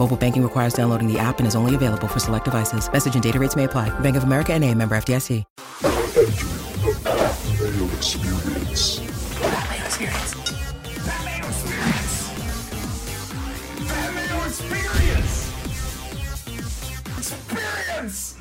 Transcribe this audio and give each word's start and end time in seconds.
Mobile 0.00 0.16
banking 0.16 0.42
requires 0.42 0.72
downloading 0.72 1.12
the 1.12 1.18
app 1.18 1.40
and 1.40 1.46
is 1.46 1.54
only 1.54 1.74
available 1.74 2.08
for 2.08 2.20
select 2.20 2.46
devices. 2.46 2.90
Message 2.90 3.12
and 3.12 3.22
data 3.22 3.38
rates 3.38 3.54
may 3.54 3.64
apply. 3.64 3.90
Bank 4.00 4.16
of 4.16 4.24
America 4.24 4.54
and 4.54 4.64
a 4.64 4.74
member 4.74 4.94
FDIC. 4.94 5.44
Mayo 7.60 7.84
Experience. 7.92 9.00
Mayo 9.42 9.84
Experience. 9.84 10.34
Mayo 11.04 11.46
Experience. 11.48 12.30
Mayo 14.14 14.46
Experience. 14.46 15.52
Experience. 17.18 18.36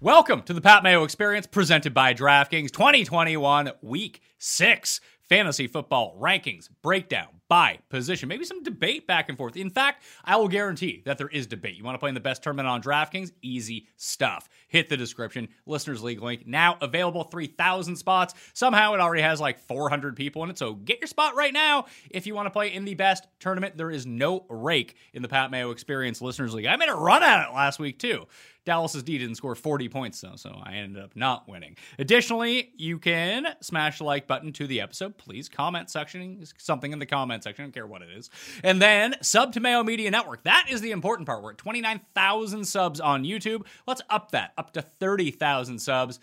Welcome 0.00 0.42
to 0.42 0.52
the 0.52 0.60
Pat 0.60 0.82
Mayo 0.82 1.04
Experience 1.04 1.46
presented 1.46 1.94
by 1.94 2.12
DraftKings 2.12 2.72
2021 2.72 3.70
Week 3.82 4.20
6 4.38 5.00
Fantasy 5.28 5.68
Football 5.68 6.18
Rankings 6.20 6.68
Breakdown 6.82 7.37
by 7.48 7.78
position. 7.88 8.28
Maybe 8.28 8.44
some 8.44 8.62
debate 8.62 9.06
back 9.06 9.28
and 9.28 9.36
forth. 9.38 9.56
In 9.56 9.70
fact, 9.70 10.04
I 10.24 10.36
will 10.36 10.48
guarantee 10.48 11.02
that 11.06 11.18
there 11.18 11.28
is 11.28 11.46
debate. 11.46 11.76
You 11.76 11.84
want 11.84 11.94
to 11.94 11.98
play 11.98 12.10
in 12.10 12.14
the 12.14 12.20
best 12.20 12.42
tournament 12.42 12.68
on 12.68 12.82
DraftKings? 12.82 13.32
Easy 13.42 13.86
stuff. 13.96 14.48
Hit 14.68 14.88
the 14.88 14.96
description. 14.96 15.48
Listeners 15.66 16.02
League 16.02 16.22
link 16.22 16.46
now 16.46 16.76
available 16.80 17.24
3,000 17.24 17.96
spots. 17.96 18.34
Somehow 18.52 18.94
it 18.94 19.00
already 19.00 19.22
has 19.22 19.40
like 19.40 19.58
400 19.60 20.14
people 20.14 20.44
in 20.44 20.50
it. 20.50 20.58
So 20.58 20.74
get 20.74 21.00
your 21.00 21.08
spot 21.08 21.34
right 21.34 21.52
now 21.52 21.86
if 22.10 22.26
you 22.26 22.34
want 22.34 22.46
to 22.46 22.50
play 22.50 22.72
in 22.72 22.84
the 22.84 22.94
best 22.94 23.26
tournament. 23.40 23.76
There 23.76 23.90
is 23.90 24.06
no 24.06 24.44
rake 24.48 24.96
in 25.14 25.22
the 25.22 25.28
Pat 25.28 25.50
Mayo 25.50 25.70
Experience 25.70 26.20
Listeners 26.20 26.54
League. 26.54 26.66
I 26.66 26.76
made 26.76 26.90
a 26.90 26.94
run 26.94 27.22
at 27.22 27.48
it 27.48 27.54
last 27.54 27.78
week 27.78 27.98
too. 27.98 28.26
Dallas's 28.68 29.02
D 29.02 29.16
didn't 29.16 29.36
score 29.36 29.54
40 29.54 29.88
points 29.88 30.20
though, 30.20 30.36
so 30.36 30.60
I 30.62 30.74
ended 30.74 31.02
up 31.02 31.16
not 31.16 31.48
winning. 31.48 31.74
Additionally, 31.98 32.70
you 32.76 32.98
can 32.98 33.46
smash 33.62 33.96
the 33.96 34.04
like 34.04 34.26
button 34.26 34.52
to 34.52 34.66
the 34.66 34.82
episode. 34.82 35.16
Please 35.16 35.48
comment 35.48 35.88
section 35.88 36.44
something 36.58 36.92
in 36.92 36.98
the 36.98 37.06
comment 37.06 37.44
section. 37.44 37.62
I 37.62 37.66
don't 37.66 37.72
care 37.72 37.86
what 37.86 38.02
it 38.02 38.10
is. 38.10 38.28
And 38.62 38.82
then 38.82 39.16
sub 39.22 39.54
to 39.54 39.60
Mayo 39.60 39.82
Media 39.82 40.10
Network. 40.10 40.42
That 40.42 40.66
is 40.68 40.82
the 40.82 40.90
important 40.90 41.26
part. 41.26 41.42
We're 41.42 41.52
at 41.52 41.58
29,000 41.58 42.66
subs 42.66 43.00
on 43.00 43.24
YouTube. 43.24 43.64
Let's 43.86 44.02
up 44.10 44.32
that 44.32 44.52
up 44.58 44.74
to 44.74 44.82
30,000 44.82 45.78
subs. 45.78 46.20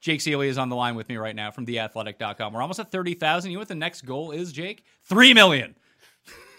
Jake 0.00 0.18
Ciely 0.18 0.48
is 0.48 0.58
on 0.58 0.68
the 0.68 0.76
line 0.76 0.96
with 0.96 1.08
me 1.08 1.16
right 1.16 1.36
now 1.36 1.52
from 1.52 1.64
theathletic.com. 1.64 2.52
We're 2.52 2.62
almost 2.62 2.80
at 2.80 2.90
30,000. 2.90 3.52
You 3.52 3.56
know 3.56 3.60
what 3.60 3.68
the 3.68 3.76
next 3.76 4.02
goal 4.02 4.32
is, 4.32 4.50
Jake? 4.50 4.82
3 5.04 5.32
million. 5.34 5.76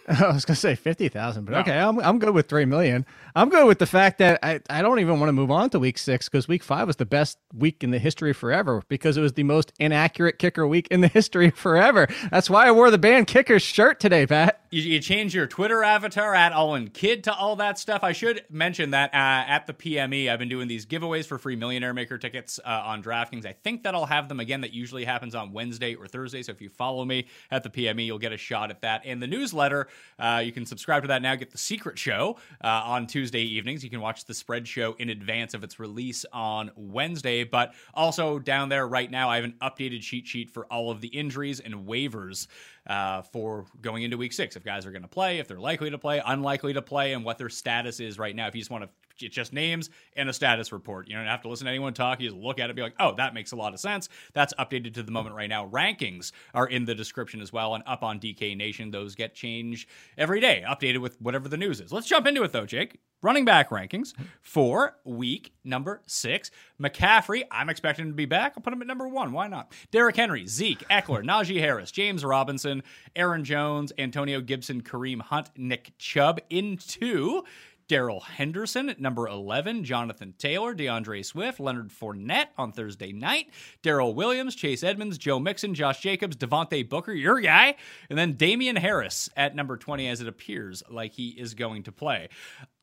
I 0.08 0.28
was 0.34 0.46
gonna 0.46 0.56
say 0.56 0.76
fifty 0.76 1.10
thousand, 1.10 1.46
but 1.46 1.52
No. 1.52 1.60
okay, 1.60 1.78
I'm 1.78 2.00
I'm 2.00 2.20
good 2.20 2.34
with 2.34 2.48
three 2.50 2.66
million. 2.66 3.06
I'm 3.36 3.50
good 3.50 3.66
with 3.68 3.80
the 3.80 3.86
fact 3.86 4.18
that 4.20 4.40
I, 4.44 4.60
I 4.70 4.82
don't 4.82 5.00
even 5.00 5.20
want 5.20 5.30
to 5.30 5.34
move 5.34 5.52
on 5.52 5.70
to 5.72 5.80
week 5.80 5.98
six 5.98 6.28
because 6.28 6.48
week 6.48 6.64
five 6.64 6.88
was 6.88 6.96
the 6.98 7.06
best 7.06 7.38
week 7.54 7.84
in 7.84 7.92
the 7.92 8.00
history 8.00 8.34
forever 8.34 8.84
because 8.90 9.18
it 9.18 9.22
was 9.22 9.34
the 9.34 9.44
most 9.44 9.74
inaccurate 9.80 10.40
kicker 10.40 10.68
week 10.68 10.88
in 10.90 11.02
the 11.02 11.08
history 11.10 11.50
forever. 11.52 12.08
That's 12.32 12.50
why 12.50 12.68
I 12.68 12.72
wore 12.72 12.92
the 12.92 12.98
band 12.98 13.28
kickers 13.28 13.62
shirt 13.62 14.00
today, 14.00 14.26
Pat. 14.28 14.61
You, 14.74 14.84
you 14.84 15.00
change 15.02 15.36
your 15.36 15.48
Twitter 15.48 15.84
avatar 15.84 16.34
at 16.34 16.54
all 16.54 16.76
in 16.76 16.88
kid 16.92 17.26
to 17.26 17.36
all 17.36 17.58
that 17.58 17.78
stuff. 17.78 18.06
I 18.06 18.14
should 18.14 18.46
mention 18.50 18.92
that 18.92 19.14
uh, 19.14 19.18
at 19.18 19.68
the 19.68 19.74
PME, 19.74 20.32
I've 20.32 20.40
been 20.40 20.48
doing 20.48 20.70
these 20.70 20.86
giveaways 20.86 21.26
for 21.26 21.38
free 21.38 21.58
Millionaire 21.58 21.94
Maker 21.94 22.18
tickets 22.18 22.58
uh, 22.64 22.82
on 22.86 23.04
DraftKings. 23.04 23.46
I 23.46 23.52
think 23.52 23.84
that 23.84 23.94
I'll 23.96 24.06
have 24.06 24.30
them 24.30 24.40
again. 24.40 24.62
That 24.62 24.72
usually 24.72 25.04
happens 25.04 25.36
on 25.36 25.52
Wednesday 25.52 25.96
or 25.96 26.08
Thursday. 26.08 26.42
So 26.42 26.54
if 26.54 26.62
you 26.62 26.70
follow 26.70 27.04
me 27.04 27.28
at 27.52 27.64
the 27.64 27.70
PME, 27.70 28.06
you'll 28.06 28.18
get 28.18 28.32
a 28.32 28.38
shot 28.38 28.72
at 28.72 28.80
that. 28.80 29.02
And 29.04 29.22
the 29.22 29.28
newsletter, 29.28 29.90
uh, 30.18 30.42
you 30.46 30.54
can 30.54 30.66
subscribe 30.66 31.02
to 31.02 31.08
that 31.10 31.22
now. 31.22 31.36
Get 31.36 31.52
the 31.52 31.58
secret 31.58 32.00
show 32.00 32.38
uh, 32.64 32.68
on 32.86 33.08
Tuesday 33.08 33.42
evenings. 33.42 33.84
You 33.84 33.90
can 33.90 34.00
watch 34.00 34.24
the 34.24 34.34
spread 34.34 34.66
show 34.66 34.96
in 35.00 35.10
advance 35.10 35.54
of 35.54 35.66
its 35.66 35.82
release 35.82 36.26
on 36.32 36.72
Wednesday. 36.78 37.44
But 37.44 37.74
also 37.94 38.40
down 38.40 38.70
there 38.70 38.88
right 38.88 39.12
now, 39.12 39.30
I 39.30 39.36
have 39.36 39.44
an 39.44 39.56
updated 39.62 40.00
cheat 40.00 40.28
sheet 40.28 40.50
for 40.50 40.66
all 40.68 40.92
of 40.92 41.02
the 41.02 41.10
injuries 41.10 41.60
and 41.60 41.86
waivers 41.86 42.48
uh, 42.88 43.22
for 43.22 43.66
going 43.82 44.04
into 44.04 44.18
week 44.18 44.34
six. 44.34 44.56
If 44.56 44.64
guys 44.64 44.86
are 44.86 44.92
going 44.92 45.04
to 45.04 45.08
play, 45.08 45.40
if 45.40 45.48
they're 45.48 45.60
likely 45.60 45.90
to 45.92 45.98
play, 45.98 46.22
unlikely 46.26 46.74
to 46.74 46.82
play, 46.82 47.14
and 47.14 47.24
what 47.24 47.38
their 47.38 47.50
status 47.50 48.00
is 48.00 48.18
right 48.18 48.36
now. 48.36 48.48
If 48.48 48.56
you 48.56 48.62
just 48.62 48.72
want 48.72 48.84
to, 48.84 48.90
it's 49.24 49.36
just 49.36 49.54
names 49.54 49.90
and 50.16 50.30
a 50.30 50.34
status 50.34 50.72
report. 50.72 51.08
You 51.08 51.16
don't 51.16 51.26
have 51.26 51.42
to 51.44 51.50
listen 51.50 51.66
to 51.66 51.72
anyone 51.72 51.94
talk. 51.94 52.20
You 52.20 52.30
just 52.30 52.42
look 52.42 52.60
at 52.60 52.66
it 52.66 52.70
and 52.72 52.76
be 52.76 52.82
like, 52.82 52.96
oh, 53.00 53.16
that 53.16 53.34
makes 53.34 53.52
a 53.52 53.56
lot 53.56 53.74
of 53.74 53.80
sense. 53.80 54.10
That's 54.34 54.54
updated 54.56 54.94
to 54.96 55.04
the 55.04 55.12
moment 55.12 55.36
right 55.36 55.50
now. 55.50 55.68
Rankings 55.68 56.32
are 56.54 56.68
in 56.68 56.86
the 56.86 56.96
description 56.96 57.42
as 57.42 57.52
well 57.54 57.76
and 57.76 57.84
up 57.88 58.04
on 58.04 58.20
DK 58.20 58.56
Nation. 58.56 58.92
Those 58.92 59.16
get 59.16 59.34
changed 59.34 59.90
every 60.18 60.40
day, 60.40 60.64
updated 60.68 61.00
with 61.00 61.20
whatever 61.22 61.48
the 61.48 61.58
news 61.58 61.82
is. 61.82 61.92
Let's 61.92 62.08
jump 62.08 62.28
into 62.28 62.44
it 62.44 62.52
though, 62.52 62.66
Jake. 62.66 63.00
Running 63.24 63.46
back 63.46 63.70
rankings 63.70 64.14
for 64.42 64.98
week 65.04 65.54
number 65.64 66.02
six. 66.08 66.50
McCaffrey, 66.82 67.44
I'm 67.52 67.70
expecting 67.70 68.06
him 68.06 68.12
to 68.14 68.16
be 68.16 68.26
back. 68.26 68.54
I'll 68.58 68.64
put 68.64 68.74
him 68.74 68.82
at 68.82 68.88
number 68.88 69.08
one. 69.08 69.32
Why 69.32 69.48
not? 69.48 69.72
Derrick 69.92 70.16
Henry, 70.16 70.48
Zeke, 70.48 70.80
Ekeler, 70.90 71.24
Najee 71.24 71.60
Harris, 71.60 71.92
James 71.92 72.26
Robinson, 72.26 72.82
Aaron 73.16 73.44
Jones, 73.44 73.94
Antonio 74.00 74.42
Gibson, 74.42 74.82
Kareem 74.82 75.22
Hunt, 75.22 75.52
Nick 75.56 75.96
Chubb 76.00 76.40
into 76.50 77.44
Darrell 77.92 78.22
Henderson 78.22 78.88
at 78.88 79.02
number 79.02 79.28
11, 79.28 79.84
Jonathan 79.84 80.34
Taylor, 80.38 80.74
D'Andre 80.74 81.22
Swift, 81.24 81.60
Leonard 81.60 81.90
Fournette 81.90 82.48
on 82.58 82.72
Thursday 82.72 83.12
night, 83.12 83.50
Darrel 83.84 84.16
Williams, 84.16 84.56
Chase 84.56 84.82
Edmonds, 84.82 85.18
Joe 85.18 85.42
Mixon, 85.42 85.74
Josh 85.74 86.00
Jacobs, 86.00 86.38
Devontae 86.38 86.88
Booker, 86.88 87.12
your 87.12 87.42
guy, 87.42 87.76
and 88.10 88.18
then 88.18 88.36
Damien 88.38 88.78
Harris 88.78 89.30
at 89.36 89.58
number 89.58 89.76
20 89.76 90.08
as 90.08 90.22
it 90.22 90.30
appears 90.30 90.82
like 90.90 91.12
he 91.12 91.32
is 91.32 91.54
going 91.54 91.84
to 91.84 91.92
play. 91.92 92.30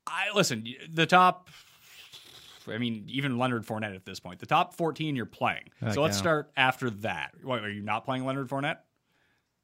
I 0.06 0.26
listen, 0.34 0.66
the 0.92 1.06
top 1.06 1.48
I 2.70 2.76
mean, 2.76 3.04
even 3.08 3.38
Leonard 3.38 3.64
Fournette 3.64 3.94
at 3.94 4.04
this 4.04 4.20
point. 4.20 4.40
The 4.40 4.46
top 4.46 4.74
14 4.74 5.16
you're 5.16 5.24
playing. 5.24 5.70
So 5.94 6.02
let's 6.02 6.18
start 6.18 6.52
after 6.54 6.90
that. 6.90 7.30
What, 7.42 7.64
are 7.64 7.70
you 7.70 7.80
not 7.80 8.04
playing 8.04 8.26
Leonard 8.26 8.50
Fournette? 8.50 8.80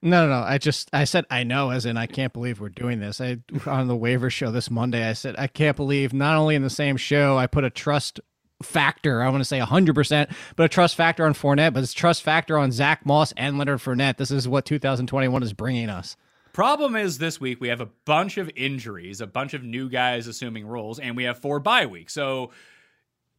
No, 0.04 0.26
no, 0.26 0.38
no. 0.38 0.46
I 0.46 0.58
just 0.58 0.90
I 0.92 1.04
said 1.04 1.24
I 1.30 1.44
know, 1.44 1.70
as 1.70 1.86
in 1.86 1.96
I 1.96 2.06
can't 2.06 2.34
believe 2.34 2.60
we're 2.60 2.68
doing 2.68 3.00
this. 3.00 3.22
I 3.22 3.38
on 3.66 3.88
the 3.88 3.96
waiver 3.96 4.28
show 4.28 4.50
this 4.50 4.70
Monday. 4.70 5.08
I 5.08 5.14
said 5.14 5.34
I 5.38 5.46
can't 5.46 5.78
believe 5.78 6.12
not 6.12 6.36
only 6.36 6.54
in 6.54 6.62
the 6.62 6.68
same 6.68 6.98
show 6.98 7.38
I 7.38 7.46
put 7.46 7.64
a 7.64 7.70
trust 7.70 8.20
factor. 8.62 9.22
I 9.22 9.30
want 9.30 9.40
to 9.40 9.46
say 9.46 9.58
hundred 9.60 9.94
percent, 9.94 10.28
but 10.56 10.64
a 10.64 10.68
trust 10.68 10.94
factor 10.94 11.24
on 11.24 11.32
Fournette, 11.32 11.72
but 11.72 11.82
it's 11.82 11.94
trust 11.94 12.22
factor 12.22 12.58
on 12.58 12.70
Zach 12.70 13.06
Moss 13.06 13.32
and 13.32 13.56
Leonard 13.56 13.78
Fournette. 13.78 14.18
This 14.18 14.30
is 14.30 14.46
what 14.46 14.66
2021 14.66 15.42
is 15.42 15.54
bringing 15.54 15.88
us. 15.88 16.18
Problem 16.52 16.94
is 16.96 17.16
this 17.16 17.40
week 17.40 17.62
we 17.62 17.68
have 17.68 17.80
a 17.80 17.88
bunch 18.04 18.36
of 18.36 18.50
injuries, 18.54 19.22
a 19.22 19.26
bunch 19.26 19.54
of 19.54 19.64
new 19.64 19.88
guys 19.88 20.26
assuming 20.26 20.66
roles, 20.66 20.98
and 20.98 21.16
we 21.16 21.24
have 21.24 21.38
four 21.38 21.60
bye 21.60 21.86
weeks. 21.86 22.12
So 22.12 22.50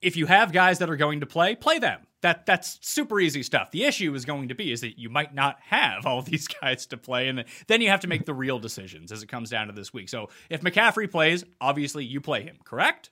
if 0.02 0.16
you 0.18 0.26
have 0.26 0.52
guys 0.52 0.80
that 0.80 0.90
are 0.90 0.96
going 0.96 1.22
to 1.22 1.26
play, 1.26 1.56
play 1.56 1.80
them. 1.80 2.02
That 2.22 2.46
that's 2.46 2.80
super 2.82 3.20
easy 3.20 3.44
stuff. 3.44 3.72
The 3.72 3.84
issue 3.84 4.14
is 4.16 4.26
going 4.26 4.48
to 4.50 4.56
be 4.56 4.72
is 4.72 4.82
that 4.82 4.98
you 4.98 5.10
might 5.10 5.34
not 5.34 5.58
have 5.62 6.06
all 6.06 6.22
these 6.24 6.48
guys 6.48 6.86
to 6.88 6.98
play, 6.98 7.28
and 7.28 7.46
then 7.68 7.82
you 7.82 7.90
have 7.90 8.00
to 8.02 8.08
make 8.08 8.26
the 8.26 8.34
real 8.34 8.60
decisions 8.60 9.12
as 9.12 9.22
it 9.22 9.28
comes 9.28 9.50
down 9.50 9.68
to 9.68 9.74
this 9.74 9.94
week. 9.94 10.10
So 10.10 10.30
if 10.50 10.62
McCaffrey 10.62 11.10
plays, 11.10 11.44
obviously 11.62 12.06
you 12.06 12.22
play 12.22 12.44
him, 12.44 12.58
correct? 12.64 13.10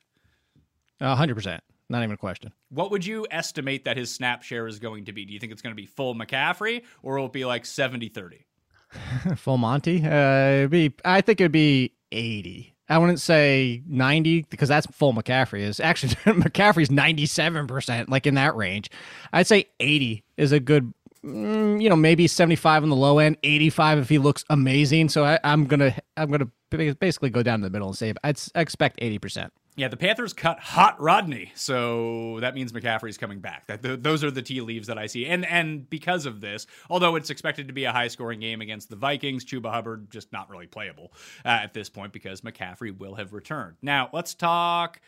hundred 1.00 1.36
percent. 1.36 1.64
Not 1.90 2.02
even 2.02 2.14
a 2.14 2.18
question. 2.18 2.54
What 2.70 2.92
would 2.92 3.06
you 3.06 3.28
estimate 3.30 3.86
that 3.86 3.98
his 3.98 4.14
snap 4.14 4.42
share 4.42 4.68
is 4.68 4.80
going 4.80 5.06
to 5.06 5.12
be? 5.12 5.26
Do 5.26 5.34
you 5.34 5.40
think 5.40 5.52
it's 5.52 5.62
going 5.62 5.76
to 5.76 5.80
be 5.80 5.86
full 5.86 6.16
McCaffrey 6.16 6.84
or 7.04 7.18
it'll 7.18 7.28
it 7.28 7.34
be 7.34 7.46
like 7.46 7.66
70 7.66 8.10
30? 8.10 8.46
Full 9.36 9.58
Monty. 9.58 10.04
Uh, 10.06 10.50
it'd 10.52 10.70
be. 10.72 10.94
I 11.04 11.22
think 11.22 11.42
it'd 11.42 11.52
be 11.52 11.94
80. 12.12 12.73
I 12.94 13.00
wouldn't 13.00 13.20
say 13.20 13.82
90 13.88 14.46
because 14.52 14.70
that's 14.70 14.86
full 14.86 15.16
McCaffrey 15.16 15.62
is. 15.62 15.80
Actually, 15.80 16.14
McCaffrey's 16.26 16.90
97%, 16.90 18.08
like 18.08 18.28
in 18.28 18.36
that 18.36 18.56
range. 18.56 18.92
I'd 19.34 19.48
say 19.48 19.66
80 19.80 20.24
is 20.38 20.52
a 20.52 20.60
good, 20.60 20.94
mm, 21.26 21.82
you 21.82 21.90
know, 21.90 21.96
maybe 21.96 22.28
75 22.28 22.84
on 22.84 22.90
the 22.90 22.96
low 22.96 23.18
end, 23.18 23.38
85 23.42 23.98
if 23.98 24.10
he 24.10 24.20
looks 24.20 24.46
amazing. 24.52 25.10
So 25.10 25.26
I, 25.26 25.40
I'm 25.44 25.66
gonna, 25.66 25.96
I'm 26.18 26.30
gonna 26.30 26.50
basically 26.70 27.32
go 27.32 27.42
down 27.42 27.62
to 27.62 27.64
the 27.64 27.72
middle 27.72 27.88
and 27.88 27.98
say 27.98 28.14
I'd 28.24 28.40
expect 28.54 29.00
80%. 29.00 29.50
Yeah, 29.76 29.88
the 29.88 29.98
Panthers 29.98 30.34
cut 30.34 30.60
Hot 30.60 31.02
Rodney, 31.02 31.52
so 31.56 32.40
that 32.42 32.54
means 32.54 32.72
McCaffrey's 32.72 33.18
coming 33.18 33.40
back. 33.40 33.66
That 33.66 33.82
th- 33.82 34.02
those 34.02 34.24
are 34.24 34.30
the 34.30 34.44
tea 34.44 34.62
leaves 34.62 34.86
that 34.88 35.00
I 35.00 35.08
see, 35.08 35.26
and 35.26 35.46
and 35.48 35.90
because 35.90 36.28
of 36.28 36.42
this, 36.42 36.68
although 36.92 37.16
it's 37.16 37.32
expected 37.32 37.68
to 37.68 37.74
be 37.74 37.86
a 37.86 37.92
high 37.92 38.08
scoring 38.08 38.40
game 38.40 38.62
against 38.62 38.90
the 38.90 38.96
Vikings, 38.96 39.44
Chuba 39.44 39.72
Hubbard 39.72 40.12
just 40.12 40.32
not 40.32 40.48
really 40.52 40.68
playable 40.68 41.12
uh, 41.44 41.48
at 41.48 41.74
this 41.74 41.90
point 41.90 42.14
because 42.14 42.42
McCaffrey 42.42 42.96
will 42.96 43.16
have 43.16 43.34
returned. 43.34 43.78
Now 43.82 44.10
let's 44.14 44.36
talk 44.36 45.02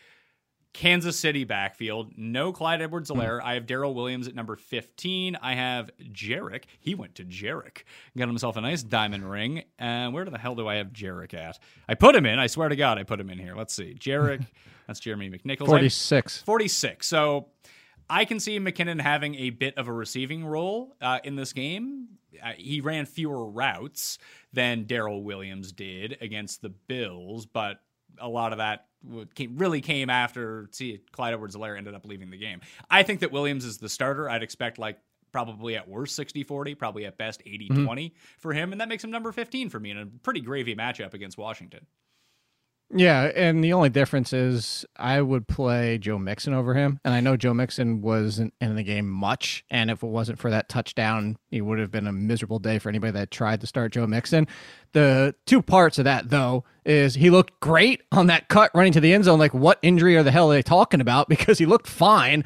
Kansas 0.75 1.17
City 1.17 1.45
backfield. 1.45 2.11
No 2.17 2.51
Clyde 2.51 2.81
Edwards 2.81 3.09
Helaire. 3.09 3.41
I 3.41 3.53
have 3.53 3.65
Darrel 3.65 3.93
Williams 3.93 4.27
at 4.27 4.35
number 4.35 4.57
15. 4.57 5.37
I 5.41 5.53
have 5.55 5.89
Jerick. 6.11 6.63
He 6.81 6.95
went 6.95 7.15
to 7.15 7.23
Jerick. 7.23 7.83
Got 8.17 8.27
himself 8.27 8.57
a 8.57 8.61
nice 8.61 8.83
diamond 8.83 9.29
ring. 9.29 9.63
And 9.79 10.13
where 10.13 10.25
the 10.25 10.37
hell 10.37 10.53
do 10.53 10.67
I 10.67 10.75
have 10.75 10.87
Jerick 10.87 11.33
at? 11.33 11.59
I 11.87 11.95
put 11.95 12.13
him 12.13 12.25
in. 12.25 12.39
I 12.39 12.47
swear 12.47 12.67
to 12.67 12.75
God, 12.75 12.97
I 12.97 13.03
put 13.03 13.21
him 13.21 13.29
in 13.29 13.39
here. 13.39 13.55
Let's 13.55 13.73
see. 13.73 13.95
Jerick. 13.97 14.45
that's 14.87 14.99
Jeremy 14.99 15.29
McNichols. 15.29 15.65
46. 15.65 16.39
46. 16.39 17.07
So 17.07 17.47
I 18.09 18.25
can 18.25 18.41
see 18.41 18.59
McKinnon 18.59 18.99
having 18.99 19.35
a 19.35 19.51
bit 19.51 19.77
of 19.77 19.87
a 19.87 19.93
receiving 19.93 20.45
role 20.45 20.97
uh, 21.01 21.19
in 21.23 21.37
this 21.37 21.53
game. 21.53 22.09
Uh, 22.43 22.51
he 22.57 22.81
ran 22.81 23.05
fewer 23.05 23.45
routes 23.45 24.17
than 24.51 24.83
Darrel 24.83 25.23
Williams 25.23 25.71
did 25.71 26.17
against 26.19 26.61
the 26.61 26.69
Bills, 26.69 27.45
but 27.45 27.79
a 28.19 28.27
lot 28.27 28.51
of 28.51 28.57
that 28.57 28.87
came, 29.35 29.57
really 29.57 29.81
came 29.81 30.09
after 30.09 30.67
see 30.71 31.01
Clyde 31.11 31.33
Edwards-Helaire 31.33 31.77
ended 31.77 31.93
up 31.95 32.05
leaving 32.05 32.29
the 32.29 32.37
game. 32.37 32.61
I 32.89 33.03
think 33.03 33.19
that 33.21 33.31
Williams 33.31 33.65
is 33.65 33.77
the 33.77 33.89
starter. 33.89 34.29
I'd 34.29 34.43
expect 34.43 34.77
like 34.77 34.97
probably 35.31 35.75
at 35.75 35.87
worst 35.87 36.17
60-40, 36.17 36.77
probably 36.77 37.05
at 37.05 37.17
best 37.17 37.43
80-20 37.45 37.69
mm-hmm. 37.69 38.15
for 38.37 38.53
him 38.53 38.71
and 38.71 38.79
that 38.79 38.89
makes 38.89 39.03
him 39.03 39.11
number 39.11 39.31
15 39.31 39.69
for 39.69 39.79
me 39.79 39.91
in 39.91 39.97
a 39.97 40.05
pretty 40.05 40.41
gravy 40.41 40.75
matchup 40.75 41.13
against 41.13 41.37
Washington. 41.37 41.85
Yeah, 42.93 43.23
and 43.35 43.63
the 43.63 43.73
only 43.73 43.89
difference 43.89 44.31
is 44.31 44.85
I 44.95 45.19
would 45.19 45.47
play 45.47 45.97
Joe 45.97 46.19
Mixon 46.19 46.53
over 46.53 46.75
him, 46.75 46.99
and 47.03 47.15
I 47.15 47.19
know 47.19 47.35
Joe 47.35 47.53
Mixon 47.53 47.99
wasn't 48.01 48.53
in 48.61 48.75
the 48.75 48.83
game 48.83 49.09
much, 49.09 49.65
and 49.71 49.89
if 49.89 50.03
it 50.03 50.07
wasn't 50.07 50.37
for 50.37 50.51
that 50.51 50.69
touchdown, 50.69 51.37
it 51.51 51.61
would 51.61 51.79
have 51.79 51.89
been 51.89 52.05
a 52.05 52.11
miserable 52.11 52.59
day 52.59 52.77
for 52.77 52.89
anybody 52.89 53.11
that 53.13 53.31
tried 53.31 53.61
to 53.61 53.67
start 53.67 53.93
Joe 53.93 54.05
Mixon. 54.05 54.47
The 54.93 55.33
two 55.45 55.61
parts 55.63 55.97
of 55.97 56.05
that 56.05 56.29
though 56.29 56.63
is 56.85 57.15
he 57.15 57.29
looked 57.31 57.59
great 57.59 58.03
on 58.11 58.27
that 58.27 58.47
cut 58.49 58.71
running 58.75 58.93
to 58.93 59.01
the 59.01 59.13
end 59.13 59.25
zone. 59.25 59.39
Like, 59.39 59.53
what 59.53 59.79
injury 59.81 60.15
or 60.15 60.23
the 60.23 60.31
hell 60.31 60.51
are 60.51 60.55
they 60.55 60.61
talking 60.61 61.01
about? 61.01 61.27
Because 61.35 61.57
he 61.57 61.65
looked 61.65 61.87
fine. 61.87 62.43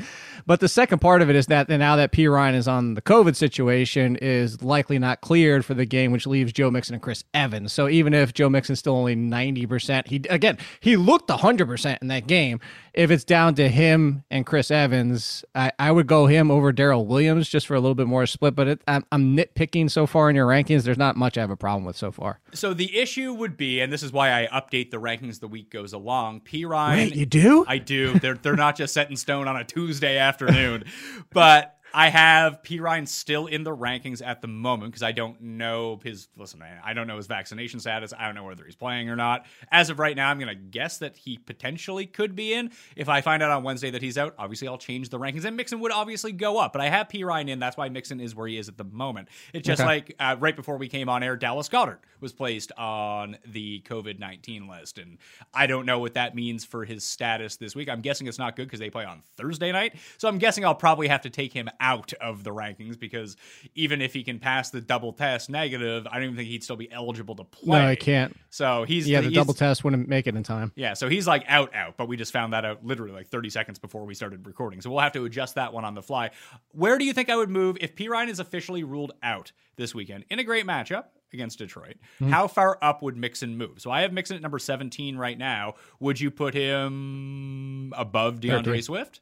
But 0.50 0.62
the 0.62 0.68
second 0.68 0.98
part 0.98 1.22
of 1.22 1.30
it 1.30 1.36
is 1.36 1.46
that 1.46 1.70
now 1.70 1.96
that 1.98 2.12
Perine 2.12 2.56
is 2.56 2.68
on 2.68 2.96
the 2.96 3.04
COVID 3.04 3.36
situation, 3.36 4.16
is 4.16 4.64
likely 4.64 4.98
not 4.98 5.22
cleared 5.22 5.64
for 5.64 5.76
the 5.76 5.86
game, 5.86 6.12
which 6.12 6.26
leaves 6.26 6.52
Joe 6.52 6.72
Mixon 6.72 6.96
and 6.96 7.04
Chris 7.04 7.24
Evans. 7.36 7.72
So 7.72 7.88
even 7.88 8.16
if 8.16 8.34
Joe 8.34 8.50
Mixon's 8.50 8.80
still 8.80 8.96
only 8.96 9.14
ninety 9.14 9.68
percent, 9.68 10.08
he 10.08 10.24
again 10.28 10.58
he 10.80 10.98
looked 10.98 11.30
hundred 11.30 11.68
percent 11.68 12.02
in 12.02 12.08
that 12.08 12.26
game. 12.26 12.60
If 12.96 13.12
it's 13.12 13.24
down 13.24 13.54
to 13.56 13.70
him 13.70 14.24
and 14.32 14.44
Chris 14.44 14.72
Evans, 14.72 15.46
I, 15.54 15.72
I 15.78 15.92
would 15.92 16.08
go 16.08 16.26
him 16.26 16.50
over 16.50 16.72
Darrel 16.72 17.06
Williams 17.06 17.48
just 17.48 17.68
for 17.68 17.76
a 17.76 17.80
little 17.80 17.94
bit 17.94 18.08
more 18.08 18.26
split. 18.26 18.56
But 18.56 18.68
it, 18.68 18.82
I'm, 18.88 19.06
I'm 19.12 19.38
nitpicking 19.38 19.92
so 19.92 20.08
far 20.08 20.32
in 20.32 20.36
your 20.36 20.48
rankings. 20.48 20.82
There's 20.82 20.98
not 20.98 21.16
much 21.16 21.38
I 21.38 21.42
have 21.42 21.52
a 21.52 21.56
problem 21.56 21.86
with 21.86 21.96
so 21.96 22.12
far. 22.12 22.40
So 22.54 22.74
the 22.74 22.98
issue 22.98 23.34
would 23.34 23.56
be, 23.56 23.80
and 23.80 23.94
this 23.94 24.02
is 24.02 24.12
why 24.12 24.32
I 24.32 24.48
update 24.48 24.90
the 24.90 25.00
rankings 25.00 25.40
the 25.40 25.48
week 25.48 25.70
goes 25.70 25.94
along. 25.94 26.42
Perine, 26.42 26.96
Wait, 26.96 27.16
you 27.16 27.28
do? 27.28 27.64
I 27.68 27.78
do. 27.78 28.18
They're 28.18 28.34
they're 28.34 28.56
not 28.56 28.76
just 28.76 28.96
set 28.96 29.12
in 29.12 29.16
stone 29.16 29.48
on 29.48 29.56
a 29.56 29.64
Tuesday 29.64 30.18
afternoon, 30.42 30.86
but 31.32 31.79
I 31.94 32.10
have 32.10 32.62
Perine 32.64 33.08
still 33.08 33.48
in 33.48 33.64
the 33.64 33.76
rankings 33.76 34.26
at 34.26 34.42
the 34.42 34.48
moment 34.48 34.92
because 34.92 35.04
I 35.04 35.12
don't 35.12 35.42
know 35.42 36.00
his. 36.04 36.28
Listen, 36.38 36.60
man, 36.60 36.80
I 36.84 36.94
don't 36.94 37.08
know 37.08 37.18
his 37.18 37.28
vaccination 37.28 37.80
status. 37.80 38.14
I 38.18 38.26
don't 38.26 38.36
know 38.36 38.44
whether 38.44 38.64
he's 38.66 38.76
playing 38.76 39.10
or 39.10 39.16
not. 39.16 39.46
As 39.72 39.90
of 39.90 40.00
right 40.00 40.16
now, 40.16 40.30
I'm 40.30 40.40
going 40.40 40.50
to 40.50 40.56
guess 40.56 41.00
that 41.00 41.18
he 41.18 41.38
potentially 41.38 42.06
could 42.06 42.36
be 42.36 42.54
in. 42.54 42.72
If 42.96 43.10
I 43.10 43.22
find 43.22 43.42
out 43.42 43.52
on 43.52 43.64
Wednesday 43.64 43.90
that 43.92 44.02
he's 44.02 44.18
out, 44.18 44.36
obviously 44.38 44.68
I'll 44.68 44.78
change 44.78 45.10
the 45.10 45.20
rankings, 45.20 45.46
and 45.46 45.56
Mixon 45.58 45.80
would 45.80 45.92
obviously 45.92 46.32
go 46.32 46.58
up. 46.58 46.74
But 46.74 46.82
I 46.82 46.90
have 46.90 47.08
Perine 47.08 47.50
in. 47.50 47.60
That's 47.60 47.78
why 47.78 47.90
Mixon 47.90 48.20
is 48.20 48.36
where 48.36 48.48
he 48.48 48.58
is 48.58 48.68
at 48.68 48.78
the 48.78 48.84
moment. 48.84 49.30
It's 49.54 49.66
just 49.66 49.82
okay. 49.82 49.88
like 49.88 50.16
uh, 50.20 50.36
right 50.40 50.56
before 50.56 50.78
we 50.78 50.88
came 50.88 51.10
on 51.10 51.24
air, 51.24 51.36
Dallas 51.36 51.70
Goedert 51.70 52.00
was 52.20 52.34
placed 52.34 52.72
on 52.78 53.38
the 53.46 53.82
COVID 53.82 54.20
19 54.20 54.68
list, 54.68 54.98
and 54.98 55.18
I 55.54 55.68
don't 55.68 55.86
know 55.86 56.00
what 56.00 56.14
that 56.14 56.36
means 56.36 56.66
for 56.66 56.86
his 56.86 57.04
status 57.04 57.56
this 57.58 57.76
week. 57.76 57.90
I'm 57.90 58.02
guessing 58.02 58.28
it's 58.28 58.40
not 58.40 58.56
good 58.56 58.68
because 58.68 58.80
they 58.80 58.90
play 58.90 59.06
on 59.06 59.22
Thursday 59.38 59.72
night. 59.72 59.96
So 60.18 60.28
I'm 60.28 60.38
guessing 60.38 60.66
I'll 60.66 60.76
probably 60.76 61.08
have 61.08 61.22
to 61.22 61.30
take 61.30 61.54
him 61.54 61.70
out 61.80 62.14
of 62.14 62.44
the 62.44 62.52
rankings 62.52 63.00
because 63.00 63.38
even 63.76 64.02
if 64.02 64.14
he 64.14 64.24
can 64.24 64.40
pass 64.40 64.70
the 64.70 64.82
double 64.82 65.14
test 65.14 65.50
negative, 65.50 66.08
I 66.08 66.16
don't 66.16 66.24
even 66.24 66.36
think 66.36 66.50
he'd 66.50 66.64
still 66.64 66.76
be 66.76 66.92
eligible 66.92 67.36
to 67.36 67.44
play. 67.44 67.80
No, 67.80 67.88
I 67.88 67.96
can't. 67.96 68.36
So 68.50 68.84
he's 68.84 69.08
yeah, 69.08 69.22
the, 69.22 69.30
the 69.30 69.36
double 69.36 69.54
test 69.54 69.84
wouldn't 69.84 70.08
make 70.08 70.28
it 70.28 70.36
in 70.36 70.44
time. 70.44 70.72
Yeah, 70.76 70.94
so 70.94 71.10
he's 71.10 71.28
like 71.28 71.46
out, 71.48 71.74
out. 71.76 71.98
But 71.98 72.08
we 72.08 72.18
just 72.18 72.34
found 72.34 72.54
that 72.54 72.66
out 72.66 72.86
literally 72.86 73.14
like 73.14 73.28
30 73.28 73.50
seconds 73.50 73.80
before 73.80 74.06
we 74.06 74.14
started 74.14 74.46
recording. 74.46 74.82
So 74.82 74.90
we'll 74.90 75.00
have 75.00 75.14
to 75.14 75.26
adjust 75.26 75.56
that 75.56 75.74
one 75.74 75.86
on 75.86 75.96
the 75.96 76.04
fly. 76.04 76.32
Where 76.72 76.98
do 76.98 77.06
you 77.06 77.14
think 77.14 77.30
I 77.30 77.36
would 77.36 77.50
move 77.50 77.78
if 77.82 77.96
Perine 77.96 78.30
is 78.30 78.40
officially 78.40 78.84
ruled 78.84 79.14
out 79.24 79.52
this 79.76 79.96
weekend 79.96 80.26
in 80.30 80.40
a 80.40 80.44
great 80.44 80.66
matchup? 80.66 81.06
against 81.34 81.60
Detroit. 81.60 81.98
Mm-hmm. 82.20 82.32
How 82.32 82.48
far 82.48 82.78
up 82.82 83.02
would 83.02 83.18
Mixon 83.18 83.58
move? 83.58 83.80
So 83.82 83.92
I 83.92 84.02
have 84.02 84.14
Mixon 84.14 84.36
at 84.36 84.42
number 84.42 84.60
17 84.60 85.18
right 85.18 85.38
now. 85.38 85.76
Would 86.00 86.20
you 86.20 86.32
put 86.32 86.54
him 86.54 87.94
above 87.96 88.42
D'Andre 88.42 88.82
Swift? 88.82 89.22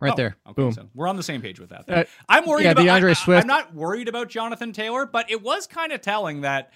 Right 0.00 0.12
oh, 0.12 0.16
there. 0.16 0.36
Okay, 0.46 0.54
Boom. 0.54 0.72
So 0.72 0.88
we're 0.94 1.08
on 1.08 1.16
the 1.16 1.22
same 1.22 1.40
page 1.40 1.60
with 1.60 1.70
that. 1.70 1.84
Uh, 1.88 2.04
I'm 2.28 2.46
worried 2.46 2.64
yeah, 2.64 2.72
about 2.72 3.16
Swift. 3.16 3.38
I, 3.38 3.40
am 3.40 3.46
not 3.46 3.74
worried 3.74 4.08
about 4.08 4.28
Jonathan 4.28 4.72
Taylor, 4.72 5.06
but 5.06 5.30
it 5.30 5.42
was 5.42 5.66
kind 5.66 5.92
of 5.92 6.00
telling 6.00 6.42
that. 6.42 6.72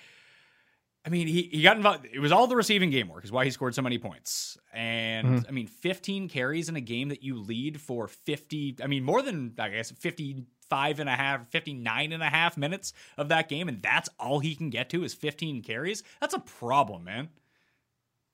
I 1.04 1.08
mean, 1.08 1.26
he, 1.26 1.48
he 1.50 1.62
got 1.62 1.76
involved. 1.76 2.06
It 2.12 2.20
was 2.20 2.30
all 2.30 2.46
the 2.46 2.54
receiving 2.54 2.90
game 2.90 3.08
work 3.08 3.24
is 3.24 3.32
why 3.32 3.44
he 3.44 3.50
scored 3.50 3.74
so 3.74 3.82
many 3.82 3.98
points. 3.98 4.56
And 4.72 5.26
mm-hmm. 5.26 5.48
I 5.48 5.50
mean, 5.50 5.66
15 5.66 6.28
carries 6.28 6.68
in 6.68 6.76
a 6.76 6.80
game 6.80 7.08
that 7.08 7.24
you 7.24 7.40
lead 7.40 7.80
for 7.80 8.06
50, 8.06 8.76
I 8.80 8.86
mean, 8.86 9.02
more 9.02 9.20
than, 9.20 9.52
I 9.58 9.70
guess, 9.70 9.90
55 9.90 11.00
and 11.00 11.08
a 11.08 11.16
half, 11.16 11.48
59 11.48 12.12
and 12.12 12.22
a 12.22 12.26
half 12.26 12.56
minutes 12.56 12.92
of 13.18 13.30
that 13.30 13.48
game. 13.48 13.68
And 13.68 13.82
that's 13.82 14.08
all 14.20 14.38
he 14.38 14.54
can 14.54 14.70
get 14.70 14.90
to 14.90 15.02
is 15.02 15.12
15 15.12 15.62
carries. 15.62 16.04
That's 16.20 16.34
a 16.34 16.38
problem, 16.38 17.02
man. 17.02 17.30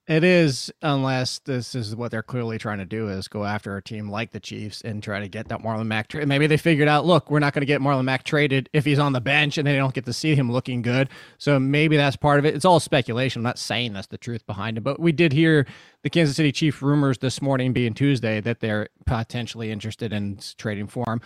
It 0.08 0.24
is, 0.24 0.72
unless 0.80 1.40
this 1.40 1.74
is 1.74 1.94
what 1.94 2.10
they're 2.10 2.22
clearly 2.22 2.56
trying 2.56 2.78
to 2.78 2.86
do 2.86 3.10
is 3.10 3.28
go 3.28 3.44
after 3.44 3.76
a 3.76 3.82
team 3.82 4.08
like 4.08 4.30
the 4.30 4.40
Chiefs 4.40 4.80
and 4.80 5.02
try 5.02 5.20
to 5.20 5.28
get 5.28 5.48
that 5.48 5.60
Marlon 5.60 5.86
Mack 5.86 6.08
trade. 6.08 6.26
Maybe 6.26 6.46
they 6.46 6.56
figured 6.56 6.88
out, 6.88 7.04
look, 7.04 7.30
we're 7.30 7.40
not 7.40 7.52
going 7.52 7.60
to 7.60 7.66
get 7.66 7.82
Marlon 7.82 8.04
Mack 8.04 8.24
traded 8.24 8.70
if 8.72 8.86
he's 8.86 8.98
on 8.98 9.12
the 9.12 9.20
bench 9.20 9.58
and 9.58 9.68
they 9.68 9.76
don't 9.76 9.92
get 9.92 10.06
to 10.06 10.14
see 10.14 10.34
him 10.34 10.50
looking 10.50 10.80
good. 10.80 11.10
So 11.36 11.60
maybe 11.60 11.98
that's 11.98 12.16
part 12.16 12.38
of 12.38 12.46
it. 12.46 12.54
It's 12.54 12.64
all 12.64 12.80
speculation. 12.80 13.40
I'm 13.40 13.44
not 13.44 13.58
saying 13.58 13.92
that's 13.92 14.06
the 14.06 14.16
truth 14.16 14.46
behind 14.46 14.78
it, 14.78 14.80
but 14.80 14.98
we 14.98 15.12
did 15.12 15.34
hear 15.34 15.66
the 16.02 16.08
Kansas 16.08 16.36
City 16.36 16.52
Chief 16.52 16.80
rumors 16.80 17.18
this 17.18 17.42
morning, 17.42 17.74
being 17.74 17.92
Tuesday, 17.92 18.40
that 18.40 18.60
they're 18.60 18.88
potentially 19.04 19.70
interested 19.70 20.14
in 20.14 20.38
trading 20.56 20.86
for 20.86 21.04
him. 21.06 21.20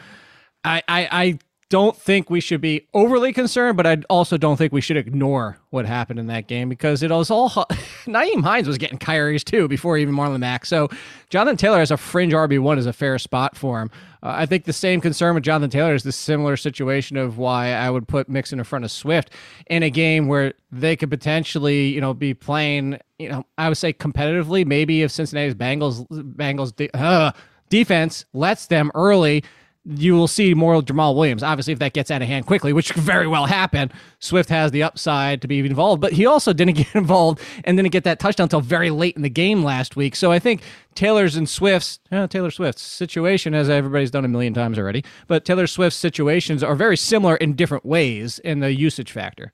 I, 0.65 0.83
I, 0.89 1.09
I 1.13 1.39
don't 1.73 1.97
think 1.97 2.29
we 2.29 2.39
should 2.39 2.61
be 2.61 2.87
overly 2.93 3.33
concerned, 3.33 3.79
but 3.79 3.87
I 3.87 3.97
also 4.11 4.37
don't 4.37 4.59
think 4.59 4.75
we 4.75 4.83
should 4.83 4.99
ignore 4.99 5.57
what 5.71 5.87
happened 5.87 6.19
in 6.19 6.27
that 6.27 6.47
game 6.47 6.69
because 6.69 7.03
it 7.03 7.11
was 7.11 7.31
all 7.31 7.49
Nyheim 8.05 8.43
Hines 8.43 8.69
was 8.69 8.77
getting 8.77 8.99
Kyrie's 8.99 9.43
too 9.43 9.69
before 9.69 9.97
even 9.97 10.15
Marlon 10.15 10.41
Mack. 10.41 10.67
So 10.67 10.91
Jonathan 11.31 11.57
Taylor 11.57 11.81
as 11.81 11.91
a 11.91 11.97
fringe 11.97 12.35
RB 12.35 12.59
one 12.59 12.77
is 12.77 12.85
a 12.85 12.93
fair 12.93 13.19
spot 13.19 13.57
for 13.57 13.81
him. 13.81 13.91
Uh, 14.23 14.35
I 14.37 14.45
think 14.45 14.67
the 14.67 14.75
same 14.75 15.01
concern 15.01 15.35
with 15.35 15.45
Jonathan 15.45 15.71
Taylor 15.71 15.95
is 15.95 16.03
the 16.03 16.13
similar 16.13 16.59
situation 16.59 17.17
of 17.17 17.39
why 17.39 17.69
I 17.69 17.89
would 17.89 18.07
put 18.07 18.29
Mixon 18.29 18.59
in 18.59 18.67
front 18.67 18.85
of 18.85 18.91
Swift 18.91 19.31
in 19.69 19.83
a 19.83 19.89
game 19.89 20.29
where 20.29 20.53
they 20.71 20.95
could 20.95 21.09
potentially, 21.09 21.87
you 21.87 22.03
know, 22.03 22.13
be 22.13 22.35
playing, 22.35 22.99
you 23.19 23.31
know, 23.31 23.47
I 23.57 23.71
would 23.71 23.79
say 23.79 23.95
competitively. 23.95 24.67
Maybe 24.67 25.01
if 25.01 25.11
Cincinnati's 25.11 25.55
Bengals 25.55 26.07
Bengals 26.37 26.77
de- 26.77 26.95
uh, 26.95 27.33
defense 27.71 28.27
lets 28.35 28.67
them 28.67 28.91
early 28.95 29.43
you 29.85 30.15
will 30.15 30.29
see 30.29 30.55
more 30.55 30.81
Jamaal 30.81 31.17
Williams. 31.17 31.43
Obviously, 31.43 31.73
if 31.73 31.81
that 31.81 31.93
gets 31.93 32.11
out 32.11 32.23
of 32.23 32.29
hand 32.29 32.47
quickly, 32.47 32.73
which 32.73 32.93
could 32.93 33.03
very 33.03 33.27
well 33.27 33.47
happen, 33.47 33.91
Swift 34.21 34.49
has 34.49 34.71
the 34.71 34.83
upside 34.83 35.43
to 35.43 35.49
be 35.49 35.59
involved. 35.59 36.01
But 36.01 36.13
he 36.13 36.25
also 36.27 36.53
didn't 36.63 36.75
get 36.75 36.95
involved 36.95 37.41
and 37.65 37.77
didn't 37.77 37.91
get 37.91 38.05
that 38.05 38.21
touchdown 38.21 38.45
until 38.45 38.61
very 38.61 38.91
late 38.91 39.17
in 39.17 39.23
the 39.23 39.31
game 39.31 39.65
last 39.65 39.97
week. 39.97 40.15
So 40.15 40.31
I 40.31 40.39
think 40.39 40.63
Taylor's 40.95 41.37
and 41.37 41.49
Swift's, 41.49 41.99
uh, 42.13 42.27
Taylor 42.29 42.51
Swift's 42.51 42.83
situation, 42.83 43.55
as 43.55 43.69
everybody's 43.69 44.11
done 44.11 44.25
a 44.25 44.29
million 44.29 44.55
times 44.55 44.79
already, 44.79 45.05
but 45.27 45.45
Taylor 45.45 45.67
Swift's 45.67 45.99
situations 45.99 46.63
are 46.63 46.77
very 46.77 46.97
similar 46.97 47.37
in 47.37 47.55
different 47.55 47.85
ways 47.85 48.39
in 48.41 48.61
the 48.61 48.73
usage 48.73 49.11
factor. 49.11 49.53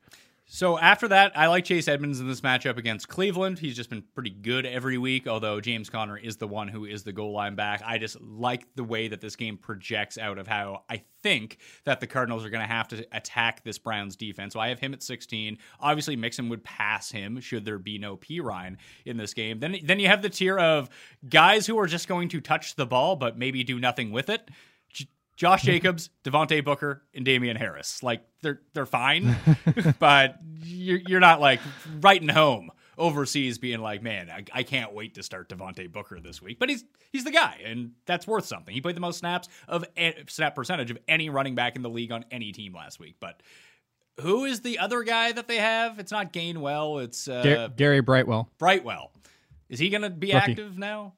So 0.51 0.79
after 0.79 1.09
that, 1.09 1.37
I 1.37 1.49
like 1.49 1.67
Chase 1.67 1.89
Edmonds 1.89 2.21
in 2.21 2.27
this 2.27 2.41
matchup 2.41 2.79
against 2.79 3.07
Cleveland. 3.07 3.59
He's 3.59 3.77
just 3.77 3.91
been 3.91 4.03
pretty 4.15 4.31
good 4.31 4.65
every 4.65 4.97
week, 4.97 5.29
although 5.29 5.61
James 5.61 5.91
Conner 5.91 6.17
is 6.17 6.39
the 6.39 6.49
one 6.49 6.69
who 6.69 6.87
is 6.87 7.03
the 7.03 7.13
goal 7.13 7.33
line 7.33 7.55
back. 7.55 7.83
I 7.85 7.99
just 7.99 8.19
like 8.23 8.67
the 8.75 8.83
way 8.83 9.09
that 9.09 9.21
this 9.21 9.37
game 9.37 9.59
projects 9.59 10.17
out 10.17 10.39
of 10.39 10.47
how 10.47 10.85
I 10.89 11.03
think 11.23 11.59
that 11.85 12.01
the 12.01 12.07
Cardinals 12.07 12.47
are 12.47 12.51
going 12.51 12.67
to 12.67 12.73
have 12.73 12.89
to 12.89 13.07
attack 13.13 13.63
this 13.63 13.77
Browns 13.77 14.17
defense. 14.17 14.55
So 14.55 14.61
I 14.61 14.71
have 14.71 14.79
him 14.79 14.95
at 14.95 15.03
16. 15.03 15.59
Obviously, 15.81 16.17
Mixon 16.17 16.49
would 16.49 16.65
pass 16.65 17.11
him 17.11 17.41
should 17.41 17.67
there 17.67 17.79
be 17.79 17.99
no 17.99 18.17
Perine 18.17 18.79
in 19.05 19.19
this 19.19 19.35
game. 19.35 19.61
Then, 19.61 19.77
then 19.85 20.01
you 20.01 20.09
have 20.09 20.23
the 20.23 20.31
tier 20.31 20.59
of 20.59 20.89
guys 21.29 21.67
who 21.67 21.79
are 21.79 21.87
just 21.87 22.09
going 22.09 22.31
to 22.31 22.41
touch 22.41 22.75
the 22.75 22.87
ball 22.87 23.17
but 23.17 23.37
maybe 23.37 23.65
do 23.65 23.79
nothing 23.79 24.13
with 24.13 24.31
it. 24.31 24.49
Josh 25.39 25.63
Jacobs, 25.63 26.11
Devontae 26.25 26.65
Booker, 26.65 27.05
and 27.15 27.25
Damien 27.25 27.57
Harris. 27.57 28.03
Like 28.03 28.23
they're 28.43 28.61
they're 28.75 28.87
fine, 28.87 29.37
but 30.01 30.37
you're 30.65 30.99
you're 31.07 31.21
not 31.21 31.41
like 31.41 31.61
writing 32.01 32.29
home 32.29 32.73
overseas 32.99 33.57
being 33.57 33.79
like, 33.81 34.03
man, 34.03 34.29
I, 34.29 34.45
I 34.53 34.63
can't 34.65 34.93
wait 34.93 35.15
to 35.15 35.23
start 35.23 35.49
Devontae 35.49 35.93
Booker 35.93 36.19
this 36.19 36.43
week. 36.43 36.59
But 36.59 36.71
he's 36.71 36.85
he's 37.13 37.23
the 37.23 37.31
guy, 37.31 37.61
and 37.65 37.93
that's 38.05 38.27
worth 38.27 38.47
something. 38.47 38.75
He 38.75 38.81
played 38.81 38.97
the 38.97 39.01
most 39.01 39.19
snaps 39.19 39.49
of 39.69 39.85
snap 40.27 40.57
percentage 40.57 40.91
of 40.91 40.99
any 41.07 41.31
running 41.31 41.55
back 41.55 41.77
in 41.77 41.83
the 41.83 41.91
league 41.91 42.11
on 42.11 42.25
any 42.33 42.51
team 42.51 42.75
last 42.75 42.99
week. 42.99 43.15
But 43.21 43.41
who 44.21 44.45
is 44.45 44.63
the 44.63 44.81
other 44.81 45.05
guy 45.05 45.31
that 45.31 45.47
they 45.47 45.59
have? 45.59 46.01
It's 46.01 46.11
not 46.11 46.33
Gainwell. 46.33 47.05
It's 47.05 47.29
uh, 47.29 47.69
Gary 47.77 48.01
Brightwell. 48.01 48.51
Brightwell. 48.59 49.13
Is 49.69 49.79
he 49.79 49.89
going 49.89 50.03
to 50.03 50.11
be 50.11 50.33
Rookie. 50.33 50.51
active 50.51 50.79
now? 50.79 51.15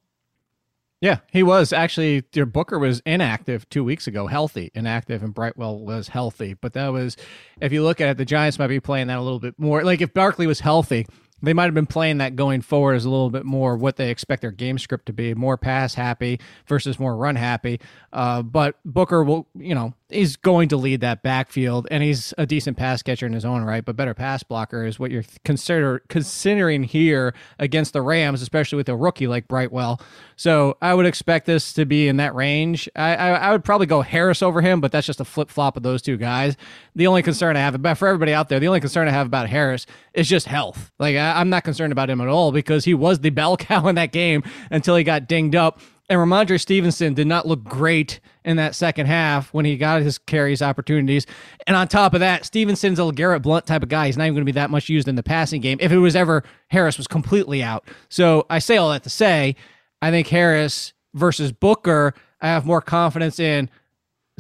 Yeah, 1.01 1.21
he 1.33 1.43
was 1.43 1.73
actually. 1.73 2.25
Your 2.35 2.45
Booker 2.47 2.79
was 2.79 3.01
inactive 3.07 3.69
two 3.71 3.83
weeks 3.83 4.07
ago, 4.07 4.27
healthy, 4.27 4.71
inactive, 4.75 5.23
and 5.23 5.33
Brightwell 5.33 5.81
was 5.81 6.09
healthy. 6.09 6.55
But 6.55 6.75
that 6.75 6.89
was, 6.89 7.17
if 7.61 7.73
you 7.73 7.83
look 7.83 8.03
at 8.03 8.11
it, 8.11 8.19
the 8.19 8.27
Giants 8.27 8.59
might 8.59 8.67
be 8.67 8.81
playing 8.81 9.07
that 9.07 9.17
a 9.17 9.23
little 9.23 9.41
bit 9.41 9.55
more. 9.59 9.83
Like 9.83 10.03
if 10.03 10.13
Barkley 10.13 10.47
was 10.47 10.61
healthy, 10.61 11.07
they 11.43 11.53
might 11.53 11.65
have 11.65 11.75
been 11.75 11.87
playing 11.87 12.19
that 12.19 12.37
going 12.37 12.61
forward 12.63 12.95
as 12.95 13.05
a 13.05 13.11
little 13.11 13.31
bit 13.31 13.45
more 13.45 13.77
what 13.77 13.97
they 13.97 14.11
expect 14.11 14.43
their 14.43 14.51
game 14.51 14.79
script 14.79 15.07
to 15.07 15.13
be, 15.13 15.35
more 15.35 15.57
pass 15.57 15.95
happy 15.95 16.41
versus 16.67 16.99
more 16.99 17.17
run 17.17 17.37
happy. 17.37 17.81
Uh, 18.13 18.43
but 18.43 18.77
Booker 18.85 19.23
will, 19.25 19.47
you 19.55 19.75
know, 19.75 19.95
he's 20.11 20.37
going 20.37 20.69
to 20.69 20.77
lead 20.77 21.01
that 21.01 21.23
backfield, 21.23 21.87
and 21.91 22.03
he's 22.03 22.35
a 22.37 22.47
decent 22.47 22.77
pass 22.77 23.03
catcher 23.03 23.27
in 23.27 23.33
his 23.33 23.45
own 23.45 23.63
right, 23.63 23.85
but 23.85 23.97
better 23.97 24.15
pass 24.15 24.43
blocker 24.43 24.85
is 24.85 24.99
what 24.99 25.11
you're 25.11 25.25
consider 25.45 26.03
considering 26.09 26.83
here 26.83 27.35
against 27.59 27.93
the 27.93 28.03
Rams, 28.03 28.43
especially 28.43 28.77
with 28.77 28.89
a 28.89 28.97
rookie 28.97 29.27
like 29.27 29.49
Brightwell. 29.49 30.01
So 30.37 30.77
I 30.83 30.95
would 30.95 31.07
expect 31.07 31.47
this 31.47 31.73
to 31.75 31.85
be 31.85 32.09
in 32.09 32.17
that 32.17 32.35
range. 32.35 32.89
I, 32.97 33.15
I, 33.15 33.29
I 33.31 33.53
would 33.53 33.65
probably 33.65 33.87
go 33.87 34.01
Harris 34.01 34.43
over 34.43 34.61
him, 34.61 34.81
but 34.81 34.91
that's 34.91 35.07
just 35.07 35.21
a 35.21 35.25
flip 35.25 35.51
flop 35.51 35.77
of 35.77 35.83
those 35.83 36.03
two 36.03 36.17
guys. 36.17 36.57
The 36.95 37.07
only 37.07 37.23
concern 37.23 37.57
I 37.57 37.61
have 37.61 37.75
about 37.75 37.99
for 37.99 38.09
everybody 38.09 38.33
out 38.33 38.49
there, 38.49 38.59
the 38.59 38.67
only 38.67 38.81
concern 38.81 39.07
I 39.07 39.13
have 39.13 39.27
about 39.27 39.49
Harris 39.49 39.87
is 40.15 40.29
just 40.29 40.47
health. 40.47 40.91
Like 40.99 41.15
I'm 41.37 41.51
not 41.51 41.65
concerned 41.65 41.93
about 41.93 42.11
him 42.11 42.21
at 42.21 42.29
all 42.29 42.53
because 42.53 42.85
he 42.85 42.95
was 42.95 43.21
the 43.21 43.31
bell 43.31 43.57
cow 43.59 43.87
in 43.89 43.95
that 43.97 44.13
game 44.13 44.43
until 44.71 44.97
he 44.97 45.05
got 45.05 45.29
dinged 45.29 45.55
up 45.55 45.81
and 46.11 46.19
Rhamondre 46.19 46.61
Stevenson 46.61 47.15
did 47.15 47.29
not 47.29 47.47
look 47.47 47.63
great 47.63 48.19
in 48.45 48.57
that 48.57 48.75
second 48.75 49.07
half 49.07 49.55
when 49.55 49.65
he 49.65 49.77
got 49.77 50.03
his 50.03 50.19
carries 50.19 50.61
opportunities. 50.61 51.25
And 51.69 51.77
on 51.77 51.87
top 51.87 52.15
of 52.15 52.21
that, 52.21 52.45
Stevenson's 52.45 52.99
a 52.99 53.13
Garrett 53.13 53.43
Blount 53.43 53.65
type 53.65 53.85
of 53.85 53.89
guy. 53.89 54.07
He's 54.07 54.17
not 54.17 54.25
even 54.25 54.35
going 54.35 54.45
to 54.45 54.53
be 54.53 54.59
that 54.59 54.71
much 54.71 54.89
used 54.89 55.07
in 55.07 55.15
the 55.15 55.23
passing 55.23 55.61
game 55.61 55.79
if 55.81 55.93
it 55.93 55.99
was 55.99 56.17
ever 56.17 56.43
Harris 56.67 56.99
was 56.99 57.07
completely 57.07 57.63
out. 57.63 57.87
So 58.09 58.45
I 58.51 58.59
say 58.59 58.77
all 58.77 58.91
that 58.91 59.05
to 59.05 59.11
say, 59.11 59.55
I 60.03 60.11
think 60.11 60.27
Harris 60.27 60.95
versus 61.15 61.53
Booker, 61.53 62.13
I 62.41 62.49
have 62.49 62.67
more 62.67 62.81
confidence 62.81 63.39
in 63.39 63.71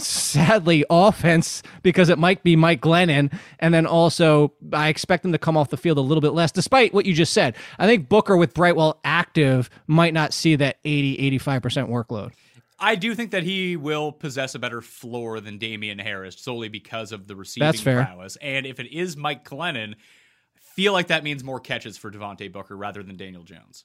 sadly 0.06 0.84
offense 0.90 1.62
because 1.82 2.08
it 2.08 2.18
might 2.18 2.42
be 2.42 2.56
Mike 2.56 2.80
Glennon. 2.80 3.32
And 3.58 3.72
then 3.74 3.86
also, 3.86 4.52
I 4.72 4.88
expect 4.88 5.24
him 5.24 5.32
to 5.32 5.38
come 5.38 5.56
off 5.56 5.70
the 5.70 5.76
field 5.76 5.98
a 5.98 6.02
little 6.02 6.20
bit 6.20 6.32
less, 6.32 6.52
despite 6.52 6.92
what 6.94 7.06
you 7.06 7.14
just 7.14 7.32
said. 7.32 7.56
I 7.78 7.86
think 7.86 8.08
Booker 8.08 8.36
with 8.36 8.54
Brightwell 8.54 9.00
active 9.04 9.70
might 9.86 10.14
not 10.14 10.32
see 10.32 10.56
that 10.56 10.78
80, 10.84 11.38
85% 11.38 11.88
workload. 11.88 12.32
I 12.78 12.94
do 12.94 13.14
think 13.14 13.32
that 13.32 13.42
he 13.42 13.76
will 13.76 14.10
possess 14.10 14.54
a 14.54 14.58
better 14.58 14.80
floor 14.80 15.40
than 15.40 15.58
Damien 15.58 15.98
Harris 15.98 16.40
solely 16.40 16.68
because 16.70 17.12
of 17.12 17.26
the 17.26 17.36
receiving 17.36 17.66
That's 17.66 17.80
fair. 17.80 18.02
prowess. 18.04 18.36
And 18.36 18.64
if 18.64 18.80
it 18.80 18.90
is 18.90 19.16
Mike 19.18 19.44
Glennon, 19.46 19.94
I 19.94 20.60
feel 20.74 20.94
like 20.94 21.08
that 21.08 21.22
means 21.22 21.44
more 21.44 21.60
catches 21.60 21.98
for 21.98 22.10
Devontae 22.10 22.50
Booker 22.50 22.76
rather 22.76 23.02
than 23.02 23.16
Daniel 23.16 23.42
Jones. 23.44 23.84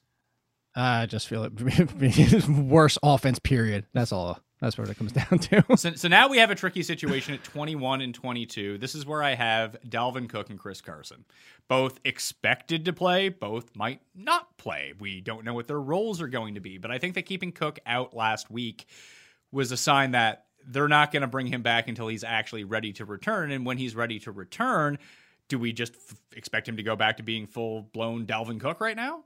I 0.74 1.06
just 1.06 1.28
feel 1.28 1.44
it 1.44 2.48
worse 2.48 2.98
offense. 3.02 3.38
Period. 3.38 3.84
That's 3.92 4.12
all. 4.12 4.40
That's 4.60 4.78
what 4.78 4.88
it 4.88 4.96
comes 4.96 5.12
down 5.12 5.38
to. 5.38 5.64
so, 5.76 5.92
so 5.94 6.08
now 6.08 6.28
we 6.28 6.38
have 6.38 6.50
a 6.50 6.54
tricky 6.54 6.82
situation 6.82 7.34
at 7.34 7.44
21 7.44 8.00
and 8.00 8.14
22. 8.14 8.78
This 8.78 8.94
is 8.94 9.04
where 9.04 9.22
I 9.22 9.34
have 9.34 9.76
Dalvin 9.86 10.28
Cook 10.28 10.50
and 10.50 10.58
Chris 10.58 10.80
Carson. 10.80 11.24
Both 11.68 12.00
expected 12.04 12.84
to 12.86 12.92
play, 12.92 13.28
both 13.28 13.74
might 13.74 14.00
not 14.14 14.56
play. 14.56 14.94
We 14.98 15.20
don't 15.20 15.44
know 15.44 15.54
what 15.54 15.66
their 15.66 15.80
roles 15.80 16.20
are 16.22 16.28
going 16.28 16.54
to 16.54 16.60
be, 16.60 16.78
but 16.78 16.90
I 16.90 16.98
think 16.98 17.14
that 17.14 17.22
keeping 17.22 17.52
Cook 17.52 17.78
out 17.86 18.14
last 18.14 18.50
week 18.50 18.86
was 19.52 19.72
a 19.72 19.76
sign 19.76 20.12
that 20.12 20.46
they're 20.66 20.88
not 20.88 21.12
going 21.12 21.20
to 21.22 21.28
bring 21.28 21.46
him 21.46 21.62
back 21.62 21.88
until 21.88 22.08
he's 22.08 22.24
actually 22.24 22.64
ready 22.64 22.92
to 22.94 23.04
return. 23.04 23.52
And 23.52 23.64
when 23.64 23.78
he's 23.78 23.94
ready 23.94 24.18
to 24.20 24.32
return, 24.32 24.98
do 25.48 25.58
we 25.58 25.72
just 25.72 25.94
f- 25.94 26.16
expect 26.34 26.68
him 26.68 26.76
to 26.76 26.82
go 26.82 26.96
back 26.96 27.18
to 27.18 27.22
being 27.22 27.46
full 27.46 27.82
blown 27.82 28.26
Dalvin 28.26 28.60
Cook 28.60 28.80
right 28.80 28.96
now? 28.96 29.24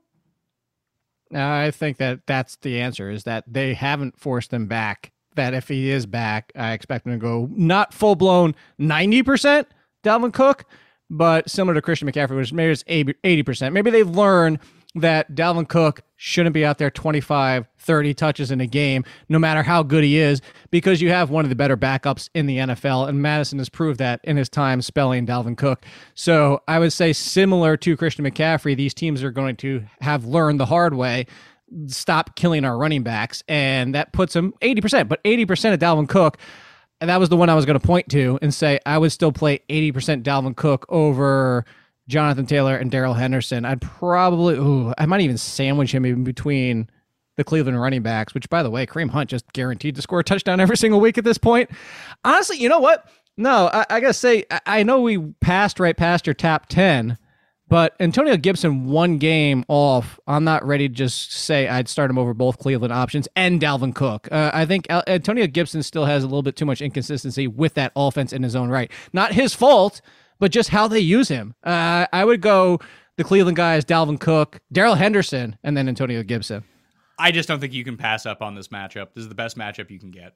I 1.33 1.71
think 1.71 1.97
that 1.97 2.27
that's 2.27 2.57
the 2.57 2.81
answer 2.81 3.09
is 3.09 3.23
that 3.23 3.45
they 3.47 3.73
haven't 3.73 4.19
forced 4.19 4.53
him 4.53 4.67
back. 4.67 5.11
That 5.35 5.53
if 5.53 5.67
he 5.67 5.89
is 5.89 6.05
back, 6.05 6.51
I 6.55 6.73
expect 6.73 7.05
him 7.05 7.13
to 7.13 7.17
go 7.17 7.47
not 7.51 7.93
full 7.93 8.15
blown 8.15 8.55
90% 8.79 9.65
Dalvin 10.03 10.33
Cook, 10.33 10.65
but 11.09 11.49
similar 11.49 11.73
to 11.73 11.81
Christian 11.81 12.09
McCaffrey, 12.09 12.35
which 12.35 12.53
maybe 12.53 12.71
it's 12.71 12.83
80%. 12.83 13.71
Maybe 13.71 13.91
they 13.91 14.03
learn 14.03 14.59
that 14.95 15.33
Dalvin 15.33 15.67
Cook 15.67 16.01
shouldn't 16.17 16.53
be 16.53 16.65
out 16.65 16.77
there 16.77 16.91
25, 16.91 17.65
30 17.77 18.13
touches 18.13 18.51
in 18.51 18.61
a 18.61 18.67
game, 18.67 19.03
no 19.29 19.39
matter 19.39 19.63
how 19.63 19.83
good 19.83 20.03
he 20.03 20.17
is, 20.17 20.41
because 20.69 21.01
you 21.01 21.09
have 21.09 21.29
one 21.29 21.45
of 21.45 21.49
the 21.49 21.55
better 21.55 21.77
backups 21.77 22.29
in 22.35 22.45
the 22.45 22.57
NFL. 22.57 23.07
And 23.07 23.21
Mattison 23.21 23.57
has 23.59 23.69
proved 23.69 23.99
that 23.99 24.19
in 24.23 24.37
his 24.37 24.49
time 24.49 24.81
spelling 24.81 25.25
Dalvin 25.25 25.57
Cook. 25.57 25.85
So 26.13 26.61
I 26.67 26.79
would 26.79 26.93
say, 26.93 27.13
similar 27.13 27.77
to 27.77 27.95
Christian 27.97 28.25
McCaffrey, 28.25 28.75
these 28.75 28.93
teams 28.93 29.23
are 29.23 29.31
going 29.31 29.55
to 29.57 29.83
have 30.01 30.25
learned 30.25 30.59
the 30.59 30.65
hard 30.65 30.93
way 30.93 31.25
stop 31.87 32.35
killing 32.35 32.65
our 32.65 32.77
running 32.77 33.03
backs. 33.03 33.43
And 33.47 33.95
that 33.95 34.13
puts 34.13 34.33
them 34.33 34.53
80%, 34.61 35.07
but 35.07 35.23
80% 35.23 35.73
of 35.73 35.79
Dalvin 35.79 36.07
Cook. 36.07 36.37
And 36.99 37.09
that 37.09 37.19
was 37.19 37.29
the 37.29 37.37
one 37.37 37.49
I 37.49 37.55
was 37.55 37.65
going 37.65 37.79
to 37.79 37.85
point 37.85 38.09
to 38.09 38.37
and 38.41 38.53
say 38.53 38.79
I 38.85 38.97
would 38.97 39.11
still 39.11 39.31
play 39.31 39.59
80% 39.69 40.23
Dalvin 40.23 40.55
Cook 40.55 40.85
over 40.89 41.65
Jonathan 42.07 42.45
Taylor 42.45 42.75
and 42.75 42.91
Darrell 42.91 43.13
Henderson, 43.13 43.65
I'd 43.65 43.81
probably, 43.81 44.55
ooh, 44.55 44.93
I 44.97 45.05
might 45.05 45.21
even 45.21 45.37
sandwich 45.37 45.93
him 45.93 46.05
in 46.05 46.23
between 46.23 46.89
the 47.37 47.43
Cleveland 47.43 47.81
running 47.81 48.03
backs, 48.03 48.33
which, 48.33 48.49
by 48.49 48.61
the 48.61 48.69
way, 48.69 48.85
Kareem 48.85 49.09
Hunt 49.09 49.29
just 49.29 49.51
guaranteed 49.53 49.95
to 49.95 50.01
score 50.01 50.19
a 50.19 50.23
touchdown 50.23 50.59
every 50.59 50.77
single 50.77 50.99
week 50.99 51.17
at 51.17 51.23
this 51.23 51.37
point. 51.37 51.69
Honestly, 52.23 52.57
you 52.57 52.69
know 52.69 52.79
what? 52.79 53.09
No, 53.37 53.69
I, 53.73 53.85
I 53.89 53.99
got 54.01 54.07
to 54.07 54.13
say, 54.13 54.43
I, 54.51 54.59
I 54.65 54.83
know 54.83 55.01
we 55.01 55.17
passed 55.39 55.79
right 55.79 55.95
past 55.95 56.27
your 56.27 56.33
top 56.33 56.67
10, 56.67 57.17
but 57.71 57.95
Antonio 57.99 58.37
Gibson, 58.37 58.85
one 58.85 59.17
game 59.17 59.65
off. 59.67 60.19
I'm 60.27 60.43
not 60.43 60.63
ready 60.63 60.87
to 60.87 60.93
just 60.93 61.31
say 61.31 61.67
I'd 61.67 61.89
start 61.89 62.11
him 62.11 62.19
over 62.19 62.35
both 62.35 62.59
Cleveland 62.59 62.93
options 62.93 63.27
and 63.35 63.59
Dalvin 63.59 63.95
Cook. 63.95 64.27
Uh, 64.31 64.51
I 64.53 64.67
think 64.67 64.85
Antonio 65.07 65.47
Gibson 65.47 65.81
still 65.81 66.05
has 66.05 66.23
a 66.23 66.27
little 66.27 66.43
bit 66.43 66.55
too 66.55 66.65
much 66.65 66.81
inconsistency 66.81 67.47
with 67.47 67.73
that 67.73 67.91
offense 67.95 68.31
in 68.31 68.43
his 68.43 68.55
own 68.55 68.69
right. 68.69 68.91
Not 69.11 69.31
his 69.33 69.55
fault 69.55 70.01
but 70.41 70.51
just 70.51 70.69
how 70.69 70.89
they 70.89 70.99
use 70.99 71.29
him. 71.29 71.53
Uh, 71.63 72.07
I 72.11 72.25
would 72.25 72.41
go 72.41 72.79
the 73.15 73.23
Cleveland 73.23 73.55
guys, 73.55 73.85
Dalvin 73.85 74.19
Cook, 74.19 74.59
Darrell 74.71 74.95
Henderson, 74.95 75.55
and 75.63 75.77
then 75.77 75.87
Antonio 75.87 76.23
Gibson. 76.23 76.63
I 77.19 77.31
just 77.31 77.47
don't 77.47 77.59
think 77.59 77.73
you 77.73 77.83
can 77.83 77.95
pass 77.95 78.25
up 78.25 78.41
on 78.41 78.55
this 78.55 78.69
matchup. 78.69 79.13
This 79.13 79.21
is 79.21 79.29
the 79.29 79.35
best 79.35 79.55
matchup 79.55 79.91
you 79.91 79.99
can 79.99 80.09
get. 80.09 80.33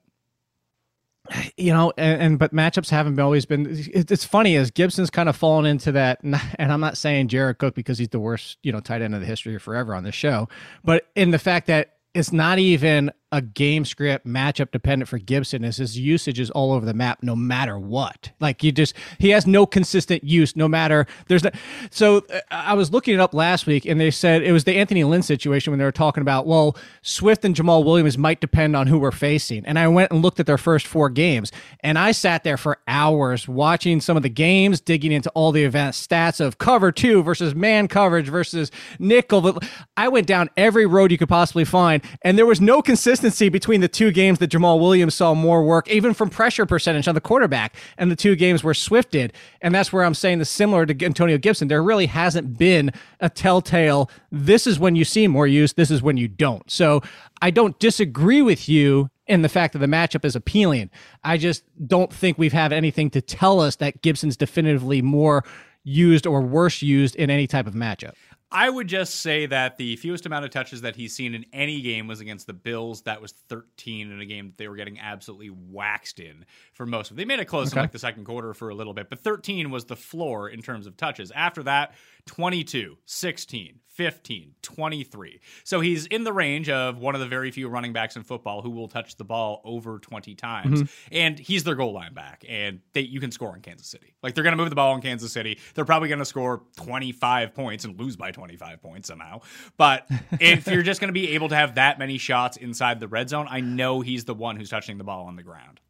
You 1.56 1.72
know, 1.72 1.92
and, 1.96 2.22
and 2.22 2.38
but 2.38 2.52
matchups 2.52 2.90
haven't 2.90 3.18
always 3.18 3.46
been. 3.46 3.66
It's 3.70 4.24
funny 4.24 4.56
as 4.56 4.70
Gibson's 4.70 5.10
kind 5.10 5.28
of 5.28 5.36
fallen 5.36 5.66
into 5.66 5.92
that, 5.92 6.20
and 6.22 6.72
I'm 6.72 6.80
not 6.80 6.96
saying 6.96 7.28
Jared 7.28 7.58
Cook 7.58 7.74
because 7.74 7.98
he's 7.98 8.08
the 8.08 8.20
worst, 8.20 8.58
you 8.62 8.72
know, 8.72 8.80
tight 8.80 9.02
end 9.02 9.14
of 9.14 9.20
the 9.20 9.26
history 9.26 9.58
forever 9.58 9.94
on 9.94 10.04
this 10.04 10.14
show, 10.14 10.48
but 10.84 11.06
in 11.14 11.30
the 11.30 11.38
fact 11.38 11.66
that 11.66 11.96
it's 12.14 12.32
not 12.32 12.58
even 12.58 13.12
a 13.32 13.42
game 13.42 13.84
script 13.84 14.24
matchup 14.24 14.70
dependent 14.70 15.08
for 15.08 15.18
Gibson 15.18 15.64
is 15.64 15.78
his 15.78 15.98
usage 15.98 16.38
is 16.38 16.48
all 16.50 16.72
over 16.72 16.86
the 16.86 16.94
map 16.94 17.24
no 17.24 17.34
matter 17.34 17.76
what. 17.76 18.30
Like 18.38 18.62
you 18.62 18.70
just 18.70 18.94
he 19.18 19.30
has 19.30 19.48
no 19.48 19.66
consistent 19.66 20.22
use 20.22 20.54
no 20.54 20.68
matter 20.68 21.06
there's 21.26 21.42
no 21.42 21.50
so 21.90 22.18
uh, 22.32 22.38
I 22.52 22.74
was 22.74 22.92
looking 22.92 23.14
it 23.14 23.20
up 23.20 23.34
last 23.34 23.66
week 23.66 23.84
and 23.84 24.00
they 24.00 24.12
said 24.12 24.42
it 24.42 24.52
was 24.52 24.62
the 24.62 24.76
Anthony 24.76 25.02
Lynn 25.02 25.24
situation 25.24 25.72
when 25.72 25.78
they 25.78 25.84
were 25.84 25.90
talking 25.90 26.20
about 26.20 26.46
well 26.46 26.76
Swift 27.02 27.44
and 27.44 27.52
Jamaal 27.52 27.84
Williams 27.84 28.16
might 28.16 28.40
depend 28.40 28.76
on 28.76 28.86
who 28.86 28.98
we're 28.98 29.10
facing. 29.10 29.66
And 29.66 29.76
I 29.76 29.88
went 29.88 30.12
and 30.12 30.22
looked 30.22 30.38
at 30.38 30.46
their 30.46 30.58
first 30.58 30.86
four 30.86 31.10
games 31.10 31.50
and 31.80 31.98
I 31.98 32.12
sat 32.12 32.44
there 32.44 32.56
for 32.56 32.78
hours 32.86 33.48
watching 33.48 34.00
some 34.00 34.16
of 34.16 34.22
the 34.22 34.28
games, 34.28 34.80
digging 34.80 35.10
into 35.10 35.30
all 35.30 35.50
the 35.50 35.64
event 35.64 35.94
stats 35.96 36.40
of 36.40 36.58
cover 36.58 36.92
two 36.92 37.24
versus 37.24 37.56
man 37.56 37.88
coverage 37.88 38.28
versus 38.28 38.70
nickel. 39.00 39.40
But 39.40 39.68
I 39.96 40.06
went 40.06 40.28
down 40.28 40.48
every 40.56 40.86
road 40.86 41.10
you 41.10 41.18
could 41.18 41.28
possibly 41.28 41.64
find 41.64 42.04
and 42.22 42.38
there 42.38 42.46
was 42.46 42.60
no 42.60 42.82
consistency 42.82 43.15
consistency 43.16 43.48
between 43.48 43.80
the 43.80 43.88
two 43.88 44.12
games 44.12 44.38
that 44.40 44.50
Jamaal 44.50 44.78
Williams 44.78 45.14
saw 45.14 45.32
more 45.32 45.64
work, 45.64 45.88
even 45.88 46.12
from 46.12 46.28
pressure 46.28 46.66
percentage 46.66 47.08
on 47.08 47.14
the 47.14 47.20
quarterback, 47.20 47.74
and 47.96 48.10
the 48.10 48.16
two 48.16 48.36
games 48.36 48.62
where 48.62 48.74
Swift 48.74 49.12
did. 49.12 49.32
And 49.62 49.74
that's 49.74 49.90
where 49.90 50.04
I'm 50.04 50.12
saying 50.12 50.38
the 50.38 50.44
similar 50.44 50.84
to 50.84 51.04
Antonio 51.04 51.38
Gibson. 51.38 51.68
There 51.68 51.82
really 51.82 52.06
hasn't 52.06 52.58
been 52.58 52.92
a 53.20 53.30
telltale, 53.30 54.10
this 54.30 54.66
is 54.66 54.78
when 54.78 54.96
you 54.96 55.04
see 55.04 55.28
more 55.28 55.46
use, 55.46 55.72
this 55.72 55.90
is 55.90 56.02
when 56.02 56.18
you 56.18 56.28
don't. 56.28 56.70
So 56.70 57.02
I 57.40 57.50
don't 57.50 57.78
disagree 57.78 58.42
with 58.42 58.68
you 58.68 59.08
in 59.26 59.40
the 59.40 59.48
fact 59.48 59.72
that 59.72 59.78
the 59.78 59.86
matchup 59.86 60.24
is 60.24 60.36
appealing. 60.36 60.90
I 61.24 61.38
just 61.38 61.64
don't 61.88 62.12
think 62.12 62.36
we've 62.36 62.52
had 62.52 62.72
anything 62.72 63.08
to 63.10 63.22
tell 63.22 63.60
us 63.60 63.76
that 63.76 64.02
Gibson's 64.02 64.36
definitively 64.36 65.00
more 65.00 65.42
used 65.84 66.26
or 66.26 66.42
worse 66.42 66.82
used 66.82 67.16
in 67.16 67.30
any 67.30 67.46
type 67.46 67.66
of 67.66 67.72
matchup. 67.72 68.12
I 68.50 68.70
would 68.70 68.86
just 68.86 69.16
say 69.16 69.46
that 69.46 69.76
the 69.76 69.96
fewest 69.96 70.24
amount 70.24 70.44
of 70.44 70.52
touches 70.52 70.82
that 70.82 70.94
he's 70.94 71.14
seen 71.14 71.34
in 71.34 71.44
any 71.52 71.80
game 71.80 72.06
was 72.06 72.20
against 72.20 72.46
the 72.46 72.52
Bills. 72.52 73.02
That 73.02 73.20
was 73.20 73.32
13 73.32 74.12
in 74.12 74.20
a 74.20 74.26
game 74.26 74.46
that 74.46 74.56
they 74.56 74.68
were 74.68 74.76
getting 74.76 75.00
absolutely 75.00 75.50
waxed 75.50 76.20
in 76.20 76.44
for 76.72 76.86
most 76.86 77.10
of. 77.10 77.16
They 77.16 77.24
made 77.24 77.40
it 77.40 77.46
close 77.46 77.72
okay. 77.72 77.80
in 77.80 77.84
like 77.84 77.92
the 77.92 77.98
second 77.98 78.24
quarter 78.24 78.54
for 78.54 78.68
a 78.68 78.74
little 78.74 78.94
bit, 78.94 79.08
but 79.10 79.18
13 79.18 79.70
was 79.70 79.86
the 79.86 79.96
floor 79.96 80.48
in 80.48 80.62
terms 80.62 80.86
of 80.86 80.96
touches. 80.96 81.32
After 81.32 81.64
that, 81.64 81.94
22, 82.26 82.98
16, 83.04 83.80
15, 83.88 84.54
23. 84.60 85.40
So 85.64 85.80
he's 85.80 86.06
in 86.06 86.24
the 86.24 86.32
range 86.32 86.68
of 86.68 86.98
one 86.98 87.14
of 87.14 87.20
the 87.20 87.26
very 87.26 87.50
few 87.50 87.68
running 87.68 87.92
backs 87.92 88.16
in 88.16 88.24
football 88.24 88.60
who 88.62 88.70
will 88.70 88.88
touch 88.88 89.16
the 89.16 89.24
ball 89.24 89.62
over 89.64 89.98
20 89.98 90.34
times. 90.34 90.82
Mm-hmm. 90.82 91.14
And 91.14 91.38
he's 91.38 91.64
their 91.64 91.76
goal 91.76 91.92
line 91.92 92.12
back. 92.12 92.44
And 92.48 92.80
they, 92.92 93.00
you 93.02 93.20
can 93.20 93.30
score 93.30 93.54
in 93.54 93.62
Kansas 93.62 93.86
City. 93.86 94.14
Like 94.22 94.34
they're 94.34 94.44
going 94.44 94.56
to 94.56 94.62
move 94.62 94.70
the 94.70 94.76
ball 94.76 94.94
in 94.94 95.00
Kansas 95.00 95.32
City. 95.32 95.58
They're 95.74 95.84
probably 95.84 96.08
going 96.08 96.18
to 96.18 96.26
score 96.26 96.62
25 96.76 97.54
points 97.54 97.84
and 97.84 97.98
lose 97.98 98.16
by 98.16 98.32
25 98.36 98.82
points 98.82 99.08
somehow. 99.08 99.40
But 99.76 100.06
if 100.38 100.68
you're 100.68 100.82
just 100.82 101.00
going 101.00 101.08
to 101.08 101.12
be 101.12 101.30
able 101.30 101.48
to 101.48 101.56
have 101.56 101.74
that 101.76 101.98
many 101.98 102.18
shots 102.18 102.56
inside 102.56 103.00
the 103.00 103.08
red 103.08 103.30
zone, 103.30 103.48
I 103.50 103.60
know 103.60 104.02
he's 104.02 104.26
the 104.26 104.34
one 104.34 104.56
who's 104.56 104.70
touching 104.70 104.98
the 104.98 105.04
ball 105.04 105.26
on 105.26 105.36
the 105.36 105.42
ground. 105.42 105.80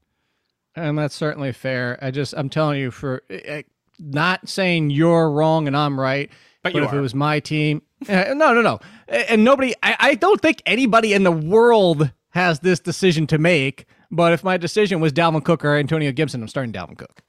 And 0.76 0.96
that's 0.96 1.14
certainly 1.14 1.52
fair. 1.52 1.98
I 2.00 2.10
just, 2.10 2.34
I'm 2.36 2.48
telling 2.48 2.78
you, 2.78 2.90
for 2.90 3.22
eh, 3.28 3.40
eh, 3.44 3.62
not 3.98 4.48
saying 4.48 4.90
you're 4.90 5.30
wrong 5.30 5.66
and 5.66 5.76
I'm 5.76 5.98
right. 5.98 6.30
But, 6.62 6.72
but 6.72 6.82
if 6.84 6.92
are. 6.92 6.98
it 6.98 7.00
was 7.00 7.14
my 7.14 7.40
team, 7.40 7.82
uh, 8.08 8.34
no, 8.34 8.52
no, 8.52 8.60
no, 8.60 8.80
and 9.08 9.44
nobody. 9.44 9.72
I, 9.82 9.96
I 9.98 10.14
don't 10.16 10.40
think 10.40 10.62
anybody 10.66 11.12
in 11.12 11.22
the 11.22 11.32
world 11.32 12.10
has 12.30 12.60
this 12.60 12.80
decision 12.80 13.26
to 13.28 13.38
make. 13.38 13.86
But 14.10 14.32
if 14.32 14.44
my 14.44 14.56
decision 14.56 15.00
was 15.00 15.12
Dalvin 15.12 15.44
Cook 15.44 15.64
or 15.64 15.76
Antonio 15.76 16.12
Gibson, 16.12 16.42
I'm 16.42 16.48
starting 16.48 16.72
Dalvin 16.72 16.98
Cook. 16.98 17.22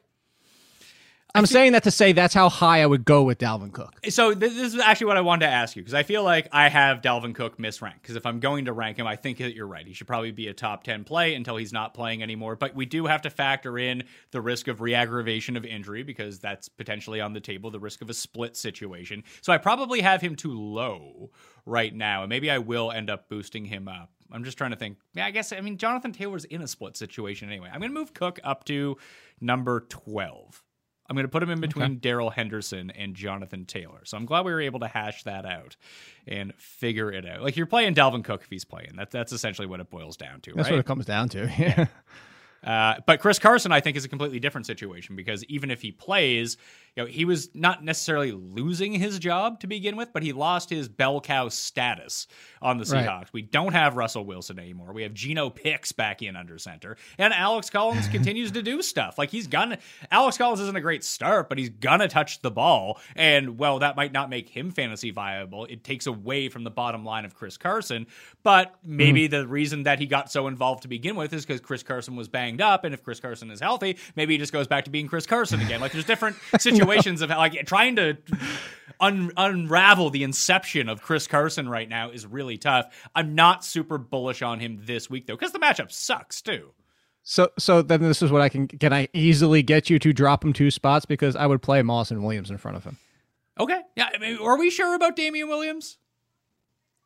I'm 1.37 1.45
saying 1.45 1.73
that 1.73 1.83
to 1.83 1.91
say 1.91 2.11
that's 2.11 2.33
how 2.33 2.49
high 2.49 2.81
I 2.81 2.85
would 2.85 3.05
go 3.05 3.23
with 3.23 3.37
Dalvin 3.37 3.71
Cook. 3.71 3.93
So 4.09 4.33
this 4.33 4.55
is 4.55 4.77
actually 4.77 5.07
what 5.07 5.17
I 5.17 5.21
wanted 5.21 5.45
to 5.45 5.51
ask 5.51 5.75
you 5.75 5.83
because 5.83 5.93
I 5.93 6.03
feel 6.03 6.23
like 6.23 6.47
I 6.51 6.69
have 6.69 7.01
Dalvin 7.01 7.35
Cook 7.35 7.57
misranked 7.57 8.01
because 8.01 8.15
if 8.15 8.25
I'm 8.25 8.39
going 8.39 8.65
to 8.65 8.73
rank 8.73 8.97
him, 8.97 9.07
I 9.07 9.15
think 9.15 9.37
that 9.37 9.53
you're 9.53 9.67
right. 9.67 9.85
He 9.85 9.93
should 9.93 10.07
probably 10.07 10.31
be 10.31 10.47
a 10.47 10.53
top 10.53 10.83
10 10.83 11.03
play 11.03 11.35
until 11.35 11.57
he's 11.57 11.71
not 11.71 11.93
playing 11.93 12.23
anymore. 12.23 12.55
But 12.55 12.75
we 12.75 12.85
do 12.85 13.05
have 13.05 13.21
to 13.21 13.29
factor 13.29 13.77
in 13.77 14.03
the 14.31 14.41
risk 14.41 14.67
of 14.67 14.81
reaggravation 14.81 15.55
of 15.55 15.65
injury 15.65 16.03
because 16.03 16.39
that's 16.39 16.69
potentially 16.69 17.21
on 17.21 17.33
the 17.33 17.39
table, 17.39 17.71
the 17.71 17.79
risk 17.79 18.01
of 18.01 18.09
a 18.09 18.13
split 18.13 18.57
situation. 18.57 19.23
So 19.41 19.53
I 19.53 19.57
probably 19.57 20.01
have 20.01 20.21
him 20.21 20.35
too 20.35 20.53
low 20.53 21.31
right 21.65 21.93
now, 21.93 22.23
and 22.23 22.29
maybe 22.29 22.49
I 22.49 22.57
will 22.57 22.91
end 22.91 23.09
up 23.09 23.29
boosting 23.29 23.65
him 23.65 23.87
up. 23.87 24.11
I'm 24.31 24.43
just 24.43 24.57
trying 24.57 24.71
to 24.71 24.77
think. 24.77 24.97
Yeah, 25.13 25.25
I 25.25 25.31
guess 25.31 25.53
I 25.53 25.61
mean 25.61 25.77
Jonathan 25.77 26.11
Taylor's 26.11 26.45
in 26.45 26.61
a 26.61 26.67
split 26.67 26.97
situation 26.97 27.49
anyway. 27.49 27.69
I'm 27.71 27.79
going 27.79 27.93
to 27.93 27.99
move 27.99 28.13
Cook 28.13 28.39
up 28.43 28.65
to 28.65 28.97
number 29.39 29.81
12. 29.89 30.63
I'm 31.09 31.15
going 31.15 31.25
to 31.25 31.31
put 31.31 31.41
him 31.41 31.49
in 31.49 31.61
between 31.61 31.85
okay. 31.85 31.95
Darrell 31.95 32.29
Henderson 32.29 32.91
and 32.91 33.15
Jonathan 33.15 33.65
Taylor. 33.65 34.01
So 34.03 34.17
I'm 34.17 34.25
glad 34.25 34.45
we 34.45 34.51
were 34.51 34.61
able 34.61 34.81
to 34.81 34.87
hash 34.87 35.23
that 35.23 35.45
out 35.45 35.77
and 36.27 36.53
figure 36.55 37.11
it 37.11 37.25
out. 37.25 37.41
Like 37.41 37.55
you're 37.55 37.65
playing 37.65 37.95
Dalvin 37.95 38.23
Cook 38.23 38.41
if 38.43 38.49
he's 38.49 38.65
playing. 38.65 38.95
That, 38.97 39.11
that's 39.11 39.31
essentially 39.31 39.67
what 39.67 39.79
it 39.79 39.89
boils 39.89 40.17
down 40.17 40.41
to. 40.41 40.53
That's 40.53 40.67
right? 40.67 40.73
what 40.73 40.79
it 40.79 40.85
comes 40.85 41.05
down 41.05 41.29
to. 41.29 41.49
Yeah. 41.57 41.87
Uh, 42.67 42.95
but 43.05 43.21
Chris 43.21 43.39
Carson, 43.39 43.71
I 43.71 43.79
think, 43.79 43.95
is 43.95 44.03
a 44.03 44.09
completely 44.09 44.41
different 44.41 44.67
situation 44.67 45.15
because 45.15 45.43
even 45.45 45.71
if 45.71 45.81
he 45.81 45.93
plays, 45.93 46.57
you 46.97 47.03
know, 47.03 47.07
he 47.07 47.23
was 47.23 47.49
not 47.53 47.81
necessarily 47.81 48.33
losing 48.33 48.91
his 48.91 49.19
job 49.19 49.61
to 49.61 49.67
begin 49.67 49.95
with, 49.95 50.11
but 50.11 50.21
he 50.21 50.33
lost 50.33 50.69
his 50.69 50.89
bell 50.89 51.21
cow 51.21 51.47
status 51.47 52.27
on 52.61 52.77
the 52.77 52.83
Seahawks. 52.83 53.07
Right. 53.07 53.33
We 53.33 53.41
don't 53.43 53.71
have 53.71 53.95
Russell 53.95 54.25
Wilson 54.25 54.59
anymore. 54.59 54.91
We 54.91 55.03
have 55.03 55.13
Geno 55.13 55.49
Picks 55.49 55.93
back 55.93 56.21
in 56.21 56.35
under 56.35 56.57
center, 56.57 56.97
and 57.17 57.33
Alex 57.33 57.69
Collins 57.69 58.07
continues 58.11 58.51
to 58.51 58.61
do 58.61 58.81
stuff. 58.81 59.17
Like 59.17 59.29
he's 59.29 59.47
gonna. 59.47 59.77
Alex 60.11 60.37
Collins 60.37 60.59
isn't 60.59 60.75
a 60.75 60.81
great 60.81 61.05
start, 61.05 61.47
but 61.47 61.57
he's 61.57 61.69
gonna 61.69 62.09
touch 62.09 62.41
the 62.41 62.51
ball, 62.51 62.99
and 63.15 63.57
well, 63.57 63.79
that 63.79 63.95
might 63.95 64.11
not 64.11 64.29
make 64.29 64.49
him 64.49 64.71
fantasy 64.71 65.11
viable. 65.11 65.65
It 65.65 65.85
takes 65.85 66.07
away 66.07 66.49
from 66.49 66.65
the 66.65 66.71
bottom 66.71 67.05
line 67.05 67.23
of 67.23 67.33
Chris 67.33 67.57
Carson, 67.57 68.07
but 68.43 68.75
maybe 68.83 69.27
mm. 69.27 69.31
the 69.31 69.47
reason 69.47 69.83
that 69.83 69.99
he 69.99 70.07
got 70.07 70.31
so 70.31 70.47
involved 70.47 70.81
to 70.81 70.89
begin 70.89 71.15
with 71.15 71.31
is 71.31 71.45
because 71.45 71.61
Chris 71.61 71.83
Carson 71.83 72.15
was 72.15 72.27
banged 72.27 72.56
up, 72.61 72.83
and 72.83 72.93
if 72.93 73.03
Chris 73.03 73.19
Carson 73.19 73.51
is 73.51 73.59
healthy, 73.59 73.97
maybe 74.15 74.33
he 74.33 74.37
just 74.37 74.53
goes 74.53 74.67
back 74.67 74.85
to 74.85 74.91
being 74.91 75.07
Chris 75.07 75.25
Carson 75.25 75.61
again. 75.61 75.81
Like 75.81 75.91
there's 75.91 76.05
different 76.05 76.37
situations 76.59 77.21
of 77.21 77.29
how, 77.29 77.37
like 77.37 77.65
trying 77.65 77.95
to 77.97 78.17
un- 78.99 79.31
unravel 79.37 80.09
the 80.09 80.23
inception 80.23 80.89
of 80.89 81.01
Chris 81.01 81.27
Carson 81.27 81.69
right 81.69 81.87
now 81.87 82.09
is 82.11 82.25
really 82.25 82.57
tough. 82.57 82.93
I'm 83.15 83.35
not 83.35 83.63
super 83.65 83.97
bullish 83.97 84.41
on 84.41 84.59
him 84.59 84.81
this 84.83 85.09
week 85.09 85.27
though, 85.27 85.35
because 85.35 85.51
the 85.51 85.59
matchup 85.59 85.91
sucks 85.91 86.41
too. 86.41 86.71
So, 87.23 87.49
so 87.59 87.81
then 87.81 88.01
this 88.01 88.21
is 88.21 88.31
what 88.31 88.41
I 88.41 88.47
can 88.47 88.67
can 88.67 88.93
I 88.93 89.09
easily 89.13 89.61
get 89.61 89.89
you 89.89 89.99
to 89.99 90.13
drop 90.13 90.45
him 90.45 90.53
two 90.53 90.71
spots 90.71 91.05
because 91.05 91.35
I 91.35 91.45
would 91.45 91.61
play 91.61 91.81
Moss 91.81 92.09
and 92.09 92.23
Williams 92.23 92.49
in 92.49 92.57
front 92.57 92.77
of 92.77 92.85
him. 92.85 92.97
Okay, 93.59 93.81
yeah. 93.95 94.09
I 94.13 94.17
mean, 94.17 94.37
are 94.37 94.57
we 94.57 94.69
sure 94.69 94.95
about 94.95 95.15
Damien 95.15 95.49
Williams? 95.49 95.97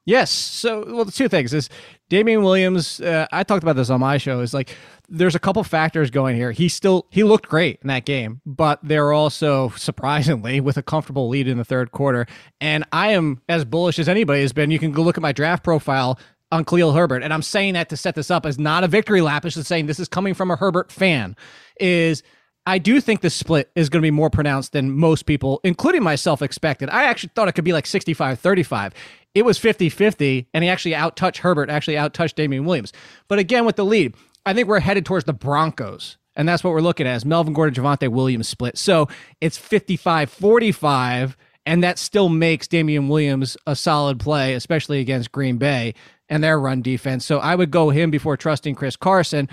Yes. 0.05 0.31
So, 0.31 0.83
well, 0.87 1.05
the 1.05 1.11
two 1.11 1.27
things 1.27 1.53
is 1.53 1.69
Damien 2.09 2.41
Williams. 2.41 2.99
Uh, 2.99 3.27
I 3.31 3.43
talked 3.43 3.63
about 3.63 3.75
this 3.75 3.89
on 3.89 3.99
my 3.99 4.17
show. 4.17 4.39
Is 4.39 4.53
like 4.53 4.75
there's 5.07 5.35
a 5.35 5.39
couple 5.39 5.63
factors 5.63 6.09
going 6.09 6.35
here. 6.35 6.51
He 6.51 6.69
still 6.69 7.05
he 7.11 7.23
looked 7.23 7.47
great 7.47 7.79
in 7.81 7.87
that 7.89 8.05
game, 8.05 8.41
but 8.45 8.79
they're 8.81 9.13
also 9.13 9.69
surprisingly 9.77 10.59
with 10.59 10.77
a 10.77 10.83
comfortable 10.83 11.29
lead 11.29 11.47
in 11.47 11.57
the 11.57 11.65
third 11.65 11.91
quarter. 11.91 12.25
And 12.59 12.83
I 12.91 13.09
am 13.09 13.41
as 13.47 13.63
bullish 13.63 13.99
as 13.99 14.09
anybody 14.09 14.41
has 14.41 14.53
been. 14.53 14.71
You 14.71 14.79
can 14.79 14.91
go 14.91 15.03
look 15.03 15.17
at 15.17 15.21
my 15.21 15.33
draft 15.33 15.63
profile 15.63 16.19
on 16.51 16.65
Khalil 16.65 16.93
Herbert, 16.93 17.23
and 17.23 17.33
I'm 17.33 17.43
saying 17.43 17.75
that 17.75 17.89
to 17.89 17.97
set 17.97 18.15
this 18.15 18.31
up 18.31 18.45
as 18.45 18.57
not 18.57 18.83
a 18.83 18.87
victory 18.87 19.21
lap. 19.21 19.45
It's 19.45 19.55
just 19.55 19.67
saying 19.67 19.85
this 19.85 19.99
is 19.99 20.09
coming 20.09 20.33
from 20.33 20.49
a 20.49 20.55
Herbert 20.55 20.91
fan. 20.91 21.35
Is 21.79 22.23
I 22.65 22.77
do 22.77 23.01
think 23.01 23.21
the 23.21 23.29
split 23.29 23.71
is 23.75 23.89
going 23.89 24.01
to 24.01 24.05
be 24.05 24.11
more 24.11 24.29
pronounced 24.29 24.73
than 24.73 24.91
most 24.91 25.25
people, 25.25 25.59
including 25.63 26.03
myself, 26.03 26.41
expected. 26.41 26.89
I 26.89 27.05
actually 27.05 27.31
thought 27.35 27.47
it 27.47 27.53
could 27.53 27.65
be 27.65 27.73
like 27.73 27.87
65 27.87 28.39
35. 28.39 28.93
It 29.33 29.45
was 29.45 29.57
50 29.57 29.89
50, 29.89 30.47
and 30.53 30.63
he 30.63 30.69
actually 30.69 30.93
outtouched 30.93 31.37
Herbert, 31.37 31.69
actually 31.69 31.95
outtouched 31.95 32.35
Damien 32.35 32.65
Williams. 32.65 32.93
But 33.27 33.39
again, 33.39 33.65
with 33.65 33.77
the 33.77 33.85
lead, 33.85 34.15
I 34.45 34.53
think 34.53 34.67
we're 34.67 34.79
headed 34.79 35.05
towards 35.05 35.25
the 35.25 35.33
Broncos. 35.33 36.17
And 36.35 36.47
that's 36.47 36.63
what 36.63 36.71
we're 36.71 36.81
looking 36.81 37.07
at 37.07 37.15
is 37.15 37.25
Melvin 37.25 37.53
Gordon, 37.53 37.83
Javonte 37.83 38.07
Williams 38.09 38.47
split. 38.47 38.77
So 38.77 39.07
it's 39.41 39.57
55 39.57 40.29
45, 40.29 41.37
and 41.65 41.83
that 41.83 41.97
still 41.97 42.29
makes 42.29 42.67
Damien 42.67 43.09
Williams 43.09 43.57
a 43.67 43.75
solid 43.75 44.19
play, 44.19 44.53
especially 44.53 44.99
against 44.99 45.31
Green 45.31 45.57
Bay 45.57 45.93
and 46.29 46.41
their 46.41 46.59
run 46.59 46.81
defense. 46.81 47.25
So 47.25 47.39
I 47.39 47.55
would 47.55 47.71
go 47.71 47.89
him 47.89 48.09
before 48.09 48.37
trusting 48.37 48.75
Chris 48.75 48.95
Carson 48.95 49.49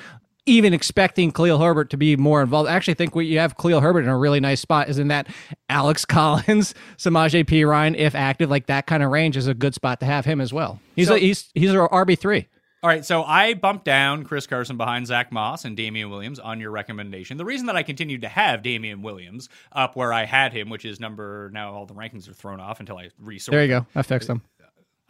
even 0.48 0.74
expecting 0.74 1.30
Khalil 1.30 1.58
Herbert 1.58 1.90
to 1.90 1.96
be 1.96 2.16
more 2.16 2.42
involved. 2.42 2.68
I 2.68 2.74
actually 2.74 2.94
think 2.94 3.14
what 3.14 3.26
you 3.26 3.38
have 3.38 3.56
Khalil 3.56 3.80
Herbert 3.80 4.00
in 4.00 4.08
a 4.08 4.18
really 4.18 4.40
nice 4.40 4.60
spot 4.60 4.88
is 4.88 4.98
in 4.98 5.08
that 5.08 5.28
Alex 5.68 6.04
Collins, 6.06 6.74
Samaje 6.96 7.66
Ryan, 7.66 7.94
if 7.94 8.14
active, 8.14 8.50
like 8.50 8.66
that 8.66 8.86
kind 8.86 9.02
of 9.02 9.10
range 9.10 9.36
is 9.36 9.46
a 9.46 9.54
good 9.54 9.74
spot 9.74 10.00
to 10.00 10.06
have 10.06 10.24
him 10.24 10.40
as 10.40 10.52
well. 10.52 10.80
He's 10.96 11.08
so, 11.08 11.14
a, 11.14 11.18
he's 11.18 11.50
he's 11.54 11.74
our 11.74 11.88
RB 11.88 12.18
three. 12.18 12.48
All 12.80 12.88
right, 12.88 13.04
so 13.04 13.24
I 13.24 13.54
bumped 13.54 13.84
down 13.84 14.22
Chris 14.22 14.46
Carson 14.46 14.76
behind 14.76 15.08
Zach 15.08 15.32
Moss 15.32 15.64
and 15.64 15.76
Damien 15.76 16.10
Williams 16.10 16.38
on 16.38 16.60
your 16.60 16.70
recommendation. 16.70 17.36
The 17.36 17.44
reason 17.44 17.66
that 17.66 17.74
I 17.74 17.82
continued 17.82 18.22
to 18.22 18.28
have 18.28 18.62
Damien 18.62 19.02
Williams 19.02 19.48
up 19.72 19.96
where 19.96 20.12
I 20.12 20.26
had 20.26 20.52
him, 20.52 20.68
which 20.70 20.84
is 20.84 21.00
number 21.00 21.50
now 21.52 21.72
all 21.72 21.86
the 21.86 21.94
rankings 21.94 22.28
are 22.28 22.34
thrown 22.34 22.60
off 22.60 22.78
until 22.78 22.96
I 22.96 23.10
resort. 23.18 23.52
There 23.52 23.62
you 23.62 23.68
go. 23.68 23.86
I 23.96 24.02
fixed 24.02 24.28
them. 24.28 24.42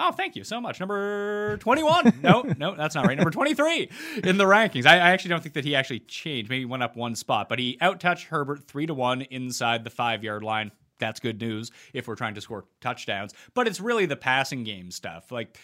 Oh, 0.01 0.13
thank 0.13 0.37
you 0.37 0.45
so 0.45 0.61
much. 0.61 0.79
Number 0.79 1.57
21. 1.59 2.15
no, 2.23 2.43
no, 2.57 2.77
that's 2.77 2.95
not 2.95 3.07
right. 3.07 3.17
Number 3.17 3.31
23 3.31 3.91
in 4.23 4.39
the 4.39 4.45
rankings. 4.45 4.87
I, 4.87 4.95
I, 4.95 5.11
actually 5.11 5.31
don't 5.31 5.43
think 5.43 5.55
that 5.55 5.65
he 5.65 5.75
actually 5.75 6.01
changed. 6.01 6.49
Maybe 6.51 6.65
went 6.65 6.85
up 6.85 6.97
one 6.97 7.17
spot, 7.17 7.49
but 7.49 7.59
he 7.59 7.77
outtouched 7.83 8.25
Herbert 8.25 8.65
3 8.65 8.87
to 8.87 8.95
1 8.95 9.23
inside 9.23 9.83
the 9.83 9.91
5-yard 9.91 10.45
line. 10.45 10.71
That's 11.01 11.21
good 11.21 11.41
news 11.41 11.71
if 11.93 12.07
we're 12.07 12.17
trying 12.17 12.35
to 12.35 12.41
score 12.41 12.65
touchdowns, 12.81 13.33
but 13.55 13.67
it's 13.67 13.81
really 13.81 14.07
the 14.07 14.17
passing 14.17 14.65
game 14.65 14.91
stuff. 14.91 15.31
Like 15.31 15.57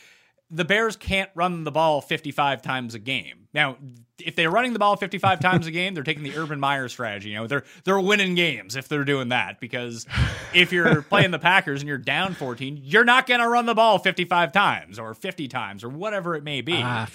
the 0.51 0.65
Bears 0.65 0.97
can't 0.97 1.31
run 1.35 1.65
the 1.65 1.73
ball 1.73 2.01
55 2.01 2.63
times 2.63 2.95
a 2.95 2.99
game. 2.99 3.49
Now, 3.53 3.77
if 4.19 4.37
they're 4.37 4.51
running 4.51 4.73
the 4.73 4.79
ball 4.79 4.97
55 4.97 5.41
times 5.41 5.67
a 5.67 5.71
game, 5.71 5.95
they're 5.95 6.05
taking 6.05 6.23
the 6.23 6.37
Urban 6.37 6.61
Meyer 6.61 6.89
strategy. 6.89 7.31
You 7.31 7.37
know, 7.37 7.47
they're 7.47 7.65
they're 7.85 8.01
winning 8.01 8.35
games 8.35 8.77
if 8.77 8.89
they're 8.89 9.05
doing 9.05 9.29
that 9.31 9.61
because 9.61 10.07
if 10.53 10.73
you're 10.73 11.03
playing 11.11 11.31
the 11.31 11.39
Packers 11.39 11.81
and 11.81 11.89
you're 11.89 11.99
down 11.99 12.35
14, 12.35 12.81
you're 12.83 13.05
not 13.05 13.27
going 13.27 13.41
to 13.41 13.49
run 13.49 13.67
the 13.67 13.75
ball 13.75 13.99
55 13.99 14.53
times 14.53 14.99
or 14.99 15.15
50 15.15 15.49
times 15.49 15.83
or 15.83 15.89
whatever 15.89 16.35
it 16.35 16.45
may 16.45 16.61
be. 16.61 16.81
Uh, 16.81 17.07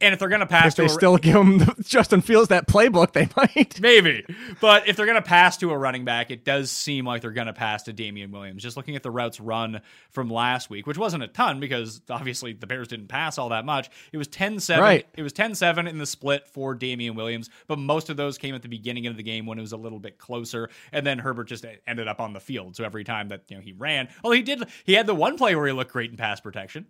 and 0.00 0.12
if 0.12 0.18
they're 0.18 0.28
going 0.28 0.40
to 0.40 0.46
pass, 0.46 0.72
if 0.72 0.76
they 0.76 0.84
a, 0.86 0.88
still 0.88 1.16
give 1.16 1.36
him 1.36 1.58
the, 1.58 1.74
Justin 1.82 2.20
Fields 2.20 2.48
that 2.48 2.66
playbook, 2.66 3.12
they 3.12 3.28
might 3.36 3.80
maybe. 3.80 4.24
But 4.60 4.88
if 4.88 4.96
they're 4.96 5.06
going 5.06 5.16
to 5.16 5.22
pass 5.22 5.56
to 5.58 5.70
a 5.70 5.78
running 5.78 6.04
back, 6.04 6.30
it 6.30 6.44
does 6.44 6.70
seem 6.70 7.06
like 7.06 7.22
they're 7.22 7.30
going 7.30 7.46
to 7.46 7.52
pass 7.52 7.84
to 7.84 7.92
Damien 7.92 8.30
Williams. 8.30 8.62
Just 8.62 8.76
looking 8.76 8.96
at 8.96 9.02
the 9.02 9.10
routes 9.10 9.40
run 9.40 9.80
from 10.10 10.30
last 10.30 10.70
week, 10.70 10.86
which 10.86 10.98
wasn't 10.98 11.22
a 11.22 11.28
ton 11.28 11.60
because 11.60 12.00
obviously 12.10 12.52
the 12.52 12.66
Bears 12.66 12.88
didn't 12.88 13.08
pass 13.08 13.38
all 13.38 13.50
that 13.50 13.64
much. 13.64 13.90
It 14.12 14.18
was 14.18 14.28
10-7. 14.28 14.78
Right. 14.78 15.06
It 15.16 15.22
was 15.22 15.32
10-7 15.32 15.88
in 15.88 15.98
the 15.98 16.06
split 16.06 16.46
for 16.48 16.74
Damien 16.74 17.14
Williams, 17.14 17.50
but 17.66 17.78
most 17.78 18.10
of 18.10 18.16
those 18.16 18.38
came 18.38 18.54
at 18.54 18.62
the 18.62 18.68
beginning 18.68 19.06
of 19.06 19.16
the 19.16 19.22
game 19.22 19.46
when 19.46 19.58
it 19.58 19.62
was 19.62 19.72
a 19.72 19.76
little 19.76 19.98
bit 19.98 20.18
closer, 20.18 20.68
and 20.92 21.06
then 21.06 21.18
Herbert 21.18 21.48
just 21.48 21.64
ended 21.86 22.08
up 22.08 22.20
on 22.20 22.32
the 22.32 22.40
field. 22.40 22.76
So 22.76 22.84
every 22.84 23.04
time 23.04 23.28
that 23.28 23.42
you 23.48 23.56
know 23.56 23.62
he 23.62 23.72
ran, 23.72 24.08
well, 24.22 24.32
he 24.32 24.42
did. 24.42 24.64
He 24.84 24.94
had 24.94 25.06
the 25.06 25.14
one 25.14 25.36
play 25.36 25.54
where 25.54 25.66
he 25.66 25.72
looked 25.72 25.92
great 25.92 26.10
in 26.10 26.16
pass 26.16 26.40
protection 26.40 26.86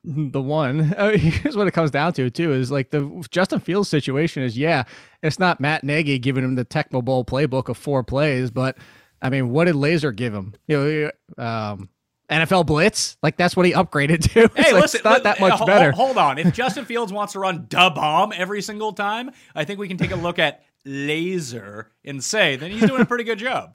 the 0.04 0.40
one. 0.40 0.94
Uh, 0.94 1.10
here's 1.16 1.56
what 1.56 1.66
it 1.66 1.72
comes 1.72 1.90
down 1.90 2.12
to 2.14 2.30
too: 2.30 2.52
is 2.52 2.70
like 2.70 2.90
the 2.90 3.26
Justin 3.30 3.60
Fields 3.60 3.88
situation 3.88 4.42
is 4.42 4.56
yeah, 4.56 4.84
it's 5.22 5.38
not 5.38 5.60
Matt 5.60 5.84
Nagy 5.84 6.18
giving 6.18 6.44
him 6.44 6.54
the 6.54 6.64
Tecmo 6.64 7.04
Bowl 7.04 7.24
playbook 7.24 7.68
of 7.68 7.76
four 7.76 8.02
plays, 8.02 8.50
but 8.50 8.76
I 9.20 9.30
mean, 9.30 9.50
what 9.50 9.64
did 9.64 9.74
Lazor 9.74 10.14
give 10.14 10.32
him? 10.32 10.54
You 10.66 11.10
know, 11.36 11.44
um, 11.44 11.88
NFL 12.30 12.66
blitz, 12.66 13.16
like 13.22 13.36
that's 13.36 13.56
what 13.56 13.66
he 13.66 13.72
upgraded 13.72 14.22
to. 14.32 14.50
Hey, 14.54 14.72
like, 14.72 14.82
listen, 14.82 14.98
it's 14.98 15.04
not 15.04 15.22
that 15.24 15.40
much 15.40 15.64
better. 15.66 15.92
Hold 15.92 16.18
on. 16.18 16.38
If 16.38 16.54
Justin 16.54 16.84
Fields 16.84 17.12
wants 17.12 17.32
to 17.32 17.40
run 17.40 17.66
da 17.68 17.90
bomb 17.90 18.32
every 18.34 18.62
single 18.62 18.92
time, 18.92 19.30
I 19.54 19.64
think 19.64 19.78
we 19.78 19.88
can 19.88 19.96
take 19.96 20.12
a 20.12 20.16
look 20.16 20.38
at 20.38 20.62
Lazor 20.86 21.86
and 22.04 22.22
say 22.22 22.56
then 22.56 22.70
he's 22.70 22.86
doing 22.86 23.02
a 23.02 23.06
pretty 23.06 23.24
good 23.24 23.38
job. 23.38 23.74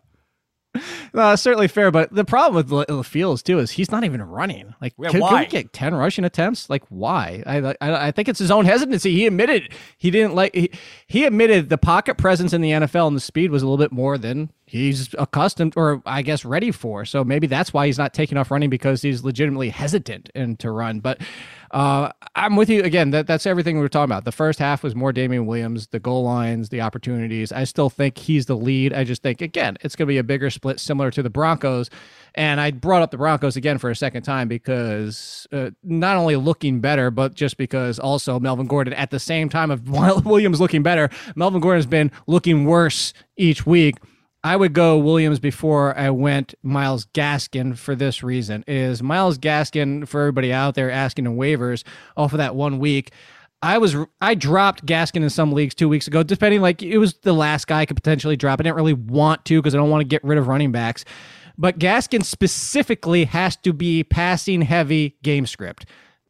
No, 1.16 1.34
it's 1.34 1.44
certainly 1.44 1.68
fair, 1.68 1.92
but 1.92 2.12
the 2.12 2.26
problem 2.26 2.68
with 2.68 3.06
Fields 3.06 3.44
too 3.44 3.60
is 3.60 3.70
he's 3.70 3.92
not 3.92 4.04
even 4.04 4.24
running. 4.24 4.74
Like, 4.82 4.94
Yeah, 4.98 5.10
can, 5.10 5.22
can 5.22 5.40
we 5.42 5.46
get 5.46 5.72
ten 5.72 5.94
rushing 5.94 6.26
attempts? 6.26 6.72
Like, 6.72 6.82
why? 6.90 7.44
I, 7.46 7.58
I 7.82 8.08
I 8.08 8.12
think 8.12 8.28
it's 8.28 8.40
his 8.40 8.50
own 8.50 8.66
hesitancy. 8.66 9.12
He 9.14 9.28
admitted 9.28 9.72
he 9.98 10.10
didn't 10.10 10.34
like. 10.34 10.56
He, 10.56 10.72
he 11.06 11.26
admitted 11.26 11.70
the 11.70 11.78
pocket 11.78 12.18
presence 12.18 12.52
in 12.52 12.62
the 12.62 12.72
NFL 12.72 13.08
and 13.08 13.16
the 13.16 13.22
speed 13.22 13.52
was 13.52 13.62
a 13.62 13.68
little 13.68 13.78
bit 13.78 13.92
more 13.92 14.18
than 14.18 14.52
he's 14.66 15.14
accustomed 15.20 15.74
or 15.76 16.02
I 16.04 16.24
guess 16.24 16.44
ready 16.44 16.72
for. 16.72 17.06
So 17.06 17.24
maybe 17.24 17.46
that's 17.46 17.72
why 17.74 17.86
he's 17.86 18.00
not 18.00 18.16
taking 18.16 18.40
off 18.40 18.50
running 18.50 18.72
because 18.72 19.04
he's 19.04 19.24
legitimately 19.24 19.70
hesitant 19.70 20.32
and 20.34 20.58
to 20.60 20.72
run. 20.72 21.00
But 21.00 21.22
uh, 21.74 22.12
I'm 22.36 22.56
with 22.56 22.70
you 22.70 22.84
again. 22.84 23.10
That 23.10 23.26
that's 23.26 23.48
everything 23.48 23.78
we 23.78 23.82
were 23.82 23.90
talking 23.90 24.12
about. 24.12 24.26
The 24.26 24.32
first 24.32 24.60
half 24.60 24.84
was 24.84 24.94
more 24.94 25.12
Damien 25.12 25.48
Williams, 25.48 25.88
the 25.88 26.00
goal 26.00 26.24
lines, 26.24 26.70
the 26.70 26.82
opportunities. 26.82 27.52
I 27.52 27.64
still 27.64 27.90
think 27.90 28.20
he's 28.20 28.46
the 28.46 28.56
lead. 28.56 28.94
I 28.94 29.04
just 29.04 29.24
think 29.24 29.42
again, 29.42 29.78
it's 29.82 29.96
going 29.96 30.06
to 30.06 30.12
be 30.12 30.20
a 30.20 30.24
bigger 30.24 30.52
split, 30.52 30.80
similar 30.80 31.10
to 31.10 31.24
the 31.24 31.32
Broncos. 31.32 31.90
And 32.36 32.62
I 32.62 32.70
brought 32.70 33.02
up 33.02 33.10
the 33.10 33.18
Broncos 33.18 33.56
again 33.56 33.80
for 33.80 33.90
a 33.90 33.96
second 33.96 34.22
time 34.22 34.48
because 34.48 35.48
uh, 35.52 35.72
not 35.84 36.16
only 36.16 36.36
looking 36.36 36.80
better, 36.80 37.10
but 37.10 37.34
just 37.34 37.58
because 37.58 37.98
also 37.98 38.40
Melvin 38.40 38.68
Gordon 38.68 38.94
at 38.94 39.10
the 39.10 39.20
same 39.20 39.50
time 39.50 39.72
of 39.72 39.90
Williams 40.26 40.62
looking 40.62 40.84
better, 40.84 41.10
Melvin 41.36 41.60
Gordon 41.60 41.80
has 41.80 41.88
been 41.88 42.12
looking 42.28 42.66
worse 42.66 43.14
each 43.36 43.66
week. 43.66 43.96
I 44.44 44.58
would 44.58 44.74
go 44.74 44.98
Williams 44.98 45.40
before 45.40 45.98
I 45.98 46.10
went 46.10 46.54
Myles 46.64 47.06
Gaskin 47.14 47.78
for 47.78 47.96
this 47.96 48.22
reason. 48.24 48.66
Is 48.68 49.02
Myles 49.02 49.38
Gaskin 49.38 50.06
for 50.06 50.20
everybody 50.20 50.52
out 50.52 50.76
there 50.76 50.92
asking 50.92 51.26
in 51.26 51.38
waivers 51.38 51.84
off 52.18 52.34
of 52.34 52.40
that 52.40 52.54
one 52.56 52.78
week? 52.80 53.12
I 53.62 53.78
was 53.78 53.96
I 54.20 54.36
dropped 54.36 54.86
Gaskin 54.86 55.24
in 55.24 55.30
some 55.30 55.54
leagues 55.54 55.74
two 55.74 55.88
weeks 55.88 56.08
ago, 56.08 56.22
depending 56.24 56.60
like 56.60 56.84
it 56.84 56.98
was 56.98 57.14
the 57.22 57.32
last 57.32 57.68
guy 57.68 57.82
I 57.82 57.86
could 57.86 57.96
potentially 57.96 58.36
drop. 58.36 58.60
I 58.60 58.64
didn't 58.64 58.76
really 58.76 58.94
want 58.94 59.46
to 59.46 59.62
because 59.62 59.74
I 59.74 59.78
don't 59.78 59.90
want 59.90 60.02
to 60.02 60.08
get 60.08 60.22
rid 60.26 60.38
of 60.38 60.50
running 60.50 60.74
backs. 60.74 61.06
But 61.58 61.80
Gaskin 61.80 62.26
specifically 62.26 63.24
has 63.26 63.56
to 63.58 63.72
be 63.72 64.04
passing 64.04 64.62
heavy 64.64 65.16
game 65.24 65.46
script. 65.46 65.86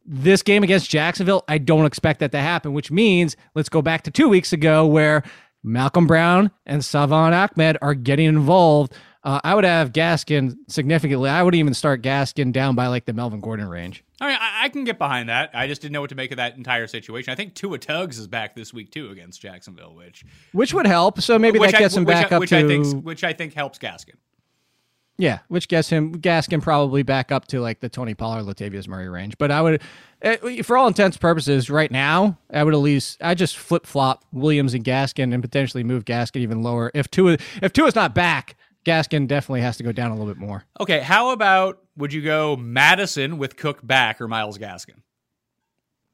This 0.06 0.42
game 0.42 0.62
against 0.62 0.90
Jacksonville, 0.90 1.44
I 1.48 1.58
don't 1.58 1.86
expect 1.86 2.20
that 2.20 2.30
to 2.32 2.38
happen, 2.38 2.74
which 2.74 2.90
means 2.90 3.36
let's 3.54 3.70
go 3.70 3.82
back 3.82 4.02
to 4.02 4.10
two 4.12 4.28
weeks 4.28 4.52
ago 4.52 4.86
where 4.86 5.24
Malcolm 5.64 6.06
Brown 6.06 6.50
and 6.66 6.84
Salvon 6.84 7.32
Ahmed 7.32 7.78
are 7.82 7.94
getting 7.94 8.26
involved. 8.26 8.92
Uh, 9.24 9.40
I 9.42 9.54
would 9.54 9.64
have 9.64 9.92
Gaskin 9.92 10.54
significantly. 10.68 11.30
I 11.30 11.42
would 11.42 11.54
even 11.54 11.72
start 11.72 12.02
Gaskin 12.02 12.52
down 12.52 12.74
by 12.74 12.88
like 12.88 13.06
the 13.06 13.14
Melvin 13.14 13.40
Gordon 13.40 13.66
range. 13.66 14.04
I 14.20 14.28
mean, 14.28 14.36
I, 14.38 14.64
I 14.64 14.68
can 14.68 14.84
get 14.84 14.98
behind 14.98 15.30
that. 15.30 15.50
I 15.54 15.66
just 15.66 15.80
didn't 15.80 15.94
know 15.94 16.02
what 16.02 16.10
to 16.10 16.14
make 16.14 16.30
of 16.30 16.36
that 16.36 16.58
entire 16.58 16.86
situation. 16.86 17.32
I 17.32 17.34
think 17.34 17.54
Tua 17.54 17.78
Tugs 17.78 18.18
is 18.18 18.26
back 18.26 18.54
this 18.54 18.74
week 18.74 18.90
too 18.90 19.08
against 19.08 19.40
Jacksonville, 19.40 19.94
which 19.94 20.26
Which 20.52 20.74
would 20.74 20.86
help. 20.86 21.22
So 21.22 21.38
maybe 21.38 21.58
which 21.58 21.72
that 21.72 21.78
gets 21.78 21.96
I, 21.96 22.00
him 22.00 22.04
back 22.04 22.32
I, 22.32 22.36
up 22.36 22.40
which 22.40 22.50
to 22.50 22.58
I 22.58 22.66
think 22.66 23.02
which 23.02 23.24
I 23.24 23.32
think 23.32 23.54
helps 23.54 23.78
Gaskin. 23.78 24.16
Yeah, 25.16 25.40
which 25.48 25.68
gets 25.68 25.88
him 25.88 26.20
Gaskin 26.20 26.60
probably 26.60 27.04
back 27.04 27.30
up 27.30 27.46
to 27.48 27.60
like 27.60 27.80
the 27.80 27.88
Tony 27.88 28.14
Pollard, 28.14 28.44
Latavius 28.44 28.88
Murray 28.88 29.08
range. 29.08 29.38
But 29.38 29.52
I 29.52 29.62
would, 29.62 29.80
eh, 30.22 30.62
for 30.62 30.76
all 30.76 30.88
intents 30.88 31.16
and 31.16 31.20
purposes, 31.20 31.70
right 31.70 31.90
now, 31.90 32.38
I 32.52 32.64
would 32.64 32.74
at 32.74 32.80
least 32.80 33.18
I 33.22 33.34
just 33.34 33.56
flip 33.56 33.86
flop 33.86 34.24
Williams 34.32 34.74
and 34.74 34.84
Gaskin 34.84 35.32
and 35.32 35.40
potentially 35.40 35.84
move 35.84 36.04
Gaskin 36.04 36.40
even 36.40 36.62
lower. 36.62 36.90
If 36.94 37.10
Tua 37.10 37.38
if 37.62 37.72
Tua's 37.72 37.94
not 37.94 38.12
back, 38.12 38.56
Gaskin 38.84 39.28
definitely 39.28 39.60
has 39.60 39.76
to 39.76 39.84
go 39.84 39.92
down 39.92 40.10
a 40.10 40.14
little 40.14 40.32
bit 40.32 40.36
more. 40.36 40.64
Okay, 40.80 41.00
how 41.00 41.30
about 41.30 41.80
would 41.96 42.12
you 42.12 42.22
go 42.22 42.56
Mattison 42.56 43.38
with 43.38 43.56
Cook 43.56 43.86
back 43.86 44.20
or 44.20 44.26
Myles 44.26 44.58
Gaskin? 44.58 45.00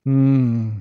Hmm. 0.04 0.80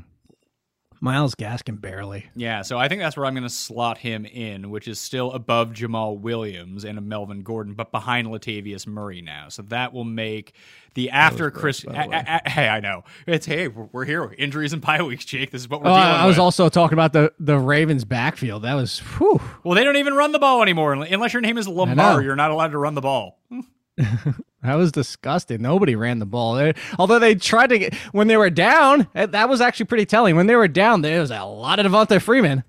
Myles 1.01 1.33
Gaskin 1.35 1.79
barely. 1.79 2.25
Yeah, 2.35 2.61
so 2.61 2.77
I 2.77 2.87
think 2.89 3.01
that's 3.01 3.15
where 3.15 3.25
I'm 3.25 3.33
going 3.33 3.43
to 3.43 3.49
slot 3.49 3.97
him 3.99 4.25
in, 4.25 4.69
which 4.69 4.87
is 4.87 4.99
still 4.99 5.31
above 5.31 5.69
Jamaal 5.71 6.19
Williams 6.19 6.83
and 6.83 6.97
a 6.97 7.01
Melvin 7.01 7.41
Gordon, 7.41 7.73
but 7.73 7.91
behind 7.91 8.27
Latavius 8.27 8.85
Murray 8.85 9.21
now. 9.21 9.47
So 9.49 9.61
that 9.63 9.93
will 9.93 10.03
make 10.03 10.53
the 10.95 11.09
after 11.11 11.51
Chris. 11.51 11.81
by 11.85 12.03
the 12.03 12.09
way. 12.09 12.17
I- 12.27 12.41
I- 12.45 12.49
hey, 12.49 12.67
I 12.67 12.79
know 12.81 13.03
it's 13.27 13.45
hey, 13.45 13.67
we're, 13.69 13.87
we're 13.93 14.05
here. 14.05 14.33
Injuries 14.37 14.73
and 14.73 14.81
bye 14.81 15.01
weeks, 15.01 15.23
Jake. 15.23 15.51
This 15.51 15.61
is 15.61 15.69
what 15.69 15.81
we're 15.81 15.89
Oh, 15.89 15.93
dealing 15.93 16.05
I 16.07 16.25
was 16.25 16.35
with. 16.35 16.41
also 16.41 16.67
talking 16.67 16.93
about 16.95 17.13
the 17.13 17.31
the 17.39 17.57
Ravens 17.57 18.03
backfield. 18.03 18.63
That 18.63 18.73
was 18.73 18.99
whew. 18.99 19.39
well, 19.63 19.75
they 19.75 19.83
don't 19.85 19.95
even 19.97 20.15
run 20.15 20.31
the 20.33 20.39
ball 20.39 20.61
anymore 20.61 20.93
unless 20.93 21.31
your 21.33 21.41
name 21.41 21.57
is 21.57 21.67
Lamar. 21.67 22.21
You're 22.21 22.35
not 22.35 22.51
allowed 22.51 22.71
to 22.71 22.77
run 22.77 22.95
the 22.95 23.01
ball. 23.01 23.39
That 24.63 24.75
was 24.75 24.91
disgusting. 24.91 25.61
Nobody 25.61 25.95
ran 25.95 26.19
the 26.19 26.25
ball. 26.25 26.55
They- 26.55 26.73
although 26.97 27.19
they 27.19 27.35
tried 27.35 27.67
to 27.67 27.79
get 27.79 27.93
when 28.11 28.27
they 28.27 28.35
were 28.37 28.49
down, 28.49 29.07
eh, 29.15 29.25
that 29.27 29.47
was 29.49 29.61
actually 29.61 29.85
pretty 29.85 30.05
telling. 30.05 30.35
When 30.35 30.47
they 30.47 30.55
were 30.55 30.67
down, 30.67 31.01
there 31.01 31.21
was 31.21 31.31
a 31.31 31.43
lot 31.43 31.79
of 31.79 31.85
Devonta 31.89 32.21
Freeman. 32.21 32.63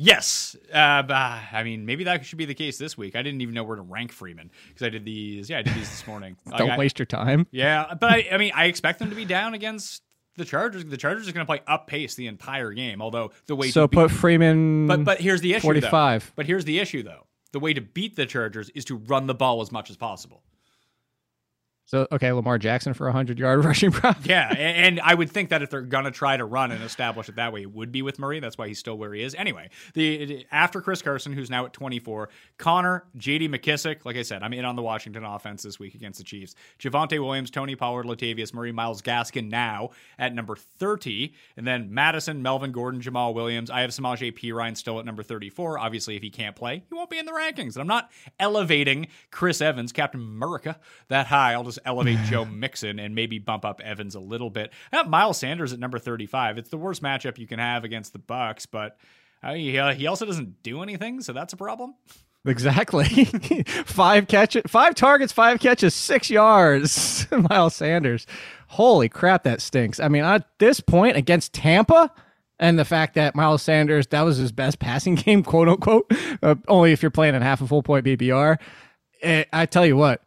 Yes, 0.00 0.54
uh, 0.72 1.02
but, 1.02 1.14
I 1.52 1.62
mean 1.64 1.84
maybe 1.84 2.04
that 2.04 2.24
should 2.24 2.38
be 2.38 2.44
the 2.44 2.54
case 2.54 2.78
this 2.78 2.96
week. 2.96 3.16
I 3.16 3.22
didn't 3.22 3.40
even 3.40 3.52
know 3.52 3.64
where 3.64 3.74
to 3.74 3.82
rank 3.82 4.12
Freeman 4.12 4.50
because 4.68 4.86
I 4.86 4.90
did 4.90 5.04
these. 5.04 5.50
Yeah, 5.50 5.58
I 5.58 5.62
did 5.62 5.74
these 5.74 5.90
this 5.90 6.06
morning. 6.06 6.36
Don't 6.56 6.70
I- 6.70 6.78
waste 6.78 6.98
your 7.00 7.06
time. 7.06 7.46
Yeah, 7.50 7.92
but 7.98 8.10
I, 8.12 8.28
I 8.32 8.36
mean, 8.38 8.52
I 8.54 8.66
expect 8.66 9.00
them 9.00 9.10
to 9.10 9.16
be 9.16 9.24
down 9.24 9.54
against 9.54 10.02
the 10.36 10.44
Chargers. 10.44 10.84
The 10.84 10.96
Chargers 10.96 11.28
are 11.28 11.32
going 11.32 11.44
to 11.44 11.50
play 11.50 11.60
up 11.66 11.88
pace 11.88 12.14
the 12.14 12.28
entire 12.28 12.70
game. 12.72 13.02
Although 13.02 13.32
the 13.46 13.56
way 13.56 13.70
So 13.72 13.82
to 13.82 13.88
beat, 13.88 13.96
put 13.96 14.10
Freeman. 14.12 14.86
but 14.86 15.02
but 15.04 15.20
here's 15.20 15.40
the 15.40 15.54
issue. 15.54 15.62
45. 15.62 16.32
But 16.36 16.46
here's 16.46 16.64
the 16.64 16.78
issue 16.78 17.02
though. 17.02 17.26
The 17.52 17.58
way 17.58 17.74
to 17.74 17.80
beat 17.80 18.14
the 18.14 18.24
Chargers 18.26 18.70
is 18.70 18.84
to 18.84 18.94
run 18.96 19.26
the 19.26 19.34
ball 19.34 19.62
as 19.62 19.72
much 19.72 19.90
as 19.90 19.96
possible. 19.96 20.44
So 21.88 22.06
okay, 22.12 22.30
Lamar 22.32 22.58
Jackson 22.58 22.92
for 22.92 23.08
a 23.08 23.12
hundred 23.12 23.38
yard 23.38 23.64
rushing 23.64 23.90
prop. 23.90 24.18
Yeah, 24.26 24.52
a- 24.52 24.56
and 24.58 25.00
I 25.00 25.14
would 25.14 25.30
think 25.30 25.48
that 25.48 25.62
if 25.62 25.70
they're 25.70 25.80
gonna 25.80 26.10
try 26.10 26.36
to 26.36 26.44
run 26.44 26.70
and 26.70 26.84
establish 26.84 27.30
it 27.30 27.36
that 27.36 27.50
way, 27.50 27.62
it 27.62 27.72
would 27.72 27.90
be 27.90 28.02
with 28.02 28.18
Murray. 28.18 28.40
That's 28.40 28.58
why 28.58 28.68
he's 28.68 28.78
still 28.78 28.98
where 28.98 29.14
he 29.14 29.22
is. 29.22 29.34
Anyway, 29.34 29.70
the 29.94 30.44
after 30.52 30.82
Chris 30.82 31.00
Carson, 31.00 31.32
who's 31.32 31.48
now 31.48 31.64
at 31.64 31.72
24, 31.72 32.28
Conner, 32.58 33.04
J.D. 33.16 33.48
McKissick. 33.48 34.04
Like 34.04 34.16
I 34.16 34.22
said, 34.22 34.42
I'm 34.42 34.52
in 34.52 34.66
on 34.66 34.76
the 34.76 34.82
Washington 34.82 35.24
offense 35.24 35.62
this 35.62 35.78
week 35.78 35.94
against 35.94 36.18
the 36.18 36.24
Chiefs. 36.24 36.54
Javonte 36.78 37.18
Williams, 37.24 37.50
Tony 37.50 37.74
Pollard, 37.74 38.04
Latavius 38.04 38.52
Murray, 38.52 38.70
Myles 38.70 39.00
Gaskin 39.00 39.48
now 39.48 39.88
at 40.18 40.34
number 40.34 40.56
30, 40.56 41.32
and 41.56 41.66
then 41.66 41.92
Mattison, 41.94 42.42
Melvin 42.42 42.70
Gordon, 42.70 43.00
Jamaal 43.00 43.32
Williams. 43.32 43.70
I 43.70 43.80
have 43.80 43.94
Samaj 43.94 44.20
Samaje 44.20 44.52
Ryan 44.52 44.74
still 44.74 44.98
at 44.98 45.06
number 45.06 45.22
34. 45.22 45.78
Obviously, 45.78 46.16
if 46.16 46.22
he 46.22 46.28
can't 46.28 46.54
play, 46.54 46.82
he 46.86 46.94
won't 46.94 47.08
be 47.08 47.18
in 47.18 47.24
the 47.24 47.32
rankings. 47.32 47.76
And 47.76 47.78
I'm 47.78 47.86
not 47.86 48.10
elevating 48.38 49.06
Chris 49.30 49.62
Evans, 49.62 49.90
Captain 49.90 50.20
America, 50.20 50.78
that 51.08 51.28
high. 51.28 51.54
I'll 51.54 51.64
just 51.64 51.77
elevate 51.84 52.18
Joe 52.24 52.44
Mixon 52.44 52.98
and 52.98 53.14
maybe 53.14 53.38
bump 53.38 53.64
up 53.64 53.80
Evans 53.80 54.14
a 54.14 54.20
little 54.20 54.50
bit. 54.50 54.72
Have 54.92 55.08
Miles 55.08 55.38
Sanders 55.38 55.72
at 55.72 55.78
number 55.78 55.98
35. 55.98 56.58
It's 56.58 56.70
the 56.70 56.78
worst 56.78 57.02
matchup 57.02 57.38
you 57.38 57.46
can 57.46 57.58
have 57.58 57.84
against 57.84 58.12
the 58.12 58.18
Bucs, 58.18 58.66
but 58.70 58.98
uh, 59.42 59.54
he, 59.54 59.78
uh, 59.78 59.92
he 59.92 60.06
also 60.06 60.26
doesn't 60.26 60.62
do 60.62 60.82
anything, 60.82 61.20
so 61.20 61.32
that's 61.32 61.52
a 61.52 61.56
problem. 61.56 61.94
Exactly. 62.46 63.24
five 63.84 64.28
catches, 64.28 64.62
five 64.66 64.94
targets, 64.94 65.32
five 65.32 65.60
catches, 65.60 65.94
six 65.94 66.30
yards. 66.30 67.26
Miles 67.50 67.74
Sanders. 67.74 68.26
Holy 68.68 69.08
crap, 69.08 69.44
that 69.44 69.60
stinks. 69.60 70.00
I 70.00 70.08
mean, 70.08 70.24
at 70.24 70.46
this 70.58 70.80
point 70.80 71.16
against 71.16 71.52
Tampa, 71.52 72.12
and 72.60 72.78
the 72.78 72.84
fact 72.84 73.14
that 73.14 73.34
Miles 73.34 73.62
Sanders 73.62 74.06
that 74.08 74.22
was 74.22 74.36
his 74.36 74.52
best 74.52 74.78
passing 74.80 75.14
game, 75.14 75.42
quote 75.42 75.68
unquote, 75.68 76.12
uh, 76.42 76.56
only 76.68 76.92
if 76.92 77.02
you're 77.02 77.10
playing 77.10 77.34
at 77.34 77.42
half 77.42 77.60
a 77.60 77.66
full 77.66 77.82
point 77.82 78.04
PPR. 78.04 78.58
Eh, 79.22 79.44
I 79.52 79.66
tell 79.66 79.84
you 79.84 79.96
what, 79.96 80.22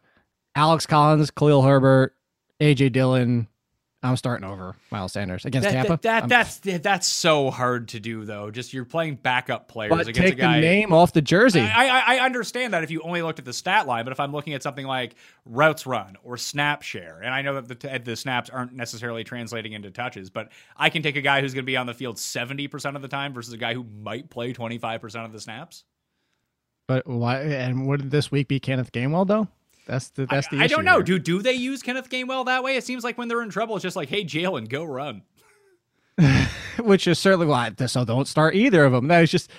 Alex 0.54 0.86
Collins, 0.86 1.30
Khalil 1.30 1.62
Herbert, 1.62 2.14
AJ 2.60 2.92
Dillon. 2.92 3.48
I'm 4.04 4.16
starting 4.16 4.44
over 4.44 4.74
Miles 4.90 5.12
Sanders 5.12 5.44
against 5.44 5.68
That, 5.68 5.74
Tampa. 5.86 6.00
that, 6.02 6.28
that- 6.28 6.28
that's 6.28 6.82
that's 6.82 7.06
so 7.06 7.52
hard 7.52 7.86
to 7.90 8.00
do 8.00 8.24
though. 8.24 8.50
Just 8.50 8.74
you're 8.74 8.84
playing 8.84 9.14
backup 9.14 9.68
players 9.68 9.90
but 9.90 10.08
against 10.08 10.20
take 10.20 10.32
a 10.32 10.36
guy. 10.36 10.54
the 10.56 10.60
name 10.60 10.92
off 10.92 11.12
the 11.12 11.22
jersey. 11.22 11.60
I, 11.60 11.86
I, 11.86 12.16
I 12.16 12.24
understand 12.24 12.74
that 12.74 12.82
if 12.82 12.90
you 12.90 13.00
only 13.02 13.22
looked 13.22 13.38
at 13.38 13.44
the 13.44 13.52
stat 13.52 13.86
line, 13.86 14.02
but 14.04 14.10
if 14.10 14.18
I'm 14.18 14.32
looking 14.32 14.54
at 14.54 14.62
something 14.64 14.84
like 14.86 15.14
routes 15.46 15.86
run 15.86 16.16
or 16.24 16.36
snap 16.36 16.82
share, 16.82 17.20
and 17.22 17.32
I 17.32 17.42
know 17.42 17.60
that 17.60 17.78
the, 17.80 17.98
the 18.00 18.16
snaps 18.16 18.50
aren't 18.50 18.72
necessarily 18.72 19.22
translating 19.22 19.72
into 19.72 19.92
touches, 19.92 20.30
but 20.30 20.50
I 20.76 20.90
can 20.90 21.04
take 21.04 21.14
a 21.14 21.22
guy 21.22 21.40
who's 21.40 21.54
going 21.54 21.62
to 21.64 21.70
be 21.70 21.76
on 21.76 21.86
the 21.86 21.94
field 21.94 22.16
70% 22.16 22.96
of 22.96 23.02
the 23.02 23.08
time 23.08 23.32
versus 23.32 23.54
a 23.54 23.58
guy 23.58 23.72
who 23.72 23.84
might 24.02 24.30
play 24.30 24.52
25% 24.52 25.24
of 25.24 25.30
the 25.32 25.38
snaps. 25.40 25.84
But 26.88 27.06
why? 27.06 27.40
And 27.42 27.86
would 27.86 28.10
this 28.10 28.32
week 28.32 28.48
be 28.48 28.58
Kenneth 28.58 28.90
Gainwell 28.90 29.28
though? 29.28 29.46
That's 29.86 30.10
the 30.10 30.26
that's 30.26 30.48
the 30.48 30.58
I, 30.58 30.64
I 30.64 30.66
don't 30.66 30.84
know. 30.84 30.96
here. 30.96 31.02
Do 31.02 31.18
do 31.18 31.42
they 31.42 31.54
use 31.54 31.82
Kenneth 31.82 32.08
Gainwell 32.08 32.46
that 32.46 32.62
way? 32.62 32.76
It 32.76 32.84
seems 32.84 33.02
like 33.04 33.18
when 33.18 33.28
they're 33.28 33.42
in 33.42 33.50
trouble, 33.50 33.76
it's 33.76 33.82
just 33.82 33.96
like, 33.96 34.08
hey, 34.08 34.24
Jalen, 34.24 34.68
go 34.68 34.84
run. 34.84 35.22
Which 36.78 37.06
is 37.06 37.18
certainly 37.18 37.46
why. 37.46 37.72
So 37.86 38.04
don't 38.04 38.28
start 38.28 38.54
either 38.54 38.84
of 38.84 38.92
them. 38.92 39.08
That 39.08 39.22
is 39.22 39.30
just 39.30 39.50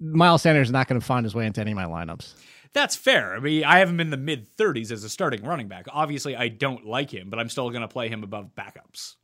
Miles 0.00 0.42
Sanders 0.42 0.68
is 0.68 0.72
not 0.72 0.88
going 0.88 1.00
to 1.00 1.06
find 1.06 1.24
his 1.24 1.34
way 1.34 1.46
into 1.46 1.60
any 1.60 1.72
of 1.72 1.76
my 1.76 1.84
lineups. 1.84 2.34
That's 2.72 2.94
fair. 2.94 3.34
I 3.34 3.40
mean, 3.40 3.64
I 3.64 3.78
have 3.78 3.88
him 3.88 4.00
in 4.00 4.10
the 4.10 4.16
mid 4.16 4.48
30s 4.56 4.92
as 4.92 5.02
a 5.02 5.08
starting 5.08 5.44
running 5.44 5.68
back. 5.68 5.86
Obviously, 5.92 6.36
I 6.36 6.48
don't 6.48 6.86
like 6.86 7.12
him, 7.12 7.28
but 7.28 7.38
I'm 7.38 7.48
still 7.48 7.70
going 7.70 7.82
to 7.82 7.88
play 7.88 8.08
him 8.08 8.22
above 8.22 8.50
backups. 8.56 9.16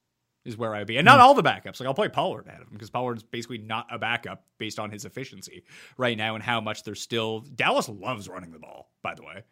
is 0.44 0.56
where 0.56 0.74
I'd 0.74 0.86
be. 0.86 0.96
And 0.96 1.04
not 1.04 1.18
hmm. 1.18 1.22
all 1.22 1.34
the 1.34 1.42
backups. 1.42 1.78
Like 1.78 1.86
I'll 1.86 1.94
play 1.94 2.08
Pollard 2.08 2.46
ahead 2.48 2.60
of 2.60 2.68
him 2.68 2.74
because 2.74 2.90
Pollard's 2.90 3.22
basically 3.22 3.58
not 3.58 3.86
a 3.90 3.98
backup 3.98 4.44
based 4.58 4.78
on 4.78 4.90
his 4.90 5.04
efficiency 5.04 5.64
right 5.96 6.18
now 6.18 6.34
and 6.34 6.42
how 6.42 6.60
much 6.60 6.82
they're 6.82 6.94
still. 6.94 7.40
Dallas 7.40 7.88
loves 7.88 8.28
running 8.28 8.50
the 8.50 8.58
ball, 8.58 8.90
by 9.02 9.14
the 9.14 9.22
way. 9.22 9.44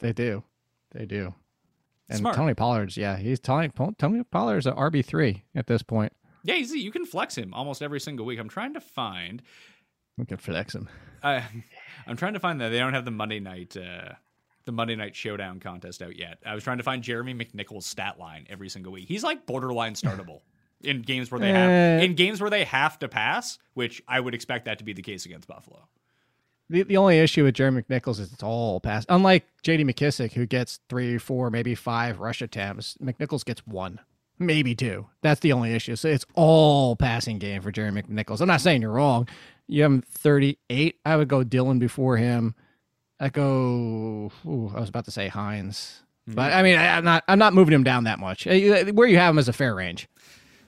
They 0.00 0.12
do. 0.12 0.42
They 0.92 1.06
do. 1.06 1.34
And 2.08 2.18
Smart. 2.18 2.34
Tony 2.36 2.54
Pollard's, 2.54 2.96
yeah, 2.96 3.16
he's 3.16 3.38
Tony, 3.38 3.70
Tony 3.98 4.24
Pollard's 4.24 4.66
an 4.66 4.74
RB3 4.74 5.42
at 5.54 5.66
this 5.68 5.82
point. 5.82 6.12
Yeah, 6.42 6.54
you 6.56 6.90
can 6.90 7.04
flex 7.06 7.36
him 7.36 7.54
almost 7.54 7.82
every 7.82 8.00
single 8.00 8.26
week. 8.26 8.38
I'm 8.40 8.48
trying 8.48 8.74
to 8.74 8.80
find. 8.80 9.42
We 10.18 10.24
can 10.24 10.38
flex 10.38 10.74
him. 10.74 10.88
I, 11.22 11.44
I'm 12.06 12.16
trying 12.16 12.32
to 12.34 12.40
find 12.40 12.60
that 12.60 12.70
they 12.70 12.78
don't 12.78 12.94
have 12.94 13.04
the 13.04 13.10
Monday 13.10 13.40
night. 13.40 13.76
Uh, 13.76 14.14
the 14.66 14.72
Monday 14.72 14.94
Night 14.94 15.16
Showdown 15.16 15.58
contest 15.58 16.02
out 16.02 16.16
yet. 16.16 16.38
I 16.44 16.54
was 16.54 16.62
trying 16.62 16.76
to 16.78 16.84
find 16.84 17.02
Jeremy 17.02 17.34
McNichols' 17.34 17.84
stat 17.84 18.18
line 18.18 18.46
every 18.50 18.68
single 18.68 18.92
week. 18.92 19.08
He's 19.08 19.24
like 19.24 19.46
borderline 19.46 19.94
startable 19.94 20.40
in 20.82 21.00
games 21.02 21.30
where 21.30 21.40
they 21.40 21.50
have 21.50 21.70
Eh. 21.70 22.04
in 22.04 22.14
games 22.14 22.40
where 22.42 22.50
they 22.50 22.64
have 22.64 22.98
to 22.98 23.08
pass, 23.08 23.58
which 23.74 24.02
I 24.06 24.20
would 24.20 24.34
expect 24.34 24.66
that 24.66 24.78
to 24.78 24.84
be 24.84 24.92
the 24.92 25.02
case 25.02 25.24
against 25.24 25.48
Buffalo. 25.48 25.88
The, 26.70 26.84
the 26.84 26.96
only 26.96 27.18
issue 27.18 27.42
with 27.42 27.56
Jerry 27.56 27.72
McNichols 27.72 28.20
is 28.20 28.32
it's 28.32 28.44
all 28.44 28.78
pass. 28.78 29.04
Unlike 29.08 29.44
J.D. 29.62 29.84
McKissick, 29.84 30.32
who 30.32 30.46
gets 30.46 30.78
three, 30.88 31.18
four, 31.18 31.50
maybe 31.50 31.74
five 31.74 32.20
rush 32.20 32.40
attempts, 32.40 32.96
McNichols 33.02 33.44
gets 33.44 33.66
one, 33.66 33.98
maybe 34.38 34.76
two. 34.76 35.08
That's 35.20 35.40
the 35.40 35.52
only 35.52 35.74
issue. 35.74 35.96
So 35.96 36.08
it's 36.08 36.24
all 36.34 36.94
passing 36.94 37.40
game 37.40 37.60
for 37.60 37.72
Jerry 37.72 37.90
McNichols. 37.90 38.40
I'm 38.40 38.46
not 38.46 38.60
saying 38.60 38.82
you're 38.82 38.92
wrong. 38.92 39.28
You 39.66 39.82
have 39.82 39.90
him 39.90 40.02
38. 40.02 40.96
I 41.04 41.16
would 41.16 41.26
go 41.26 41.42
Dillon 41.42 41.80
before 41.80 42.16
him. 42.16 42.54
I 43.18 43.30
go. 43.30 44.30
Ooh, 44.46 44.72
I 44.74 44.80
was 44.80 44.88
about 44.88 45.04
to 45.06 45.10
say 45.10 45.28
Hines, 45.28 46.02
but 46.26 46.52
I 46.52 46.62
mean, 46.62 46.78
I, 46.78 46.96
I'm 46.96 47.04
not. 47.04 47.22
I'm 47.28 47.38
not 47.38 47.52
moving 47.52 47.74
him 47.74 47.84
down 47.84 48.04
that 48.04 48.18
much. 48.18 48.46
Uh, 48.46 48.84
Where 48.92 49.06
you 49.06 49.18
have 49.18 49.34
him 49.34 49.38
is 49.38 49.48
a 49.48 49.52
fair 49.52 49.74
range. 49.74 50.08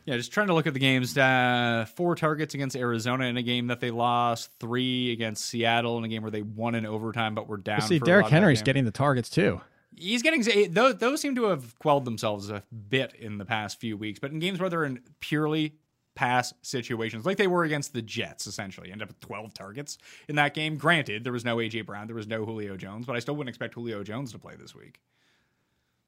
Yeah, 0.05 0.17
just 0.17 0.33
trying 0.33 0.49
to 0.49 0.55
look 0.55 0.67
at 0.67 0.75
the 0.75 0.81
games. 0.81 1.17
Uh, 1.17 1.87
four 1.95 2.17
targets 2.17 2.55
against 2.55 2.75
Arizona 2.75 3.27
in 3.27 3.37
a 3.37 3.43
game 3.43 3.69
that 3.69 3.81
they 3.81 3.91
lost. 3.91 4.51
Three 4.59 5.13
against 5.13 5.47
Seattle 5.47 5.97
in 5.99 6.05
a 6.05 6.09
game 6.09 6.23
where 6.23 6.31
they 6.31 6.43
won 6.43 6.75
in 6.75 6.85
overtime, 6.85 7.35
but 7.35 7.49
were 7.49 7.57
down. 7.57 7.83
See, 7.83 7.99
for 7.99 8.05
a 8.05 8.07
Derrick 8.07 8.23
lot 8.25 8.27
of 8.27 8.31
that 8.33 8.37
Henry's 8.37 8.63
getting 8.63 8.85
the 8.85 8.91
targets 8.91 9.31
too. 9.31 9.61
He's 9.95 10.23
getting 10.23 10.73
those. 10.73 10.97
Those 10.97 11.21
seem 11.21 11.37
to 11.37 11.45
have 11.45 11.79
quelled 11.79 12.05
themselves 12.05 12.51
a 12.51 12.65
bit 12.89 13.15
in 13.15 13.39
the 13.39 13.45
past 13.45 13.79
few 13.79 13.97
weeks. 13.97 14.19
But 14.19 14.33
in 14.33 14.41
games 14.41 14.59
where 14.59 14.69
they're 14.69 14.85
in 14.85 15.01
purely 15.21 15.77
pass 16.15 16.53
situations, 16.63 17.25
like 17.25 17.37
they 17.37 17.47
were 17.47 17.63
against 17.63 17.93
the 17.93 18.03
Jets, 18.03 18.49
essentially, 18.49 18.91
end 18.91 19.03
up 19.03 19.09
with 19.09 19.21
12 19.21 19.55
targets 19.55 19.99
in 20.29 20.35
that 20.37 20.55
game. 20.55 20.79
Granted, 20.79 21.23
there 21.23 21.33
was 21.33 21.45
no 21.45 21.59
AJ 21.59 21.87
Brown, 21.87 22.07
there 22.07 22.17
was 22.17 22.27
no 22.27 22.45
Julio 22.45 22.77
Jones, 22.77 23.07
but 23.07 23.15
I 23.15 23.21
still 23.21 23.37
wouldn't 23.37 23.51
expect 23.51 23.75
Julio 23.75 24.03
Jones 24.03 24.33
to 24.33 24.39
play 24.39 24.55
this 24.59 24.75
week. 24.75 25.01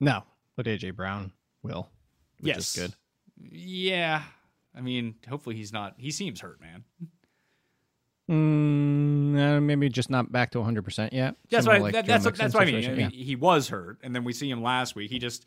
No, 0.01 0.25
but 0.57 0.67
AJ 0.67 0.97
Brown 0.97 1.31
will. 1.63 1.89
Which 2.41 2.57
yes, 2.57 2.77
is 2.77 2.83
good. 2.83 2.95
Yeah, 3.41 4.23
I 4.75 4.81
mean, 4.81 5.17
hopefully 5.29 5.57
he's 5.57 5.73
not. 5.73 5.95
He 5.99 6.11
seems 6.11 6.41
hurt, 6.41 6.61
man. 6.61 6.85
Mm, 8.31 9.39
uh, 9.39 9.61
maybe 9.61 9.89
just 9.89 10.09
not 10.09 10.33
back 10.33 10.51
to 10.53 10.59
100% 10.59 11.13
yet. 11.13 11.37
That's 11.51 11.65
Similar 11.65 11.81
what 11.81 11.81
I, 11.81 11.85
like 11.85 11.93
that, 11.93 12.07
that's 12.07 12.25
what, 12.25 12.37
that's 12.37 12.55
what 12.55 12.63
I 12.63 12.73
mean. 12.73 12.91
I 12.91 12.95
mean, 12.95 13.11
he 13.11 13.37
was 13.37 13.69
hurt, 13.69 13.99
and 14.03 14.15
then 14.15 14.25
we 14.25 14.33
see 14.33 14.49
him 14.49 14.63
last 14.63 14.97
week. 14.97 15.11
He 15.11 15.19
just 15.19 15.45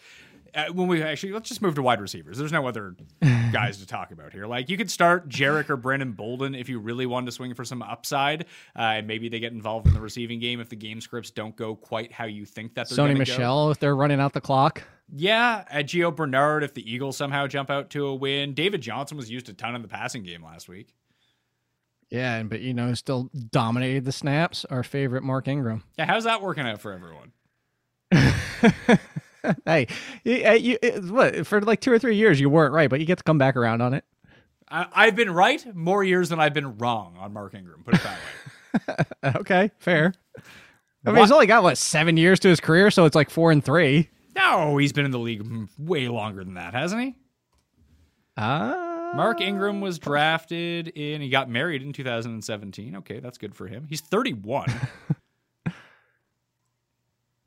uh, 0.56 0.66
when 0.74 0.88
we 0.88 1.02
actually 1.02 1.34
let's 1.34 1.50
just 1.50 1.62
move 1.62 1.76
to 1.76 1.82
wide 1.82 2.02
receivers. 2.02 2.38
There's 2.38 2.52
no 2.52 2.68
other 2.68 2.96
guys 3.52 3.78
to 3.78 3.86
talk 3.86 4.12
about 4.12 4.34
here. 4.34 4.46
Like 4.46 4.70
you 4.70 4.78
could 4.78 4.92
start 4.92 5.30
Jerick 5.30 5.70
or 5.70 5.78
Brandon 5.78 6.12
Bolden 6.12 6.56
if 6.56 6.70
you 6.70 6.80
really 6.80 7.06
wanted 7.06 7.28
to 7.28 7.32
swing 7.32 7.54
for 7.54 7.66
some 7.66 7.82
upside, 7.82 8.44
uh, 8.76 8.82
and 8.82 9.08
maybe 9.08 9.30
they 9.30 9.40
get 9.40 9.54
involved 9.54 9.88
in 9.88 9.94
the 9.94 10.02
receiving 10.02 10.40
game 10.40 10.60
if 10.60 10.70
the 10.70 10.76
game 10.76 11.02
scripts 11.02 11.32
don't 11.32 11.56
go 11.56 11.76
quite 11.76 12.12
how 12.12 12.26
you 12.26 12.46
think 12.46 12.76
that 12.76 12.90
they're 12.90 12.98
Sony 12.98 13.14
go. 13.14 13.20
Michel, 13.20 13.72
if 13.72 13.80
they're 13.80 13.96
running 13.96 14.20
out 14.20 14.34
the 14.34 14.42
clock. 14.42 14.84
Yeah, 15.16 15.64
at 15.70 15.88
Gio 15.88 16.14
Bernard 16.14 16.64
if 16.64 16.74
the 16.74 16.90
Eagles 16.90 17.16
somehow 17.16 17.48
jump 17.48 17.70
out 17.70 17.90
to 17.92 18.08
a 18.08 18.16
win. 18.16 18.54
David 18.54 18.82
Johnson 18.82 19.16
was 19.18 19.30
used 19.30 19.48
a 19.50 19.54
ton 19.54 19.74
in 19.76 19.82
the 19.82 19.88
passing 19.88 20.24
game 20.24 20.44
last 20.44 20.68
week. 20.68 20.94
Yeah, 22.10 22.36
and 22.36 22.50
but 22.50 22.62
you 22.62 22.74
know, 22.74 22.94
still 22.94 23.30
dominated 23.52 24.06
the 24.06 24.12
snaps. 24.12 24.66
Our 24.66 24.84
favorite 24.84 25.24
Mark 25.24 25.48
Ingram. 25.48 25.84
Yeah, 25.98 26.06
how's 26.06 26.24
that 26.24 26.42
working 26.42 26.66
out 26.66 26.82
for 26.82 26.94
everyone? 26.94 27.32
hey, 29.66 29.88
you, 30.24 30.46
uh, 30.46 30.52
you, 30.54 30.78
what 31.10 31.46
for 31.48 31.62
like 31.62 31.82
two 31.82 31.92
or 31.92 32.00
three 32.00 32.16
years 32.16 32.40
you 32.40 32.50
weren't 32.50 32.74
right, 32.74 32.90
but 32.90 33.00
you 33.00 33.06
get 33.06 33.18
to 33.20 33.24
come 33.24 33.38
back 33.38 33.56
around 33.56 33.82
on 33.82 33.94
it. 33.94 34.04
I, 34.70 34.88
I've 34.94 35.16
been 35.16 35.32
right 35.32 35.76
more 35.76 36.04
years 36.04 36.30
than 36.30 36.40
I've 36.40 36.54
been 36.54 36.78
wrong 36.78 37.16
on 37.20 37.34
Mark 37.34 37.54
Ingram. 37.54 37.84
Put 37.84 37.96
it 37.96 38.02
that 38.04 38.18
way. 38.18 39.32
Okay, 39.40 39.72
fair. 39.80 40.14
I 40.38 40.42
mean, 41.10 41.16
What- 41.16 41.22
he's 41.22 41.32
only 41.32 41.48
got 41.48 41.64
what 41.64 41.78
seven 41.78 42.18
years 42.18 42.40
to 42.42 42.50
his 42.50 42.60
career, 42.60 42.92
so 42.92 43.06
it's 43.06 43.16
like 43.16 43.30
four 43.30 43.52
and 43.52 43.64
three. 43.64 44.10
No, 44.36 44.78
he's 44.78 44.94
been 44.94 45.06
in 45.06 45.12
the 45.12 45.18
league 45.20 45.44
mm, 45.44 45.68
way 45.80 46.08
longer 46.10 46.44
than 46.44 46.54
that, 46.56 46.74
hasn't 46.76 47.02
he? 47.02 47.16
Ah, 48.38 49.14
Mark 49.16 49.42
Ingram 49.42 49.82
was 49.82 49.98
drafted 49.98 50.90
in, 50.90 51.22
he 51.22 51.30
got 51.30 51.50
married 51.50 51.82
in 51.82 51.92
2017. 51.92 52.98
Okay, 52.98 53.20
that's 53.20 53.40
good 53.40 53.56
for 53.56 53.66
him. 53.68 53.88
He's 53.90 54.02
31. 54.02 54.68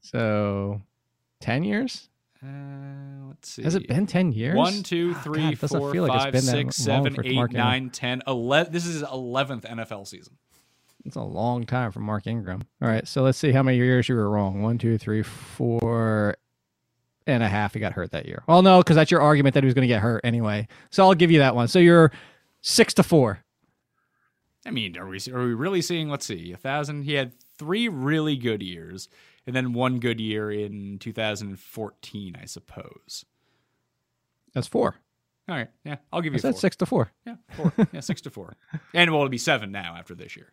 so 0.01 0.81
ten 1.41 1.65
years. 1.65 2.09
uh, 2.43 2.47
let's 3.29 3.49
see. 3.51 3.63
Has 3.63 3.75
it 3.75 3.87
been 3.89 4.07
ten 4.07 4.33
years? 4.33 4.57
One, 4.57 4.83
two, 4.83 5.15
Oh, 5.17 5.21
three, 5.21 5.43
God, 5.43 5.53
it 5.55 5.61
doesn't 5.61 5.81
four, 5.81 5.93
feel 5.93 6.03
like 6.07 6.15
it's 6.15 6.25
five, 6.25 6.33
been 6.33 6.43
six, 6.43 6.77
seven, 6.77 7.17
eight, 7.25 7.35
Mark 7.35 7.53
nine, 7.53 7.91
10, 7.91 8.23
11. 8.27 8.73
This 8.73 8.87
is 8.87 8.95
his 8.95 9.03
11th 9.03 9.63
NFL 9.63 10.07
season. 10.07 10.37
It's 11.05 11.17
a 11.17 11.23
long 11.23 11.65
time 11.65 11.93
for 11.93 12.01
Mark 12.01 12.27
Ingram. 12.27 12.63
All 12.83 12.89
right, 12.89 13.07
so 13.09 13.23
let's 13.23 13.39
see 13.39 13.53
how 13.53 13.63
many 13.63 13.79
years 13.79 14.09
you 14.09 14.15
were 14.15 14.29
wrong. 14.29 14.63
One, 14.63 14.77
two, 14.79 14.99
three, 14.99 15.23
four 15.23 16.37
and 17.27 17.43
a 17.43 17.49
half. 17.49 17.73
He 17.75 17.81
got 17.81 17.93
hurt 17.93 18.11
that 18.13 18.27
year. 18.27 18.43
Well, 18.47 18.61
no, 18.63 18.79
because 18.81 18.97
that's 18.97 19.11
your 19.11 19.23
argument 19.23 19.55
that 19.55 19.63
he 19.63 19.67
was 19.67 19.75
going 19.75 19.89
to 19.89 19.93
get 19.95 20.03
hurt 20.03 20.21
anyway. 20.25 20.69
So 20.91 21.05
I'll 21.05 21.15
give 21.15 21.31
you 21.31 21.39
that 21.39 21.55
one. 21.55 21.69
So 21.69 21.79
you're 21.79 22.13
six 22.61 22.93
to 22.95 23.03
four. 23.03 23.43
I 24.67 24.71
mean, 24.71 24.99
are 24.99 25.07
we 25.09 25.19
are 25.33 25.43
we 25.47 25.55
really 25.55 25.81
seeing? 25.81 26.11
Let's 26.11 26.27
see, 26.27 26.53
a 26.53 26.57
thousand. 26.59 27.05
He 27.05 27.15
had 27.15 27.33
three 27.57 27.89
really 27.89 28.37
good 28.37 28.63
years, 28.63 29.09
and 29.51 29.57
then 29.57 29.73
one 29.73 29.99
good 29.99 30.21
year 30.21 30.49
in 30.49 30.97
2014, 31.01 32.37
I 32.41 32.45
suppose. 32.45 33.25
That's 34.55 34.69
four. 34.69 34.95
All 35.49 35.57
right, 35.57 35.67
yeah, 35.85 35.97
I'll 36.13 36.21
give 36.21 36.35
you 36.35 36.39
four. 36.39 36.53
six 36.53 36.77
to 36.77 36.87
four. 36.87 37.11
Yeah, 37.27 37.35
four. 37.57 37.73
yeah, 37.93 37.99
six 37.99 38.21
to 38.21 38.31
four, 38.31 38.57
and 38.95 39.11
well, 39.11 39.23
it'll 39.23 39.29
be 39.29 39.39
seven 39.39 39.73
now 39.73 39.97
after 39.99 40.15
this 40.15 40.37
year. 40.37 40.53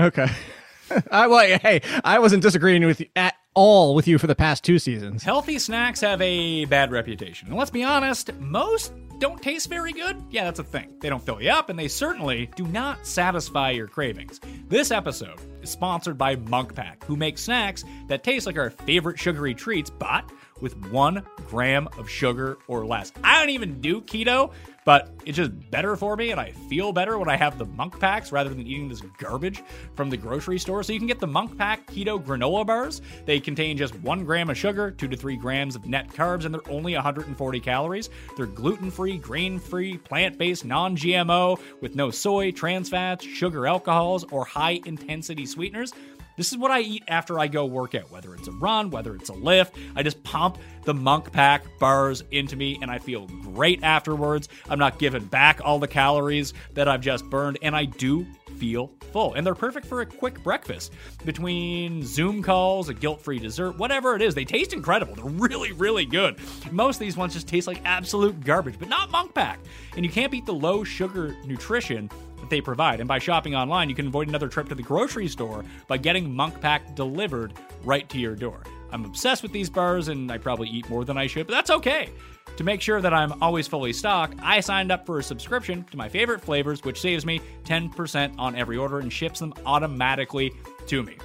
Okay. 0.00 0.26
I 1.12 1.28
well, 1.28 1.46
hey, 1.60 1.82
I 2.02 2.18
wasn't 2.18 2.42
disagreeing 2.42 2.84
with 2.84 2.98
you 2.98 3.06
at 3.14 3.36
all 3.54 3.94
with 3.94 4.08
you 4.08 4.18
for 4.18 4.26
the 4.26 4.34
past 4.34 4.64
two 4.64 4.78
seasons. 4.78 5.22
Healthy 5.22 5.58
snacks 5.58 6.00
have 6.00 6.20
a 6.20 6.64
bad 6.66 6.90
reputation. 6.90 7.48
And 7.48 7.56
let's 7.56 7.70
be 7.70 7.84
honest, 7.84 8.32
most 8.34 8.92
don't 9.18 9.40
taste 9.40 9.68
very 9.68 9.92
good. 9.92 10.20
Yeah, 10.30 10.44
that's 10.44 10.58
a 10.58 10.64
thing. 10.64 10.94
They 11.00 11.08
don't 11.08 11.24
fill 11.24 11.40
you 11.40 11.50
up, 11.50 11.68
and 11.68 11.78
they 11.78 11.86
certainly 11.86 12.50
do 12.56 12.66
not 12.66 13.06
satisfy 13.06 13.70
your 13.70 13.86
cravings. 13.86 14.40
This 14.68 14.90
episode 14.90 15.38
is 15.62 15.70
sponsored 15.70 16.18
by 16.18 16.36
Munk 16.36 16.74
Pack, 16.74 17.04
who 17.04 17.14
make 17.16 17.38
snacks 17.38 17.84
that 18.08 18.24
taste 18.24 18.46
like 18.46 18.58
our 18.58 18.70
favorite 18.70 19.18
sugary 19.18 19.54
treats, 19.54 19.90
but 19.90 20.28
with 20.60 20.76
one 20.90 21.24
gram 21.48 21.88
of 21.98 22.08
sugar 22.08 22.58
or 22.66 22.84
less. 22.84 23.12
I 23.22 23.38
don't 23.38 23.50
even 23.50 23.80
do 23.80 24.00
keto, 24.00 24.52
but 24.84 25.10
it's 25.24 25.36
just 25.36 25.52
better 25.70 25.96
for 25.96 26.16
me, 26.16 26.30
and 26.30 26.40
I 26.40 26.52
feel 26.68 26.92
better 26.92 27.18
when 27.18 27.28
I 27.28 27.36
have 27.36 27.58
the 27.58 27.66
Munk 27.66 27.98
Packs 28.00 28.32
rather 28.32 28.50
than 28.50 28.66
eating 28.66 28.88
this 28.88 29.00
garbage 29.18 29.62
from 29.94 30.10
the 30.10 30.16
grocery 30.16 30.58
store. 30.58 30.82
So 30.82 30.92
you 30.92 30.98
can 30.98 31.06
get 31.06 31.20
the 31.20 31.26
Munk 31.26 31.56
Pack 31.56 31.86
Keto 31.86 32.22
Granola 32.22 32.66
Bars. 32.66 33.00
They 33.24 33.38
contain 33.38 33.76
just 33.76 33.94
one 34.00 34.24
gram 34.24 34.50
of 34.50 34.58
sugar, 34.58 34.90
two 34.90 35.08
to 35.08 35.16
three 35.16 35.36
grams 35.36 35.76
of 35.76 35.86
net 35.86 36.08
carbs, 36.08 36.44
and 36.44 36.54
they're 36.54 36.68
only 36.68 36.94
140 36.94 37.60
calories. 37.60 38.10
They're 38.36 38.46
gluten 38.46 38.90
free, 38.90 39.18
grain 39.18 39.58
free, 39.58 39.98
plant 39.98 40.38
based, 40.38 40.64
non 40.64 40.96
GMO, 40.96 41.60
with 41.80 41.94
no 41.94 42.10
soy, 42.10 42.50
trans 42.50 42.88
fats, 42.88 43.24
sugar 43.24 43.66
alcohols, 43.66 44.24
or 44.32 44.44
high 44.44 44.80
intensity 44.84 45.46
sweeteners. 45.46 45.92
This 46.36 46.50
is 46.52 46.58
what 46.58 46.70
I 46.70 46.80
eat 46.80 47.04
after 47.08 47.38
I 47.38 47.46
go 47.46 47.66
work 47.66 47.94
out, 47.94 48.10
whether 48.10 48.34
it's 48.34 48.48
a 48.48 48.52
run, 48.52 48.90
whether 48.90 49.14
it's 49.14 49.28
a 49.28 49.34
lift. 49.34 49.76
I 49.94 50.02
just 50.02 50.22
pump 50.22 50.58
the 50.84 50.94
Munk 50.94 51.32
Pack 51.32 51.64
bars 51.78 52.24
into 52.30 52.56
me 52.56 52.78
and 52.80 52.90
I 52.90 52.98
feel 52.98 53.26
great 53.26 53.82
afterwards. 53.82 54.48
I'm 54.68 54.78
not 54.78 54.98
giving 54.98 55.24
back 55.24 55.60
all 55.62 55.78
the 55.78 55.88
calories 55.88 56.54
that 56.74 56.88
I've 56.88 57.00
just 57.00 57.28
burned, 57.28 57.58
and 57.62 57.76
I 57.76 57.84
do 57.84 58.26
feel 58.56 58.90
full. 59.12 59.34
And 59.34 59.46
they're 59.46 59.54
perfect 59.54 59.86
for 59.86 60.00
a 60.00 60.06
quick 60.06 60.42
breakfast 60.42 60.92
between 61.24 62.04
Zoom 62.04 62.42
calls, 62.42 62.88
a 62.88 62.94
guilt 62.94 63.20
free 63.20 63.38
dessert, 63.38 63.76
whatever 63.78 64.14
it 64.14 64.22
is. 64.22 64.34
They 64.34 64.44
taste 64.44 64.72
incredible. 64.72 65.14
They're 65.14 65.24
really, 65.24 65.72
really 65.72 66.04
good. 66.04 66.38
Most 66.70 66.96
of 66.96 67.00
these 67.00 67.16
ones 67.16 67.34
just 67.34 67.48
taste 67.48 67.66
like 67.66 67.80
absolute 67.84 68.40
garbage, 68.44 68.78
but 68.78 68.88
not 68.88 69.10
Munk 69.10 69.34
Pack. 69.34 69.58
And 69.96 70.04
you 70.04 70.10
can't 70.10 70.32
beat 70.32 70.46
the 70.46 70.54
low 70.54 70.84
sugar 70.84 71.36
nutrition 71.44 72.10
they 72.52 72.60
provide. 72.60 73.00
And 73.00 73.08
by 73.08 73.18
shopping 73.18 73.56
online, 73.56 73.88
you 73.88 73.96
can 73.96 74.06
avoid 74.06 74.28
another 74.28 74.46
trip 74.46 74.68
to 74.68 74.76
the 74.76 74.82
grocery 74.82 75.26
store 75.26 75.64
by 75.88 75.96
getting 75.96 76.32
Munk 76.32 76.60
Pack 76.60 76.94
delivered 76.94 77.54
right 77.82 78.08
to 78.10 78.18
your 78.18 78.36
door. 78.36 78.62
I'm 78.92 79.06
obsessed 79.06 79.42
with 79.42 79.52
these 79.52 79.70
bars 79.70 80.08
and 80.08 80.30
I 80.30 80.36
probably 80.36 80.68
eat 80.68 80.88
more 80.90 81.04
than 81.04 81.16
I 81.16 81.26
should, 81.26 81.46
but 81.46 81.54
that's 81.54 81.70
okay. 81.70 82.10
To 82.58 82.64
make 82.64 82.82
sure 82.82 83.00
that 83.00 83.14
I'm 83.14 83.42
always 83.42 83.66
fully 83.66 83.94
stocked, 83.94 84.38
I 84.42 84.60
signed 84.60 84.92
up 84.92 85.06
for 85.06 85.18
a 85.18 85.22
subscription 85.22 85.84
to 85.90 85.96
my 85.96 86.10
favorite 86.10 86.42
flavors, 86.42 86.84
which 86.84 87.00
saves 87.00 87.24
me 87.24 87.40
10% 87.64 88.34
on 88.38 88.54
every 88.54 88.76
order 88.76 88.98
and 88.98 89.10
ships 89.10 89.40
them 89.40 89.54
automatically 89.64 90.52
to 90.88 91.02
me. 91.02 91.16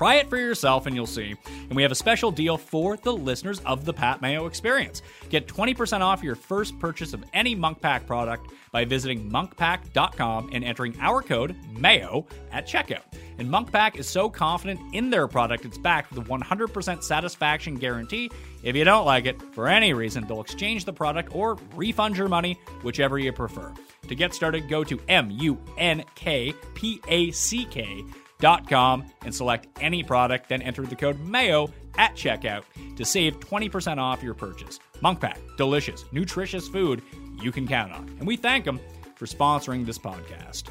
Try 0.00 0.14
it 0.14 0.30
for 0.30 0.38
yourself 0.38 0.86
and 0.86 0.96
you'll 0.96 1.06
see. 1.06 1.34
And 1.46 1.76
we 1.76 1.82
have 1.82 1.92
a 1.92 1.94
special 1.94 2.30
deal 2.30 2.56
for 2.56 2.96
the 2.96 3.12
listeners 3.12 3.60
of 3.66 3.84
the 3.84 3.92
Pat 3.92 4.22
Mayo 4.22 4.46
experience. 4.46 5.02
Get 5.28 5.46
20% 5.46 6.00
off 6.00 6.22
your 6.22 6.36
first 6.36 6.78
purchase 6.78 7.12
of 7.12 7.22
any 7.34 7.54
Munk 7.54 7.82
Pack 7.82 8.06
product 8.06 8.50
by 8.72 8.86
visiting 8.86 9.30
monkpack.com 9.30 10.52
and 10.54 10.64
entering 10.64 10.96
our 11.00 11.20
code 11.20 11.54
MAYO 11.76 12.24
at 12.50 12.66
checkout. 12.66 13.02
And 13.36 13.50
Munk 13.50 13.72
Pack 13.72 13.98
is 13.98 14.08
so 14.08 14.30
confident 14.30 14.80
in 14.94 15.10
their 15.10 15.28
product, 15.28 15.66
it's 15.66 15.76
backed 15.76 16.14
with 16.14 16.26
a 16.26 16.30
100% 16.30 17.02
satisfaction 17.02 17.74
guarantee. 17.74 18.30
If 18.62 18.76
you 18.76 18.84
don't 18.84 19.04
like 19.04 19.26
it, 19.26 19.42
for 19.52 19.68
any 19.68 19.92
reason, 19.92 20.26
they'll 20.26 20.40
exchange 20.40 20.86
the 20.86 20.94
product 20.94 21.34
or 21.34 21.58
refund 21.74 22.16
your 22.16 22.28
money, 22.28 22.58
whichever 22.82 23.18
you 23.18 23.34
prefer. 23.34 23.70
To 24.08 24.14
get 24.14 24.32
started, 24.32 24.68
go 24.68 24.82
to 24.82 24.98
M 25.08 25.30
U 25.30 25.58
N 25.76 26.04
K 26.14 26.54
P 26.74 27.02
A 27.06 27.30
C 27.32 27.64
K 27.66 28.02
dot 28.40 28.68
com 28.68 29.04
and 29.24 29.34
select 29.34 29.68
any 29.80 30.02
product, 30.02 30.48
then 30.48 30.62
enter 30.62 30.82
the 30.82 30.96
code 30.96 31.20
MAYO 31.20 31.70
at 31.98 32.14
checkout 32.14 32.62
to 32.96 33.04
save 33.04 33.40
20% 33.40 33.98
off 33.98 34.22
your 34.22 34.34
purchase. 34.34 34.78
Munk 35.00 35.20
Pack, 35.20 35.38
delicious, 35.56 36.04
nutritious 36.12 36.68
food 36.68 37.02
you 37.40 37.52
can 37.52 37.66
count 37.66 37.92
on. 37.92 38.08
And 38.18 38.26
we 38.26 38.36
thank 38.36 38.64
them 38.64 38.80
for 39.16 39.26
sponsoring 39.26 39.84
this 39.86 39.98
podcast. 39.98 40.64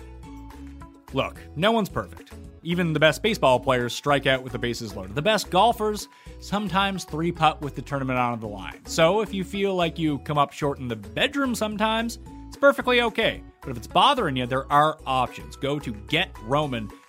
Look, 1.13 1.39
no 1.55 1.71
one's 1.71 1.89
perfect. 1.89 2.31
Even 2.61 2.93
the 2.93 2.99
best 2.99 3.23
baseball 3.23 3.59
players 3.59 3.93
strike 3.93 4.27
out 4.27 4.43
with 4.43 4.51
the 4.53 4.59
bases 4.59 4.95
loaded. 4.95 5.15
The 5.15 5.21
best 5.21 5.49
golfers 5.49 6.07
sometimes 6.39 7.05
three 7.05 7.31
putt 7.31 7.61
with 7.61 7.75
the 7.75 7.81
tournament 7.81 8.19
on 8.19 8.39
the 8.39 8.47
line. 8.47 8.85
So 8.85 9.21
if 9.21 9.33
you 9.33 9.43
feel 9.43 9.75
like 9.75 9.97
you 9.97 10.19
come 10.19 10.37
up 10.37 10.51
short 10.51 10.79
in 10.79 10.87
the 10.87 10.95
bedroom 10.95 11.55
sometimes, 11.55 12.19
it's 12.47 12.57
perfectly 12.57 13.01
okay. 13.01 13.41
But 13.61 13.71
if 13.71 13.77
it's 13.77 13.87
bothering 13.87 14.35
you, 14.35 14.45
there 14.45 14.71
are 14.71 14.97
options. 15.05 15.55
Go 15.55 15.79
to 15.79 15.93
getroman.com 15.93 16.91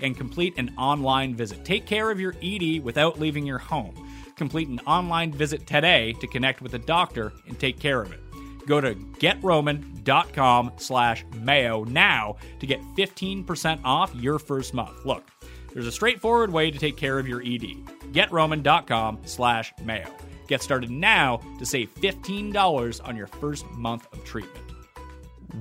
and 0.00 0.16
complete 0.16 0.58
an 0.58 0.74
online 0.78 1.34
visit. 1.34 1.64
Take 1.64 1.86
care 1.86 2.10
of 2.10 2.20
your 2.20 2.34
ED 2.42 2.82
without 2.82 3.18
leaving 3.18 3.46
your 3.46 3.58
home. 3.58 3.94
Complete 4.36 4.68
an 4.68 4.80
online 4.86 5.32
visit 5.32 5.66
today 5.66 6.12
to 6.20 6.26
connect 6.26 6.62
with 6.62 6.74
a 6.74 6.78
doctor 6.78 7.32
and 7.46 7.58
take 7.58 7.80
care 7.80 8.00
of 8.00 8.12
it. 8.12 8.20
Go 8.66 8.80
to 8.80 8.94
getroman.com 8.94 10.72
slash 10.76 11.24
mayo 11.36 11.84
now 11.84 12.36
to 12.60 12.66
get 12.66 12.80
15% 12.96 13.80
off 13.82 14.14
your 14.14 14.38
first 14.38 14.74
month. 14.74 15.04
Look, 15.04 15.24
there's 15.72 15.86
a 15.86 15.92
straightforward 15.92 16.52
way 16.52 16.70
to 16.70 16.78
take 16.78 16.96
care 16.96 17.18
of 17.18 17.26
your 17.26 17.40
ED. 17.40 17.84
Getroman.com 18.12 19.20
slash 19.24 19.72
mayo. 19.84 20.08
Get 20.48 20.62
started 20.62 20.90
now 20.90 21.40
to 21.58 21.66
save 21.66 21.94
$15 21.94 23.06
on 23.06 23.16
your 23.16 23.26
first 23.26 23.68
month 23.72 24.06
of 24.12 24.24
treatment. 24.24 24.67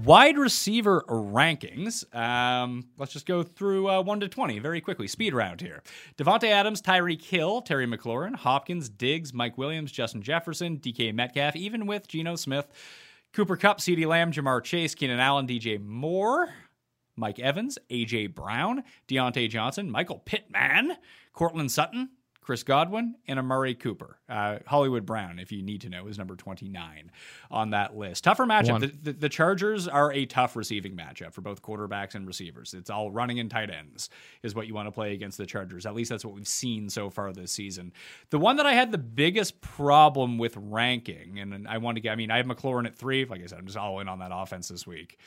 Wide 0.03 0.37
receiver 0.37 1.05
rankings. 1.07 2.13
Um, 2.13 2.87
let's 2.97 3.13
just 3.13 3.25
go 3.25 3.41
through 3.41 3.89
uh, 3.89 4.01
1 4.01 4.19
to 4.19 4.27
20 4.27 4.59
very 4.59 4.81
quickly. 4.81 5.07
Speed 5.07 5.33
round 5.33 5.61
here. 5.61 5.81
Davante 6.17 6.49
Adams, 6.49 6.81
Tyreek 6.81 7.23
Hill, 7.23 7.61
Terry 7.61 7.87
McLaurin, 7.87 8.35
Hopkins, 8.35 8.89
Diggs, 8.89 9.33
Mike 9.33 9.57
Williams, 9.57 9.91
Justin 9.91 10.21
Jefferson, 10.21 10.77
DK 10.77 11.13
Metcalf, 11.13 11.55
even 11.55 11.85
with 11.85 12.07
Geno 12.07 12.35
Smith, 12.35 12.67
Cooper 13.31 13.55
Kupp, 13.55 13.79
CeeDee 13.79 14.05
Lamb, 14.05 14.31
Ja'Marr 14.31 14.61
Chase, 14.61 14.93
Keenan 14.93 15.21
Allen, 15.21 15.47
DJ 15.47 15.81
Moore, 15.81 16.49
Mike 17.15 17.39
Evans, 17.39 17.77
AJ 17.89 18.35
Brown, 18.35 18.83
Diontae 19.07 19.49
Johnson, 19.49 19.89
Michael 19.89 20.19
Pittman, 20.19 20.97
Courtland 21.33 21.71
Sutton, 21.71 22.09
Chris 22.47 22.63
Godwin, 22.63 23.15
and 23.27 23.39
Amari 23.39 23.75
Cooper. 23.75 24.19
Uh, 24.29 24.59
Hollywood 24.65 25.05
Brown, 25.05 25.37
if 25.37 25.51
you 25.51 25.61
need 25.61 25.81
to 25.81 25.89
know, 25.89 26.07
is 26.07 26.17
number 26.17 26.37
29 26.37 27.11
on 27.51 27.71
that 27.71 27.97
list. 27.97 28.23
Tougher 28.23 28.45
matchup. 28.45 28.79
The, 28.79 28.87
the, 28.87 29.11
the, 29.11 29.27
Chargers 29.27 29.85
are 29.85 30.13
a 30.13 30.25
tough 30.25 30.55
receiving 30.55 30.95
matchup 30.95 31.33
for 31.33 31.41
both 31.41 31.61
quarterbacks 31.61 32.15
and 32.15 32.25
receivers. 32.25 32.73
It's 32.73 32.89
all 32.89 33.11
running 33.11 33.41
and 33.41 33.51
tight 33.51 33.69
ends, 33.69 34.09
is 34.43 34.55
what 34.55 34.65
you 34.65 34.73
want 34.73 34.87
to 34.87 34.93
play 34.93 35.11
against 35.11 35.37
the 35.37 35.45
Chargers. 35.45 35.85
At 35.85 35.93
least 35.93 36.09
that's 36.09 36.23
what 36.23 36.33
we've 36.33 36.47
seen 36.47 36.89
so 36.89 37.09
far 37.09 37.33
this 37.33 37.51
season. 37.51 37.91
The 38.29 38.39
one 38.39 38.55
that 38.55 38.65
I 38.65 38.71
had 38.71 38.93
the 38.93 38.97
biggest 38.97 39.59
problem 39.59 40.37
with 40.37 40.55
ranking, 40.55 41.39
and 41.39 41.67
I 41.67 41.79
want 41.79 41.97
to 41.97 42.01
get, 42.01 42.13
I 42.13 42.15
mean, 42.15 42.31
I 42.31 42.37
have 42.37 42.45
McLaurin 42.45 42.85
at 42.85 42.95
three. 42.95 43.25
Like 43.25 43.43
I 43.43 43.47
said, 43.47 43.59
I'm 43.59 43.65
just 43.65 43.77
all 43.77 43.99
in 43.99 44.07
on 44.07 44.19
that 44.19 44.31
offense 44.33 44.69
this 44.69 44.87
week. 44.87 45.19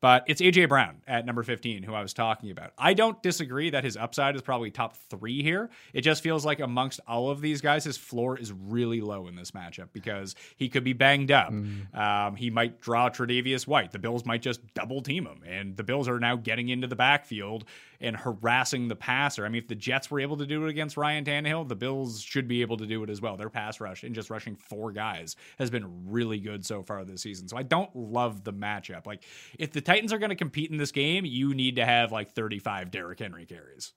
But 0.00 0.24
it's 0.26 0.40
AJ 0.40 0.68
Brown 0.68 1.02
at 1.06 1.26
number 1.26 1.42
15, 1.42 1.82
who 1.82 1.94
I 1.94 2.02
was 2.02 2.12
talking 2.12 2.50
about. 2.50 2.72
I 2.78 2.94
don't 2.94 3.22
disagree 3.22 3.70
that 3.70 3.84
his 3.84 3.96
upside 3.96 4.34
is 4.34 4.42
probably 4.42 4.70
top 4.70 4.96
three 4.96 5.42
here. 5.42 5.70
It 5.92 6.00
just 6.02 6.22
feels 6.22 6.44
like 6.44 6.60
amongst 6.60 7.00
all 7.06 7.30
of 7.30 7.40
these 7.40 7.60
guys, 7.60 7.84
his 7.84 7.96
floor 7.96 8.38
is 8.38 8.52
really 8.52 9.00
low 9.00 9.26
in 9.26 9.36
this 9.36 9.50
matchup 9.50 9.88
because 9.92 10.34
he 10.56 10.68
could 10.68 10.84
be 10.84 10.92
banged 10.92 11.30
up. 11.30 11.52
Mm. 11.52 11.94
Um, 11.94 12.36
he 12.36 12.50
might 12.50 12.80
draw 12.80 13.10
Tre'Davious 13.10 13.66
White. 13.66 13.92
The 13.92 13.98
Bills 13.98 14.24
might 14.24 14.42
just 14.42 14.60
double 14.74 15.02
team 15.02 15.26
him. 15.26 15.42
And 15.46 15.76
the 15.76 15.84
Bills 15.84 16.08
are 16.08 16.18
now 16.18 16.36
getting 16.36 16.68
into 16.68 16.86
the 16.86 16.96
backfield 16.96 17.64
and 18.00 18.16
harassing 18.16 18.88
the 18.88 18.96
passer. 18.96 19.44
I 19.44 19.48
mean, 19.50 19.60
if 19.60 19.68
the 19.68 19.74
Jets 19.74 20.10
were 20.10 20.20
able 20.20 20.38
to 20.38 20.46
do 20.46 20.64
it 20.64 20.70
against 20.70 20.96
Ryan 20.96 21.24
Tannehill, 21.24 21.68
the 21.68 21.76
Bills 21.76 22.22
should 22.22 22.48
be 22.48 22.62
able 22.62 22.78
to 22.78 22.86
do 22.86 23.02
it 23.04 23.10
as 23.10 23.20
well. 23.20 23.36
Their 23.36 23.50
pass 23.50 23.80
rush 23.80 24.02
and 24.02 24.14
just 24.14 24.30
rushing 24.30 24.56
four 24.56 24.92
guys 24.92 25.36
has 25.58 25.70
been 25.70 26.10
really 26.10 26.38
good 26.38 26.64
so 26.64 26.82
far 26.82 27.04
this 27.04 27.22
season. 27.22 27.48
So 27.48 27.56
I 27.56 27.62
don't 27.62 27.94
love 27.94 28.44
the 28.44 28.52
matchup. 28.52 29.06
Like, 29.06 29.24
if 29.58 29.72
the 29.72 29.82
Titans 29.90 30.12
are 30.12 30.18
going 30.18 30.30
to 30.30 30.36
compete 30.36 30.70
in 30.70 30.76
this 30.76 30.92
game, 30.92 31.24
you 31.24 31.52
need 31.52 31.74
to 31.74 31.84
have 31.84 32.12
like 32.12 32.30
35 32.30 32.92
Derrick 32.92 33.18
Henry 33.18 33.44
carries. 33.44 33.92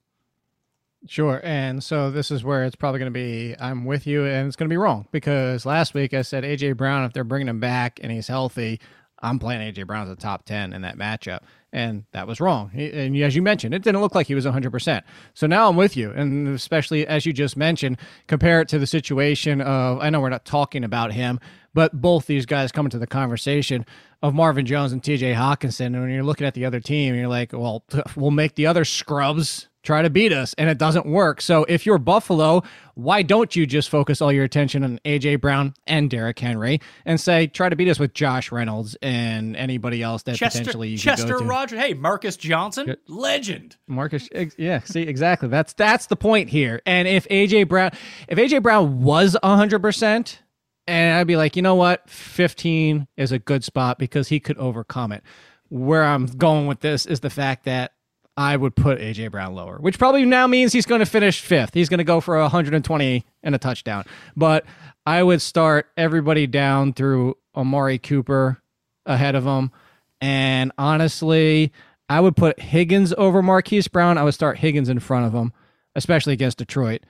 Sure. 1.06 1.40
And 1.44 1.84
so 1.84 2.10
this 2.10 2.32
is 2.32 2.42
where 2.42 2.64
it's 2.64 2.74
probably 2.74 2.98
going 2.98 3.12
to 3.12 3.16
be 3.16 3.54
I'm 3.60 3.84
with 3.84 4.04
you 4.04 4.24
and 4.24 4.48
it's 4.48 4.56
going 4.56 4.68
to 4.68 4.72
be 4.72 4.76
wrong 4.76 5.06
because 5.12 5.64
last 5.64 5.94
week 5.94 6.12
I 6.12 6.22
said 6.22 6.42
AJ 6.42 6.76
Brown 6.76 7.04
if 7.04 7.12
they're 7.12 7.22
bringing 7.22 7.46
him 7.46 7.60
back 7.60 8.00
and 8.02 8.10
he's 8.10 8.26
healthy, 8.26 8.80
I'm 9.22 9.38
playing 9.38 9.72
AJ 9.72 9.86
Brown 9.86 10.08
as 10.08 10.12
a 10.12 10.16
top 10.16 10.44
10 10.46 10.72
in 10.72 10.82
that 10.82 10.98
matchup. 10.98 11.42
And 11.72 12.04
that 12.10 12.26
was 12.26 12.40
wrong. 12.40 12.72
And 12.74 13.16
as 13.18 13.36
you 13.36 13.42
mentioned, 13.42 13.72
it 13.72 13.82
didn't 13.82 14.00
look 14.00 14.16
like 14.16 14.26
he 14.26 14.34
was 14.34 14.46
100%. 14.46 15.02
So 15.34 15.46
now 15.46 15.68
I'm 15.68 15.76
with 15.76 15.96
you. 15.96 16.10
And 16.10 16.48
especially 16.48 17.06
as 17.06 17.24
you 17.24 17.32
just 17.32 17.56
mentioned, 17.56 17.98
compare 18.26 18.60
it 18.60 18.68
to 18.68 18.80
the 18.80 18.86
situation 18.86 19.60
of, 19.60 20.00
I 20.00 20.10
know 20.10 20.20
we're 20.20 20.28
not 20.28 20.44
talking 20.44 20.82
about 20.82 21.12
him, 21.12 21.38
but 21.72 22.00
both 22.00 22.26
these 22.26 22.46
guys 22.46 22.72
come 22.72 22.86
into 22.86 22.98
the 22.98 23.06
conversation 23.06 23.84
of 24.24 24.32
Marvin 24.32 24.64
Jones 24.64 24.92
and 24.92 25.02
TJ 25.02 25.34
Hockenson. 25.34 25.86
And 25.86 26.00
when 26.00 26.08
you're 26.08 26.24
looking 26.24 26.46
at 26.46 26.54
the 26.54 26.64
other 26.64 26.80
team, 26.80 27.14
you're 27.14 27.28
like, 27.28 27.52
well, 27.52 27.84
we'll 28.16 28.30
make 28.30 28.54
the 28.54 28.66
other 28.66 28.86
scrubs 28.86 29.68
try 29.82 30.00
to 30.00 30.08
beat 30.08 30.32
us, 30.32 30.54
and 30.56 30.70
it 30.70 30.78
doesn't 30.78 31.04
work. 31.04 31.42
So 31.42 31.64
if 31.68 31.84
you're 31.84 31.98
Buffalo, 31.98 32.62
why 32.94 33.20
don't 33.20 33.54
you 33.54 33.66
just 33.66 33.90
focus 33.90 34.22
all 34.22 34.32
your 34.32 34.44
attention 34.44 34.82
on 34.82 34.98
AJ 35.04 35.42
Brown 35.42 35.74
and 35.86 36.08
Derrick 36.08 36.38
Henry 36.38 36.80
and 37.04 37.20
say 37.20 37.48
try 37.48 37.68
to 37.68 37.76
beat 37.76 37.90
us 37.90 37.98
with 37.98 38.14
Josh 38.14 38.50
Reynolds 38.50 38.96
and 39.02 39.54
anybody 39.56 40.02
else 40.02 40.22
that 40.22 40.36
Chester, 40.36 40.60
potentially 40.60 40.88
you 40.88 40.96
Chester 40.96 41.36
could 41.36 41.46
Rogers, 41.46 41.78
hey 41.78 41.92
Marcus 41.92 42.38
Johnson, 42.38 42.96
legend. 43.08 43.76
Marcus, 43.86 44.26
yeah, 44.56 44.80
see 44.80 45.02
exactly. 45.02 45.50
That's 45.50 45.74
that's 45.74 46.06
the 46.06 46.16
point 46.16 46.48
here. 46.48 46.80
And 46.86 47.06
if 47.06 47.28
AJ 47.28 47.68
Brown, 47.68 47.90
if 48.26 48.38
AJ 48.38 48.62
Brown 48.62 49.02
was 49.02 49.36
hundred 49.44 49.82
percent. 49.82 50.40
And 50.86 51.16
I'd 51.18 51.26
be 51.26 51.36
like, 51.36 51.56
you 51.56 51.62
know 51.62 51.74
what? 51.74 52.08
15 52.10 53.08
is 53.16 53.32
a 53.32 53.38
good 53.38 53.64
spot 53.64 53.98
because 53.98 54.28
he 54.28 54.40
could 54.40 54.58
overcome 54.58 55.12
it. 55.12 55.22
Where 55.70 56.04
I'm 56.04 56.26
going 56.26 56.66
with 56.66 56.80
this 56.80 57.06
is 57.06 57.20
the 57.20 57.30
fact 57.30 57.64
that 57.64 57.92
I 58.36 58.56
would 58.56 58.74
put 58.74 58.98
AJ 58.98 59.30
Brown 59.30 59.54
lower, 59.54 59.78
which 59.78 59.98
probably 59.98 60.24
now 60.24 60.46
means 60.46 60.72
he's 60.72 60.86
going 60.86 60.98
to 60.98 61.06
finish 61.06 61.40
fifth. 61.40 61.72
He's 61.72 61.88
going 61.88 61.98
to 61.98 62.04
go 62.04 62.20
for 62.20 62.38
120 62.38 63.24
and 63.42 63.54
a 63.54 63.58
touchdown. 63.58 64.04
But 64.36 64.66
I 65.06 65.22
would 65.22 65.40
start 65.40 65.86
everybody 65.96 66.46
down 66.46 66.92
through 66.92 67.36
Amari 67.54 67.98
Cooper 67.98 68.60
ahead 69.06 69.34
of 69.34 69.44
him. 69.44 69.70
And 70.20 70.72
honestly, 70.78 71.72
I 72.08 72.20
would 72.20 72.36
put 72.36 72.60
Higgins 72.60 73.14
over 73.16 73.40
Marquise 73.42 73.88
Brown. 73.88 74.18
I 74.18 74.24
would 74.24 74.34
start 74.34 74.58
Higgins 74.58 74.88
in 74.88 74.98
front 74.98 75.26
of 75.26 75.32
him, 75.32 75.52
especially 75.94 76.32
against 76.32 76.58
Detroit. 76.58 77.04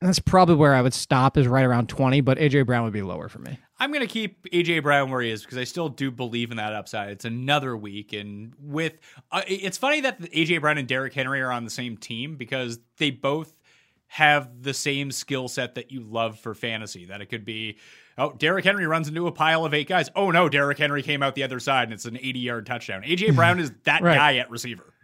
That's 0.00 0.20
probably 0.20 0.54
where 0.54 0.74
I 0.74 0.82
would 0.82 0.94
stop 0.94 1.36
is 1.36 1.48
right 1.48 1.64
around 1.64 1.88
20, 1.88 2.20
but 2.20 2.38
AJ 2.38 2.66
Brown 2.66 2.84
would 2.84 2.92
be 2.92 3.02
lower 3.02 3.28
for 3.28 3.40
me. 3.40 3.58
I'm 3.80 3.90
going 3.90 4.06
to 4.06 4.12
keep 4.12 4.48
AJ 4.50 4.84
Brown 4.84 5.10
where 5.10 5.20
he 5.20 5.30
is 5.30 5.42
because 5.42 5.58
I 5.58 5.64
still 5.64 5.88
do 5.88 6.10
believe 6.10 6.52
in 6.52 6.56
that 6.58 6.72
upside. 6.72 7.10
It's 7.10 7.24
another 7.24 7.76
week, 7.76 8.12
and 8.12 8.54
with 8.60 8.94
uh, 9.32 9.42
it's 9.46 9.76
funny 9.76 10.00
that 10.02 10.20
AJ 10.20 10.60
Brown 10.60 10.78
and 10.78 10.86
Derrick 10.86 11.14
Henry 11.14 11.40
are 11.40 11.50
on 11.50 11.64
the 11.64 11.70
same 11.70 11.96
team 11.96 12.36
because 12.36 12.78
they 12.98 13.10
both 13.10 13.52
have 14.08 14.62
the 14.62 14.72
same 14.74 15.10
skill 15.10 15.48
set 15.48 15.74
that 15.74 15.90
you 15.92 16.00
love 16.00 16.38
for 16.38 16.54
fantasy. 16.54 17.04
That 17.06 17.20
it 17.20 17.26
could 17.26 17.44
be, 17.44 17.78
oh, 18.16 18.32
Derrick 18.32 18.64
Henry 18.64 18.86
runs 18.86 19.08
into 19.08 19.26
a 19.26 19.32
pile 19.32 19.64
of 19.64 19.74
eight 19.74 19.88
guys. 19.88 20.10
Oh 20.14 20.30
no, 20.30 20.48
Derrick 20.48 20.78
Henry 20.78 21.02
came 21.02 21.22
out 21.22 21.34
the 21.34 21.42
other 21.42 21.60
side 21.60 21.84
and 21.84 21.92
it's 21.92 22.04
an 22.04 22.16
80 22.16 22.38
yard 22.38 22.66
touchdown. 22.66 23.02
AJ 23.02 23.34
Brown 23.34 23.60
is 23.60 23.72
that 23.84 24.02
right. 24.02 24.16
guy 24.16 24.36
at 24.36 24.50
receiver. 24.50 24.94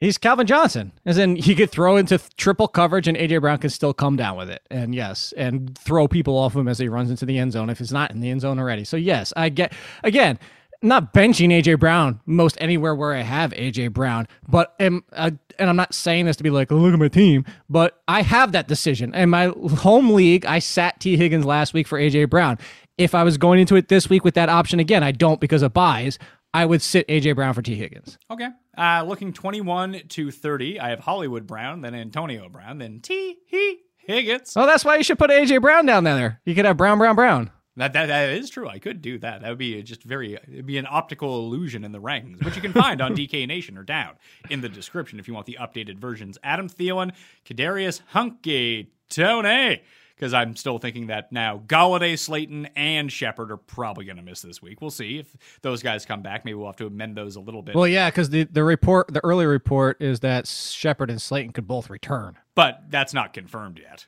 He's 0.00 0.18
Calvin 0.18 0.46
Johnson, 0.46 0.92
as 1.06 1.16
in 1.16 1.36
he 1.36 1.54
could 1.54 1.70
throw 1.70 1.96
into 1.96 2.18
th- 2.18 2.36
triple 2.36 2.68
coverage 2.68 3.08
and 3.08 3.16
AJ 3.16 3.40
Brown 3.40 3.58
can 3.58 3.70
still 3.70 3.94
come 3.94 4.16
down 4.16 4.36
with 4.36 4.50
it. 4.50 4.60
And 4.70 4.94
yes, 4.94 5.32
and 5.38 5.76
throw 5.78 6.06
people 6.06 6.36
off 6.36 6.54
him 6.54 6.68
as 6.68 6.78
he 6.78 6.88
runs 6.88 7.10
into 7.10 7.24
the 7.24 7.38
end 7.38 7.52
zone 7.52 7.70
if 7.70 7.80
it's 7.80 7.92
not 7.92 8.10
in 8.10 8.20
the 8.20 8.28
end 8.28 8.42
zone 8.42 8.58
already. 8.58 8.84
So 8.84 8.98
yes, 8.98 9.32
I 9.36 9.48
get 9.48 9.72
again 10.04 10.38
not 10.82 11.14
benching 11.14 11.48
AJ 11.48 11.80
Brown 11.80 12.20
most 12.26 12.58
anywhere 12.60 12.94
where 12.94 13.14
I 13.14 13.22
have 13.22 13.52
AJ 13.52 13.92
Brown, 13.92 14.28
but 14.46 14.74
am 14.78 15.02
uh, 15.12 15.30
and 15.58 15.70
I'm 15.70 15.76
not 15.76 15.94
saying 15.94 16.26
this 16.26 16.36
to 16.36 16.42
be 16.42 16.50
like, 16.50 16.70
look 16.70 16.92
at 16.92 16.98
my 16.98 17.08
team, 17.08 17.44
but 17.70 18.02
I 18.06 18.22
have 18.22 18.52
that 18.52 18.68
decision. 18.68 19.14
In 19.14 19.30
my 19.30 19.46
home 19.78 20.10
league, 20.10 20.44
I 20.44 20.58
sat 20.58 21.00
Tee 21.00 21.16
Higgins 21.16 21.46
last 21.46 21.72
week 21.72 21.86
for 21.86 21.98
AJ 21.98 22.28
Brown. 22.28 22.58
If 22.98 23.14
I 23.14 23.24
was 23.24 23.38
going 23.38 23.60
into 23.60 23.76
it 23.76 23.88
this 23.88 24.08
week 24.08 24.24
with 24.24 24.34
that 24.34 24.48
option 24.48 24.80
again, 24.80 25.02
I 25.02 25.12
don't 25.12 25.40
because 25.40 25.62
of 25.62 25.72
buys. 25.72 26.18
I 26.54 26.64
would 26.64 26.82
sit 26.82 27.06
AJ 27.08 27.34
Brown 27.34 27.54
for 27.54 27.62
Tee 27.62 27.74
Higgins. 27.74 28.18
Okay. 28.30 28.48
Uh, 28.76 29.04
looking 29.06 29.32
21 29.32 30.02
to 30.08 30.30
30, 30.30 30.80
I 30.80 30.90
have 30.90 31.00
Hollywood 31.00 31.46
Brown, 31.46 31.82
then 31.82 31.94
Antonio 31.94 32.48
Brown, 32.48 32.78
then 32.78 33.00
T 33.00 33.38
He 33.46 33.80
Higgins. 33.96 34.54
Oh, 34.56 34.66
that's 34.66 34.84
why 34.84 34.96
you 34.96 35.02
should 35.02 35.18
put 35.18 35.30
AJ 35.30 35.60
Brown 35.60 35.86
down 35.86 36.04
there. 36.04 36.40
You 36.44 36.54
could 36.54 36.64
have 36.64 36.76
Brown, 36.76 36.98
Brown, 36.98 37.16
Brown. 37.16 37.50
That, 37.78 37.92
that 37.92 38.06
that 38.06 38.30
is 38.30 38.48
true. 38.48 38.68
I 38.68 38.78
could 38.78 39.02
do 39.02 39.18
that. 39.18 39.42
That 39.42 39.50
would 39.50 39.58
be 39.58 39.82
just 39.82 40.02
very. 40.02 40.32
It'd 40.34 40.64
be 40.64 40.78
an 40.78 40.86
optical 40.88 41.40
illusion 41.40 41.84
in 41.84 41.92
the 41.92 42.00
rankings, 42.00 42.42
which 42.42 42.56
you 42.56 42.62
can 42.62 42.72
find 42.72 43.02
on 43.02 43.14
DK 43.16 43.46
Nation 43.46 43.76
or 43.76 43.82
down 43.82 44.14
in 44.48 44.62
the 44.62 44.68
description 44.70 45.18
if 45.18 45.28
you 45.28 45.34
want 45.34 45.44
the 45.44 45.58
updated 45.60 45.98
versions. 45.98 46.38
Adam 46.42 46.70
Thielen, 46.70 47.12
Kadarius 47.44 48.00
Hunky, 48.08 48.92
Tony 49.10 49.82
because 50.16 50.32
I'm 50.32 50.56
still 50.56 50.78
thinking 50.78 51.08
that 51.08 51.30
now 51.30 51.62
Golladay, 51.66 52.18
Slayton, 52.18 52.66
and 52.74 53.12
Shepard 53.12 53.50
are 53.50 53.56
probably 53.56 54.04
going 54.04 54.16
to 54.16 54.22
miss 54.22 54.40
this 54.40 54.62
week. 54.62 54.80
We'll 54.80 54.90
see 54.90 55.18
if 55.18 55.36
those 55.62 55.82
guys 55.82 56.06
come 56.06 56.22
back. 56.22 56.44
Maybe 56.44 56.54
we'll 56.54 56.66
have 56.66 56.76
to 56.76 56.86
amend 56.86 57.16
those 57.16 57.36
a 57.36 57.40
little 57.40 57.62
bit. 57.62 57.74
Well, 57.74 57.86
yeah, 57.86 58.10
because 58.10 58.30
the, 58.30 58.44
the 58.44 58.64
report, 58.64 59.08
the 59.12 59.24
early 59.24 59.46
report 59.46 60.00
is 60.00 60.20
that 60.20 60.46
Shepard 60.46 61.10
and 61.10 61.20
Slayton 61.20 61.52
could 61.52 61.66
both 61.66 61.90
return. 61.90 62.38
But 62.54 62.84
that's 62.88 63.12
not 63.12 63.32
confirmed 63.32 63.78
yet. 63.78 64.06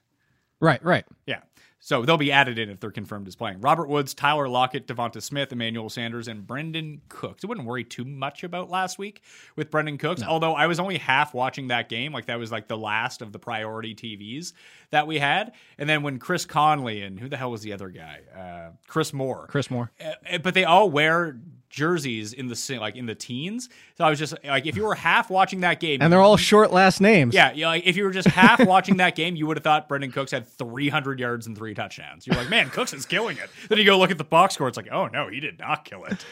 Right, 0.60 0.82
right. 0.82 1.04
Yeah. 1.26 1.40
So 1.80 2.04
they'll 2.04 2.16
be 2.16 2.32
added 2.32 2.58
in 2.58 2.70
if 2.70 2.80
they're 2.80 2.90
confirmed 2.90 3.28
as 3.28 3.36
playing. 3.36 3.60
Robert 3.60 3.88
Woods, 3.88 4.12
Tyler 4.12 4.48
Lockett, 4.48 4.88
Devonta 4.88 5.22
Smith, 5.22 5.52
Emmanuel 5.52 5.88
Sanders, 5.88 6.26
and 6.26 6.44
Brandin 6.44 7.00
Cooks. 7.08 7.44
I 7.44 7.46
wouldn't 7.46 7.66
worry 7.66 7.84
too 7.84 8.04
much 8.04 8.42
about 8.42 8.68
last 8.68 8.98
week 8.98 9.22
with 9.54 9.70
Brandin 9.70 9.98
Cooks, 9.98 10.20
no. 10.20 10.26
although 10.26 10.54
I 10.54 10.66
was 10.66 10.80
only 10.80 10.98
half 10.98 11.34
watching 11.34 11.68
that 11.68 11.88
game. 11.88 12.12
Like 12.12 12.26
that 12.26 12.38
was 12.38 12.50
like 12.50 12.66
the 12.66 12.76
last 12.76 13.22
of 13.22 13.32
the 13.32 13.38
priority 13.38 13.94
TVs 13.94 14.54
that 14.90 15.06
we 15.06 15.18
had. 15.18 15.52
And 15.76 15.88
then 15.88 16.02
when 16.02 16.18
Chris 16.18 16.44
Conley 16.44 17.02
and 17.02 17.18
who 17.18 17.28
the 17.28 17.36
hell 17.36 17.50
was 17.50 17.62
the 17.62 17.72
other 17.72 17.88
guy? 17.88 18.20
Uh, 18.36 18.72
Chris 18.86 19.12
Moore. 19.12 19.46
Chris 19.48 19.70
Moore. 19.70 19.90
Uh, 20.00 20.38
but 20.38 20.54
they 20.54 20.64
all 20.64 20.90
wear 20.90 21.38
jerseys 21.70 22.32
in 22.32 22.48
the 22.48 22.78
like 22.80 22.96
in 22.96 23.06
the 23.06 23.14
teens. 23.14 23.68
So 23.96 24.04
I 24.04 24.10
was 24.10 24.18
just 24.18 24.34
like, 24.44 24.66
if 24.66 24.76
you 24.76 24.84
were 24.84 24.94
half 24.94 25.30
watching 25.30 25.60
that 25.60 25.80
game, 25.80 26.00
and 26.00 26.12
they're 26.12 26.20
all 26.20 26.36
short 26.36 26.72
last 26.72 27.00
names. 27.00 27.34
Yeah, 27.34 27.52
you 27.52 27.62
know, 27.62 27.68
like 27.68 27.86
if 27.86 27.96
you 27.96 28.04
were 28.04 28.10
just 28.10 28.28
half 28.28 28.64
watching 28.66 28.98
that 28.98 29.14
game, 29.14 29.36
you 29.36 29.46
would 29.46 29.56
have 29.56 29.64
thought 29.64 29.88
Brandin 29.88 30.12
Cooks 30.12 30.30
had 30.30 30.48
300 30.48 31.20
yards 31.20 31.46
and 31.46 31.56
three 31.56 31.74
touchdowns. 31.74 32.26
You're 32.26 32.36
like, 32.36 32.48
man, 32.48 32.70
Cooks 32.70 32.92
is 32.92 33.06
killing 33.06 33.36
it. 33.36 33.50
Then 33.68 33.78
you 33.78 33.84
go 33.84 33.98
look 33.98 34.10
at 34.10 34.18
the 34.18 34.24
box 34.24 34.54
score. 34.54 34.68
It's 34.68 34.76
like, 34.76 34.88
oh 34.90 35.08
no, 35.08 35.28
he 35.28 35.40
did 35.40 35.58
not 35.58 35.84
kill 35.84 36.04
it. 36.04 36.24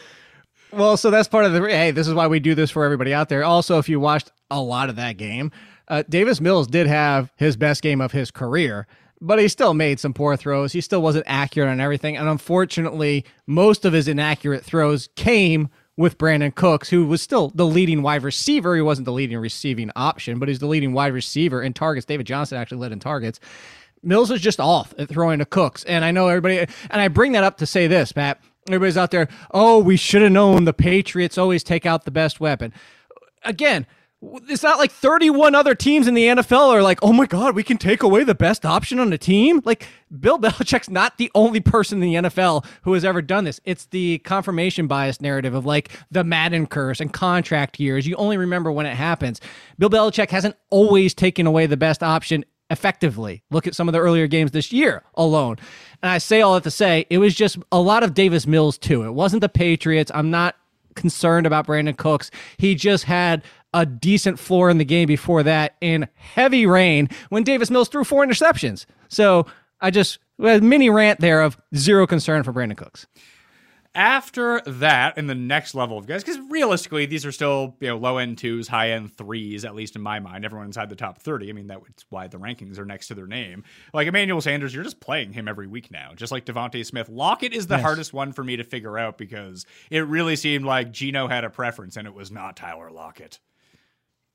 Well, 0.71 0.97
so 0.97 1.11
that's 1.11 1.27
part 1.27 1.45
of 1.45 1.53
the 1.53 1.61
hey. 1.61 1.91
This 1.91 2.07
is 2.07 2.13
why 2.13 2.27
we 2.27 2.39
do 2.39 2.55
this 2.55 2.71
for 2.71 2.83
everybody 2.83 3.13
out 3.13 3.29
there. 3.29 3.43
Also, 3.43 3.77
if 3.77 3.87
you 3.87 3.99
watched 3.99 4.31
a 4.51 4.61
lot 4.61 4.89
of 4.89 4.97
that 4.97 5.17
game, 5.17 5.51
uh, 5.87 6.03
Davis 6.09 6.41
Mills 6.41 6.67
did 6.67 6.87
have 6.87 7.31
his 7.35 7.57
best 7.57 7.81
game 7.81 8.01
of 8.01 8.11
his 8.11 8.31
career 8.31 8.87
but 9.19 9.39
he 9.39 9.47
still 9.47 9.73
made 9.73 9.99
some 9.99 10.13
poor 10.13 10.37
throws. 10.37 10.73
He 10.73 10.81
still 10.81 11.01
wasn't 11.01 11.25
accurate 11.27 11.69
on 11.69 11.79
everything. 11.79 12.17
And 12.17 12.27
unfortunately, 12.27 13.25
most 13.45 13.85
of 13.85 13.93
his 13.93 14.07
inaccurate 14.07 14.63
throws 14.63 15.09
came 15.15 15.69
with 15.95 16.17
Brandin 16.19 16.53
Cooks, 16.53 16.89
who 16.89 17.07
was 17.07 17.21
still 17.21 17.51
the 17.55 17.65
leading 17.65 18.03
wide 18.03 18.21
receiver. 18.21 18.75
He 18.75 18.81
wasn't 18.81 19.05
the 19.05 19.11
leading 19.11 19.37
receiving 19.39 19.91
option, 19.95 20.37
but 20.37 20.47
he's 20.47 20.59
the 20.59 20.67
leading 20.67 20.93
wide 20.93 21.13
receiver 21.13 21.61
in 21.63 21.73
targets. 21.73 22.05
David 22.05 22.27
Johnson 22.27 22.57
actually 22.57 22.77
led 22.77 22.91
in 22.91 22.99
targets. 22.99 23.39
Mills 24.03 24.29
was 24.29 24.41
just 24.41 24.59
off 24.59 24.93
at 24.99 25.09
throwing 25.09 25.39
to 25.39 25.45
Cooks. 25.45 25.83
And 25.85 26.05
I 26.05 26.11
know 26.11 26.27
everybody, 26.27 26.59
and 26.59 27.01
I 27.01 27.07
bring 27.07 27.31
that 27.31 27.43
up 27.43 27.57
to 27.57 27.65
say 27.65 27.87
this, 27.87 28.11
Pat. 28.11 28.39
Everybody's 28.67 28.97
out 28.97 29.11
there, 29.11 29.27
oh, 29.51 29.79
we 29.79 29.97
should 29.97 30.21
have 30.21 30.31
known 30.31 30.65
the 30.65 30.73
Patriots 30.73 31.37
always 31.37 31.63
take 31.63 31.85
out 31.85 32.03
the 32.03 32.11
best 32.11 32.39
weapon. 32.39 32.73
Again, 33.43 33.87
it's 34.21 34.63
not 34.63 34.79
like 34.79 34.91
31 34.91 35.53
other 35.53 35.75
teams 35.75 36.07
in 36.07 36.15
the 36.15 36.25
NFL 36.25 36.73
are 36.73 36.81
like, 36.81 36.99
oh 37.03 37.13
my 37.13 37.27
God, 37.27 37.55
we 37.55 37.63
can 37.63 37.77
take 37.77 38.01
away 38.01 38.23
the 38.23 38.33
best 38.33 38.65
option 38.65 38.99
on 38.99 39.11
the 39.11 39.17
team. 39.17 39.61
Like, 39.63 39.87
Bill 40.19 40.39
Belichick's 40.39 40.89
not 40.89 41.17
the 41.17 41.29
only 41.35 41.59
person 41.59 42.01
in 42.01 42.23
the 42.23 42.29
NFL 42.29 42.65
who 42.81 42.93
has 42.93 43.05
ever 43.05 43.21
done 43.21 43.43
this. 43.43 43.59
It's 43.63 43.85
the 43.85 44.17
confirmation 44.19 44.87
bias 44.87 45.21
narrative 45.21 45.53
of 45.53 45.65
like 45.65 45.89
the 46.09 46.23
Madden 46.23 46.65
curse 46.65 46.99
and 46.99 47.13
contract 47.13 47.79
years. 47.79 48.07
You 48.07 48.15
only 48.15 48.37
remember 48.37 48.71
when 48.71 48.87
it 48.87 48.95
happens. 48.95 49.39
Bill 49.77 49.89
Belichick 49.89 50.31
hasn't 50.31 50.55
always 50.71 51.13
taken 51.13 51.45
away 51.45 51.67
the 51.67 51.77
best 51.77 52.01
option 52.01 52.43
effectively. 52.69 53.43
Look 53.51 53.67
at 53.67 53.75
some 53.75 53.87
of 53.87 53.93
the 53.93 53.99
earlier 53.99 54.27
games 54.27 54.51
this 54.51 54.73
year 54.73 55.03
alone. 55.13 55.57
And 56.01 56.11
I 56.11 56.17
say 56.17 56.41
all 56.41 56.55
that 56.55 56.63
to 56.63 56.71
say, 56.71 57.05
it 57.09 57.19
was 57.19 57.35
just 57.35 57.57
a 57.71 57.79
lot 57.79 58.03
of 58.03 58.13
Davis 58.13 58.47
Mills 58.47 58.77
too. 58.77 59.03
It 59.03 59.11
wasn't 59.11 59.41
the 59.41 59.49
Patriots. 59.49 60.11
I'm 60.13 60.31
not 60.31 60.55
concerned 60.97 61.45
about 61.45 61.67
Brandin 61.67 61.95
Cooks. 61.95 62.29
He 62.57 62.75
just 62.75 63.05
had 63.05 63.43
a 63.73 63.85
decent 63.85 64.39
floor 64.39 64.69
in 64.69 64.77
the 64.77 64.85
game 64.85 65.07
before 65.07 65.43
that 65.43 65.75
in 65.81 66.07
heavy 66.15 66.65
rain 66.65 67.09
when 67.29 67.43
Davis 67.43 67.69
Mills 67.69 67.89
threw 67.89 68.03
four 68.03 68.25
interceptions. 68.25 68.85
So 69.09 69.45
I 69.81 69.91
just 69.91 70.19
a 70.39 70.59
mini 70.59 70.89
rant 70.89 71.19
there 71.19 71.41
of 71.41 71.57
zero 71.75 72.07
concern 72.07 72.43
for 72.43 72.53
Brandin 72.53 72.77
Cooks. 72.77 73.07
After 73.95 74.61
that, 74.61 75.17
in 75.17 75.25
the 75.25 75.33
next 75.33 75.73
level 75.73 75.97
of 75.97 76.05
guys, 76.05 76.23
because 76.23 76.39
realistically, 76.51 77.07
these 77.07 77.25
are 77.25 77.31
still 77.31 77.75
you 77.79 77.87
know 77.87 77.97
low 77.97 78.19
end 78.19 78.37
twos, 78.37 78.67
high 78.67 78.91
end 78.91 79.17
threes, 79.17 79.65
at 79.65 79.73
least 79.73 79.95
in 79.95 80.03
my 80.03 80.19
mind. 80.19 80.45
Everyone 80.45 80.67
inside 80.67 80.89
the 80.89 80.95
top 80.95 81.19
thirty. 81.19 81.49
I 81.49 81.53
mean, 81.53 81.65
that's 81.65 82.05
why 82.09 82.27
the 82.27 82.37
rankings 82.37 82.77
are 82.77 82.85
next 82.85 83.07
to 83.07 83.15
their 83.15 83.25
name. 83.25 83.63
Like 83.95 84.07
Emmanuel 84.07 84.39
Sanders, 84.39 84.75
you're 84.75 84.83
just 84.83 84.99
playing 84.99 85.33
him 85.33 85.47
every 85.47 85.65
week 85.65 85.89
now, 85.89 86.11
just 86.15 86.31
like 86.31 86.45
DeVonta 86.45 86.85
Smith. 86.85 87.09
Lockett 87.09 87.53
is 87.53 87.65
the 87.65 87.75
yes. 87.75 87.83
hardest 87.83 88.13
one 88.13 88.33
for 88.33 88.43
me 88.43 88.57
to 88.57 88.63
figure 88.63 88.99
out 88.99 89.17
because 89.17 89.65
it 89.89 90.05
really 90.05 90.35
seemed 90.35 90.65
like 90.65 90.91
Geno 90.91 91.27
had 91.27 91.43
a 91.43 91.49
preference, 91.49 91.97
and 91.97 92.07
it 92.07 92.13
was 92.13 92.29
not 92.29 92.55
Tyler 92.55 92.91
Lockett. 92.91 93.39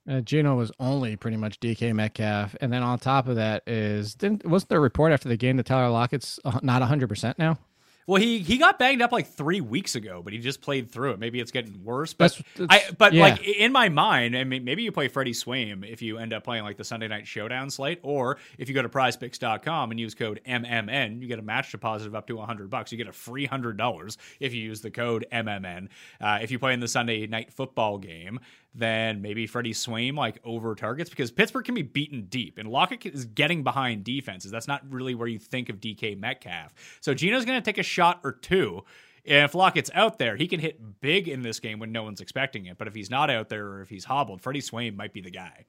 Uh, 0.08 0.20
Geno 0.20 0.56
was 0.56 0.72
only 0.80 1.14
pretty 1.16 1.36
much 1.36 1.60
DK 1.60 1.94
Metcalf, 1.94 2.56
and 2.60 2.72
then 2.72 2.82
on 2.82 2.98
top 2.98 3.28
of 3.28 3.36
that 3.36 3.62
is 3.68 4.14
didn't 4.14 4.44
wasn't 4.44 4.70
there 4.70 4.78
a 4.78 4.82
report 4.82 5.12
after 5.12 5.28
the 5.28 5.36
game 5.36 5.56
that 5.58 5.66
Tyler 5.66 5.90
Lockett's 5.90 6.40
not 6.62 6.82
hundred 6.82 7.08
percent 7.08 7.38
now? 7.38 7.58
Well, 8.06 8.20
he 8.20 8.40
he 8.40 8.58
got 8.58 8.80
banged 8.80 9.00
up 9.00 9.12
like 9.12 9.28
three 9.28 9.60
weeks 9.60 9.94
ago, 9.94 10.22
but 10.24 10.32
he 10.32 10.40
just 10.40 10.60
played 10.60 10.90
through 10.90 11.12
it. 11.12 11.18
Maybe 11.20 11.38
it's 11.38 11.52
getting 11.52 11.84
worse. 11.84 12.12
But 12.12 12.32
that's, 12.32 12.68
that's, 12.68 12.88
I 12.90 12.92
but 12.98 13.12
yeah. 13.12 13.22
like 13.22 13.46
in 13.46 13.70
my 13.70 13.88
mind, 13.90 14.36
I 14.36 14.42
mean, 14.42 14.64
maybe 14.64 14.82
you 14.82 14.90
play 14.90 15.06
Freddie 15.06 15.32
Swain 15.32 15.84
if 15.84 16.02
you 16.02 16.18
end 16.18 16.32
up 16.32 16.42
playing 16.42 16.64
like 16.64 16.76
the 16.76 16.84
Sunday 16.84 17.06
night 17.06 17.28
showdown 17.28 17.70
slate, 17.70 18.00
or 18.02 18.38
if 18.58 18.68
you 18.68 18.74
go 18.74 18.82
to 18.82 18.88
prizepicks.com 18.88 19.92
and 19.92 20.00
use 20.00 20.14
code 20.16 20.40
MMN, 20.46 21.22
you 21.22 21.28
get 21.28 21.38
a 21.38 21.42
match 21.42 21.70
deposit 21.70 22.08
of 22.08 22.16
up 22.16 22.26
to 22.26 22.38
hundred 22.38 22.70
bucks. 22.70 22.90
You 22.90 22.98
get 22.98 23.06
a 23.06 23.12
free 23.12 23.46
hundred 23.46 23.76
dollars 23.76 24.18
if 24.40 24.52
you 24.52 24.62
use 24.62 24.80
the 24.80 24.90
code 24.90 25.26
MMN. 25.30 25.88
Uh, 26.20 26.40
if 26.42 26.50
you 26.50 26.58
play 26.58 26.74
in 26.74 26.80
the 26.80 26.88
Sunday 26.88 27.28
night 27.28 27.52
football 27.52 27.98
game, 27.98 28.40
then 28.74 29.20
maybe 29.20 29.46
Freddie 29.46 29.72
Swain 29.72 30.14
like 30.14 30.38
over 30.44 30.74
targets 30.74 31.10
because 31.10 31.30
Pittsburgh 31.30 31.64
can 31.64 31.74
be 31.74 31.82
beaten 31.82 32.26
deep 32.28 32.58
and 32.58 32.68
Lockett 32.68 33.04
is 33.06 33.26
getting 33.26 33.62
behind 33.62 34.04
defenses. 34.04 34.50
That's 34.50 34.68
not 34.68 34.82
really 34.90 35.14
where 35.14 35.28
you 35.28 35.38
think 35.38 35.68
of 35.68 35.80
DK 35.80 36.18
Metcalf. 36.18 36.72
So 37.00 37.12
Geno's 37.12 37.44
going 37.44 37.60
to 37.60 37.64
take 37.64 37.78
a 37.78 37.82
shot 37.82 38.20
or 38.24 38.32
two. 38.32 38.84
If 39.24 39.54
Lockett's 39.54 39.90
out 39.94 40.18
there, 40.18 40.36
he 40.36 40.48
can 40.48 40.58
hit 40.58 41.00
big 41.00 41.28
in 41.28 41.42
this 41.42 41.60
game 41.60 41.78
when 41.78 41.92
no 41.92 42.02
one's 42.02 42.20
expecting 42.20 42.66
it. 42.66 42.78
But 42.78 42.88
if 42.88 42.94
he's 42.94 43.10
not 43.10 43.30
out 43.30 43.48
there 43.48 43.66
or 43.66 43.82
if 43.82 43.88
he's 43.88 44.04
hobbled, 44.04 44.40
Freddie 44.40 44.60
Swain 44.60 44.96
might 44.96 45.12
be 45.12 45.20
the 45.20 45.30
guy. 45.30 45.66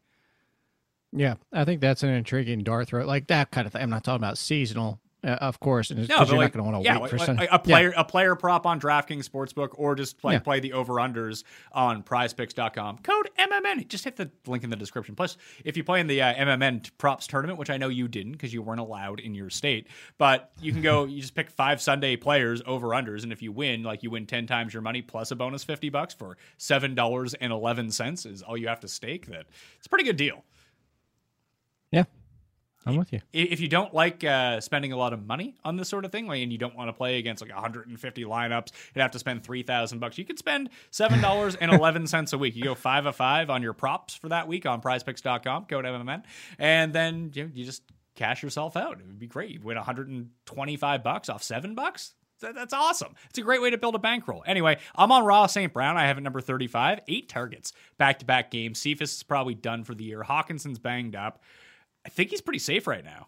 Yeah, 1.11 1.35
I 1.51 1.63
think 1.63 1.79
that's 1.79 2.01
an 2.01 2.09
intriguing 2.09 2.63
dart 2.63 2.87
throw, 2.87 3.05
like 3.05 3.27
that 3.27 3.51
kind 3.51 3.67
of 3.67 3.73
thing. 3.73 3.83
I'm 3.83 3.91
not 3.91 4.03
talking 4.03 4.23
about 4.23 4.39
seasonal 4.39 4.99
uh, 5.23 5.37
of 5.39 5.59
course, 5.59 5.89
and 5.89 6.07
no, 6.09 6.17
you're 6.17 6.25
like, 6.25 6.29
not 6.29 6.51
going 6.51 6.51
to 6.51 6.63
want 6.63 6.83
to 6.83 6.83
yeah, 6.83 6.99
wait 6.99 7.09
for 7.09 7.17
some, 7.17 7.39
a 7.39 7.57
player 7.57 7.91
yeah. 7.91 8.01
a 8.01 8.03
player 8.03 8.35
prop 8.35 8.65
on 8.65 8.79
DraftKings 8.79 9.27
Sportsbook, 9.27 9.69
or 9.75 9.95
just 9.95 10.17
play 10.17 10.33
yeah. 10.33 10.39
play 10.39 10.59
the 10.59 10.73
over 10.73 10.95
unders 10.95 11.43
on 11.71 12.03
PrizePicks.com. 12.03 12.97
Code 12.99 13.29
MMN. 13.39 13.87
Just 13.87 14.03
hit 14.03 14.17
the 14.17 14.29
link 14.47 14.63
in 14.63 14.69
the 14.69 14.75
description. 14.75 15.15
Plus, 15.15 15.37
if 15.63 15.77
you 15.77 15.83
play 15.83 16.01
in 16.01 16.07
the 16.07 16.21
uh, 16.21 16.33
MMN 16.33 16.91
props 16.97 17.27
tournament, 17.27 17.57
which 17.57 17.69
I 17.69 17.77
know 17.77 17.87
you 17.87 18.07
didn't 18.07 18.33
because 18.33 18.53
you 18.53 18.61
weren't 18.61 18.81
allowed 18.81 19.21
in 19.21 19.33
your 19.33 19.49
state, 19.49 19.87
but 20.17 20.51
you 20.59 20.73
can 20.73 20.81
go. 20.81 21.05
you 21.05 21.21
just 21.21 21.35
pick 21.35 21.49
five 21.49 21.81
Sunday 21.81 22.17
players 22.17 22.61
over 22.65 22.89
unders, 22.89 23.23
and 23.23 23.31
if 23.31 23.41
you 23.41 23.51
win, 23.51 23.83
like 23.83 24.03
you 24.03 24.11
win 24.11 24.25
ten 24.25 24.45
times 24.45 24.73
your 24.73 24.81
money 24.81 25.01
plus 25.01 25.31
a 25.31 25.35
bonus 25.35 25.63
fifty 25.63 25.89
bucks 25.89 26.13
for 26.13 26.37
seven 26.57 26.95
dollars 26.95 27.33
and 27.33 27.53
eleven 27.53 27.91
cents 27.91 28.25
is 28.25 28.41
all 28.41 28.57
you 28.57 28.67
have 28.67 28.81
to 28.81 28.89
stake. 28.89 29.27
That 29.27 29.45
it's 29.77 29.85
a 29.85 29.89
pretty 29.89 30.03
good 30.03 30.17
deal. 30.17 30.43
Yeah, 31.91 32.03
I'm 32.85 32.97
with 32.97 33.13
you. 33.13 33.21
If 33.31 33.59
you 33.59 33.67
don't 33.67 33.93
like 33.93 34.23
uh, 34.23 34.59
spending 34.61 34.91
a 34.91 34.97
lot 34.97 35.13
of 35.13 35.25
money 35.25 35.55
on 35.63 35.77
this 35.77 35.89
sort 35.89 36.05
of 36.05 36.11
thing, 36.11 36.27
like, 36.27 36.41
and 36.41 36.51
you 36.51 36.57
don't 36.57 36.75
want 36.75 36.89
to 36.89 36.93
play 36.93 37.17
against 37.17 37.41
like 37.41 37.53
150 37.53 38.23
lineups, 38.25 38.71
you'd 38.93 39.01
have 39.01 39.11
to 39.11 39.19
spend 39.19 39.43
three 39.43 39.63
thousand 39.63 39.99
bucks. 39.99 40.17
You 40.17 40.25
could 40.25 40.39
spend 40.39 40.69
seven 40.91 41.21
dollars 41.21 41.55
and 41.55 41.71
eleven 41.71 42.07
cents 42.07 42.33
a 42.33 42.37
week. 42.37 42.55
You 42.55 42.63
go 42.63 42.75
five 42.75 43.05
of 43.05 43.15
five 43.15 43.49
on 43.49 43.61
your 43.61 43.73
props 43.73 44.15
for 44.15 44.29
that 44.29 44.47
week 44.47 44.65
on 44.65 44.81
PrizePicks.com, 44.81 45.65
code 45.65 45.85
MMN, 45.85 46.23
and 46.59 46.93
then 46.93 47.31
you, 47.33 47.43
know, 47.43 47.51
you 47.53 47.65
just 47.65 47.83
cash 48.15 48.43
yourself 48.43 48.75
out. 48.75 48.99
It 48.99 49.07
would 49.07 49.19
be 49.19 49.27
great. 49.27 49.51
You 49.51 49.59
win 49.61 49.77
125 49.77 51.03
bucks 51.03 51.29
off 51.29 51.43
seven 51.43 51.75
bucks. 51.75 52.13
That's 52.39 52.73
awesome. 52.73 53.15
It's 53.29 53.39
a 53.39 53.41
great 53.41 53.61
way 53.61 53.69
to 53.69 53.77
build 53.77 53.95
a 53.95 53.99
bankroll. 53.99 54.43
Anyway, 54.45 54.77
I'm 54.95 55.11
on 55.13 55.23
Ra 55.23 55.47
St. 55.47 55.71
Brown. 55.71 55.95
I 55.95 56.07
have 56.07 56.17
it 56.17 56.21
number 56.21 56.41
35, 56.41 56.99
eight 57.07 57.29
targets, 57.29 57.71
back 57.97 58.19
to 58.19 58.25
back 58.25 58.51
games. 58.51 58.79
Cephus 58.79 59.15
is 59.15 59.23
probably 59.23 59.55
done 59.55 59.85
for 59.85 59.95
the 59.95 60.03
year. 60.03 60.23
Hockenson's 60.23 60.79
banged 60.79 61.15
up. 61.15 61.41
I 62.05 62.09
think 62.09 62.29
he's 62.29 62.41
pretty 62.41 62.59
safe 62.59 62.87
right 62.87 63.03
now. 63.03 63.27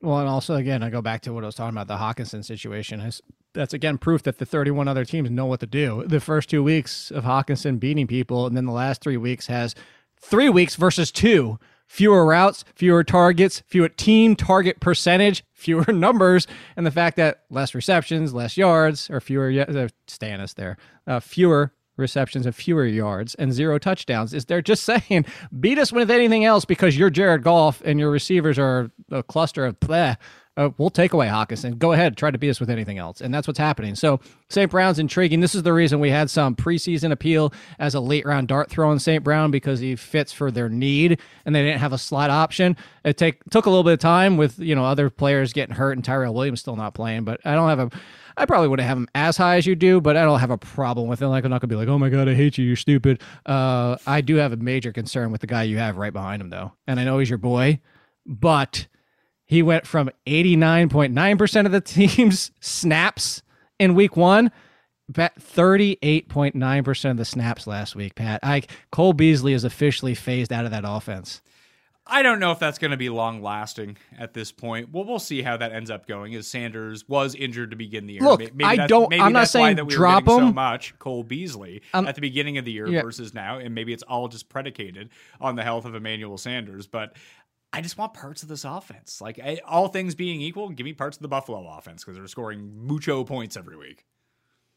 Well, 0.00 0.18
and 0.18 0.28
also 0.28 0.54
again, 0.54 0.82
I 0.82 0.90
go 0.90 1.02
back 1.02 1.22
to 1.22 1.32
what 1.32 1.42
I 1.42 1.46
was 1.46 1.54
talking 1.54 1.76
about 1.76 1.88
the 1.88 1.96
Hockenson 1.96 2.44
situation. 2.44 3.10
That's 3.52 3.74
again 3.74 3.98
proof 3.98 4.22
that 4.24 4.38
the 4.38 4.46
31 4.46 4.86
other 4.86 5.04
teams 5.04 5.30
know 5.30 5.46
what 5.46 5.60
to 5.60 5.66
do. 5.66 6.04
The 6.06 6.20
first 6.20 6.48
two 6.48 6.62
weeks 6.62 7.10
of 7.10 7.24
Hockenson 7.24 7.80
beating 7.80 8.06
people, 8.06 8.46
and 8.46 8.56
then 8.56 8.66
the 8.66 8.72
last 8.72 9.00
three 9.00 9.16
weeks 9.16 9.48
has 9.48 9.74
three 10.20 10.48
weeks 10.48 10.76
versus 10.76 11.10
two 11.10 11.58
fewer 11.88 12.24
routes, 12.24 12.64
fewer 12.74 13.02
targets, 13.02 13.62
fewer 13.66 13.88
team 13.88 14.36
target 14.36 14.78
percentage, 14.78 15.42
fewer 15.52 15.90
numbers, 15.92 16.46
and 16.76 16.86
the 16.86 16.90
fact 16.90 17.16
that 17.16 17.44
less 17.50 17.74
receptions, 17.74 18.32
less 18.32 18.56
yards, 18.56 19.10
or 19.10 19.20
fewer, 19.20 19.48
uh, 19.48 19.88
Stannis 20.06 20.54
there, 20.54 20.76
uh, 21.06 21.18
fewer 21.18 21.72
receptions 21.98 22.46
and 22.46 22.54
fewer 22.54 22.86
yards 22.86 23.34
and 23.34 23.52
zero 23.52 23.78
touchdowns 23.78 24.32
is 24.32 24.44
they're 24.44 24.62
just 24.62 24.84
saying 25.08 25.24
beat 25.60 25.78
us 25.78 25.92
with 25.92 26.10
anything 26.10 26.44
else 26.44 26.64
because 26.64 26.96
you're 26.96 27.10
Jared 27.10 27.42
Goff 27.42 27.82
and 27.84 27.98
your 28.00 28.10
receivers 28.10 28.58
are 28.58 28.90
a 29.10 29.22
cluster 29.22 29.66
of 29.66 29.78
bleh 29.80 30.16
uh, 30.58 30.70
we'll 30.76 30.90
take 30.90 31.12
away 31.12 31.28
Hockenson. 31.28 31.78
Go 31.78 31.92
ahead, 31.92 32.16
try 32.16 32.32
to 32.32 32.36
beat 32.36 32.50
us 32.50 32.58
with 32.58 32.68
anything 32.68 32.98
else. 32.98 33.20
And 33.20 33.32
that's 33.32 33.46
what's 33.46 33.60
happening. 33.60 33.94
So 33.94 34.18
St. 34.48 34.68
Brown's 34.68 34.98
intriguing. 34.98 35.38
This 35.38 35.54
is 35.54 35.62
the 35.62 35.72
reason 35.72 36.00
we 36.00 36.10
had 36.10 36.28
some 36.28 36.56
preseason 36.56 37.12
appeal 37.12 37.52
as 37.78 37.94
a 37.94 38.00
late 38.00 38.26
round 38.26 38.48
dart 38.48 38.68
throw 38.68 38.90
in 38.90 38.98
St. 38.98 39.22
Brown 39.22 39.52
because 39.52 39.78
he 39.78 39.94
fits 39.94 40.32
for 40.32 40.50
their 40.50 40.68
need 40.68 41.20
and 41.46 41.54
they 41.54 41.62
didn't 41.62 41.80
have 41.80 41.92
a 41.92 41.98
slot 41.98 42.30
option. 42.30 42.76
It 43.04 43.16
take, 43.16 43.42
took 43.50 43.66
a 43.66 43.70
little 43.70 43.84
bit 43.84 43.92
of 43.92 43.98
time 44.00 44.36
with, 44.36 44.58
you 44.58 44.74
know, 44.74 44.84
other 44.84 45.10
players 45.10 45.52
getting 45.52 45.76
hurt 45.76 45.92
and 45.92 46.04
Tyrell 46.04 46.34
Williams 46.34 46.60
still 46.60 46.76
not 46.76 46.92
playing, 46.92 47.22
but 47.22 47.40
I 47.44 47.54
don't 47.54 47.68
have 47.68 47.78
a 47.78 47.90
I 48.36 48.46
probably 48.46 48.68
wouldn't 48.68 48.86
have 48.86 48.96
him 48.96 49.08
as 49.16 49.36
high 49.36 49.56
as 49.56 49.66
you 49.66 49.74
do, 49.74 50.00
but 50.00 50.16
I 50.16 50.22
don't 50.22 50.38
have 50.38 50.52
a 50.52 50.58
problem 50.58 51.08
with 51.08 51.20
it. 51.22 51.26
Like 51.26 51.44
I'm 51.44 51.50
not 51.50 51.60
gonna 51.60 51.68
be 51.68 51.76
like, 51.76 51.88
oh 51.88 51.98
my 51.98 52.08
god, 52.08 52.28
I 52.28 52.34
hate 52.34 52.56
you, 52.56 52.64
you're 52.64 52.76
stupid. 52.76 53.20
Uh, 53.44 53.96
I 54.06 54.20
do 54.20 54.36
have 54.36 54.52
a 54.52 54.56
major 54.56 54.92
concern 54.92 55.32
with 55.32 55.40
the 55.40 55.48
guy 55.48 55.64
you 55.64 55.78
have 55.78 55.96
right 55.96 56.12
behind 56.12 56.40
him 56.40 56.48
though, 56.48 56.72
and 56.86 57.00
I 57.00 57.04
know 57.04 57.18
he's 57.18 57.28
your 57.28 57.38
boy, 57.38 57.80
but 58.24 58.86
he 59.48 59.62
went 59.62 59.86
from 59.86 60.10
89.9% 60.26 61.66
of 61.66 61.72
the 61.72 61.80
team's 61.80 62.52
snaps 62.60 63.42
in 63.78 63.94
week 63.94 64.14
one, 64.14 64.52
38.9% 65.10 67.10
of 67.10 67.16
the 67.16 67.24
snaps 67.24 67.66
last 67.66 67.96
week, 67.96 68.14
Pat. 68.14 68.40
I, 68.42 68.62
Cole 68.92 69.14
Beasley 69.14 69.54
is 69.54 69.64
officially 69.64 70.14
phased 70.14 70.52
out 70.52 70.66
of 70.66 70.70
that 70.70 70.84
offense. 70.86 71.40
I 72.10 72.22
don't 72.22 72.40
know 72.40 72.52
if 72.52 72.58
that's 72.58 72.78
going 72.78 72.92
to 72.92 72.96
be 72.96 73.10
long 73.10 73.42
lasting 73.42 73.98
at 74.18 74.32
this 74.32 74.50
point. 74.50 74.90
Well, 74.90 75.04
we'll 75.04 75.18
see 75.18 75.42
how 75.42 75.58
that 75.58 75.72
ends 75.72 75.90
up 75.90 76.06
going. 76.06 76.34
As 76.34 76.46
Sanders 76.46 77.06
was 77.06 77.34
injured 77.34 77.70
to 77.70 77.76
begin 77.76 78.06
the 78.06 78.14
year. 78.14 78.22
Look, 78.22 78.40
maybe 78.40 78.64
I 78.64 78.86
don't. 78.86 79.12
I'm 79.12 79.34
not 79.34 79.48
saying 79.48 79.76
that 79.76 79.84
we 79.84 79.92
drop 79.92 80.22
him 80.22 80.38
so 80.38 80.52
much. 80.52 80.98
Cole 80.98 81.22
Beasley 81.22 81.82
um, 81.92 82.08
at 82.08 82.14
the 82.14 82.22
beginning 82.22 82.56
of 82.56 82.64
the 82.64 82.72
year 82.72 82.88
yeah. 82.88 83.02
versus 83.02 83.34
now, 83.34 83.58
and 83.58 83.74
maybe 83.74 83.92
it's 83.92 84.02
all 84.04 84.28
just 84.28 84.48
predicated 84.48 85.10
on 85.38 85.54
the 85.54 85.62
health 85.62 85.84
of 85.84 85.94
Emmanuel 85.94 86.38
Sanders. 86.38 86.86
But 86.86 87.14
I 87.72 87.80
just 87.80 87.98
want 87.98 88.14
parts 88.14 88.42
of 88.42 88.48
this 88.48 88.64
offense. 88.64 89.20
Like 89.20 89.38
I, 89.38 89.60
all 89.66 89.88
things 89.88 90.14
being 90.14 90.40
equal, 90.40 90.70
give 90.70 90.84
me 90.84 90.92
parts 90.92 91.16
of 91.16 91.22
the 91.22 91.28
Buffalo 91.28 91.66
offense 91.76 92.02
because 92.02 92.16
they're 92.16 92.26
scoring 92.26 92.86
mucho 92.86 93.24
points 93.24 93.56
every 93.56 93.76
week. 93.76 94.06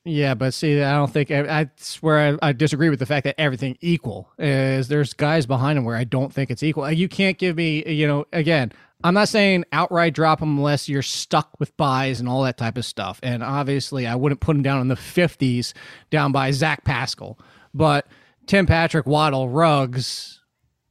Yeah, 0.04 0.34
but 0.34 0.56
see, 0.56 0.82
I 0.82 0.94
don't 0.94 1.12
think 1.14 1.30
I, 1.30 1.70
swear 1.78 2.40
I, 2.42 2.50
I, 2.50 2.54
disagree 2.54 2.90
with 2.90 2.98
the 2.98 3.06
fact 3.06 3.24
that 3.26 3.40
everything 3.40 3.78
equal 3.82 4.32
is. 4.40 4.88
There's 4.88 5.14
guys 5.14 5.46
behind 5.46 5.78
him 5.78 5.86
where 5.86 5.96
I 5.96 6.06
don't 6.06 6.34
think 6.34 6.50
it's 6.50 6.64
equal. 6.64 6.86
Uh, 6.86 6.90
you 6.90 7.08
can't 7.08 7.38
give 7.38 7.56
me, 7.56 7.86
uh, 7.86 7.90
you 7.90 8.08
know, 8.08 8.26
again. 8.34 8.72
I'm 9.04 9.16
not 9.16 9.30
saying 9.30 9.66
outright 9.72 10.14
drop 10.14 10.42
him 10.42 10.58
unless 10.58 10.88
you're 10.88 11.02
stuck 11.02 11.60
with 11.60 11.76
buys 11.76 12.20
and 12.20 12.30
all 12.30 12.44
that 12.44 12.58
type 12.58 12.78
of 12.78 12.86
stuff. 12.86 13.20
And 13.24 13.44
obviously, 13.44 14.06
I 14.06 14.14
wouldn't 14.14 14.42
put 14.42 14.56
him 14.56 14.62
down 14.62 14.80
in 14.82 14.90
the 14.90 14.96
50s, 14.96 15.74
down 16.12 16.32
by 16.32 16.52
Zach 16.52 16.84
Pascal. 16.84 17.40
But 17.74 18.06
Tim 18.46 18.68
Patrick, 18.68 19.08
Waddle, 19.08 19.50
Ruggs, 19.50 20.41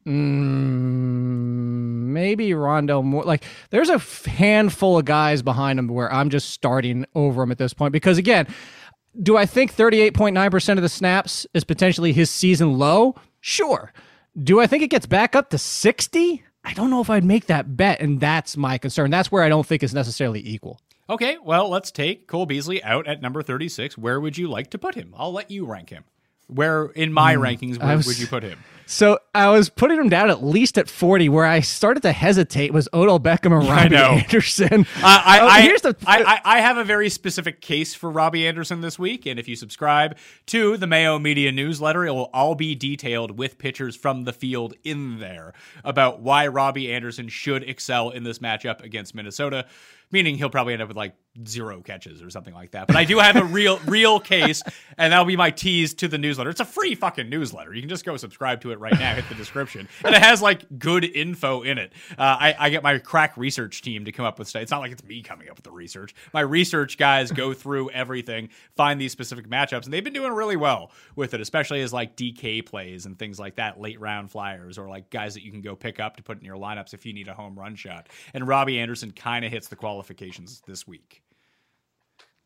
Mm, 0.07 0.13
maybe 2.13 2.55
Rondo 2.55 3.03
more. 3.03 3.25
Like 3.25 3.45
there's 3.71 3.91
a 3.91 3.99
handful 4.29 4.99
of 4.99 5.05
guys 5.05 5.43
behind 5.43 5.79
him 5.79 5.89
where 5.89 6.13
I'm 6.13 6.31
just 6.31 6.51
starting 6.51 7.05
over 7.15 7.43
him 7.43 7.51
at 7.53 7.59
this 7.59 7.75
point 7.75 7.93
because 7.93 8.19
again, 8.19 8.47
do 9.23 9.37
I 9.37 9.47
think 9.47 9.75
38.9% 9.75 10.77
of 10.77 10.83
the 10.83 10.89
snaps 10.89 11.47
is 11.53 11.65
potentially 11.65 12.13
his 12.13 12.31
season 12.31 12.79
low? 12.79 13.15
Sure. 13.41 13.93
Do 14.41 14.61
I 14.61 14.67
think 14.67 14.83
it 14.83 14.89
gets 14.91 15.07
back 15.07 15.35
up 15.35 15.51
to 15.51 15.59
60? 15.59 16.45
I 16.65 16.73
don't 16.75 16.91
know 16.91 17.01
if 17.01 17.11
I'd 17.11 17.25
make 17.25 17.47
that 17.47 17.77
bet, 17.77 18.01
and 18.01 18.21
that's 18.21 18.57
my 18.57 18.79
concern. 18.79 19.11
That's 19.11 19.33
where 19.33 19.43
I 19.43 19.49
don't 19.49 19.67
think 19.67 19.83
it's 19.83 19.95
necessarily 19.95 20.47
equal. 20.47 20.79
Okay, 21.09 21.39
well, 21.43 21.69
let's 21.69 21.91
take 21.91 22.29
Cole 22.29 22.47
Beasley 22.47 22.83
out 22.85 23.09
at 23.09 23.21
number 23.21 23.43
36. 23.43 23.99
Where 23.99 24.21
would 24.21 24.39
you 24.39 24.47
like 24.47 24.71
to 24.71 24.79
put 24.79 24.95
him? 24.95 25.13
I'll 25.17 25.33
let 25.33 25.51
you 25.51 25.67
rank 25.67 25.91
him. 25.91 26.05
Where 26.47 26.87
in 26.87 27.13
my 27.13 27.35
mm, 27.35 27.41
rankings 27.41 27.83
where 27.83 27.97
was, 27.97 28.07
would 28.07 28.19
you 28.19 28.27
put 28.27 28.43
him? 28.43 28.59
So 28.91 29.21
I 29.33 29.49
was 29.51 29.71
putting 29.71 30.01
him 30.01 30.09
down 30.09 30.31
at 30.31 30.43
least 30.43 30.77
at 30.77 30.89
40. 30.89 31.29
Where 31.29 31.47
I 31.47 31.61
started 31.61 32.03
to 32.03 32.11
hesitate 32.11 32.73
was 32.73 32.89
Odell 32.93 33.21
Beckham 33.21 33.57
and 33.57 33.69
Robbie 33.69 33.95
Anderson. 33.97 34.85
I, 34.97 35.23
I, 35.25 35.39
uh, 35.39 35.63
here's 35.63 35.83
the 35.83 35.97
I, 36.05 36.41
I, 36.45 36.61
have 36.61 36.77
a 36.77 36.83
very 36.83 37.09
specific 37.09 37.61
case 37.61 37.95
for 37.95 38.11
Robbie 38.11 38.49
Anderson 38.49 38.81
this 38.81 38.99
week, 38.99 39.27
and 39.27 39.39
if 39.39 39.47
you 39.47 39.55
subscribe 39.55 40.19
to 40.47 40.77
the 40.77 40.89
Mayo 40.89 41.21
Media 41.21 41.53
newsletter, 41.53 42.05
it 42.05 42.11
will 42.11 42.31
all 42.35 42.57
be 42.57 42.75
detailed 42.75 43.39
with 43.39 43.59
pictures 43.59 43.95
from 43.95 44.25
the 44.25 44.33
field 44.33 44.75
in 44.83 45.21
there 45.21 45.55
about 45.85 46.21
why 46.21 46.49
Robbie 46.49 46.93
Anderson 46.93 47.29
should 47.29 47.63
excel 47.63 48.11
in 48.11 48.25
this 48.25 48.41
matchup 48.41 48.83
against 48.83 49.15
Minnesota 49.15 49.67
meaning 50.11 50.37
he'll 50.37 50.51
probably 50.51 50.73
end 50.73 50.83
up 50.83 50.89
with 50.89 50.97
like 50.97 51.15
zero 51.47 51.81
catches 51.81 52.23
or 52.23 52.31
something 52.31 52.55
like 52.55 52.73
that. 52.73 52.87
But 52.87 52.97
I 52.97 53.05
do 53.05 53.19
have 53.19 53.37
a 53.37 53.45
real 53.45 53.79
real 53.87 54.21
case, 54.21 54.63
and 54.99 55.13
that'll 55.13 55.25
be 55.25 55.37
my 55.37 55.51
tease 55.51 55.95
to 55.95 56.09
the 56.09 56.19
newsletter. 56.19 56.51
It's 56.51 56.61
a 56.61 56.65
free 56.65 56.95
fucking 56.95 57.29
newsletter. 57.29 57.73
You 57.73 57.83
can 57.83 57.89
just 57.89 58.05
go 58.05 58.17
subscribe 58.17 58.61
to 58.63 58.73
it 58.73 58.80
right 58.81 58.99
now. 58.99 59.15
Hit 59.15 59.29
the 59.29 59.35
description, 59.35 59.89
and 60.05 60.15
it 60.15 60.23
has 60.23 60.43
like 60.43 60.65
good 60.79 61.05
info 61.05 61.63
in 61.63 61.79
it. 61.79 61.93
Uh, 62.13 62.37
I, 62.41 62.55
I 62.59 62.71
get 62.71 62.83
my 62.83 62.99
crack 62.99 63.37
research 63.37 63.83
team 63.83 64.05
to 64.07 64.13
come 64.13 64.25
up 64.25 64.39
with 64.39 64.49
stuff. 64.49 64.63
It's 64.63 64.71
not 64.71 64.81
like 64.81 64.93
it's 64.93 65.05
me 65.05 65.23
coming 65.23 65.49
up 65.49 65.57
with 65.57 65.65
the 65.65 65.71
research. 65.71 66.15
My 66.33 66.41
research 66.41 66.99
guys 66.99 67.31
go 67.31 67.53
through 67.61 67.91
everything, 67.91 68.49
find 68.77 69.01
these 69.01 69.13
specific 69.13 69.49
matchups, 69.49 69.85
and 69.85 69.93
they've 69.93 70.05
been 70.05 70.13
doing 70.13 70.33
really 70.33 70.57
well 70.57 70.91
with 71.17 71.35
it, 71.35 71.41
especially 71.41 71.83
as 71.83 71.93
like 71.93 72.17
DK 72.17 72.65
plays 72.65 73.07
and 73.07 73.19
things 73.19 73.39
like 73.39 73.57
that, 73.57 73.81
late 73.81 74.01
round 74.01 74.31
flyers 74.31 74.79
or 74.79 74.89
like 74.89 75.11
guys 75.11 75.35
that 75.35 75.45
you 75.45 75.51
can 75.51 75.61
go 75.61 75.77
pick 75.77 76.01
up 76.01 76.17
to 76.17 76.23
put 76.23 76.39
in 76.39 76.45
your 76.45 76.57
lineups 76.57 76.95
if 76.95 77.05
you 77.05 77.13
need 77.13 77.29
a 77.29 77.35
home 77.35 77.59
run 77.59 77.75
shot. 77.75 78.09
And 78.35 78.49
Robbie 78.49 78.79
Anderson 78.79 79.11
kind 79.13 79.45
of 79.45 79.53
hits 79.53 79.69
the 79.69 79.77
qualifications 79.77 80.63
this 80.67 80.87
week. 80.87 81.23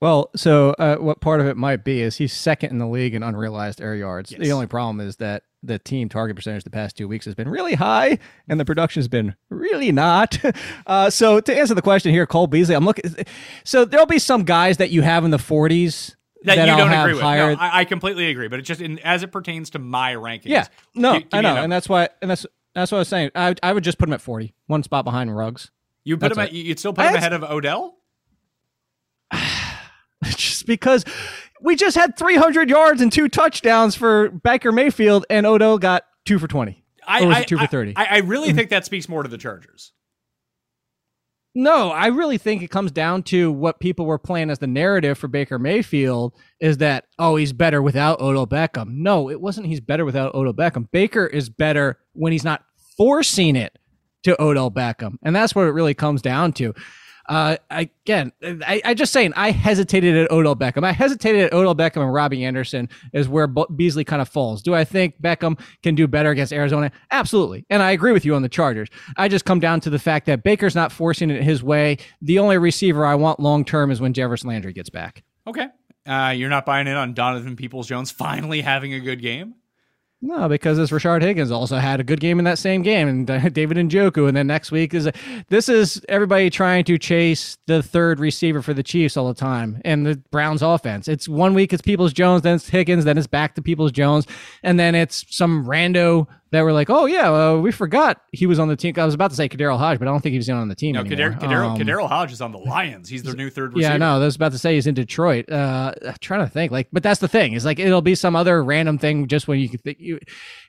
Well, 0.00 0.30
so 0.36 0.70
uh, 0.78 0.96
what 0.96 1.20
part 1.20 1.40
of 1.40 1.46
it 1.46 1.56
might 1.56 1.84
be 1.84 2.02
is 2.02 2.16
he's 2.16 2.32
second 2.32 2.70
in 2.70 2.78
the 2.78 2.86
league 2.86 3.14
in 3.14 3.22
unrealized 3.22 3.80
air 3.80 3.94
yards. 3.94 4.32
Yes. 4.32 4.40
The 4.40 4.52
only 4.52 4.66
problem 4.66 5.00
is 5.00 5.16
that 5.16 5.44
the 5.62 5.78
team 5.78 6.08
target 6.08 6.36
percentage 6.36 6.64
the 6.64 6.70
past 6.70 6.96
two 6.96 7.08
weeks 7.08 7.24
has 7.24 7.34
been 7.34 7.48
really 7.48 7.74
high, 7.74 8.18
and 8.48 8.60
the 8.60 8.64
production 8.64 9.00
has 9.00 9.08
been 9.08 9.34
really 9.48 9.92
not. 9.92 10.38
Uh, 10.86 11.08
so 11.08 11.40
to 11.40 11.56
answer 11.56 11.74
the 11.74 11.82
question 11.82 12.12
here, 12.12 12.26
Cole 12.26 12.46
Beasley, 12.46 12.74
I'm 12.74 12.84
looking. 12.84 13.04
So 13.64 13.84
there'll 13.84 14.06
be 14.06 14.18
some 14.18 14.44
guys 14.44 14.76
that 14.76 14.90
you 14.90 15.02
have 15.02 15.24
in 15.24 15.30
the 15.30 15.38
40s 15.38 16.14
that, 16.42 16.56
that 16.56 16.66
you 16.66 16.72
I'll 16.72 16.78
don't 16.78 16.92
agree 16.92 17.14
with. 17.14 17.22
Higher... 17.22 17.54
No, 17.54 17.60
I, 17.60 17.80
I, 17.80 17.84
completely 17.84 18.28
agree, 18.28 18.48
but 18.48 18.58
it 18.58 18.62
just 18.62 18.80
in, 18.80 18.98
as 18.98 19.22
it 19.22 19.32
pertains 19.32 19.70
to 19.70 19.78
my 19.78 20.14
rankings. 20.14 20.46
Yeah, 20.46 20.66
no, 20.94 21.14
give, 21.14 21.30
give 21.30 21.38
I 21.38 21.40
know, 21.40 21.56
and 21.56 21.72
that's 21.72 21.88
why, 21.88 22.10
and 22.20 22.30
that's 22.30 22.44
that's 22.74 22.92
what 22.92 22.98
I 22.98 23.00
was 23.00 23.08
saying. 23.08 23.30
I 23.34 23.54
I 23.62 23.72
would 23.72 23.84
just 23.84 23.98
put 23.98 24.08
him 24.08 24.12
at 24.12 24.20
40, 24.20 24.54
one 24.66 24.82
spot 24.82 25.04
behind 25.04 25.34
Ruggs. 25.34 25.70
You 26.04 26.16
put 26.16 26.34
That's 26.34 26.36
him 26.36 26.44
at, 26.44 26.52
you'd 26.52 26.78
still 26.78 26.92
put 26.92 27.06
him 27.06 27.14
ahead 27.14 27.32
of 27.32 27.44
Odell? 27.44 27.96
just 30.24 30.66
because 30.66 31.04
we 31.60 31.76
just 31.76 31.96
had 31.96 32.16
300 32.16 32.68
yards 32.68 33.00
and 33.00 33.12
two 33.12 33.28
touchdowns 33.28 33.94
for 33.94 34.30
Baker 34.30 34.72
Mayfield, 34.72 35.26
and 35.30 35.46
Odell 35.46 35.78
got 35.78 36.04
two 36.24 36.38
for 36.38 36.48
20. 36.48 36.82
I, 37.06 37.22
or 37.22 37.28
was 37.28 37.36
I, 37.36 37.40
it 37.40 37.48
two 37.48 37.58
for 37.58 37.66
30? 37.66 37.94
I, 37.96 38.04
I 38.04 38.18
really 38.18 38.48
mm-hmm. 38.48 38.56
think 38.56 38.70
that 38.70 38.84
speaks 38.84 39.08
more 39.08 39.22
to 39.22 39.28
the 39.28 39.38
Chargers. 39.38 39.92
No, 41.56 41.90
I 41.90 42.08
really 42.08 42.36
think 42.36 42.62
it 42.62 42.70
comes 42.70 42.90
down 42.90 43.22
to 43.24 43.52
what 43.52 43.78
people 43.78 44.06
were 44.06 44.18
playing 44.18 44.50
as 44.50 44.58
the 44.58 44.66
narrative 44.66 45.16
for 45.16 45.28
Baker 45.28 45.56
Mayfield 45.56 46.34
is 46.58 46.78
that, 46.78 47.04
oh, 47.16 47.36
he's 47.36 47.52
better 47.52 47.80
without 47.80 48.20
Odell 48.20 48.46
Beckham. 48.46 48.88
No, 48.88 49.30
it 49.30 49.40
wasn't 49.40 49.68
he's 49.68 49.80
better 49.80 50.04
without 50.04 50.34
Odell 50.34 50.52
Beckham. 50.52 50.90
Baker 50.90 51.26
is 51.26 51.48
better 51.48 52.00
when 52.12 52.32
he's 52.32 52.42
not 52.42 52.64
forcing 52.96 53.54
it 53.54 53.78
to 54.24 54.40
Odell 54.42 54.70
Beckham. 54.70 55.16
And 55.22 55.36
that's 55.36 55.54
what 55.54 55.66
it 55.66 55.72
really 55.72 55.94
comes 55.94 56.22
down 56.22 56.52
to. 56.54 56.74
Uh, 57.26 57.56
again, 57.70 58.32
I, 58.42 58.82
I 58.84 58.94
just 58.94 59.12
saying 59.12 59.32
I 59.34 59.50
hesitated 59.50 60.16
at 60.16 60.30
Odell 60.30 60.56
Beckham. 60.56 60.84
I 60.84 60.92
hesitated 60.92 61.44
at 61.44 61.52
Odell 61.52 61.74
Beckham 61.74 62.02
and 62.02 62.12
Robbie 62.12 62.44
Anderson 62.44 62.88
is 63.12 63.28
where 63.28 63.46
Beasley 63.46 64.04
kind 64.04 64.20
of 64.20 64.28
falls. 64.28 64.62
Do 64.62 64.74
I 64.74 64.84
think 64.84 65.20
Beckham 65.20 65.58
can 65.82 65.94
do 65.94 66.06
better 66.06 66.30
against 66.30 66.52
Arizona? 66.52 66.90
Absolutely, 67.10 67.64
and 67.70 67.82
I 67.82 67.92
agree 67.92 68.12
with 68.12 68.24
you 68.24 68.34
on 68.34 68.42
the 68.42 68.48
Chargers. 68.48 68.88
I 69.16 69.28
just 69.28 69.44
come 69.44 69.60
down 69.60 69.80
to 69.80 69.90
the 69.90 69.98
fact 69.98 70.26
that 70.26 70.42
Baker's 70.42 70.74
not 70.74 70.92
forcing 70.92 71.30
it 71.30 71.42
his 71.42 71.62
way. 71.62 71.98
The 72.20 72.38
only 72.38 72.58
receiver 72.58 73.06
I 73.06 73.14
want 73.14 73.40
long 73.40 73.64
term 73.64 73.90
is 73.90 74.00
when 74.00 74.12
Jarvis 74.12 74.44
Landry 74.44 74.72
gets 74.72 74.90
back. 74.90 75.22
Okay, 75.46 75.68
uh, 76.06 76.34
you're 76.36 76.50
not 76.50 76.66
buying 76.66 76.86
in 76.86 76.96
on 76.96 77.14
Donovan 77.14 77.56
Peoples 77.56 77.86
Jones 77.86 78.10
finally 78.10 78.60
having 78.60 78.92
a 78.92 79.00
good 79.00 79.22
game. 79.22 79.54
No, 80.26 80.48
because 80.48 80.78
this 80.78 80.90
Rashard 80.90 81.20
Higgins 81.20 81.50
also 81.50 81.76
had 81.76 82.00
a 82.00 82.02
good 82.02 82.18
game 82.18 82.38
in 82.38 82.46
that 82.46 82.58
same 82.58 82.80
game, 82.80 83.08
and 83.08 83.30
uh, 83.30 83.48
David 83.50 83.76
Njoku, 83.76 84.26
and 84.26 84.34
then 84.34 84.46
next 84.46 84.72
week 84.72 84.94
is 84.94 85.06
this 85.50 85.68
is 85.68 86.02
everybody 86.08 86.48
trying 86.48 86.84
to 86.84 86.96
chase 86.96 87.58
the 87.66 87.82
third 87.82 88.18
receiver 88.18 88.62
for 88.62 88.72
the 88.72 88.82
Chiefs 88.82 89.18
all 89.18 89.28
the 89.28 89.38
time, 89.38 89.82
and 89.84 90.06
the 90.06 90.16
Browns 90.30 90.62
offense. 90.62 91.08
It's 91.08 91.28
one 91.28 91.52
week 91.52 91.74
it's 91.74 91.82
Peoples 91.82 92.14
Jones, 92.14 92.40
then 92.40 92.54
it's 92.54 92.70
Higgins, 92.70 93.04
then 93.04 93.18
it's 93.18 93.26
back 93.26 93.54
to 93.56 93.62
Peoples 93.62 93.92
Jones, 93.92 94.26
and 94.62 94.80
then 94.80 94.94
it's 94.94 95.26
some 95.28 95.66
rando 95.66 96.26
that 96.50 96.62
were 96.62 96.72
like, 96.72 96.88
oh 96.88 97.06
yeah, 97.06 97.32
uh, 97.32 97.56
we 97.58 97.72
forgot 97.72 98.22
he 98.32 98.46
was 98.46 98.58
on 98.60 98.68
the 98.68 98.76
team. 98.76 98.94
I 98.96 99.04
was 99.04 99.14
about 99.14 99.30
to 99.30 99.36
say 99.36 99.48
KhaDarel 99.48 99.76
Hodge, 99.76 99.98
but 99.98 100.06
I 100.06 100.10
don't 100.12 100.20
think 100.20 100.34
he's 100.34 100.48
on 100.48 100.68
the 100.68 100.74
team 100.76 100.94
No, 100.94 101.00
anymore. 101.00 101.30
KhaDarel 101.30 101.70
Um, 101.70 101.78
KhaDarel 101.78 102.08
Hodge 102.08 102.30
is 102.32 102.40
on 102.40 102.52
the 102.52 102.58
Lions. 102.58 103.08
He's 103.08 103.22
their 103.24 103.34
new 103.34 103.50
third 103.50 103.74
receiver. 103.74 103.92
yeah, 103.92 103.96
no, 103.96 104.16
I 104.16 104.18
was 104.18 104.36
about 104.36 104.52
to 104.52 104.58
say 104.58 104.74
he's 104.74 104.86
in 104.86 104.94
Detroit. 104.94 105.50
Uh, 105.50 105.92
I'm 106.06 106.14
trying 106.20 106.40
to 106.46 106.48
think, 106.50 106.70
like, 106.70 106.88
but 106.92 107.02
that's 107.02 107.18
the 107.20 107.26
thing 107.28 107.54
is 107.54 107.64
like 107.64 107.78
it'll 107.80 108.02
be 108.02 108.14
some 108.14 108.36
other 108.36 108.62
random 108.62 108.98
thing 108.98 109.26
just 109.26 109.48
when 109.48 109.58
you 109.58 109.68
can 109.68 109.78
think 109.78 109.98
you. 109.98 110.20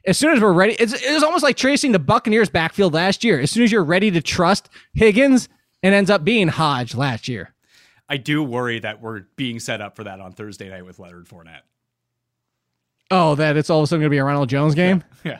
As 0.07 0.17
soon 0.17 0.33
as 0.35 0.41
we're 0.41 0.53
ready, 0.53 0.73
it's 0.73 0.93
it's 0.93 1.23
almost 1.23 1.43
like 1.43 1.55
tracing 1.57 1.91
the 1.91 1.99
Buccaneers 1.99 2.49
backfield 2.49 2.93
last 2.93 3.23
year. 3.23 3.39
As 3.39 3.51
soon 3.51 3.63
as 3.63 3.71
you're 3.71 3.83
ready 3.83 4.09
to 4.11 4.21
trust 4.21 4.69
Higgins, 4.95 5.49
it 5.83 5.93
ends 5.93 6.09
up 6.09 6.23
being 6.23 6.47
Hodge 6.47 6.95
last 6.95 7.27
year. 7.27 7.53
I 8.09 8.17
do 8.17 8.43
worry 8.43 8.79
that 8.79 9.01
we're 9.01 9.21
being 9.35 9.59
set 9.59 9.81
up 9.81 9.95
for 9.95 10.03
that 10.05 10.19
on 10.19 10.31
Thursday 10.31 10.69
night 10.69 10.85
with 10.85 10.99
Leonard 10.99 11.27
Fournette. 11.27 11.61
Oh, 13.11 13.35
that 13.35 13.55
it's 13.57 13.69
all 13.69 13.79
of 13.79 13.83
a 13.83 13.87
sudden 13.87 14.01
going 14.01 14.09
to 14.09 14.13
be 14.13 14.17
a 14.17 14.23
Ronald 14.23 14.49
Jones 14.49 14.73
game. 14.75 15.03
Yeah. 15.23 15.39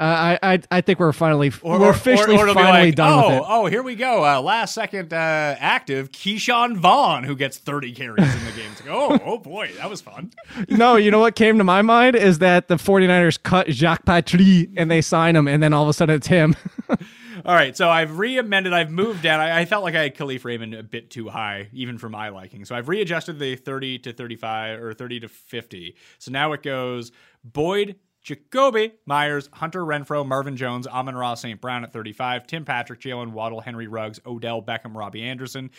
Uh, 0.00 0.38
I, 0.42 0.54
I 0.54 0.60
I 0.70 0.80
think 0.80 0.98
we're 0.98 1.12
finally 1.12 1.52
Or, 1.60 1.78
we're 1.78 1.88
or- 1.88 1.90
officially 1.90 2.34
or 2.34 2.44
it'll 2.44 2.54
finally 2.54 2.86
like, 2.86 2.94
done 2.94 3.12
oh, 3.12 3.28
with 3.28 3.36
it. 3.36 3.42
Oh, 3.46 3.66
here 3.66 3.82
we 3.82 3.96
go. 3.96 4.24
Uh, 4.24 4.40
last 4.40 4.72
second 4.72 5.12
uh, 5.12 5.56
active, 5.58 6.10
Keyshawn 6.10 6.78
Vaughn, 6.78 7.24
who 7.24 7.36
gets 7.36 7.58
30 7.58 7.92
carries 7.92 8.34
in 8.34 8.44
the 8.46 8.52
game. 8.52 8.70
Like, 8.80 8.88
oh, 8.88 9.18
oh 9.26 9.36
boy, 9.36 9.70
that 9.76 9.90
was 9.90 10.00
fun. 10.00 10.32
no, 10.70 10.96
you 10.96 11.10
know 11.10 11.18
what 11.18 11.34
came 11.36 11.58
to 11.58 11.64
my 11.64 11.82
mind 11.82 12.16
is 12.16 12.38
that 12.38 12.68
the 12.68 12.76
49ers 12.76 13.42
cut 13.42 13.68
Jacques 13.70 14.06
Patry 14.06 14.72
and 14.74 14.90
they 14.90 15.02
sign 15.02 15.36
him, 15.36 15.46
and 15.46 15.62
then 15.62 15.74
all 15.74 15.82
of 15.82 15.90
a 15.90 15.92
sudden 15.92 16.16
it's 16.16 16.28
him. 16.28 16.56
All 17.44 17.54
right, 17.54 17.74
so 17.76 17.88
I've 17.88 18.18
re-amended. 18.18 18.72
I've 18.72 18.90
moved 18.90 19.22
down. 19.22 19.40
I, 19.40 19.60
I 19.60 19.64
felt 19.64 19.82
like 19.82 19.94
I 19.94 20.02
had 20.02 20.14
Kalif 20.14 20.44
Raymond 20.44 20.74
a 20.74 20.82
bit 20.82 21.10
too 21.10 21.28
high, 21.28 21.68
even 21.72 21.96
for 21.96 22.08
my 22.10 22.28
liking. 22.28 22.64
So 22.66 22.74
I've 22.74 22.88
readjusted 22.88 23.38
the 23.38 23.56
30 23.56 23.98
to 24.00 24.12
35 24.12 24.82
or 24.82 24.92
30 24.92 25.20
to 25.20 25.28
50. 25.28 25.96
So 26.18 26.30
now 26.32 26.52
it 26.52 26.62
goes 26.62 27.12
Boyd, 27.42 27.96
Jakobi, 28.24 28.92
Meyers, 29.06 29.48
Hunter 29.52 29.84
Renfrow, 29.84 30.26
Marvin 30.26 30.56
Jones, 30.56 30.86
Amon 30.86 31.14
Ross, 31.14 31.40
St. 31.40 31.60
Brown 31.60 31.84
at 31.84 31.92
35, 31.92 32.46
Tim 32.46 32.64
Patrick, 32.64 33.00
Jalen 33.00 33.32
Waddle, 33.32 33.60
Henry 33.60 33.86
Ruggs, 33.86 34.20
Odell 34.26 34.62
Beckham, 34.62 34.94
Robbie 34.94 35.22
Anderson. 35.22 35.70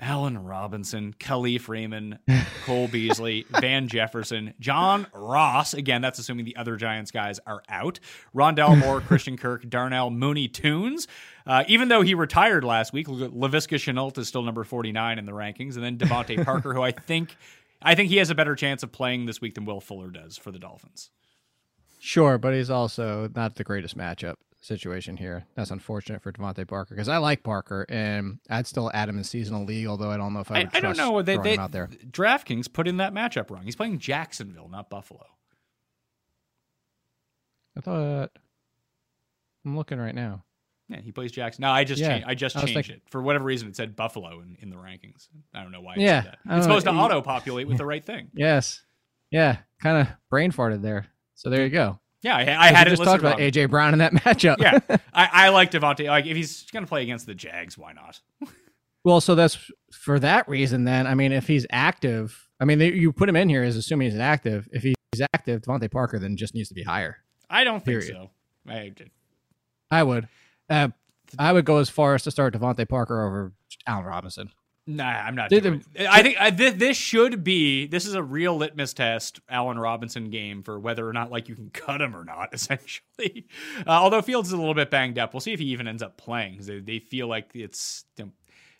Allen 0.00 0.38
Robinson, 0.38 1.12
Kalif 1.18 1.68
Raymond, 1.68 2.18
Cole 2.64 2.88
Beasley, 2.88 3.44
Van 3.50 3.88
Jefferson, 3.88 4.54
John 4.60 5.06
Ross. 5.12 5.74
Again, 5.74 6.02
that's 6.02 6.18
assuming 6.18 6.44
the 6.44 6.56
other 6.56 6.76
Giants 6.76 7.10
guys 7.10 7.40
are 7.46 7.62
out. 7.68 7.98
Rondale 8.34 8.78
Moore, 8.84 9.00
Christian 9.00 9.36
Kirk, 9.36 9.68
Darnell 9.68 10.10
Mooney 10.10 10.46
Tunes. 10.48 11.08
Uh, 11.46 11.64
even 11.66 11.88
though 11.88 12.02
he 12.02 12.14
retired 12.14 12.62
last 12.62 12.92
week, 12.92 13.08
Laviska 13.08 13.76
Shenault 13.76 14.18
is 14.18 14.28
still 14.28 14.42
number 14.42 14.64
49 14.64 15.18
in 15.18 15.24
the 15.24 15.32
rankings. 15.32 15.74
And 15.74 15.82
then 15.84 15.98
DeVante 15.98 16.44
Parker, 16.44 16.74
who 16.74 16.82
I 16.82 16.92
think 16.92 17.34
I 17.80 17.94
think 17.94 18.10
he 18.10 18.16
has 18.16 18.30
a 18.30 18.34
better 18.34 18.54
chance 18.54 18.82
of 18.82 18.92
playing 18.92 19.26
this 19.26 19.40
week 19.40 19.54
than 19.54 19.64
Will 19.64 19.80
Fuller 19.80 20.10
does 20.10 20.36
for 20.36 20.50
the 20.50 20.58
Dolphins. 20.58 21.10
Sure, 21.98 22.38
but 22.38 22.54
he's 22.54 22.70
also 22.70 23.28
not 23.34 23.56
the 23.56 23.64
greatest 23.64 23.96
matchup 23.96 24.36
situation 24.60 25.16
here. 25.16 25.44
That's 25.54 25.70
unfortunate 25.70 26.22
for 26.22 26.32
DeVante 26.32 26.66
Parker 26.66 26.94
because 26.94 27.08
I 27.08 27.18
like 27.18 27.42
Parker 27.42 27.86
and 27.88 28.38
I'd 28.50 28.66
still 28.66 28.90
add 28.94 29.08
him 29.08 29.18
in 29.18 29.24
seasonal 29.24 29.64
league, 29.64 29.86
although 29.86 30.10
I 30.10 30.16
don't 30.16 30.32
know 30.32 30.40
if 30.40 30.50
I 30.50 30.54
I, 30.54 30.58
would. 30.60 30.68
I 30.68 30.80
don't 30.80 30.94
trust 30.94 30.98
know. 30.98 31.22
They, 31.22 31.36
they, 31.38 31.54
him 31.54 31.60
out 31.60 31.72
there. 31.72 31.88
DraftKings 32.10 32.72
put 32.72 32.86
in 32.88 32.98
that 32.98 33.12
matchup 33.12 33.50
wrong. 33.50 33.62
He's 33.64 33.76
playing 33.76 33.98
Jacksonville, 33.98 34.68
not 34.68 34.90
Buffalo. 34.90 35.26
I 37.76 37.80
thought 37.80 38.30
I'm 39.64 39.76
looking 39.76 39.98
right 39.98 40.14
now. 40.14 40.44
Yeah, 40.88 41.00
he 41.00 41.12
plays 41.12 41.30
Jackson. 41.32 41.62
No, 41.62 41.70
I 41.70 41.84
just 41.84 42.00
Yeah, 42.00 42.08
changed. 42.08 42.26
I 42.28 42.34
just 42.34 42.56
I 42.56 42.60
changed 42.60 42.74
thinking- 42.74 42.94
it 42.96 43.02
for 43.10 43.20
whatever 43.22 43.44
reason. 43.44 43.68
It 43.68 43.76
said 43.76 43.94
Buffalo 43.94 44.40
in, 44.40 44.56
in 44.60 44.70
the 44.70 44.76
rankings. 44.76 45.28
I 45.54 45.62
don't 45.62 45.70
know 45.70 45.82
why. 45.82 45.94
It 45.94 46.00
Yeah. 46.00 46.18
I 46.18 46.22
don't 46.22 46.30
it's 46.30 46.46
know. 46.66 46.78
supposed 46.78 46.86
to 46.86 46.92
auto 46.92 47.20
populate 47.20 47.68
with 47.68 47.76
the 47.78 47.84
right 47.86 48.04
thing. 48.04 48.30
Yes, 48.34 48.82
yeah, 49.30 49.58
kind 49.82 49.98
of 50.08 50.14
brain 50.30 50.50
farted 50.50 50.80
there. 50.80 51.06
So 51.38 51.50
there 51.50 51.62
you 51.62 51.70
go. 51.70 52.00
Yeah, 52.20 52.36
I, 52.36 52.40
I 52.66 52.72
had 52.72 52.88
just 52.88 53.02
talked 53.02 53.20
about. 53.20 53.38
AJ 53.38 53.70
Brown 53.70 53.92
in 53.92 54.00
that 54.00 54.12
matchup. 54.24 54.56
Yeah, 54.58 54.80
I, 55.14 55.28
I 55.32 55.48
like 55.50 55.70
DeVante. 55.70 56.08
Like 56.08 56.26
if 56.26 56.36
he's 56.36 56.64
going 56.72 56.84
to 56.84 56.88
play 56.88 57.04
against 57.04 57.26
the 57.26 57.34
Jags, 57.34 57.78
why 57.78 57.92
not? 57.92 58.20
Well, 59.04 59.20
so 59.22 59.36
that's 59.36 59.70
for 59.92 60.18
that 60.18 60.46
reason. 60.48 60.84
Then 60.84 61.06
I 61.06 61.14
mean, 61.14 61.32
if 61.32 61.46
he's 61.46 61.64
active, 61.70 62.46
I 62.60 62.66
mean, 62.66 62.78
they, 62.80 62.92
you 62.92 63.10
put 63.12 63.28
him 63.28 63.36
in 63.36 63.48
here 63.48 63.62
as 63.62 63.76
assuming 63.76 64.10
he's 64.10 64.20
active. 64.20 64.68
If 64.70 64.82
he's 64.82 64.96
active, 65.32 65.62
DeVante 65.62 65.90
Parker 65.90 66.18
then 66.18 66.36
just 66.36 66.52
needs 66.52 66.68
to 66.68 66.74
be 66.74 66.82
higher. 66.82 67.18
I 67.48 67.64
don't 67.64 67.82
think 67.82 68.00
Period. 68.00 68.16
so. 68.16 68.30
I. 68.70 68.92
I 69.90 70.02
would. 70.02 70.28
Uh, 70.68 70.88
I 71.38 71.52
would 71.52 71.64
go 71.64 71.78
as 71.78 71.88
far 71.88 72.16
as 72.16 72.24
to 72.24 72.30
start 72.32 72.52
DeVante 72.54 72.86
Parker 72.86 73.24
over 73.24 73.52
Allen 73.86 74.04
Robinson. 74.04 74.50
Nah, 74.90 75.04
I'm 75.04 75.34
not. 75.34 75.50
Did 75.50 75.64
doing 75.64 75.84
it. 75.94 76.06
I 76.08 76.22
think 76.22 76.40
I, 76.40 76.48
this, 76.48 76.72
this 76.72 76.96
should 76.96 77.44
be. 77.44 77.86
This 77.86 78.06
is 78.06 78.14
a 78.14 78.22
real 78.22 78.56
litmus 78.56 78.94
test, 78.94 79.38
Allen 79.46 79.78
Robinson 79.78 80.30
game 80.30 80.62
for 80.62 80.80
whether 80.80 81.06
or 81.06 81.12
not 81.12 81.30
like 81.30 81.46
you 81.50 81.54
can 81.54 81.68
cut 81.68 82.00
him 82.00 82.16
or 82.16 82.24
not. 82.24 82.48
Essentially, 82.54 83.46
uh, 83.86 83.90
although 83.90 84.22
Fields 84.22 84.48
is 84.48 84.54
a 84.54 84.56
little 84.56 84.72
bit 84.72 84.90
banged 84.90 85.18
up, 85.18 85.34
we'll 85.34 85.42
see 85.42 85.52
if 85.52 85.60
he 85.60 85.66
even 85.66 85.86
ends 85.86 86.02
up 86.02 86.16
playing. 86.16 86.60
They, 86.62 86.80
they 86.80 86.98
feel 87.00 87.28
like 87.28 87.50
it's. 87.52 88.06
you 88.16 88.24
know, 88.24 88.30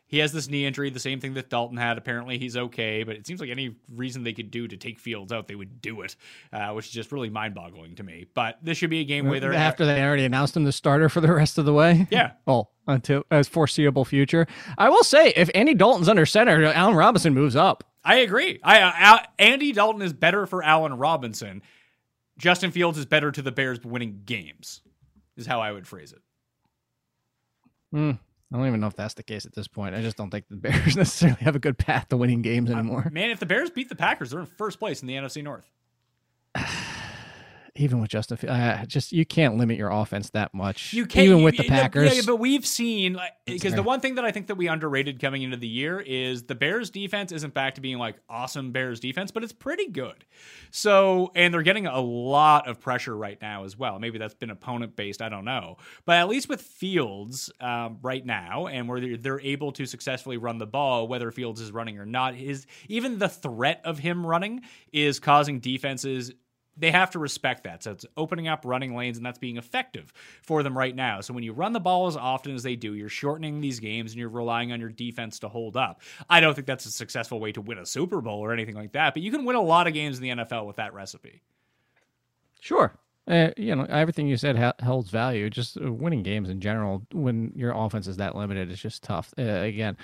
he 0.08 0.18
has 0.18 0.32
this 0.32 0.48
knee 0.48 0.66
injury, 0.66 0.90
the 0.90 0.98
same 0.98 1.20
thing 1.20 1.34
that 1.34 1.48
Dalton 1.50 1.76
had. 1.76 1.98
Apparently, 1.98 2.38
he's 2.38 2.56
okay, 2.56 3.04
but 3.04 3.14
it 3.14 3.26
seems 3.26 3.40
like 3.40 3.50
any 3.50 3.76
reason 3.94 4.24
they 4.24 4.32
could 4.32 4.50
do 4.50 4.66
to 4.66 4.76
take 4.76 4.98
Fields 4.98 5.32
out, 5.32 5.46
they 5.46 5.54
would 5.54 5.80
do 5.80 6.00
it, 6.00 6.16
uh, 6.52 6.72
which 6.72 6.86
is 6.86 6.92
just 6.92 7.12
really 7.12 7.30
mind-boggling 7.30 7.94
to 7.96 8.02
me. 8.02 8.26
But 8.34 8.58
this 8.62 8.76
should 8.78 8.90
be 8.90 9.00
a 9.00 9.04
game 9.04 9.28
where 9.28 9.38
they're 9.38 9.52
After 9.52 9.86
they 9.86 10.02
already 10.02 10.24
announced 10.24 10.56
him 10.56 10.64
the 10.64 10.72
starter 10.72 11.08
for 11.08 11.20
the 11.20 11.32
rest 11.32 11.58
of 11.58 11.64
the 11.64 11.72
way. 11.72 12.06
Yeah. 12.10 12.32
Well, 12.46 12.72
until 12.86 13.24
as 13.30 13.46
foreseeable 13.46 14.04
future. 14.04 14.46
I 14.76 14.88
will 14.88 15.04
say, 15.04 15.32
if 15.36 15.50
Andy 15.54 15.74
Dalton's 15.74 16.08
under 16.08 16.26
center, 16.26 16.64
Allen 16.64 16.96
Robinson 16.96 17.34
moves 17.34 17.54
up. 17.54 17.84
I 18.02 18.20
agree. 18.20 18.58
I, 18.62 18.80
I 18.82 19.26
Andy 19.38 19.72
Dalton 19.72 20.00
is 20.00 20.14
better 20.14 20.46
for 20.46 20.62
Allen 20.62 20.94
Robinson. 20.94 21.62
Justin 22.38 22.70
Fields 22.70 22.96
is 22.96 23.04
better 23.04 23.30
to 23.30 23.42
the 23.42 23.52
Bears 23.52 23.84
winning 23.84 24.22
games. 24.24 24.80
Is 25.36 25.46
how 25.46 25.60
I 25.60 25.70
would 25.70 25.86
phrase 25.86 26.12
it. 26.12 26.22
Hmm. 27.92 28.12
I 28.52 28.56
don't 28.56 28.66
even 28.66 28.80
know 28.80 28.86
if 28.86 28.96
that's 28.96 29.14
the 29.14 29.22
case 29.22 29.44
at 29.44 29.54
this 29.54 29.68
point. 29.68 29.94
I 29.94 30.00
just 30.00 30.16
don't 30.16 30.30
think 30.30 30.48
the 30.48 30.56
Bears 30.56 30.96
necessarily 30.96 31.40
have 31.42 31.56
a 31.56 31.58
good 31.58 31.76
path 31.76 32.08
to 32.08 32.16
winning 32.16 32.42
games 32.42 32.70
anymore. 32.70 33.08
Man, 33.12 33.30
if 33.30 33.40
the 33.40 33.46
Bears 33.46 33.70
beat 33.70 33.88
the 33.88 33.96
Packers, 33.96 34.30
they're 34.30 34.40
in 34.40 34.46
first 34.46 34.78
place 34.78 35.02
in 35.02 35.08
the 35.08 35.14
NFC 35.14 35.42
North. 35.42 35.70
Even 37.78 38.00
with 38.00 38.10
Justin, 38.10 38.36
Fields, 38.36 38.52
uh, 38.52 38.84
just 38.86 39.12
you 39.12 39.24
can't 39.24 39.56
limit 39.56 39.76
your 39.78 39.90
offense 39.90 40.30
that 40.30 40.52
much. 40.52 40.92
You 40.92 41.06
can't 41.06 41.26
even 41.26 41.38
you- 41.38 41.44
with 41.44 41.56
the 41.56 41.68
Packers. 41.68 42.14
Yeah, 42.14 42.22
but 42.26 42.36
we've 42.36 42.66
seen 42.66 43.14
like 43.14 43.32
because 43.46 43.74
the 43.74 43.82
one 43.82 44.00
thing 44.00 44.16
that 44.16 44.24
I 44.24 44.32
think 44.32 44.48
that 44.48 44.56
we 44.56 44.66
underrated 44.66 45.20
coming 45.20 45.42
into 45.42 45.56
the 45.56 45.68
year 45.68 46.00
is 46.00 46.42
the 46.44 46.54
Bears 46.54 46.90
defense 46.90 47.32
isn't 47.32 47.54
back 47.54 47.76
to 47.76 47.80
being 47.80 47.98
like 47.98 48.16
awesome 48.28 48.72
Bears 48.72 49.00
defense, 49.00 49.30
but 49.30 49.42
it's 49.44 49.52
pretty 49.52 49.88
good. 49.88 50.24
So 50.70 51.30
and 51.34 51.54
they're 51.54 51.62
getting 51.62 51.86
a 51.86 52.00
lot 52.00 52.68
of 52.68 52.80
pressure 52.80 53.16
right 53.16 53.40
now 53.40 53.64
as 53.64 53.76
well. 53.76 53.98
Maybe 53.98 54.18
that's 54.18 54.34
been 54.34 54.50
opponent 54.50 54.96
based. 54.96 55.22
I 55.22 55.28
don't 55.28 55.44
know, 55.44 55.76
but 56.04 56.16
at 56.16 56.28
least 56.28 56.48
with 56.48 56.60
Fields 56.60 57.50
um, 57.60 57.98
right 58.02 58.24
now, 58.24 58.66
and 58.66 58.88
where 58.88 59.00
they're, 59.00 59.16
they're 59.16 59.40
able 59.40 59.72
to 59.72 59.86
successfully 59.86 60.36
run 60.36 60.58
the 60.58 60.66
ball, 60.66 61.08
whether 61.08 61.30
Fields 61.30 61.60
is 61.60 61.72
running 61.72 61.98
or 61.98 62.06
not, 62.06 62.34
is 62.34 62.66
even 62.88 63.18
the 63.18 63.28
threat 63.28 63.80
of 63.84 63.98
him 63.98 64.26
running 64.26 64.62
is 64.92 65.20
causing 65.20 65.60
defenses 65.60 66.32
they 66.78 66.90
have 66.90 67.10
to 67.10 67.18
respect 67.18 67.64
that. 67.64 67.82
So 67.82 67.92
it's 67.92 68.06
opening 68.16 68.48
up 68.48 68.64
running 68.64 68.94
lanes, 68.94 69.16
and 69.16 69.26
that's 69.26 69.38
being 69.38 69.56
effective 69.56 70.12
for 70.42 70.62
them 70.62 70.76
right 70.76 70.94
now. 70.94 71.20
So 71.20 71.34
when 71.34 71.42
you 71.42 71.52
run 71.52 71.72
the 71.72 71.80
ball 71.80 72.06
as 72.06 72.16
often 72.16 72.54
as 72.54 72.62
they 72.62 72.76
do, 72.76 72.94
you're 72.94 73.08
shortening 73.08 73.60
these 73.60 73.80
games 73.80 74.12
and 74.12 74.20
you're 74.20 74.28
relying 74.28 74.72
on 74.72 74.80
your 74.80 74.90
defense 74.90 75.38
to 75.40 75.48
hold 75.48 75.76
up. 75.76 76.00
I 76.30 76.40
don't 76.40 76.54
think 76.54 76.66
that's 76.66 76.86
a 76.86 76.90
successful 76.90 77.40
way 77.40 77.52
to 77.52 77.60
win 77.60 77.78
a 77.78 77.86
Super 77.86 78.20
Bowl 78.20 78.40
or 78.40 78.52
anything 78.52 78.76
like 78.76 78.92
that, 78.92 79.14
but 79.14 79.22
you 79.22 79.30
can 79.30 79.44
win 79.44 79.56
a 79.56 79.62
lot 79.62 79.86
of 79.86 79.94
games 79.94 80.18
in 80.18 80.22
the 80.22 80.44
NFL 80.44 80.66
with 80.66 80.76
that 80.76 80.94
recipe. 80.94 81.42
Sure. 82.60 82.92
Uh, 83.26 83.50
you 83.56 83.76
know, 83.76 83.84
everything 83.90 84.26
you 84.26 84.38
said 84.38 84.56
ha- 84.56 84.72
holds 84.82 85.10
value. 85.10 85.50
Just 85.50 85.76
uh, 85.76 85.92
winning 85.92 86.22
games 86.22 86.48
in 86.48 86.60
general, 86.60 87.06
when 87.12 87.52
your 87.54 87.72
offense 87.72 88.06
is 88.06 88.16
that 88.16 88.34
limited, 88.34 88.70
it's 88.70 88.80
just 88.80 89.02
tough. 89.02 89.34
Uh, 89.38 89.42
again, 89.42 89.98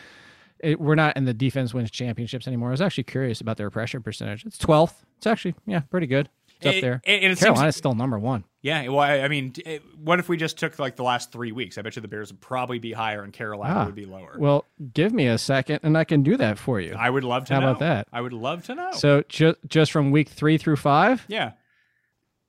it, 0.59 0.79
we're 0.79 0.95
not 0.95 1.17
in 1.17 1.25
the 1.25 1.33
defense 1.33 1.73
wins 1.73 1.91
championships 1.91 2.47
anymore. 2.47 2.69
I 2.69 2.73
was 2.73 2.83
actually 2.83 3.05
curious 3.05 3.41
about 3.41 3.57
their 3.57 3.71
pressure 3.71 4.01
percentage. 4.01 4.45
It's 4.45 4.59
12th. 4.59 4.95
It's 5.17 5.27
actually, 5.27 5.55
yeah, 5.67 5.81
pretty 5.81 6.07
good. 6.07 6.29
It's 6.61 6.77
up 6.77 6.81
there. 6.81 7.01
and 7.05 7.33
it 7.33 7.39
seems- 7.39 7.77
still 7.77 7.95
number 7.95 8.19
one. 8.19 8.45
Yeah, 8.63 8.89
well, 8.89 9.01
I 9.01 9.21
I 9.21 9.29
mean, 9.29 9.53
it- 9.67 9.83
what 9.99 10.19
if 10.19 10.29
we 10.29 10.37
just 10.39 10.57
took 10.59 10.79
like 10.79 10.97
the 10.97 11.03
last 11.03 11.31
three 11.33 11.53
weeks? 11.53 11.77
I 11.77 11.83
bet 11.83 11.97
you 11.97 12.03
the 12.03 12.09
Bears 12.09 12.31
would 12.33 12.41
probably 12.41 12.79
be 12.79 12.93
higher 12.93 13.23
and 13.23 13.33
Carolina 13.33 13.75
Ah, 13.81 13.85
would 13.87 13.95
be 13.95 14.07
lower. 14.07 14.37
Well, 14.39 14.65
give 14.95 15.13
me 15.13 15.27
a 15.27 15.37
second 15.37 15.81
and 15.83 15.99
I 15.99 16.05
can 16.05 16.23
do 16.23 16.37
that 16.39 16.59
for 16.59 16.81
you. 16.81 16.95
I 16.99 17.11
would 17.11 17.25
love 17.25 17.45
to 17.47 17.55
How 17.55 17.61
know. 17.61 17.69
about 17.71 17.81
that? 17.81 18.09
I 18.13 18.21
would 18.23 18.33
love 18.33 18.65
to 18.67 18.75
know. 18.75 18.93
So 18.93 19.23
ju- 19.29 19.57
just 19.69 19.93
from 19.93 20.11
week 20.13 20.29
three 20.31 20.57
through 20.57 20.77
five, 20.77 21.25
yeah, 21.29 21.53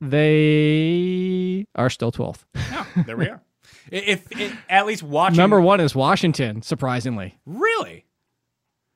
they 0.01 1.65
are 1.75 1.89
still 1.89 2.11
12th. 2.11 2.45
yeah, 2.55 2.85
there 3.05 3.17
we 3.17 3.27
are. 3.27 3.41
If, 3.91 4.31
if 4.31 4.57
at 4.67 4.87
least 4.87 5.03
watching 5.03 5.37
Number 5.37 5.61
one 5.61 5.79
is 5.79 5.93
Washington, 5.93 6.63
surprisingly. 6.63 7.37
really. 7.45 8.04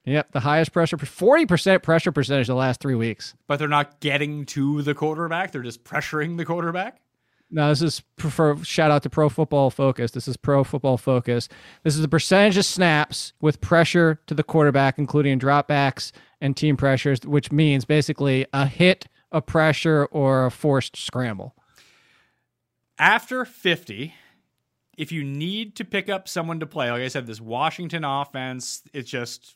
Yep, 0.09 0.31
the 0.31 0.39
highest 0.39 0.73
pressure, 0.73 0.97
40% 0.97 1.83
pressure 1.83 2.11
percentage 2.11 2.47
the 2.47 2.55
last 2.55 2.81
three 2.81 2.95
weeks. 2.95 3.35
But 3.47 3.59
they're 3.59 3.67
not 3.67 3.99
getting 3.99 4.43
to 4.47 4.81
the 4.81 4.95
quarterback. 4.95 5.51
They're 5.51 5.61
just 5.61 5.83
pressuring 5.83 6.37
the 6.37 6.45
quarterback. 6.45 6.99
No, 7.51 7.69
this 7.69 7.83
is 7.83 8.01
for 8.17 8.57
shout 8.63 8.89
out 8.89 9.03
to 9.03 9.09
Pro 9.09 9.29
Football 9.29 9.69
Focus. 9.69 10.11
This 10.11 10.27
is 10.27 10.35
Pro 10.35 10.63
Football 10.63 10.97
Focus. 10.97 11.47
This 11.83 11.95
is 11.95 12.01
the 12.01 12.07
percentage 12.07 12.57
of 12.57 12.65
snaps 12.65 13.33
with 13.39 13.61
pressure 13.61 14.19
to 14.25 14.33
the 14.33 14.43
quarterback, 14.43 14.97
including 14.97 15.39
dropbacks 15.39 16.11
and 16.41 16.57
team 16.57 16.75
pressures, 16.75 17.19
which 17.23 17.51
means 17.51 17.85
basically 17.85 18.47
a 18.51 18.65
hit, 18.65 19.07
a 19.31 19.41
pressure, 19.41 20.05
or 20.05 20.47
a 20.47 20.51
forced 20.51 20.97
scramble. 20.97 21.55
After 22.97 23.45
50, 23.45 24.13
if 24.97 25.11
you 25.11 25.23
need 25.23 25.75
to 25.75 25.85
pick 25.85 26.09
up 26.09 26.27
someone 26.27 26.59
to 26.59 26.65
play, 26.65 26.89
like 26.91 27.01
I 27.01 27.07
said, 27.09 27.27
this 27.27 27.41
Washington 27.41 28.03
offense, 28.03 28.81
it's 28.91 29.09
just 29.09 29.55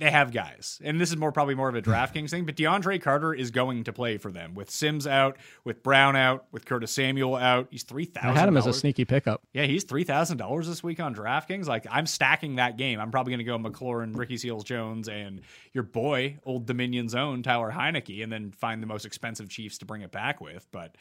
they 0.00 0.10
have 0.10 0.32
guys, 0.32 0.80
and 0.82 0.98
this 0.98 1.10
is 1.10 1.16
more 1.16 1.30
probably 1.30 1.54
more 1.54 1.68
of 1.68 1.74
a 1.74 1.82
DraftKings 1.82 2.30
thing. 2.30 2.46
But 2.46 2.56
DeAndre 2.56 3.02
Carter 3.02 3.34
is 3.34 3.50
going 3.50 3.84
to 3.84 3.92
play 3.92 4.16
for 4.16 4.32
them 4.32 4.54
with 4.54 4.70
Sims 4.70 5.06
out, 5.06 5.36
with 5.62 5.82
Brown 5.82 6.16
out, 6.16 6.46
with 6.52 6.64
Curtis 6.64 6.90
Samuel 6.90 7.36
out. 7.36 7.68
He's 7.70 7.82
three 7.82 8.06
thousand. 8.06 8.30
I 8.30 8.40
had 8.40 8.48
him 8.48 8.56
as 8.56 8.66
a 8.66 8.72
sneaky 8.72 9.04
pickup. 9.04 9.42
Yeah, 9.52 9.64
he's 9.64 9.84
three 9.84 10.04
thousand 10.04 10.38
dollars 10.38 10.66
this 10.66 10.82
week 10.82 11.00
on 11.00 11.14
DraftKings. 11.14 11.66
Like 11.66 11.86
I'm 11.90 12.06
stacking 12.06 12.56
that 12.56 12.78
game. 12.78 12.98
I'm 12.98 13.10
probably 13.10 13.32
going 13.32 13.38
to 13.38 13.44
go 13.44 13.58
McLaurin, 13.58 14.16
Ricky 14.16 14.38
Seals 14.38 14.64
Jones, 14.64 15.08
and 15.08 15.42
your 15.74 15.84
boy, 15.84 16.38
Old 16.44 16.66
Dominion's 16.66 17.14
own 17.14 17.42
Taylor 17.42 17.70
Heinicke, 17.70 18.22
and 18.22 18.32
then 18.32 18.52
find 18.52 18.82
the 18.82 18.86
most 18.86 19.04
expensive 19.04 19.50
Chiefs 19.50 19.76
to 19.78 19.84
bring 19.84 20.00
it 20.00 20.10
back 20.10 20.40
with. 20.40 20.66
But 20.72 20.96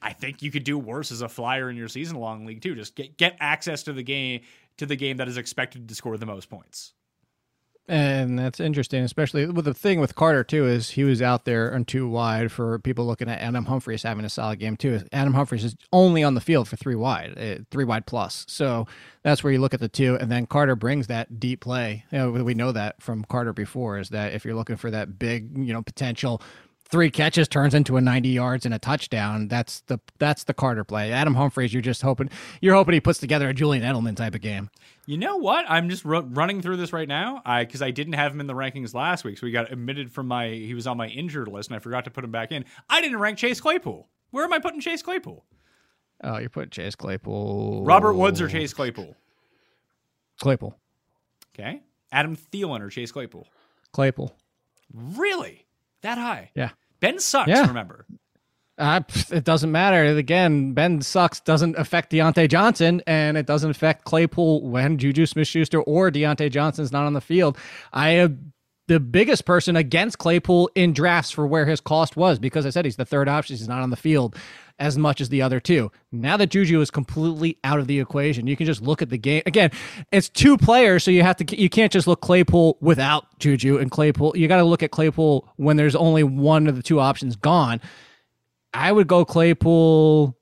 I 0.00 0.14
think 0.14 0.40
you 0.40 0.50
could 0.50 0.64
do 0.64 0.78
worse 0.78 1.12
as 1.12 1.20
a 1.20 1.28
flyer 1.28 1.68
in 1.68 1.76
your 1.76 1.88
season 1.88 2.16
long 2.16 2.46
league 2.46 2.62
too. 2.62 2.74
Just 2.74 2.94
get 2.96 3.18
get 3.18 3.36
access 3.38 3.82
to 3.82 3.92
the 3.92 4.02
game 4.02 4.40
to 4.78 4.86
the 4.86 4.96
game 4.96 5.18
that 5.18 5.28
is 5.28 5.36
expected 5.36 5.88
to 5.90 5.94
score 5.94 6.16
the 6.16 6.24
most 6.24 6.48
points. 6.48 6.94
And 7.88 8.38
that's 8.38 8.60
interesting, 8.60 9.02
especially 9.02 9.46
with 9.46 9.64
the 9.64 9.74
thing 9.74 9.98
with 9.98 10.14
Carter 10.14 10.44
too 10.44 10.64
is 10.64 10.90
he 10.90 11.02
was 11.02 11.20
out 11.20 11.44
there 11.44 11.74
on 11.74 11.84
two 11.84 12.08
wide 12.08 12.52
for 12.52 12.78
people 12.78 13.04
looking 13.04 13.28
at 13.28 13.40
Adam 13.40 13.64
Humphries 13.64 14.04
having 14.04 14.24
a 14.24 14.30
solid 14.30 14.60
game 14.60 14.76
too. 14.76 15.00
Adam 15.12 15.34
Humphries 15.34 15.64
is 15.64 15.74
only 15.92 16.22
on 16.22 16.34
the 16.34 16.40
field 16.40 16.68
for 16.68 16.76
three 16.76 16.94
wide, 16.94 17.36
uh, 17.36 17.64
three 17.72 17.84
wide 17.84 18.06
plus. 18.06 18.44
So 18.48 18.86
that's 19.24 19.42
where 19.42 19.52
you 19.52 19.60
look 19.60 19.74
at 19.74 19.80
the 19.80 19.88
two, 19.88 20.14
and 20.14 20.30
then 20.30 20.46
Carter 20.46 20.76
brings 20.76 21.08
that 21.08 21.40
deep 21.40 21.62
play. 21.62 22.04
You 22.12 22.18
know, 22.18 22.30
we 22.30 22.54
know 22.54 22.70
that 22.70 23.02
from 23.02 23.24
Carter 23.24 23.52
before 23.52 23.98
is 23.98 24.10
that 24.10 24.34
if 24.34 24.44
you're 24.44 24.54
looking 24.54 24.76
for 24.76 24.92
that 24.92 25.18
big, 25.18 25.58
you 25.58 25.72
know, 25.72 25.82
potential 25.82 26.40
three 26.90 27.10
catches 27.10 27.48
turns 27.48 27.74
into 27.74 27.96
a 27.96 28.00
90 28.00 28.28
yards 28.28 28.64
and 28.64 28.74
a 28.74 28.78
touchdown. 28.78 29.48
That's 29.48 29.80
the 29.82 29.98
that's 30.18 30.44
the 30.44 30.54
Carter 30.54 30.84
play. 30.84 31.12
Adam 31.12 31.34
Humphries, 31.34 31.72
you're 31.72 31.82
just 31.82 32.02
hoping 32.02 32.30
you're 32.60 32.74
hoping 32.74 32.94
he 32.94 33.00
puts 33.00 33.18
together 33.18 33.48
a 33.48 33.54
Julian 33.54 33.82
Edelman 33.84 34.16
type 34.16 34.34
of 34.34 34.40
game. 34.40 34.70
You 35.06 35.16
know 35.18 35.36
what? 35.36 35.64
I'm 35.68 35.88
just 35.88 36.04
ru- 36.04 36.20
running 36.20 36.62
through 36.62 36.76
this 36.76 36.92
right 36.92 37.08
now. 37.08 37.42
I 37.44 37.64
because 37.64 37.82
I 37.82 37.90
didn't 37.90 38.14
have 38.14 38.32
him 38.32 38.40
in 38.40 38.46
the 38.46 38.54
rankings 38.54 38.94
last 38.94 39.24
week, 39.24 39.38
so 39.38 39.46
he 39.46 39.52
got 39.52 39.72
omitted 39.72 40.10
from 40.12 40.26
my. 40.28 40.48
He 40.48 40.74
was 40.74 40.86
on 40.86 40.96
my 40.96 41.08
injured 41.08 41.48
list, 41.48 41.70
and 41.70 41.76
I 41.76 41.78
forgot 41.78 42.04
to 42.04 42.10
put 42.10 42.24
him 42.24 42.30
back 42.30 42.52
in. 42.52 42.64
I 42.88 43.00
didn't 43.00 43.18
rank 43.18 43.38
Chase 43.38 43.60
Claypool. 43.60 44.08
Where 44.30 44.44
am 44.44 44.52
I 44.52 44.58
putting 44.58 44.80
Chase 44.80 45.02
Claypool? 45.02 45.44
Oh, 46.22 46.38
you're 46.38 46.50
putting 46.50 46.70
Chase 46.70 46.94
Claypool, 46.94 47.82
Robert 47.84 48.12
Woods 48.14 48.40
or 48.40 48.48
Chase 48.48 48.74
Claypool? 48.74 49.16
Claypool, 50.38 50.78
Okay, 51.54 51.80
Adam 52.12 52.36
Thielen 52.36 52.80
or 52.80 52.88
Chase 52.90 53.10
Claypool? 53.12 53.46
Claypool. 53.92 54.34
Really? 54.92 55.66
That 56.02 56.16
high? 56.18 56.50
Yeah. 56.54 56.70
Ben 57.00 57.18
sucks. 57.18 57.48
Yeah. 57.48 57.66
Remember? 57.66 58.06
Uh, 58.78 59.00
it 59.30 59.44
doesn't 59.44 59.70
matter. 59.70 60.04
Again, 60.16 60.72
Ben 60.72 61.02
sucks 61.02 61.40
doesn't 61.40 61.76
affect 61.76 62.10
Diontae 62.12 62.48
Johnson, 62.48 63.02
and 63.06 63.36
it 63.36 63.44
doesn't 63.44 63.70
affect 63.70 64.04
Claypool 64.04 64.66
when 64.68 64.96
Juju 64.96 65.26
Smith 65.26 65.48
Schuster 65.48 65.82
or 65.82 66.10
Diontae 66.10 66.50
Johnson's 66.50 66.90
not 66.90 67.04
on 67.04 67.12
the 67.12 67.20
field. 67.20 67.58
I 67.92 68.30
the 68.90 68.98
biggest 68.98 69.44
person 69.44 69.76
against 69.76 70.18
Claypool 70.18 70.68
in 70.74 70.92
drafts 70.92 71.30
for 71.30 71.46
where 71.46 71.64
his 71.64 71.80
cost 71.80 72.16
was 72.16 72.40
because 72.40 72.66
I 72.66 72.70
said 72.70 72.84
he's 72.84 72.96
the 72.96 73.04
third 73.04 73.28
option. 73.28 73.56
He's 73.56 73.68
not 73.68 73.82
on 73.82 73.90
the 73.90 73.96
field 73.96 74.34
as 74.80 74.98
much 74.98 75.20
as 75.20 75.28
the 75.28 75.42
other 75.42 75.60
two. 75.60 75.92
Now 76.10 76.36
that 76.38 76.48
Juju 76.48 76.80
is 76.80 76.90
completely 76.90 77.56
out 77.62 77.78
of 77.78 77.86
the 77.86 78.00
equation, 78.00 78.48
you 78.48 78.56
can 78.56 78.66
just 78.66 78.82
look 78.82 79.00
at 79.00 79.08
the 79.08 79.16
game. 79.16 79.44
Again, 79.46 79.70
it's 80.10 80.28
two 80.28 80.58
players, 80.58 81.04
so 81.04 81.12
you 81.12 81.22
have 81.22 81.36
to 81.36 81.56
you 81.56 81.68
can't 81.68 81.92
just 81.92 82.08
look 82.08 82.20
Claypool 82.20 82.78
without 82.80 83.38
Juju 83.38 83.78
and 83.78 83.92
Claypool. 83.92 84.36
You 84.36 84.48
got 84.48 84.56
to 84.56 84.64
look 84.64 84.82
at 84.82 84.90
Claypool 84.90 85.48
when 85.54 85.76
there's 85.76 85.94
only 85.94 86.24
one 86.24 86.66
of 86.66 86.74
the 86.74 86.82
two 86.82 86.98
options 86.98 87.36
gone. 87.36 87.80
I 88.74 88.90
would 88.90 89.06
go 89.06 89.24
Claypool. 89.24 90.36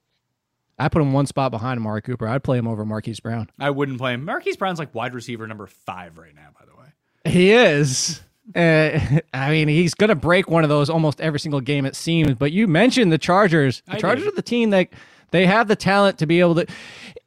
I 0.78 0.88
put 0.88 1.02
him 1.02 1.12
one 1.12 1.26
spot 1.26 1.50
behind 1.50 1.80
Amari 1.80 2.00
Cooper. 2.00 2.26
I'd 2.26 2.42
play 2.42 2.56
him 2.56 2.66
over 2.66 2.86
Marquise 2.86 3.20
Brown. 3.20 3.50
I 3.60 3.68
wouldn't 3.68 3.98
play 3.98 4.14
him. 4.14 4.24
Marquise 4.24 4.56
Brown's 4.56 4.78
like 4.78 4.94
wide 4.94 5.12
receiver 5.12 5.46
number 5.46 5.66
five 5.66 6.16
right 6.16 6.34
now. 6.34 6.48
By 6.58 6.64
the 6.64 6.80
way. 6.80 6.86
He 7.30 7.50
is. 7.50 8.22
Uh, 8.54 8.98
I 9.34 9.50
mean, 9.50 9.68
he's 9.68 9.94
going 9.94 10.08
to 10.08 10.14
break 10.14 10.48
one 10.48 10.62
of 10.64 10.68
those 10.70 10.90
almost 10.90 11.20
every 11.20 11.40
single 11.40 11.60
game, 11.60 11.84
it 11.86 11.96
seems. 11.96 12.34
But 12.34 12.52
you 12.52 12.66
mentioned 12.66 13.12
the 13.12 13.18
Chargers. 13.18 13.82
The 13.86 13.94
I 13.94 13.98
Chargers 13.98 14.24
did. 14.24 14.32
are 14.32 14.36
the 14.36 14.42
team 14.42 14.70
that 14.70 14.88
they 15.30 15.46
have 15.46 15.68
the 15.68 15.76
talent 15.76 16.18
to 16.18 16.26
be 16.26 16.40
able 16.40 16.54
to. 16.56 16.66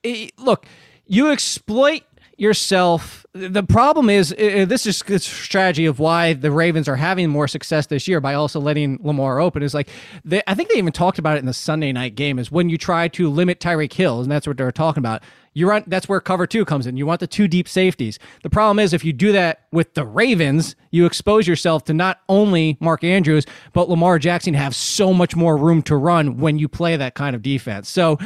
Eh, 0.03 0.29
Look, 0.37 0.65
you 1.05 1.31
exploit 1.31 2.03
yourself. 2.41 3.23
The 3.33 3.61
problem 3.61 4.09
is 4.09 4.29
this 4.29 4.87
is 4.87 5.03
the 5.03 5.19
strategy 5.19 5.85
of 5.85 5.99
why 5.99 6.33
the 6.33 6.51
Ravens 6.51 6.89
are 6.89 6.95
having 6.95 7.29
more 7.29 7.47
success 7.47 7.85
this 7.85 8.07
year 8.07 8.19
by 8.19 8.33
also 8.33 8.59
letting 8.59 8.97
Lamar 9.03 9.39
open. 9.39 9.61
Is 9.61 9.75
like 9.75 9.89
they, 10.25 10.41
I 10.47 10.55
think 10.55 10.69
they 10.69 10.79
even 10.79 10.91
talked 10.91 11.19
about 11.19 11.37
it 11.37 11.39
in 11.41 11.45
the 11.45 11.53
Sunday 11.53 11.91
night 11.91 12.15
game. 12.15 12.39
Is 12.39 12.51
when 12.51 12.67
you 12.67 12.79
try 12.79 13.07
to 13.09 13.29
limit 13.29 13.59
Tyreek 13.59 13.93
Hill, 13.93 14.21
and 14.21 14.31
that's 14.31 14.47
what 14.47 14.57
they're 14.57 14.71
talking 14.71 15.01
about. 15.01 15.21
You 15.53 15.69
run. 15.69 15.83
That's 15.85 16.09
where 16.09 16.19
cover 16.19 16.47
two 16.47 16.65
comes 16.65 16.87
in. 16.87 16.97
You 16.97 17.05
want 17.05 17.19
the 17.19 17.27
two 17.27 17.47
deep 17.47 17.67
safeties. 17.67 18.17
The 18.41 18.49
problem 18.49 18.79
is 18.79 18.91
if 18.91 19.05
you 19.05 19.13
do 19.13 19.31
that 19.33 19.67
with 19.71 19.93
the 19.93 20.05
Ravens, 20.05 20.75
you 20.89 21.05
expose 21.05 21.47
yourself 21.47 21.83
to 21.85 21.93
not 21.93 22.21
only 22.27 22.75
Mark 22.79 23.03
Andrews 23.03 23.45
but 23.71 23.87
Lamar 23.87 24.17
Jackson 24.17 24.55
have 24.55 24.75
so 24.75 25.13
much 25.13 25.35
more 25.35 25.57
room 25.57 25.83
to 25.83 25.95
run 25.95 26.37
when 26.37 26.57
you 26.57 26.67
play 26.67 26.97
that 26.97 27.13
kind 27.13 27.35
of 27.35 27.43
defense. 27.43 27.87
So 27.87 28.17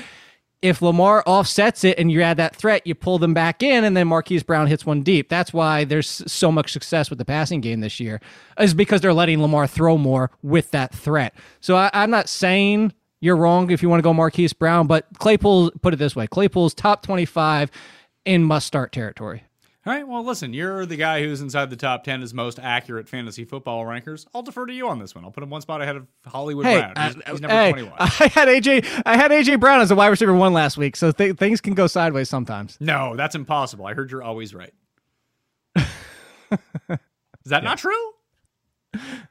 if 0.62 0.82
Lamar 0.82 1.24
offsets 1.26 1.84
it 1.84 2.00
and 2.00 2.12
you 2.12 2.22
add 2.22 2.38
that 2.38 2.56
threat, 2.56 2.86
you 2.86 2.96
pull 2.96 3.20
them 3.20 3.34
back 3.34 3.62
in, 3.62 3.84
and 3.84 3.96
then 3.96 4.08
Marquise 4.08 4.44
Brown 4.44 4.68
hits 4.68 4.86
one 4.86 5.04
deep. 5.04 5.30
That's 5.30 5.54
why 5.54 5.84
there's 5.84 6.24
so 6.32 6.52
much 6.52 6.72
success 6.72 7.10
with 7.10 7.20
the 7.20 7.26
passing 7.26 7.62
game 7.62 7.82
this 7.82 8.00
year, 8.00 8.20
is 8.60 8.74
because 8.74 9.02
they're 9.02 9.14
letting 9.14 9.42
Lamar 9.42 9.68
throw 9.68 9.98
more 9.98 10.32
with 10.42 10.72
that 10.72 10.94
threat. 10.94 11.36
So 11.60 11.76
I, 11.76 11.90
I'm 11.94 12.10
not 12.10 12.30
saying 12.30 12.94
you're 13.22 13.36
wrong 13.36 13.72
if 13.72 13.82
you 13.82 13.90
want 13.90 14.00
to 14.00 14.04
go 14.04 14.14
Marquise 14.14 14.54
Brown, 14.54 14.88
but 14.88 15.08
Claypool, 15.20 15.72
put 15.82 15.94
it 15.94 15.98
this 15.98 16.16
way 16.16 16.28
Claypool's 16.28 16.74
top 16.74 17.04
25 17.04 17.72
in 18.26 18.44
must 18.44 18.68
start 18.68 18.92
territory. 18.92 19.44
All 19.88 19.94
right. 19.94 20.08
Well, 20.08 20.24
listen, 20.24 20.52
you're 20.52 20.86
the 20.88 20.96
guy 20.96 21.22
who's 21.22 21.42
inside 21.42 21.70
the 21.70 21.76
top 21.76 22.04
10 22.04 22.24
as 22.24 22.34
most 22.34 22.58
accurate 22.60 23.08
fantasy 23.08 23.46
football 23.46 23.86
rankers. 23.86 24.26
I'll 24.34 24.42
defer 24.42 24.66
to 24.66 24.74
you 24.74 24.88
on 24.88 24.98
this 24.98 25.14
one. 25.14 25.24
I'll 25.24 25.32
put 25.32 25.44
him 25.44 25.52
one 25.52 25.62
spot 25.62 25.80
ahead 25.82 25.96
of 25.96 26.08
Hollywood 26.26 26.66
Hey, 26.66 26.80
Brown. 26.80 26.94
He's, 26.98 27.16
uh, 27.18 27.32
he's 27.32 27.42
number 27.42 27.56
hey, 27.56 27.72
21. 27.72 27.94
I 28.00 28.06
had 28.34 28.48
AJ. 28.48 29.04
I 29.06 29.16
had 29.16 29.30
AJ 29.30 29.60
Brown 29.60 29.82
as 29.82 29.92
a 29.92 29.96
wide 29.96 30.08
receiver 30.08 30.34
one 30.34 30.54
last 30.54 30.76
week, 30.78 30.96
so 30.96 31.12
th- 31.12 31.38
things 31.38 31.62
can 31.62 31.76
go 31.76 31.86
sideways 31.86 32.30
sometimes. 32.30 32.78
no, 32.80 33.16
that's 33.16 33.36
impossible. 33.36 33.86
I 33.86 33.94
heard 33.94 34.10
you're 34.10 34.24
always 34.24 34.56
right. 34.56 34.74
Is 35.76 37.52
that 37.52 37.64
not 37.64 37.78
true? 37.78 38.12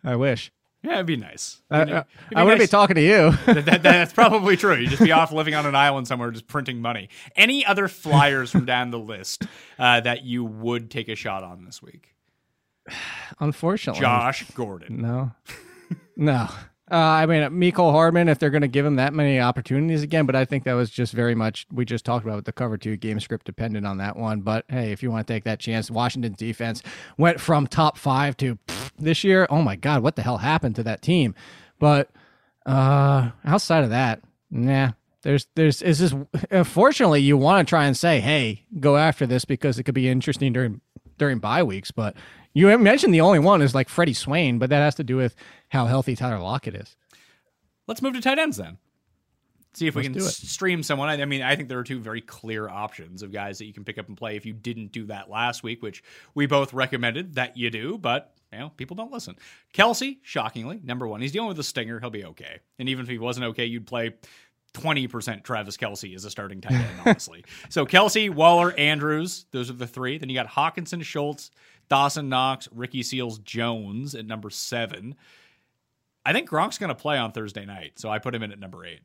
I 0.05 0.15
wish. 0.15 0.53
Yeah, 0.85 0.95
it'd 0.97 1.07
be 1.07 1.17
nice. 1.17 1.63
Know, 1.71 1.81
it'd 1.81 2.05
be 2.29 2.37
I 2.37 2.43
wouldn't 2.45 2.61
be 2.61 2.67
talking 2.67 2.97
to 2.97 3.03
you. 3.03 3.31
that, 3.47 3.65
that- 3.65 3.83
that's 3.83 4.13
probably 4.13 4.57
true. 4.57 4.77
You'd 4.77 4.91
just 4.91 5.03
be 5.03 5.13
off 5.13 5.33
living 5.33 5.55
on 5.55 5.65
an 5.65 5.75
island 5.75 6.07
somewhere, 6.07 6.31
just 6.31 6.47
printing 6.47 6.83
money. 6.83 7.09
Any 7.35 7.65
other 7.65 7.89
flyers 7.89 8.51
from 8.51 8.67
down 8.67 8.91
the 8.91 8.99
list 8.99 9.45
uh, 9.79 10.01
that 10.03 10.25
you 10.25 10.45
would 10.45 10.91
take 10.91 11.09
a 11.09 11.15
shot 11.17 11.43
on 11.43 11.65
this 11.65 11.81
week? 11.83 12.15
Unfortunately, 13.41 14.01
Josh 14.03 14.45
Gordon. 14.55 15.01
No, 15.01 15.33
no. 16.17 16.49
Uh, 16.91 16.97
I 16.97 17.27
mean, 17.27 17.43
Mecole 17.51 17.93
Hardman, 17.93 18.29
if 18.29 18.39
they're 18.39 18.51
going 18.51 18.61
to 18.63 18.69
give 18.69 18.85
him 18.85 18.97
that 18.97 19.15
many 19.15 19.41
opportunities 19.41 20.03
again, 20.03 20.27
but 20.27 20.37
I 20.37 20.45
think 20.45 20.65
that 20.65 20.75
was 20.75 20.91
just 20.91 21.15
very 21.15 21.35
much 21.35 21.67
we 21.73 21.87
just 21.87 22.05
talked 22.05 22.27
about 22.27 22.37
with 22.37 22.45
the 22.45 22.53
cover 22.53 22.77
two 22.77 22.97
game 22.97 23.21
script 23.21 23.47
dependent 23.47 23.87
on 23.87 23.97
that 23.99 24.17
one. 24.17 24.43
But 24.43 24.67
hey, 24.69 24.93
if 24.93 25.03
you 25.03 25.11
want 25.11 25.27
to 25.27 25.33
take 25.33 25.45
that 25.45 25.61
chance, 25.61 25.91
Washington's 25.91 26.37
defense 26.37 26.83
went 27.17 27.41
from 27.41 27.67
top 27.67 27.97
five 27.97 28.37
to 28.39 28.57
pfft, 28.67 28.91
this 28.99 29.25
year. 29.25 29.47
Oh 29.49 29.63
my 29.63 29.77
God, 29.77 30.03
what 30.03 30.17
the 30.17 30.23
hell 30.23 30.39
happened 30.39 30.77
to 30.77 30.83
that 30.83 31.01
team? 31.01 31.35
But 31.79 32.11
uh, 32.67 33.31
outside 33.45 33.85
of 33.85 33.91
that, 33.91 34.21
nah. 34.51 34.93
There's, 35.23 35.47
there's, 35.55 35.81
is 35.81 36.01
this. 36.01 36.15
Unfortunately, 36.51 37.23
you 37.23 37.39
want 37.39 37.67
to 37.67 37.71
try 37.71 37.87
and 37.87 37.97
say, 37.97 38.21
"Hey, 38.21 38.67
go 38.79 38.99
after 38.99 39.27
this," 39.27 39.47
because 39.47 39.79
it 39.79 39.85
could 39.85 39.95
be 39.95 40.07
interesting 40.07 40.53
during 40.53 40.83
during 41.17 41.39
bye 41.39 41.63
weeks. 41.63 41.91
But 41.91 42.15
you 42.55 42.77
mentioned 42.79 43.13
the 43.13 43.21
only 43.21 43.39
one 43.41 43.61
is 43.61 43.75
like 43.75 43.89
Freddie 43.89 44.15
Swain, 44.15 44.59
but 44.59 44.71
that 44.71 44.79
has 44.81 44.95
to 44.97 45.05
do 45.05 45.17
with 45.17 45.35
how 45.69 45.87
healthy 45.87 46.17
Tyler 46.17 46.39
Lockett 46.39 46.75
is. 46.77 46.97
Let's 47.87 48.01
move 48.01 48.15
to 48.15 48.21
tight 48.21 48.39
ends 48.39 48.57
then. 48.57 48.79
See 49.75 49.89
if 49.89 49.97
we 49.97 50.03
Let's 50.03 50.13
can 50.15 50.19
do 50.21 50.25
it. 50.27 50.31
stream 50.31 50.83
someone. 50.85 51.09
I 51.09 51.21
I 51.21 51.25
mean, 51.25 51.43
I 51.43 51.57
think 51.57 51.69
there 51.69 51.81
are 51.81 51.85
two 51.85 51.99
very 51.99 52.21
clear 52.21 52.69
options 52.69 53.23
of 53.23 53.33
guys 53.33 53.59
that 53.59 53.65
you 53.65 53.73
can 53.73 53.83
pick 53.85 53.99
up 53.99 54.07
and 54.07 54.17
play 54.17 54.37
if 54.37 54.47
you 54.47 54.53
didn't 54.53 54.93
do 54.93 55.07
that 55.07 55.29
last 55.29 55.65
week, 55.65 55.83
which 55.83 56.03
we 56.35 56.47
both 56.47 56.73
recommended 56.73 57.35
that 57.35 57.57
you 57.57 57.71
do, 57.71 57.99
but 57.99 58.33
you 58.53 58.61
know, 58.61 58.69
people 58.77 58.95
don't 58.95 59.11
listen. 59.11 59.35
Kelce, 59.75 60.19
shockingly, 60.23 60.81
number 60.85 61.09
one. 61.09 61.21
He's 61.21 61.33
dealing 61.33 61.49
with 61.49 61.59
a 61.59 61.65
stinger. 61.65 61.99
He'll 61.99 62.11
be 62.11 62.25
okay. 62.25 62.61
And 62.79 62.89
even 62.89 63.05
if 63.05 63.11
he 63.11 63.19
wasn't 63.19 63.47
okay, 63.47 63.65
you'd 63.65 63.85
play 63.87 64.15
20% 64.75 65.43
Travis 65.43 65.77
Kelce 65.77 66.15
as 66.15 66.25
a 66.25 66.31
starting 66.31 66.61
tight 66.61 66.75
end, 66.75 66.87
honestly. 67.07 67.45
so 67.69 67.85
Kelce, 67.85 68.31
Waller, 68.31 68.73
Andrews, 68.79 69.47
those 69.51 69.71
are 69.71 69.75
the 69.75 69.87
three. 69.89 70.19
Then 70.19 70.29
you 70.29 70.37
got 70.37 70.47
Hockenson, 70.49 71.03
Schultz, 71.03 71.51
Dawson 71.89 72.29
Knox, 72.29 72.69
Ricky 72.73 73.03
Seals 73.03 73.39
Jones 73.39 74.15
at 74.15 74.27
number 74.27 74.51
seven. 74.51 75.15
I 76.27 76.33
think 76.33 76.49
Gronk's 76.49 76.79
going 76.79 76.89
to 76.89 76.95
play 76.95 77.19
on 77.19 77.33
Thursday 77.33 77.67
night, 77.67 77.99
so 77.99 78.09
I 78.09 78.19
put 78.19 78.35
him 78.35 78.43
in 78.43 78.53
at 78.53 78.59
number 78.59 78.85
eight. 78.85 79.01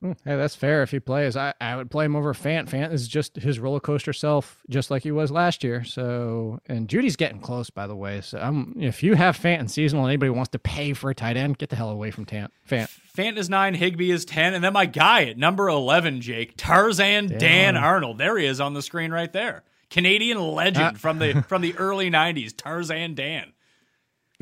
Hmm, 0.00 0.12
Hey, 0.24 0.36
that's 0.36 0.54
fair 0.54 0.82
if 0.82 0.90
he 0.92 0.98
plays. 1.00 1.36
I, 1.36 1.52
I 1.60 1.76
would 1.76 1.90
play 1.90 2.06
him 2.06 2.16
over 2.16 2.32
Fant. 2.32 2.70
Fant 2.70 2.90
is 2.92 3.06
just 3.06 3.36
his 3.36 3.58
roller 3.58 3.80
coaster 3.80 4.12
self, 4.14 4.62
just 4.70 4.90
like 4.90 5.02
he 5.02 5.10
was 5.10 5.30
last 5.30 5.62
year. 5.62 5.84
So, 5.84 6.58
and 6.66 6.88
Jeudy's 6.88 7.16
getting 7.16 7.40
close, 7.40 7.68
by 7.68 7.86
the 7.86 7.96
way. 7.96 8.22
So, 8.22 8.38
I'm 8.38 8.74
if 8.78 9.02
you 9.02 9.14
have 9.14 9.36
Fant 9.38 9.58
in 9.60 9.68
seasonal, 9.68 10.06
anybody 10.06 10.30
wants 10.30 10.50
to 10.50 10.58
pay 10.58 10.94
for 10.94 11.10
a 11.10 11.14
tight 11.14 11.36
end, 11.36 11.58
get 11.58 11.68
the 11.68 11.76
hell 11.76 11.90
away 11.90 12.10
from 12.12 12.24
Tant. 12.24 12.50
Fant. 12.66 12.88
Fant 13.14 13.36
is 13.36 13.50
nine, 13.50 13.74
Higbee 13.74 14.10
is 14.10 14.24
10, 14.24 14.54
and 14.54 14.64
then 14.64 14.72
my 14.72 14.86
guy 14.86 15.24
at 15.24 15.36
number 15.36 15.68
11, 15.68 16.22
Jake, 16.22 16.54
Tarzan 16.56 17.26
Dan, 17.36 17.76
Arnold. 17.76 18.16
There 18.16 18.38
he 18.38 18.46
is 18.46 18.60
on 18.60 18.72
the 18.72 18.82
screen 18.82 19.10
right 19.10 19.32
there. 19.32 19.64
Canadian 19.90 20.38
legend 20.38 20.96
Uh, 20.96 20.98
from 20.98 21.18
the 21.18 21.42
from 21.48 21.62
the 21.62 21.76
early 21.76 22.10
90s, 22.10 22.56
Tarzan 22.56 23.14
Dan. 23.14 23.52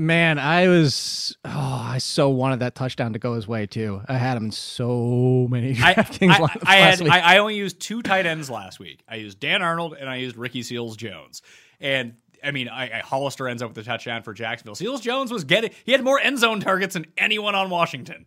Man, 0.00 0.38
I 0.38 0.68
was 0.68 1.36
oh, 1.44 1.50
I 1.50 1.98
so 1.98 2.28
wanted 2.28 2.60
that 2.60 2.76
touchdown 2.76 3.14
to 3.14 3.18
go 3.18 3.34
his 3.34 3.48
way 3.48 3.66
too. 3.66 4.00
I 4.08 4.14
had 4.16 4.36
him 4.36 4.44
in 4.44 4.50
so 4.52 5.48
many 5.50 5.72
I, 5.82 5.94
DraftKings 5.94 6.30
I, 6.30 6.38
lineups 6.38 6.66
I 6.66 6.76
had 6.76 7.00
week. 7.00 7.10
I, 7.12 7.20
I 7.20 7.38
only 7.38 7.56
used 7.56 7.80
two 7.80 8.02
tight 8.02 8.24
ends 8.24 8.48
last 8.48 8.78
week. 8.78 9.02
I 9.08 9.16
used 9.16 9.40
Dan 9.40 9.60
Arnold 9.60 9.96
and 9.98 10.08
I 10.08 10.16
used 10.16 10.36
Ricky 10.36 10.62
Seals 10.62 10.96
Jones. 10.96 11.42
And 11.80 12.14
I 12.44 12.52
mean, 12.52 12.68
I, 12.68 12.98
I 12.98 13.00
Hollister 13.00 13.48
ends 13.48 13.60
up 13.60 13.70
with 13.70 13.78
a 13.78 13.82
touchdown 13.82 14.22
for 14.22 14.32
Jacksonville. 14.32 14.76
Seals 14.76 15.00
Jones 15.00 15.32
was 15.32 15.42
getting 15.42 15.72
he 15.84 15.90
had 15.90 16.04
more 16.04 16.20
end 16.20 16.38
zone 16.38 16.60
targets 16.60 16.94
than 16.94 17.06
anyone 17.16 17.56
on 17.56 17.68
Washington. 17.68 18.26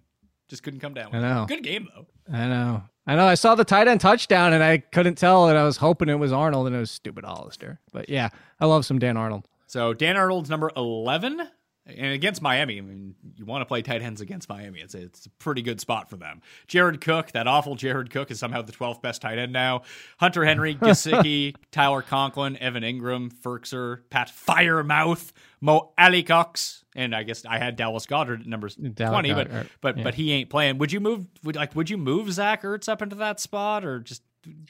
Just 0.50 0.64
couldn't 0.64 0.82
come 0.82 0.94
down 0.94 1.12
with 1.12 1.24
I 1.24 1.34
know. 1.34 1.46
Good 1.46 1.64
game 1.64 1.88
though. 1.96 2.08
I 2.36 2.48
know. 2.48 2.84
I 3.12 3.16
know. 3.16 3.26
I 3.26 3.34
saw 3.36 3.56
the 3.56 3.66
tight 3.66 3.90
end 3.90 4.00
touchdown 4.00 4.54
and 4.54 4.64
I 4.64 4.78
couldn't 4.78 5.16
tell, 5.18 5.50
and 5.50 5.58
I 5.58 5.64
was 5.64 5.76
hoping 5.76 6.08
it 6.08 6.14
was 6.16 6.32
Arnold, 6.32 6.68
and 6.68 6.74
it 6.74 6.80
was 6.80 6.92
stupid 6.92 7.26
Hollister. 7.26 7.78
But 7.92 8.08
yeah, 8.08 8.30
I 8.58 8.68
love 8.68 8.86
some 8.86 9.00
Dan 9.00 9.18
Arnold. 9.18 9.50
So 9.68 9.94
Dan 9.94 10.16
Arnold's 10.16 10.50
number 10.50 10.72
eleven, 10.78 11.42
and 11.86 12.14
against 12.14 12.42
Miami. 12.42 12.78
I 12.78 12.82
mean, 12.82 13.16
you 13.36 13.46
want 13.46 13.62
to 13.62 13.66
play 13.66 13.82
tight 13.82 14.02
ends 14.02 14.22
against 14.22 14.48
Miami. 14.50 14.80
It's 14.80 14.94
a, 14.94 15.04
it's 15.04 15.26
a 15.26 15.30
pretty 15.32 15.62
good 15.62 15.80
spot 15.80 16.10
for 16.10 16.18
them. 16.18 16.42
Jared 16.68 17.02
Cook, 17.02 17.32
that 17.32 17.48
awful 17.48 17.76
Jared 17.76 18.10
Cook, 18.12 18.32
is 18.32 18.40
somehow 18.40 18.62
the 18.62 18.72
twelfth 18.72 19.02
best 19.02 19.22
tight 19.22 19.38
end 19.38 19.52
now. 19.52 19.84
Hunter 20.20 20.46
Henry, 20.46 20.76
Gesicki, 20.82 21.56
Tyler 21.72 22.02
Conklin, 22.02 22.58
Evan 22.58 22.84
Engram, 22.84 23.34
Firkser, 23.34 24.02
Pat 24.10 24.30
Freiermuth, 24.30 25.32
Mo 25.60 25.92
Cox, 26.28 26.84
and 26.96 27.16
I 27.16 27.24
guess 27.24 27.46
I 27.46 27.58
had 27.58 27.76
Dallas 27.76 28.06
Goedert 28.06 28.42
at 28.42 28.48
number 28.48 28.70
twenty, 28.70 29.34
but 29.34 29.50
Goedert, 29.50 29.54
er, 29.54 29.68
but 29.82 29.98
yeah. 29.98 30.04
but 30.04 30.16
he 30.16 30.32
ain't 30.34 30.50
playing. 30.50 30.78
Would 30.78 30.92
you 30.92 31.00
move? 31.00 31.26
Would 31.44 31.56
like 31.56 31.76
would 31.76 31.90
you 31.90 31.98
move 31.98 32.32
Zach 32.32 32.64
Ertz 32.64 32.88
up 32.88 33.02
into 33.02 33.16
that 33.18 33.40
spot 33.40 33.84
or 33.86 34.00
just 34.00 34.22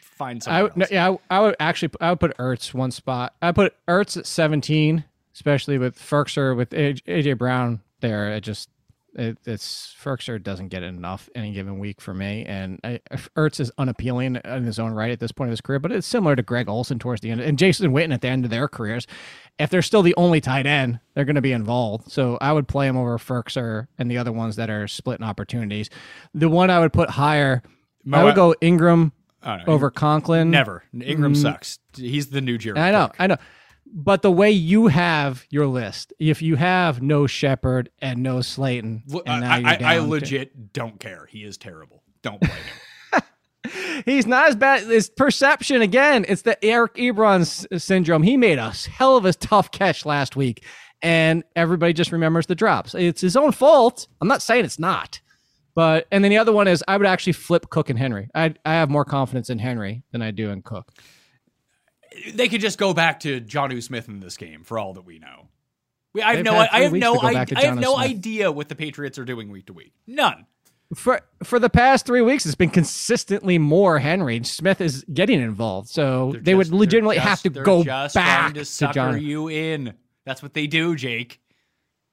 find 0.01 0.43
I 0.47 0.63
would, 0.63 0.79
else? 0.81 0.91
yeah, 0.91 1.11
I, 1.11 1.37
I 1.37 1.39
would 1.41 1.55
actually, 1.59 1.91
I 1.99 2.09
would 2.11 2.19
put 2.19 2.37
Ertz 2.37 2.73
one 2.73 2.91
spot. 2.91 3.35
I 3.41 3.51
put 3.51 3.73
Ertz 3.87 4.17
at 4.17 4.25
17, 4.25 5.03
especially 5.33 5.77
with 5.77 5.97
Firkser 5.97 6.55
with 6.55 6.69
AJ, 6.71 7.37
Brown 7.37 7.81
there. 8.01 8.29
It 8.33 8.41
just, 8.41 8.69
it, 9.13 9.37
it's 9.45 9.95
Firkser 10.01 10.41
doesn't 10.41 10.69
get 10.69 10.83
enough 10.83 11.29
any 11.35 11.51
given 11.51 11.79
week 11.79 11.99
for 11.99 12.13
me, 12.13 12.45
and 12.45 12.79
I, 12.83 12.99
Ertz 13.35 13.59
is 13.59 13.71
unappealing 13.77 14.37
in 14.43 14.63
his 14.63 14.79
own 14.79 14.93
right 14.93 15.11
at 15.11 15.19
this 15.19 15.31
point 15.31 15.49
of 15.49 15.51
his 15.51 15.61
career. 15.61 15.79
But 15.79 15.91
it's 15.91 16.07
similar 16.07 16.35
to 16.35 16.41
Greg 16.41 16.69
Olsen 16.69 16.99
towards 16.99 17.21
the 17.21 17.31
end, 17.31 17.41
and 17.41 17.57
Jason 17.57 17.91
Witten 17.91 18.13
at 18.13 18.21
the 18.21 18.29
end 18.29 18.45
of 18.45 18.51
their 18.51 18.67
careers. 18.67 19.07
If 19.59 19.69
they're 19.69 19.81
still 19.81 20.01
the 20.01 20.15
only 20.15 20.41
tight 20.41 20.65
end, 20.65 20.99
they're 21.13 21.25
going 21.25 21.35
to 21.35 21.41
be 21.41 21.51
involved. 21.51 22.11
So 22.11 22.37
I 22.41 22.53
would 22.53 22.67
play 22.67 22.87
him 22.87 22.97
over 22.97 23.17
Firkser 23.17 23.87
and 23.97 24.09
the 24.09 24.17
other 24.17 24.31
ones 24.31 24.55
that 24.55 24.69
are 24.69 24.87
splitting 24.87 25.25
opportunities. 25.25 25.89
The 26.33 26.49
one 26.49 26.69
I 26.69 26.79
would 26.79 26.93
put 26.93 27.11
higher, 27.11 27.61
I 28.11 28.23
would 28.23 28.35
go 28.35 28.55
Engram 28.61 29.11
over 29.67 29.91
Conklin. 29.91 30.51
Never. 30.51 30.83
Engram 30.95 31.35
sucks. 31.35 31.79
He's 31.95 32.27
the 32.29 32.41
new. 32.41 32.57
Mm. 32.57 32.77
I 32.77 32.91
know, 32.91 33.07
Cook. 33.07 33.15
I 33.19 33.27
know. 33.27 33.37
But 33.93 34.21
the 34.21 34.31
way 34.31 34.51
you 34.51 34.87
have 34.87 35.45
your 35.49 35.67
list, 35.67 36.13
if 36.17 36.41
you 36.41 36.55
have 36.55 37.01
no 37.01 37.27
Shepard 37.27 37.89
and 37.99 38.23
no 38.23 38.41
Slayton, 38.41 39.03
and 39.25 39.41
now 39.41 39.51
I, 39.51 39.57
I, 39.57 39.73
I 39.73 39.75
down 39.75 40.03
to- 40.05 40.09
legit 40.09 40.73
don't 40.73 40.99
care. 40.99 41.27
He 41.29 41.43
is 41.43 41.57
terrible. 41.57 42.03
Don't 42.21 42.39
play 42.41 42.55
him. 42.55 43.23
he's 44.05 44.25
not 44.25 44.49
as 44.49 44.55
bad. 44.55 44.89
It's 44.89 45.09
perception 45.09 45.81
again. 45.81 46.25
It's 46.27 46.43
the 46.43 46.63
Eric 46.63 46.95
Ebron 46.95 47.79
syndrome. 47.81 48.23
He 48.23 48.37
made 48.37 48.57
a 48.57 48.71
hell 48.71 49.17
of 49.17 49.25
a 49.25 49.33
tough 49.33 49.71
catch 49.71 50.05
last 50.05 50.35
week, 50.35 50.63
and 51.01 51.43
everybody 51.55 51.93
just 51.93 52.11
remembers 52.11 52.45
the 52.47 52.55
drops. 52.55 52.95
It's 52.95 53.21
his 53.21 53.35
own 53.35 53.51
fault. 53.51 54.07
I'm 54.21 54.27
not 54.27 54.41
saying 54.41 54.65
it's 54.65 54.79
not. 54.79 55.19
But 55.75 56.07
and 56.11 56.23
then 56.23 56.31
the 56.31 56.37
other 56.37 56.51
one 56.51 56.67
is 56.67 56.83
I 56.87 56.97
would 56.97 57.07
actually 57.07 57.33
flip 57.33 57.69
Cook 57.69 57.89
and 57.89 57.97
Henry. 57.99 58.29
I 58.35 58.53
I 58.65 58.73
have 58.73 58.89
more 58.89 59.05
confidence 59.05 59.49
in 59.49 59.59
Henry 59.59 60.03
than 60.11 60.21
I 60.21 60.31
do 60.31 60.49
in 60.49 60.61
Cook. 60.61 60.91
They 62.33 62.49
could 62.49 62.61
just 62.61 62.77
go 62.77 62.93
back 62.93 63.21
to 63.21 63.39
Jonnu 63.41 63.81
Smith 63.81 64.07
in 64.07 64.19
this 64.19 64.37
game 64.37 64.63
for 64.63 64.77
all 64.77 64.93
that 64.93 65.05
we 65.05 65.19
know. 65.19 65.47
We, 66.13 66.21
I 66.21 66.35
have 66.35 66.43
no, 66.45 66.55
I 66.55 66.81
have 66.81 66.91
no, 66.93 67.17
I, 67.19 67.45
I 67.55 67.63
have 67.65 67.79
no 67.79 67.95
Smith. 67.95 68.09
idea 68.09 68.51
what 68.51 68.67
the 68.69 68.75
Patriots 68.75 69.17
are 69.17 69.23
doing 69.25 69.49
week 69.49 69.67
to 69.67 69.73
week. 69.73 69.93
None. 70.07 70.45
for 70.93 71.21
for 71.41 71.57
the 71.57 71.69
past 71.69 72.05
three 72.05 72.21
weeks, 72.21 72.45
it's 72.45 72.53
been 72.55 72.69
consistently 72.69 73.57
more 73.57 73.99
Henry. 73.99 74.43
Smith 74.43 74.81
is 74.81 75.05
getting 75.13 75.39
involved, 75.41 75.87
so 75.87 76.31
They're 76.33 76.41
they 76.41 76.51
just- 76.51 76.71
would 76.71 76.79
legitimately 76.79 77.15
just- 77.15 77.27
have 77.27 77.41
to 77.43 77.49
go 77.61 77.83
just 77.83 78.15
back 78.15 78.53
to 78.55 78.65
to 78.65 78.91
John. 78.93 79.21
you 79.21 79.47
in. 79.47 79.93
That's 80.25 80.43
what 80.43 80.53
they 80.53 80.67
do, 80.67 80.95
Jake. 80.97 81.39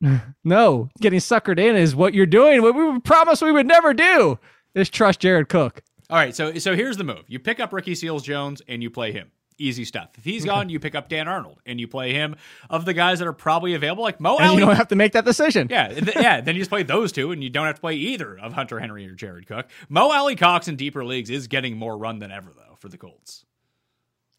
No, 0.44 0.88
getting 1.00 1.18
suckered 1.18 1.58
in 1.58 1.74
is 1.76 1.94
what 1.96 2.14
you're 2.14 2.24
doing. 2.26 2.62
What 2.62 2.74
we 2.74 3.00
promised 3.00 3.42
we 3.42 3.50
would 3.52 3.66
never 3.66 3.92
do 3.92 4.38
is 4.74 4.88
trust 4.88 5.18
Jared 5.20 5.48
Cook. 5.48 5.82
All 6.08 6.16
right, 6.16 6.34
so 6.34 6.54
so 6.58 6.76
here's 6.76 6.96
the 6.96 7.04
move: 7.04 7.24
you 7.26 7.38
pick 7.40 7.58
up 7.58 7.72
Ricky 7.72 7.96
Seals 7.96 8.22
Jones 8.22 8.62
and 8.68 8.80
you 8.82 8.90
play 8.90 9.10
him. 9.12 9.32
Easy 9.60 9.84
stuff. 9.84 10.10
If 10.16 10.24
he's 10.24 10.44
gone, 10.44 10.68
you 10.68 10.78
pick 10.78 10.94
up 10.94 11.08
Dan 11.08 11.26
Arnold 11.26 11.58
and 11.66 11.80
you 11.80 11.88
play 11.88 12.12
him. 12.12 12.36
Of 12.70 12.84
the 12.84 12.94
guys 12.94 13.18
that 13.18 13.26
are 13.26 13.32
probably 13.32 13.74
available, 13.74 14.04
like 14.04 14.20
Mo 14.20 14.36
And 14.36 14.46
Alley, 14.46 14.54
you 14.60 14.66
don't 14.66 14.76
have 14.76 14.88
to 14.88 14.96
make 14.96 15.12
that 15.12 15.24
decision. 15.24 15.66
Yeah, 15.68 15.88
th- 15.88 16.14
yeah. 16.14 16.40
Then 16.40 16.54
you 16.54 16.60
just 16.60 16.70
play 16.70 16.84
those 16.84 17.10
two, 17.10 17.32
and 17.32 17.42
you 17.42 17.50
don't 17.50 17.66
have 17.66 17.74
to 17.74 17.80
play 17.80 17.94
either 17.94 18.38
of 18.38 18.52
Hunter 18.52 18.78
Henry 18.78 19.04
or 19.08 19.14
Jared 19.14 19.48
Cook. 19.48 19.66
Mo 19.88 20.12
Alie-Cox 20.12 20.68
in 20.68 20.76
deeper 20.76 21.04
leagues 21.04 21.28
is 21.28 21.48
getting 21.48 21.76
more 21.76 21.98
run 21.98 22.20
than 22.20 22.30
ever, 22.30 22.52
though, 22.56 22.76
for 22.78 22.88
the 22.88 22.96
Colts. 22.96 23.44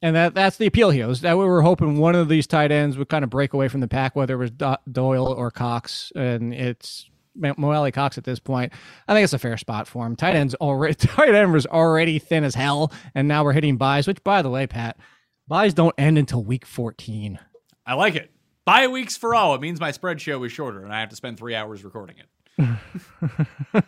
And 0.01 0.15
that 0.15 0.33
that's 0.33 0.55
the 0.55 0.65
appeal 0.67 0.91
here. 0.91 1.09
Is 1.09 1.19
that 1.21 1.37
we 1.37 1.43
were 1.43 1.61
hoping 1.61 1.97
one 1.97 2.15
of 2.15 2.29
these 2.29 2.47
tight 2.47 2.71
ends 2.71 2.97
would 2.97 3.09
kind 3.09 3.25
of 3.25 3.29
break 3.29 3.51
away 3.51 3.67
from 3.67 3.81
the 3.81 3.87
pack, 3.89 4.15
whether 4.15 4.35
it 4.35 4.37
was 4.37 4.51
Do- 4.51 4.77
Doyle 4.89 5.27
or 5.27 5.51
Cox. 5.51 6.13
And 6.15 6.53
it's 6.53 7.09
Moelle 7.39 7.91
Cox 7.93 8.17
at 8.17 8.23
this 8.23 8.39
point. 8.39 8.73
I 9.07 9.13
think 9.13 9.23
it's 9.23 9.33
a 9.33 9.39
fair 9.39 9.57
spot 9.57 9.87
for 9.87 10.05
him. 10.05 10.15
Tight 10.15 10.35
ends 10.35 10.55
already 10.55 10.95
tight 10.95 11.33
end 11.33 11.53
was 11.53 11.65
already 11.65 12.19
thin 12.19 12.43
as 12.43 12.55
hell, 12.55 12.91
and 13.15 13.27
now 13.27 13.43
we're 13.43 13.53
hitting 13.53 13.77
buys. 13.77 14.07
Which, 14.07 14.23
by 14.23 14.41
the 14.41 14.49
way, 14.49 14.67
Pat, 14.67 14.97
buys 15.47 15.73
don't 15.73 15.95
end 15.97 16.17
until 16.17 16.43
week 16.43 16.65
fourteen. 16.65 17.39
I 17.85 17.93
like 17.93 18.15
it. 18.15 18.31
Buy 18.65 18.87
weeks 18.87 19.17
for 19.17 19.33
all. 19.33 19.55
It 19.55 19.61
means 19.61 19.79
my 19.79 19.91
spread 19.91 20.21
show 20.21 20.43
is 20.43 20.51
shorter, 20.51 20.83
and 20.83 20.93
I 20.93 20.99
have 20.99 21.09
to 21.09 21.15
spend 21.15 21.37
three 21.37 21.55
hours 21.55 21.83
recording 21.83 22.17
it. 22.17 22.27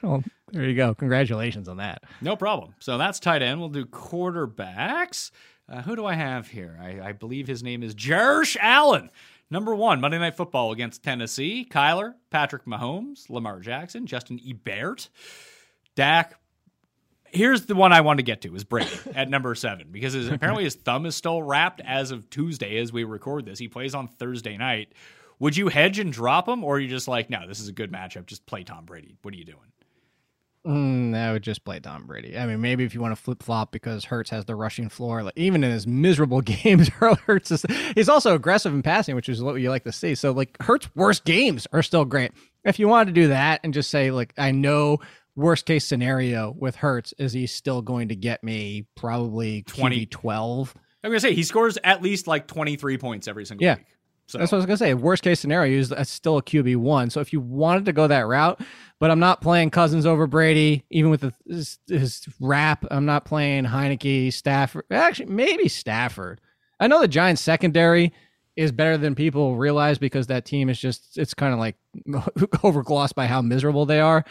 well, 0.02 0.24
there 0.52 0.64
you 0.64 0.76
go. 0.76 0.96
Congratulations 0.96 1.68
on 1.68 1.78
that. 1.78 2.04
No 2.22 2.36
problem. 2.36 2.74
So 2.80 2.98
that's 2.98 3.20
tight 3.20 3.42
end. 3.42 3.60
We'll 3.60 3.70
do 3.70 3.86
quarterbacks. 3.86 5.32
Uh, 5.70 5.82
who 5.84 5.96
do 5.96 6.06
I 6.06 6.16
have 6.16 6.48
here? 6.48 6.80
I, 6.82 7.10
I 7.10 7.12
believe 7.12 7.48
his 7.48 7.64
name 7.64 7.84
is 7.84 7.96
Jersh 7.96 8.58
Allen. 8.60 9.10
Number 9.52 9.76
one, 9.76 10.00
Monday 10.00 10.18
Night 10.18 10.38
Football 10.38 10.72
against 10.72 11.04
Tennessee. 11.04 11.68
Kyler, 11.70 12.16
Patrick 12.30 12.66
Mahomes, 12.66 13.30
Lamar 13.30 13.60
Jackson, 13.60 14.08
Justin 14.08 14.40
Herbert, 14.40 15.10
Dak. 15.96 16.40
Here's 17.26 17.66
the 17.66 17.76
one 17.76 17.92
I 17.92 18.00
want 18.02 18.20
to 18.20 18.24
get 18.24 18.42
to 18.42 18.56
is 18.56 18.64
Brady 18.64 18.90
at 19.16 19.30
number 19.30 19.54
seven 19.56 19.90
because 19.92 20.14
his, 20.14 20.30
apparently 20.30 20.64
his 20.64 20.76
thumb 20.76 21.06
is 21.06 21.16
still 21.16 21.44
wrapped 21.44 21.82
as 21.82 22.12
of 22.12 22.30
Tuesday 22.30 22.78
as 22.78 22.94
we 22.94 23.04
record 23.04 23.46
this. 23.46 23.60
He 23.60 23.68
plays 23.68 23.94
on 23.94 24.08
Thursday 24.08 24.56
night. 24.56 24.94
Would 25.40 25.58
you 25.58 25.68
hedge 25.68 26.00
and 26.00 26.14
drop 26.14 26.48
him, 26.48 26.64
or 26.64 26.76
are 26.76 26.80
you 26.80 26.88
just 26.88 27.08
like, 27.08 27.30
no, 27.30 27.48
this 27.48 27.60
is 27.60 27.68
a 27.68 27.74
good 27.74 27.92
matchup. 27.92 28.28
Just 28.28 28.46
play 28.46 28.64
Tom 28.64 28.86
Brady. 28.86 29.16
What 29.22 29.34
are 29.34 29.38
you 29.38 29.46
doing? 29.46 29.58
Mm, 30.66 31.16
I 31.16 31.32
would 31.32 31.42
just 31.42 31.66
play 31.66 31.80
Tom 31.80 32.06
Brady. 32.06 32.38
I 32.38 32.46
mean, 32.46 32.62
maybe 32.62 32.84
if 32.84 32.94
you 32.94 33.02
want 33.02 33.16
to 33.16 33.22
flip 33.22 33.42
flop 33.42 33.72
because 33.72 34.06
Hurts 34.06 34.30
has 34.30 34.46
the 34.46 34.56
rushing 34.56 34.90
floor, 34.90 35.24
like 35.24 35.34
even 35.36 35.64
in 35.64 35.72
his 35.72 35.88
miserable 35.88 36.42
games, 36.42 36.88
Hurts 37.00 37.50
is 37.50 37.66
he's 37.96 38.10
also 38.10 38.36
aggressive 38.36 38.72
in 38.74 38.84
passing, 38.84 39.16
which 39.16 39.28
is 39.28 39.42
what 39.42 39.56
you 39.56 39.70
like 39.72 39.84
to 39.86 39.92
see. 39.92 40.14
So 40.14 40.32
like 40.32 40.56
Hurts' 40.62 40.88
worst 40.96 41.26
games 41.26 41.68
are 41.74 41.82
still 41.82 42.06
great. 42.06 42.32
If 42.64 42.78
you 42.78 42.88
wanted 42.88 43.16
to 43.16 43.22
do 43.22 43.28
that 43.30 43.62
and 43.64 43.74
just 43.74 43.90
say 43.90 44.12
like, 44.12 44.34
I 44.38 44.52
know 44.52 45.00
worst 45.36 45.66
case 45.66 45.86
scenario 45.86 46.52
with 46.60 46.76
Hurts 46.76 47.14
is 47.18 47.34
he's 47.34 47.54
still 47.54 47.82
going 47.82 48.10
to 48.10 48.16
get 48.16 48.44
me 48.44 48.86
probably 48.96 49.64
20. 49.64 49.82
20 49.82 50.06
12. 50.08 50.76
I'm 51.04 51.10
gonna 51.10 51.20
say 51.20 51.34
he 51.34 51.42
scores 51.42 51.80
at 51.84 52.04
least 52.04 52.28
like 52.28 52.46
23 52.46 53.00
points 53.00 53.28
every 53.28 53.46
single 53.48 53.66
Yeah. 53.66 53.78
week. 53.78 53.86
So 54.32 54.38
That's 54.38 54.52
what 54.52 54.58
I 54.58 54.60
was 54.60 54.66
gonna 54.66 54.78
say. 54.78 54.94
Worst 54.94 55.24
case 55.24 55.42
scenario 55.42 55.78
is 55.78 55.90
that's 55.90 56.10
still 56.10 56.38
a 56.38 56.42
QB 56.42 56.78
one. 56.78 57.10
So 57.10 57.20
if 57.20 57.34
you 57.34 57.42
wanted 57.42 57.84
to 57.86 57.94
go 57.94 58.08
that 58.08 58.28
route, 58.28 58.62
but 59.00 59.12
I'm 59.12 59.20
not 59.20 59.42
playing 59.42 59.72
Cousins 59.72 60.06
over 60.06 60.26
Brady, 60.26 60.86
even 60.90 61.12
with 61.12 61.22
the, 61.22 61.34
his, 61.46 61.80
his 61.88 62.26
wrap. 62.40 62.86
I'm 62.90 63.06
not 63.06 63.26
playing 63.26 63.66
Heinicke, 63.66 64.32
Stafford. 64.32 64.86
Actually, 64.90 65.26
maybe 65.26 65.68
Stafford. 65.68 66.40
I 66.80 66.88
know 66.88 67.02
the 67.02 67.10
Giants 67.10 67.42
secondary 67.42 68.14
is 68.56 68.72
better 68.72 68.98
than 68.98 69.16
people 69.16 69.58
realize 69.58 69.98
because 69.98 70.28
that 70.28 70.46
team 70.46 70.70
is 70.70 70.80
just 70.80 71.18
it's 71.18 71.34
kind 71.34 71.52
of 71.52 71.60
like 71.60 71.76
overglossed 72.08 73.16
by 73.16 73.28
how 73.28 73.42
miserable 73.42 73.86
they 73.86 74.00
are. 74.00 74.24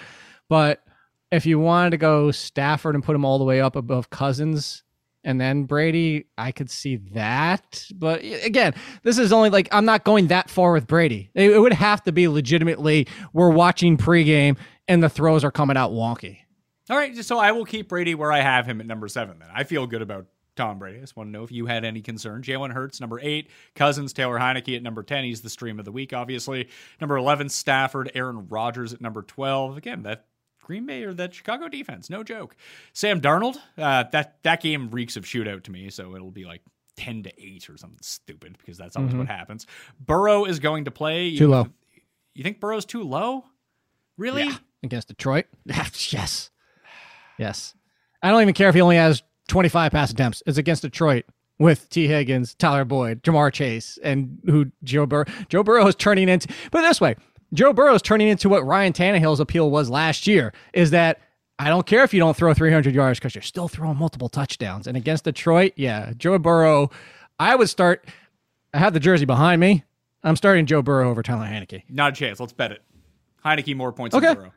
But 0.48 0.82
if 1.30 1.44
you 1.44 1.58
wanted 1.58 1.90
to 1.90 1.98
go 1.98 2.30
Stafford 2.30 2.94
and 2.94 3.04
put 3.04 3.14
him 3.14 3.26
all 3.26 3.38
the 3.38 3.44
way 3.44 3.60
up 3.60 3.76
above 3.76 4.08
Cousins, 4.08 4.82
and 5.24 5.40
then 5.40 5.64
Brady, 5.64 6.26
I 6.38 6.52
could 6.52 6.70
see 6.70 6.96
that. 7.12 7.84
But 7.94 8.22
again, 8.22 8.74
this 9.02 9.18
is 9.18 9.32
only 9.32 9.50
like 9.50 9.68
I'm 9.72 9.84
not 9.84 10.04
going 10.04 10.28
that 10.28 10.48
far 10.48 10.72
with 10.72 10.86
Brady. 10.86 11.30
It, 11.34 11.60
would 11.60 11.72
have 11.72 12.02
to 12.04 12.12
be 12.12 12.28
legitimately 12.28 13.06
we're 13.32 13.50
watching 13.50 13.96
pregame 13.96 14.56
and 14.88 15.02
the 15.02 15.08
throws 15.08 15.44
are 15.44 15.50
coming 15.50 15.76
out 15.76 15.92
wonky. 15.92 16.38
All 16.88 16.96
right, 16.96 17.16
so 17.16 17.38
I 17.38 17.52
will 17.52 17.64
keep 17.64 17.88
Brady 17.88 18.14
where 18.14 18.32
I 18.32 18.40
have 18.40 18.66
him 18.66 18.80
at 18.80 18.86
number 18.86 19.06
seven. 19.06 19.38
Then 19.38 19.48
I 19.54 19.64
feel 19.64 19.86
good 19.86 20.02
about 20.02 20.26
Tom 20.56 20.78
Brady. 20.78 20.98
I 20.98 21.00
just 21.00 21.16
want 21.16 21.28
to 21.28 21.32
know 21.32 21.44
if 21.44 21.52
you 21.52 21.66
had 21.66 21.84
any 21.84 22.02
concern. 22.02 22.42
Jalen 22.42 22.72
Hurts, 22.72 23.00
number 23.00 23.20
eight. 23.22 23.48
Cousins, 23.74 24.12
Taylor 24.12 24.38
Heinicke 24.38 24.76
at 24.76 24.82
number 24.82 25.02
10. 25.02 25.24
He's 25.24 25.40
the 25.40 25.50
stream 25.50 25.78
of 25.78 25.84
the 25.84 25.92
week, 25.92 26.12
obviously. 26.12 26.68
Number 27.00 27.16
11, 27.16 27.48
Stafford. 27.48 28.10
Aaron 28.14 28.48
Rodgers 28.48 28.92
at 28.92 29.00
number 29.00 29.22
12. 29.22 29.76
Again, 29.76 30.02
that 30.02 30.26
Green 30.70 30.86
Bay 30.86 31.02
or 31.02 31.12
that 31.14 31.34
Chicago 31.34 31.68
defense, 31.68 32.08
no 32.08 32.22
joke. 32.22 32.54
Sam 32.92 33.20
Darnold, 33.20 33.56
uh, 33.76 34.04
that, 34.12 34.40
that 34.44 34.62
game 34.62 34.88
reeks 34.92 35.16
of 35.16 35.24
shootout 35.24 35.64
to 35.64 35.72
me, 35.72 35.90
so 35.90 36.14
it'll 36.14 36.30
be 36.30 36.44
like 36.44 36.62
10 36.96 37.24
to 37.24 37.32
8 37.36 37.68
or 37.70 37.76
something 37.76 37.98
stupid 38.02 38.56
because 38.56 38.78
that's 38.78 38.94
always 38.94 39.10
mm-hmm. 39.10 39.18
what 39.18 39.26
happens. 39.26 39.66
Burrow 39.98 40.44
is 40.44 40.60
going 40.60 40.84
to 40.84 40.92
play. 40.92 41.30
Too 41.30 41.44
you, 41.44 41.48
low. 41.48 41.66
You 42.36 42.44
think 42.44 42.60
Burrow's 42.60 42.84
too 42.84 43.02
low? 43.02 43.46
Really? 44.16 44.44
Yeah. 44.44 44.58
Against 44.84 45.08
Detroit? 45.08 45.46
yes. 45.66 46.52
Yes. 47.36 47.74
I 48.22 48.30
don't 48.30 48.40
even 48.40 48.54
care 48.54 48.68
if 48.68 48.76
he 48.76 48.80
only 48.80 48.94
has 48.94 49.24
25 49.48 49.90
pass 49.90 50.12
attempts. 50.12 50.40
It's 50.46 50.56
against 50.56 50.82
Detroit 50.82 51.24
with 51.58 51.90
Tee 51.90 52.06
Higgins, 52.06 52.54
Tyler 52.54 52.84
Boyd, 52.84 53.24
Ja'Marr 53.24 53.52
Chase, 53.52 53.98
and 54.04 54.38
who 54.46 54.70
Joe 54.84 55.04
Burrow. 55.04 55.24
Joe 55.48 55.64
Burrow 55.64 55.88
is 55.88 55.96
turning 55.96 56.28
into. 56.28 56.46
But 56.70 56.82
this 56.82 57.00
way, 57.00 57.16
Joe 57.52 57.72
Burrow 57.72 57.94
is 57.94 58.02
turning 58.02 58.28
into 58.28 58.48
what 58.48 58.64
Ryan 58.64 58.92
Tannehill's 58.92 59.40
appeal 59.40 59.70
was 59.70 59.90
last 59.90 60.26
year. 60.26 60.52
Is 60.72 60.90
that 60.90 61.20
I 61.58 61.68
don't 61.68 61.86
care 61.86 62.04
if 62.04 62.14
you 62.14 62.20
don't 62.20 62.36
throw 62.36 62.54
300 62.54 62.94
yards 62.94 63.18
because 63.18 63.34
you're 63.34 63.42
still 63.42 63.68
throwing 63.68 63.96
multiple 63.96 64.28
touchdowns. 64.28 64.86
And 64.86 64.96
against 64.96 65.24
Detroit, 65.24 65.72
yeah, 65.76 66.12
Joe 66.16 66.38
Burrow. 66.38 66.90
I 67.38 67.54
would 67.54 67.68
start. 67.68 68.06
I 68.72 68.78
have 68.78 68.94
the 68.94 69.00
jersey 69.00 69.24
behind 69.26 69.60
me. 69.60 69.84
I'm 70.22 70.36
starting 70.36 70.66
Joe 70.66 70.82
Burrow 70.82 71.10
over 71.10 71.22
Taylor 71.22 71.44
Heinicke. 71.46 71.82
Not 71.88 72.12
a 72.12 72.16
chance. 72.16 72.40
Let's 72.40 72.52
bet 72.52 72.72
it. 72.72 72.82
Heinicke 73.44 73.76
more 73.76 73.92
points 73.92 74.14
okay. 74.14 74.26
than 74.26 74.36
Burrow. 74.36 74.52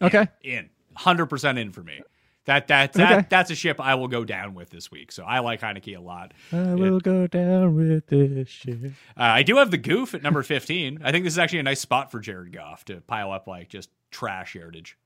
In, 0.00 0.06
okay. 0.06 0.26
In. 0.42 0.70
100% 0.96 1.58
in 1.58 1.72
for 1.72 1.82
me. 1.82 2.00
That 2.48 2.68
that 2.68 2.94
that 2.94 3.12
okay. 3.12 3.26
that's 3.28 3.50
a 3.50 3.54
ship 3.54 3.78
I 3.78 3.94
will 3.96 4.08
go 4.08 4.24
down 4.24 4.54
with 4.54 4.70
this 4.70 4.90
week. 4.90 5.12
So 5.12 5.22
I 5.22 5.40
like 5.40 5.60
Heinicke 5.60 5.94
a 5.94 6.00
lot. 6.00 6.32
I 6.50 6.74
will 6.74 6.96
it, 6.96 7.02
go 7.02 7.26
down 7.26 7.76
with 7.76 8.06
this 8.06 8.48
ship. 8.48 8.78
Uh, 8.84 8.90
I 9.16 9.42
do 9.42 9.56
have 9.56 9.70
the 9.70 9.76
goof 9.76 10.14
at 10.14 10.22
number 10.22 10.42
fifteen. 10.42 10.98
I 11.04 11.12
think 11.12 11.24
this 11.24 11.34
is 11.34 11.38
actually 11.38 11.58
a 11.58 11.64
nice 11.64 11.80
spot 11.80 12.10
for 12.10 12.20
Jared 12.20 12.54
Goff 12.54 12.86
to 12.86 13.02
pile 13.02 13.32
up 13.32 13.48
like 13.48 13.68
just 13.68 13.90
trash 14.10 14.54
heritage. 14.54 14.96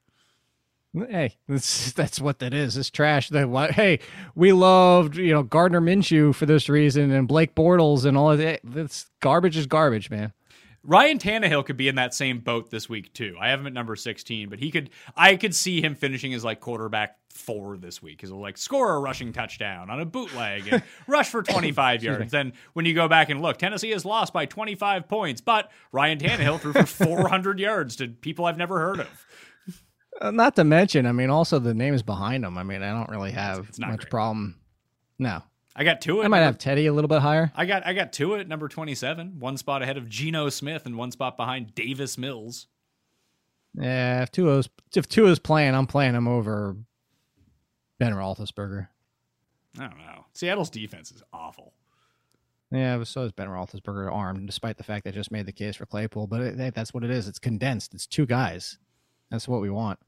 Hey, 0.94 1.36
that's 1.48 1.90
that's 1.90 2.20
what 2.20 2.38
that 2.38 2.54
is. 2.54 2.76
It's 2.76 2.90
trash. 2.90 3.28
That 3.30 3.48
what? 3.48 3.72
Hey, 3.72 3.98
we 4.36 4.52
loved 4.52 5.16
you 5.16 5.32
know 5.32 5.42
Gardner 5.42 5.80
Minshew 5.80 6.32
for 6.36 6.46
this 6.46 6.68
reason, 6.68 7.10
and 7.10 7.26
Blake 7.26 7.56
Bortles 7.56 8.04
and 8.04 8.16
all 8.16 8.30
of 8.30 8.38
that. 8.38 8.60
That's 8.62 9.10
garbage 9.18 9.56
is 9.56 9.66
garbage, 9.66 10.10
man. 10.10 10.32
Ryan 10.84 11.18
Tannehill 11.18 11.64
could 11.64 11.76
be 11.76 11.86
in 11.86 11.94
that 11.94 12.12
same 12.12 12.40
boat 12.40 12.70
this 12.70 12.88
week 12.88 13.12
too. 13.12 13.36
I 13.40 13.50
have 13.50 13.60
him 13.60 13.68
at 13.68 13.72
number 13.72 13.94
16, 13.94 14.48
but 14.48 14.58
he 14.58 14.70
could 14.70 14.90
I 15.16 15.36
could 15.36 15.54
see 15.54 15.80
him 15.80 15.94
finishing 15.94 16.34
as 16.34 16.44
like 16.44 16.60
quarterback 16.60 17.21
four 17.34 17.76
this 17.76 18.02
week. 18.02 18.20
He'll 18.20 18.40
like 18.40 18.58
score 18.58 18.94
a 18.94 19.00
rushing 19.00 19.32
touchdown 19.32 19.90
on 19.90 20.00
a 20.00 20.04
bootleg 20.04 20.68
and 20.70 20.82
rush 21.06 21.28
for 21.28 21.42
25 21.42 22.02
yards. 22.02 22.30
Then 22.30 22.52
when 22.72 22.84
you 22.84 22.94
go 22.94 23.08
back 23.08 23.30
and 23.30 23.42
look, 23.42 23.58
Tennessee 23.58 23.90
has 23.90 24.04
lost 24.04 24.32
by 24.32 24.46
25 24.46 25.08
points, 25.08 25.40
but 25.40 25.70
Ryan 25.92 26.18
Tannehill 26.18 26.60
threw 26.60 26.72
for 26.72 26.86
400 26.86 27.58
yards 27.58 27.96
to 27.96 28.08
people 28.08 28.44
I've 28.44 28.58
never 28.58 28.78
heard 28.78 29.00
of. 29.00 29.26
Uh, 30.20 30.30
not 30.30 30.54
to 30.56 30.64
mention, 30.64 31.06
I 31.06 31.12
mean, 31.12 31.30
also 31.30 31.58
the 31.58 31.74
names 31.74 32.02
behind 32.02 32.44
them. 32.44 32.58
I 32.58 32.62
mean, 32.62 32.82
I 32.82 32.92
don't 32.92 33.08
really 33.08 33.32
have 33.32 33.76
much 33.78 34.00
great. 34.00 34.10
problem. 34.10 34.60
No, 35.18 35.42
I 35.74 35.84
got 35.84 36.00
two. 36.00 36.22
I 36.22 36.28
might 36.28 36.40
have 36.40 36.58
Teddy 36.58 36.86
a 36.86 36.92
little 36.92 37.08
bit 37.08 37.20
higher. 37.20 37.50
I 37.56 37.64
got 37.64 37.86
I 37.86 37.94
got 37.94 38.12
two 38.12 38.34
at 38.36 38.46
number 38.46 38.68
twenty 38.68 38.94
seven, 38.94 39.38
one 39.40 39.56
spot 39.56 39.82
ahead 39.82 39.96
of 39.96 40.08
Geno 40.08 40.48
Smith 40.50 40.84
and 40.84 40.96
one 40.96 41.10
spot 41.10 41.36
behind 41.36 41.74
Davis 41.74 42.18
Mills. 42.18 42.66
Yeah, 43.74 44.22
if 44.22 44.30
two 44.30 44.44
Tua's 44.44 44.68
if 44.94 45.08
Tua's 45.08 45.38
playing, 45.38 45.74
I'm 45.74 45.86
playing 45.86 46.14
him 46.14 46.28
over 46.28 46.76
Ben 48.02 48.14
Roethlisberger. 48.14 48.88
I 49.78 49.82
don't 49.86 49.98
know. 49.98 50.24
Seattle's 50.34 50.70
defense 50.70 51.12
is 51.12 51.22
awful. 51.32 51.72
Yeah, 52.72 52.98
but 52.98 53.06
so 53.06 53.22
is 53.22 53.30
Ben 53.30 53.46
Roethlisberger 53.46 54.10
armed, 54.10 54.44
despite 54.44 54.76
the 54.76 54.82
fact 54.82 55.04
they 55.04 55.12
just 55.12 55.30
made 55.30 55.46
the 55.46 55.52
case 55.52 55.76
for 55.76 55.86
Claypool. 55.86 56.26
But 56.26 56.40
it, 56.40 56.74
that's 56.74 56.92
what 56.92 57.04
it 57.04 57.10
is. 57.10 57.28
It's 57.28 57.38
condensed. 57.38 57.94
It's 57.94 58.08
two 58.08 58.26
guys. 58.26 58.78
That's 59.30 59.46
what 59.46 59.60
we 59.60 59.70
want. 59.70 60.00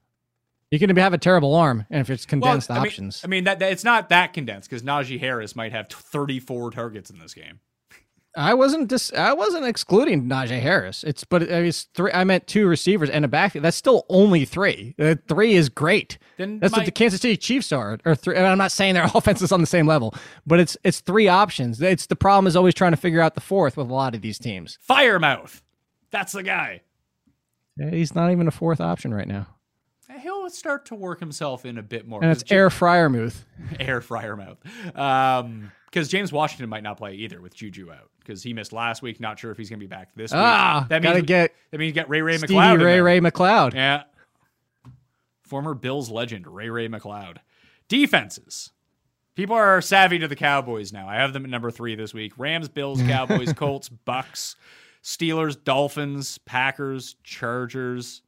You 0.71 0.79
can 0.79 0.93
have 0.97 1.13
a 1.13 1.17
terrible 1.17 1.55
arm, 1.55 1.85
and 1.89 2.01
if 2.01 2.09
it's 2.09 2.25
condensed 2.25 2.67
well, 2.67 2.79
I 2.79 2.81
options. 2.81 3.23
Mean, 3.23 3.29
I 3.29 3.31
mean, 3.31 3.43
that, 3.45 3.59
that, 3.59 3.71
it's 3.71 3.85
not 3.85 4.09
that 4.09 4.33
condensed 4.33 4.69
because 4.69 4.83
Najee 4.83 5.21
Harris 5.21 5.55
might 5.55 5.71
have 5.71 5.87
34 5.87 6.71
targets 6.71 7.09
in 7.09 7.19
this 7.19 7.33
game. 7.33 7.61
I 8.35 8.53
wasn't 8.53 8.87
dis- 8.87 9.13
I 9.13 9.33
wasn't 9.33 9.65
excluding 9.65 10.25
Najee 10.25 10.59
Harris. 10.59 11.03
It's 11.03 11.23
but 11.23 11.43
it's 11.43 11.83
three. 11.93 12.11
I 12.11 12.23
meant 12.23 12.47
two 12.47 12.67
receivers 12.67 13.09
and 13.09 13.23
a 13.23 13.27
back. 13.27 13.53
That's 13.53 13.77
still 13.77 14.05
only 14.09 14.45
three. 14.45 14.95
Uh, 14.99 15.15
three 15.27 15.53
is 15.53 15.69
great. 15.69 16.17
Then 16.37 16.59
That's 16.59 16.71
my, 16.71 16.79
what 16.79 16.85
the 16.85 16.91
Kansas 16.91 17.21
City 17.21 17.37
Chiefs 17.37 17.71
are. 17.71 17.97
Or 18.05 18.15
three. 18.15 18.37
I'm 18.37 18.57
not 18.57 18.71
saying 18.71 18.93
their 18.95 19.09
offense 19.15 19.41
is 19.41 19.51
on 19.51 19.61
the 19.61 19.67
same 19.67 19.87
level, 19.87 20.13
but 20.45 20.59
it's 20.59 20.77
it's 20.83 20.99
three 20.99 21.27
options. 21.27 21.81
It's 21.81 22.07
the 22.07 22.15
problem 22.15 22.47
is 22.47 22.55
always 22.55 22.73
trying 22.73 22.91
to 22.91 22.97
figure 22.97 23.21
out 23.21 23.35
the 23.35 23.41
fourth 23.41 23.77
with 23.77 23.89
a 23.89 23.93
lot 23.93 24.15
of 24.15 24.21
these 24.21 24.37
teams. 24.37 24.77
Freiermuth, 24.87 25.61
that's 26.11 26.33
the 26.33 26.43
guy. 26.43 26.81
Yeah, 27.77 27.89
he's 27.89 28.15
not 28.15 28.31
even 28.31 28.47
a 28.47 28.51
fourth 28.51 28.81
option 28.81 29.13
right 29.13 29.27
now 29.27 29.47
he'll 30.21 30.49
start 30.49 30.85
to 30.85 30.95
work 30.95 31.19
himself 31.19 31.65
in 31.65 31.77
a 31.77 31.83
bit 31.83 32.07
more. 32.07 32.21
And 32.23 32.31
it's 32.31 32.43
Air 32.49 32.69
Fryer 32.69 33.09
Mouth. 33.09 33.45
Air 33.79 34.01
Fryer 34.01 34.35
Mouth. 34.35 34.57
Um, 34.97 35.71
because 35.85 36.07
James 36.09 36.31
Washington 36.31 36.69
might 36.69 36.83
not 36.83 36.97
play 36.97 37.15
either 37.15 37.41
with 37.41 37.55
Juju 37.55 37.91
out 37.91 38.09
because 38.25 38.43
he 38.43 38.53
missed 38.53 38.73
last 38.73 39.01
week. 39.01 39.19
Not 39.19 39.39
sure 39.39 39.51
if 39.51 39.57
he's 39.57 39.69
going 39.69 39.79
to 39.79 39.85
be 39.85 39.89
back 39.89 40.09
this 40.15 40.31
week. 40.31 40.39
Ah, 40.39 40.85
that 40.89 41.01
gotta 41.01 41.21
get 41.21 41.53
that 41.71 41.77
means 41.77 41.93
get 41.93 42.09
Ray 42.09 42.21
Ray 42.21 42.37
Stevie 42.37 42.55
McCloud. 42.55 42.83
Ray 42.83 43.01
Ray 43.01 43.19
McCloud. 43.19 43.73
Yeah, 43.73 44.03
former 45.43 45.73
Bills 45.73 46.09
legend 46.09 46.47
Ray 46.47 46.69
Ray 46.69 46.87
McCloud. 46.87 47.37
Defenses. 47.87 48.71
People 49.35 49.55
are 49.55 49.81
savvy 49.81 50.17
to 50.19 50.27
the 50.27 50.35
Cowboys 50.35 50.93
now. 50.93 51.09
I 51.09 51.15
have 51.15 51.33
them 51.33 51.43
at 51.43 51.51
number 51.51 51.69
three 51.69 51.95
this 51.95 52.13
week: 52.13 52.33
Rams, 52.37 52.69
Bills, 52.69 53.01
Cowboys, 53.07 53.53
Colts, 53.53 53.89
Bucs, 53.89 54.55
Steelers, 55.03 55.61
Dolphins, 55.61 56.37
Packers, 56.39 57.15
Chargers, 57.23 58.21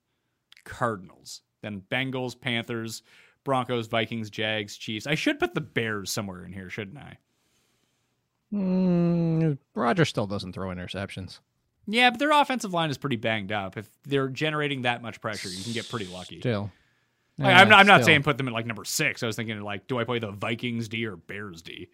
Cardinals. 0.63 1.41
Then 1.61 1.81
Bengals, 1.89 2.39
Panthers, 2.39 3.01
Broncos, 3.43 3.87
Vikings, 3.87 4.29
Jags, 4.29 4.77
Chiefs. 4.77 5.07
I 5.07 5.15
should 5.15 5.39
put 5.39 5.55
the 5.55 5.61
Bears 5.61 6.11
somewhere 6.11 6.45
in 6.45 6.53
here, 6.53 6.69
shouldn't 6.69 6.97
I? 6.97 7.17
Mm, 8.53 9.57
Roger 9.75 10.05
still 10.05 10.27
doesn't 10.27 10.53
throw 10.53 10.69
interceptions. 10.69 11.39
Yeah, 11.85 12.09
but 12.09 12.19
their 12.19 12.31
offensive 12.31 12.73
line 12.73 12.89
is 12.89 12.97
pretty 12.97 13.15
banged 13.15 13.51
up. 13.51 13.77
If 13.77 13.89
they're 14.03 14.27
generating 14.27 14.81
that 14.81 15.01
much 15.01 15.21
pressure, 15.21 15.49
you 15.49 15.63
can 15.63 15.73
get 15.73 15.89
pretty 15.89 16.07
lucky. 16.07 16.39
Still. 16.39 16.71
Like, 17.37 17.49
yeah, 17.49 17.61
I'm, 17.61 17.69
not, 17.69 17.79
I'm 17.79 17.87
not 17.87 18.03
saying 18.03 18.23
put 18.23 18.37
them 18.37 18.47
at 18.47 18.53
like 18.53 18.65
number 18.65 18.83
six. 18.83 19.21
I 19.21 19.27
was 19.27 19.35
thinking 19.35 19.59
like, 19.61 19.87
do 19.87 19.99
I 19.99 20.03
play 20.03 20.19
the 20.19 20.31
Vikings 20.31 20.87
D 20.89 21.05
or 21.05 21.15
Bears 21.15 21.61
D? 21.61 21.87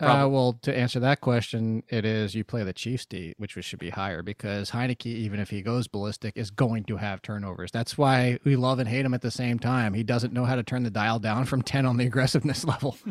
Uh, 0.00 0.26
well, 0.28 0.58
to 0.62 0.76
answer 0.76 0.98
that 0.98 1.20
question, 1.20 1.82
it 1.88 2.04
is 2.04 2.34
you 2.34 2.42
play 2.42 2.64
the 2.64 2.72
Chiefs 2.72 3.06
D, 3.06 3.32
which 3.36 3.52
should 3.60 3.78
be 3.78 3.90
higher 3.90 4.22
because 4.22 4.70
Heinicke, 4.70 5.06
even 5.06 5.38
if 5.38 5.50
he 5.50 5.62
goes 5.62 5.86
ballistic, 5.86 6.36
is 6.36 6.50
going 6.50 6.82
to 6.84 6.96
have 6.96 7.22
turnovers. 7.22 7.70
That's 7.70 7.96
why 7.96 8.38
we 8.42 8.56
love 8.56 8.80
and 8.80 8.88
hate 8.88 9.04
him 9.04 9.14
at 9.14 9.22
the 9.22 9.30
same 9.30 9.60
time. 9.60 9.94
He 9.94 10.02
doesn't 10.02 10.32
know 10.32 10.44
how 10.44 10.56
to 10.56 10.64
turn 10.64 10.82
the 10.82 10.90
dial 10.90 11.20
down 11.20 11.44
from 11.44 11.62
10 11.62 11.86
on 11.86 11.96
the 11.96 12.06
aggressiveness 12.06 12.64
level. 12.64 12.96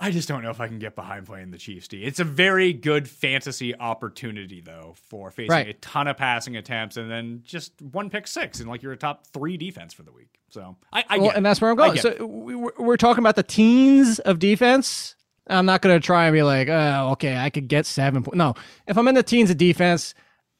I 0.00 0.10
just 0.10 0.28
don't 0.28 0.42
know 0.42 0.50
if 0.50 0.60
I 0.60 0.66
can 0.66 0.80
get 0.80 0.96
behind 0.96 1.26
playing 1.26 1.50
the 1.52 1.58
Chiefs 1.58 1.88
D. 1.88 2.02
It's 2.02 2.18
a 2.18 2.24
very 2.24 2.72
good 2.72 3.08
fantasy 3.08 3.74
opportunity, 3.76 4.60
though, 4.60 4.94
for 5.08 5.30
facing 5.30 5.50
right. 5.50 5.68
a 5.68 5.74
ton 5.74 6.08
of 6.08 6.16
passing 6.16 6.56
attempts 6.56 6.96
and 6.96 7.10
then 7.10 7.42
just 7.44 7.80
one 7.80 8.10
pick 8.10 8.26
six 8.26 8.58
and 8.58 8.68
like 8.68 8.82
you're 8.82 8.92
a 8.92 8.96
top 8.96 9.26
three 9.28 9.56
defense 9.56 9.94
for 9.94 10.02
the 10.02 10.12
week. 10.12 10.40
So 10.50 10.76
I, 10.92 11.04
I 11.08 11.18
well, 11.18 11.30
and 11.30 11.46
that's 11.46 11.60
where 11.60 11.70
I'm 11.70 11.76
going. 11.76 11.98
So 11.98 12.26
we're 12.26 12.96
talking 12.96 13.22
about 13.22 13.36
the 13.36 13.42
teens 13.42 14.18
of 14.20 14.38
defense 14.38 15.14
I'm 15.46 15.66
not 15.66 15.82
going 15.82 15.98
to 16.00 16.04
try 16.04 16.26
and 16.26 16.32
be 16.32 16.42
like, 16.42 16.68
oh, 16.68 17.10
okay, 17.12 17.36
I 17.36 17.50
could 17.50 17.68
get 17.68 17.86
seven. 17.86 18.22
Po-. 18.22 18.32
No, 18.34 18.54
if 18.86 18.96
I'm 18.96 19.06
in 19.08 19.14
the 19.14 19.22
teens 19.22 19.50
of 19.50 19.56
defense, 19.56 20.14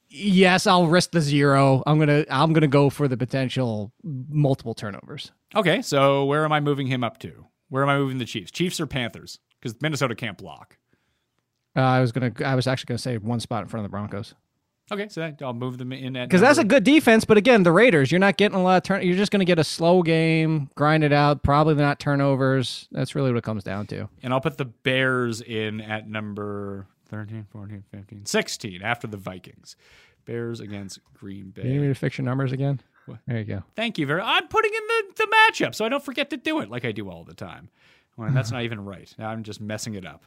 yes, 0.07 0.67
I'll 0.67 0.87
risk 0.87 1.11
the 1.11 1.21
zero. 1.21 1.81
I'm 1.85 1.97
gonna 1.99 2.25
I'm 2.29 2.53
gonna 2.53 2.67
go 2.67 2.89
for 2.89 3.07
the 3.07 3.17
potential 3.17 3.91
multiple 4.03 4.75
turnovers. 4.75 5.31
Okay, 5.55 5.81
so 5.81 6.25
where 6.25 6.45
am 6.45 6.51
I 6.51 6.59
moving 6.59 6.87
him 6.87 7.03
up 7.03 7.19
to? 7.19 7.47
Where 7.69 7.83
am 7.83 7.89
I 7.89 7.97
moving 7.97 8.17
the 8.17 8.25
Chiefs? 8.25 8.51
Chiefs 8.51 8.79
or 8.79 8.87
Panthers? 8.87 9.39
Because 9.59 9.79
Minnesota 9.81 10.15
can't 10.15 10.37
block. 10.37 10.77
Uh, 11.75 11.81
I 11.81 11.99
was 11.99 12.11
gonna 12.11 12.31
I 12.45 12.55
was 12.55 12.67
actually 12.67 12.87
gonna 12.87 12.99
say 12.99 13.17
one 13.17 13.39
spot 13.39 13.63
in 13.63 13.67
front 13.67 13.85
of 13.85 13.91
the 13.91 13.93
Broncos. 13.93 14.33
Okay, 14.91 15.07
so 15.09 15.33
I'll 15.41 15.53
move 15.53 15.79
them 15.79 15.91
in 15.91 16.15
at 16.15 16.29
because 16.29 16.41
that's 16.41 16.59
a 16.59 16.63
good 16.63 16.83
defense. 16.83 17.25
But 17.25 17.37
again, 17.37 17.63
the 17.63 17.71
Raiders, 17.71 18.11
you're 18.11 18.19
not 18.19 18.37
getting 18.37 18.55
a 18.55 18.61
lot 18.61 18.77
of 18.77 18.83
turn. 18.83 19.01
You're 19.01 19.17
just 19.17 19.31
going 19.31 19.39
to 19.39 19.45
get 19.45 19.57
a 19.57 19.63
slow 19.63 20.03
game, 20.03 20.69
grind 20.75 21.03
it 21.03 21.11
out. 21.11 21.41
Probably 21.41 21.73
not 21.73 21.99
turnovers. 21.99 22.87
That's 22.91 23.15
really 23.15 23.31
what 23.31 23.39
it 23.39 23.43
comes 23.43 23.63
down 23.63 23.87
to. 23.87 24.07
And 24.21 24.31
I'll 24.31 24.41
put 24.41 24.59
the 24.59 24.65
Bears 24.65 25.41
in 25.41 25.81
at 25.81 26.07
number 26.07 26.85
13, 27.09 27.47
14, 27.51 27.83
15, 27.89 28.25
16 28.27 28.81
after 28.83 29.07
the 29.07 29.17
Vikings. 29.17 29.75
Bears 30.25 30.59
against 30.59 30.99
Green 31.15 31.49
Bay. 31.49 31.63
You 31.63 31.73
need 31.73 31.79
me 31.79 31.87
to 31.87 31.95
fix 31.95 32.19
your 32.19 32.25
numbers 32.25 32.51
again? 32.51 32.79
There 33.27 33.37
you 33.37 33.43
go. 33.45 33.63
Thank 33.75 33.97
you 33.97 34.05
very. 34.05 34.21
Much. 34.21 34.29
I'm 34.29 34.47
putting 34.47 34.71
in 34.73 34.87
the 34.87 35.23
the 35.23 35.35
matchup 35.35 35.75
so 35.75 35.85
I 35.85 35.89
don't 35.89 36.03
forget 36.03 36.29
to 36.31 36.37
do 36.37 36.59
it 36.59 36.69
like 36.69 36.85
I 36.85 36.91
do 36.91 37.09
all 37.09 37.23
the 37.23 37.33
time. 37.33 37.69
Well, 38.17 38.31
that's 38.31 38.51
not 38.51 38.63
even 38.63 38.85
right. 38.85 39.13
I'm 39.19 39.43
just 39.43 39.59
messing 39.59 39.95
it 39.95 40.05
up. 40.05 40.23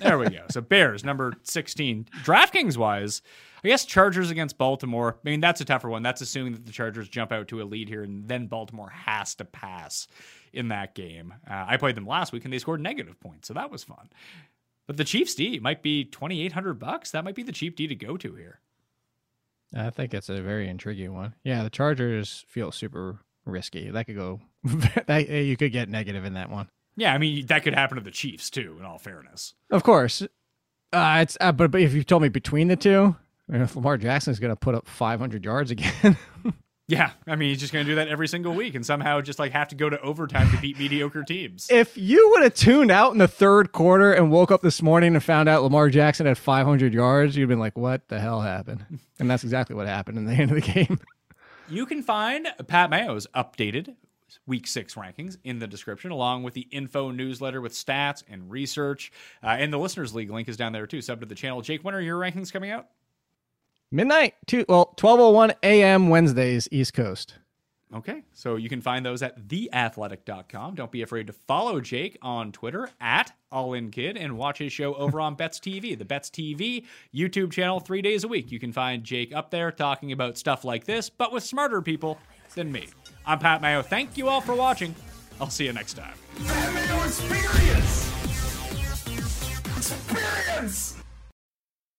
there 0.00 0.18
we 0.18 0.28
go. 0.28 0.44
So 0.50 0.60
Bears 0.60 1.04
number 1.04 1.34
16. 1.42 2.08
DraftKings 2.24 2.76
wise, 2.76 3.22
I 3.62 3.68
guess 3.68 3.84
Chargers 3.84 4.30
against 4.30 4.58
Baltimore. 4.58 5.18
I 5.24 5.28
mean, 5.28 5.40
that's 5.40 5.60
a 5.60 5.64
tougher 5.64 5.88
one. 5.88 6.02
That's 6.02 6.20
assuming 6.20 6.54
that 6.54 6.66
the 6.66 6.72
Chargers 6.72 7.08
jump 7.08 7.32
out 7.32 7.48
to 7.48 7.62
a 7.62 7.64
lead 7.64 7.88
here 7.88 8.02
and 8.02 8.26
then 8.26 8.46
Baltimore 8.46 8.90
has 8.90 9.34
to 9.36 9.44
pass 9.44 10.08
in 10.52 10.68
that 10.68 10.94
game. 10.94 11.34
Uh, 11.48 11.64
I 11.68 11.76
played 11.76 11.94
them 11.94 12.06
last 12.06 12.32
week 12.32 12.44
and 12.44 12.52
they 12.52 12.58
scored 12.58 12.80
negative 12.80 13.20
points, 13.20 13.48
so 13.48 13.54
that 13.54 13.70
was 13.70 13.84
fun. 13.84 14.10
But 14.86 14.96
the 14.96 15.04
Chiefs 15.04 15.34
D 15.34 15.58
might 15.60 15.82
be 15.82 16.04
2800 16.04 16.74
bucks. 16.74 17.10
That 17.12 17.24
might 17.24 17.34
be 17.36 17.42
the 17.42 17.52
cheap 17.52 17.76
D 17.76 17.86
to 17.86 17.94
go 17.94 18.16
to 18.16 18.34
here. 18.34 18.60
I 19.74 19.90
think 19.90 20.14
it's 20.14 20.28
a 20.28 20.40
very 20.42 20.68
intriguing 20.68 21.14
one. 21.14 21.34
Yeah, 21.44 21.62
the 21.62 21.70
Chargers 21.70 22.44
feel 22.48 22.72
super 22.72 23.20
risky. 23.44 23.90
That 23.90 24.06
could 24.06 24.16
go. 24.16 24.40
that, 25.06 25.28
you 25.28 25.56
could 25.56 25.72
get 25.72 25.88
negative 25.88 26.24
in 26.24 26.34
that 26.34 26.50
one. 26.50 26.68
Yeah, 26.96 27.14
I 27.14 27.18
mean 27.18 27.46
that 27.46 27.62
could 27.62 27.74
happen 27.74 27.96
to 27.96 28.04
the 28.04 28.10
Chiefs 28.10 28.50
too. 28.50 28.76
In 28.78 28.84
all 28.84 28.98
fairness, 28.98 29.54
of 29.70 29.82
course. 29.82 30.22
Uh, 30.92 31.18
it's 31.22 31.38
uh, 31.40 31.52
but, 31.52 31.70
but 31.70 31.80
if 31.80 31.94
you 31.94 32.04
told 32.04 32.22
me 32.22 32.28
between 32.28 32.68
the 32.68 32.76
two, 32.76 33.16
I 33.48 33.52
mean, 33.52 33.62
if 33.62 33.74
Lamar 33.74 33.96
Jackson's 33.96 34.38
going 34.38 34.52
to 34.52 34.56
put 34.56 34.74
up 34.74 34.86
500 34.86 35.44
yards 35.44 35.70
again. 35.70 36.18
yeah, 36.92 37.12
I 37.26 37.36
mean 37.36 37.48
he's 37.48 37.60
just 37.60 37.72
going 37.72 37.86
to 37.86 37.90
do 37.90 37.94
that 37.94 38.08
every 38.08 38.28
single 38.28 38.52
week 38.54 38.74
and 38.74 38.84
somehow 38.84 39.22
just 39.22 39.38
like 39.38 39.52
have 39.52 39.68
to 39.68 39.74
go 39.74 39.88
to 39.88 39.98
overtime 40.02 40.50
to 40.50 40.58
beat 40.58 40.78
mediocre 40.78 41.22
teams. 41.22 41.66
If 41.70 41.96
you 41.96 42.28
would 42.32 42.42
have 42.42 42.52
tuned 42.52 42.90
out 42.90 43.12
in 43.12 43.18
the 43.18 43.26
third 43.26 43.72
quarter 43.72 44.12
and 44.12 44.30
woke 44.30 44.50
up 44.50 44.60
this 44.60 44.82
morning 44.82 45.14
and 45.14 45.24
found 45.24 45.48
out 45.48 45.62
Lamar 45.62 45.88
Jackson 45.88 46.26
had 46.26 46.36
500 46.36 46.92
yards, 46.92 47.34
you'd 47.34 47.48
been 47.48 47.58
like, 47.58 47.78
"What 47.78 48.08
the 48.08 48.20
hell 48.20 48.42
happened?" 48.42 48.84
And 49.18 49.30
that's 49.30 49.44
exactly 49.44 49.76
what 49.76 49.86
happened 49.86 50.18
in 50.18 50.26
the 50.26 50.32
end 50.34 50.50
of 50.50 50.56
the 50.56 50.60
game. 50.60 50.98
You 51.68 51.86
can 51.86 52.02
find 52.02 52.48
Pat 52.66 52.90
Mayo's 52.90 53.28
updated 53.36 53.94
week 54.46 54.66
six 54.66 54.94
rankings 54.96 55.38
in 55.44 55.60
the 55.60 55.68
description, 55.68 56.10
along 56.10 56.42
with 56.42 56.54
the 56.54 56.66
info 56.72 57.12
newsletter 57.12 57.60
with 57.60 57.72
stats 57.72 58.24
and 58.28 58.50
research. 58.50 59.12
Uh, 59.44 59.48
and 59.58 59.72
the 59.72 59.78
listeners 59.78 60.12
league 60.12 60.30
link 60.30 60.48
is 60.48 60.56
down 60.56 60.72
there 60.72 60.88
too. 60.88 61.00
Sub 61.00 61.20
to 61.20 61.26
the 61.26 61.36
channel. 61.36 61.62
Jake, 61.62 61.84
when 61.84 61.94
are 61.94 62.00
your 62.00 62.18
rankings 62.18 62.52
coming 62.52 62.70
out? 62.70 62.88
Midnight, 63.94 64.34
two 64.46 64.64
well, 64.70 64.86
twelve 64.96 65.20
oh 65.20 65.30
one 65.30 65.52
a.m. 65.62 66.08
Wednesdays, 66.08 66.66
East 66.72 66.94
Coast. 66.94 67.34
Okay, 67.94 68.22
so 68.32 68.56
you 68.56 68.70
can 68.70 68.80
find 68.80 69.04
those 69.04 69.22
at 69.22 69.46
theathletic.com. 69.48 70.76
Don't 70.76 70.90
be 70.90 71.02
afraid 71.02 71.26
to 71.26 71.34
follow 71.34 71.78
Jake 71.78 72.16
on 72.22 72.50
Twitter 72.50 72.88
at 73.02 73.32
AllInKid 73.52 74.16
and 74.18 74.38
watch 74.38 74.56
his 74.56 74.72
show 74.72 74.94
over 74.94 75.20
on 75.20 75.34
Bets 75.34 75.60
TV, 75.60 75.96
the 75.98 76.06
Bets 76.06 76.30
TV 76.30 76.86
YouTube 77.14 77.52
channel, 77.52 77.80
three 77.80 78.00
days 78.00 78.24
a 78.24 78.28
week. 78.28 78.50
You 78.50 78.58
can 78.58 78.72
find 78.72 79.04
Jake 79.04 79.34
up 79.34 79.50
there 79.50 79.70
talking 79.70 80.10
about 80.10 80.38
stuff 80.38 80.64
like 80.64 80.84
this, 80.84 81.10
but 81.10 81.30
with 81.30 81.42
smarter 81.42 81.82
people 81.82 82.18
than 82.54 82.72
me. 82.72 82.88
I'm 83.26 83.38
Pat 83.38 83.60
Mayo. 83.60 83.82
Thank 83.82 84.16
you 84.16 84.26
all 84.30 84.40
for 84.40 84.54
watching. 84.54 84.94
I'll 85.38 85.50
see 85.50 85.66
you 85.66 85.72
next 85.74 85.94
time. 85.94 86.14
Mayo 86.40 87.04
Experience! 87.04 88.10
Experience! 89.76 91.01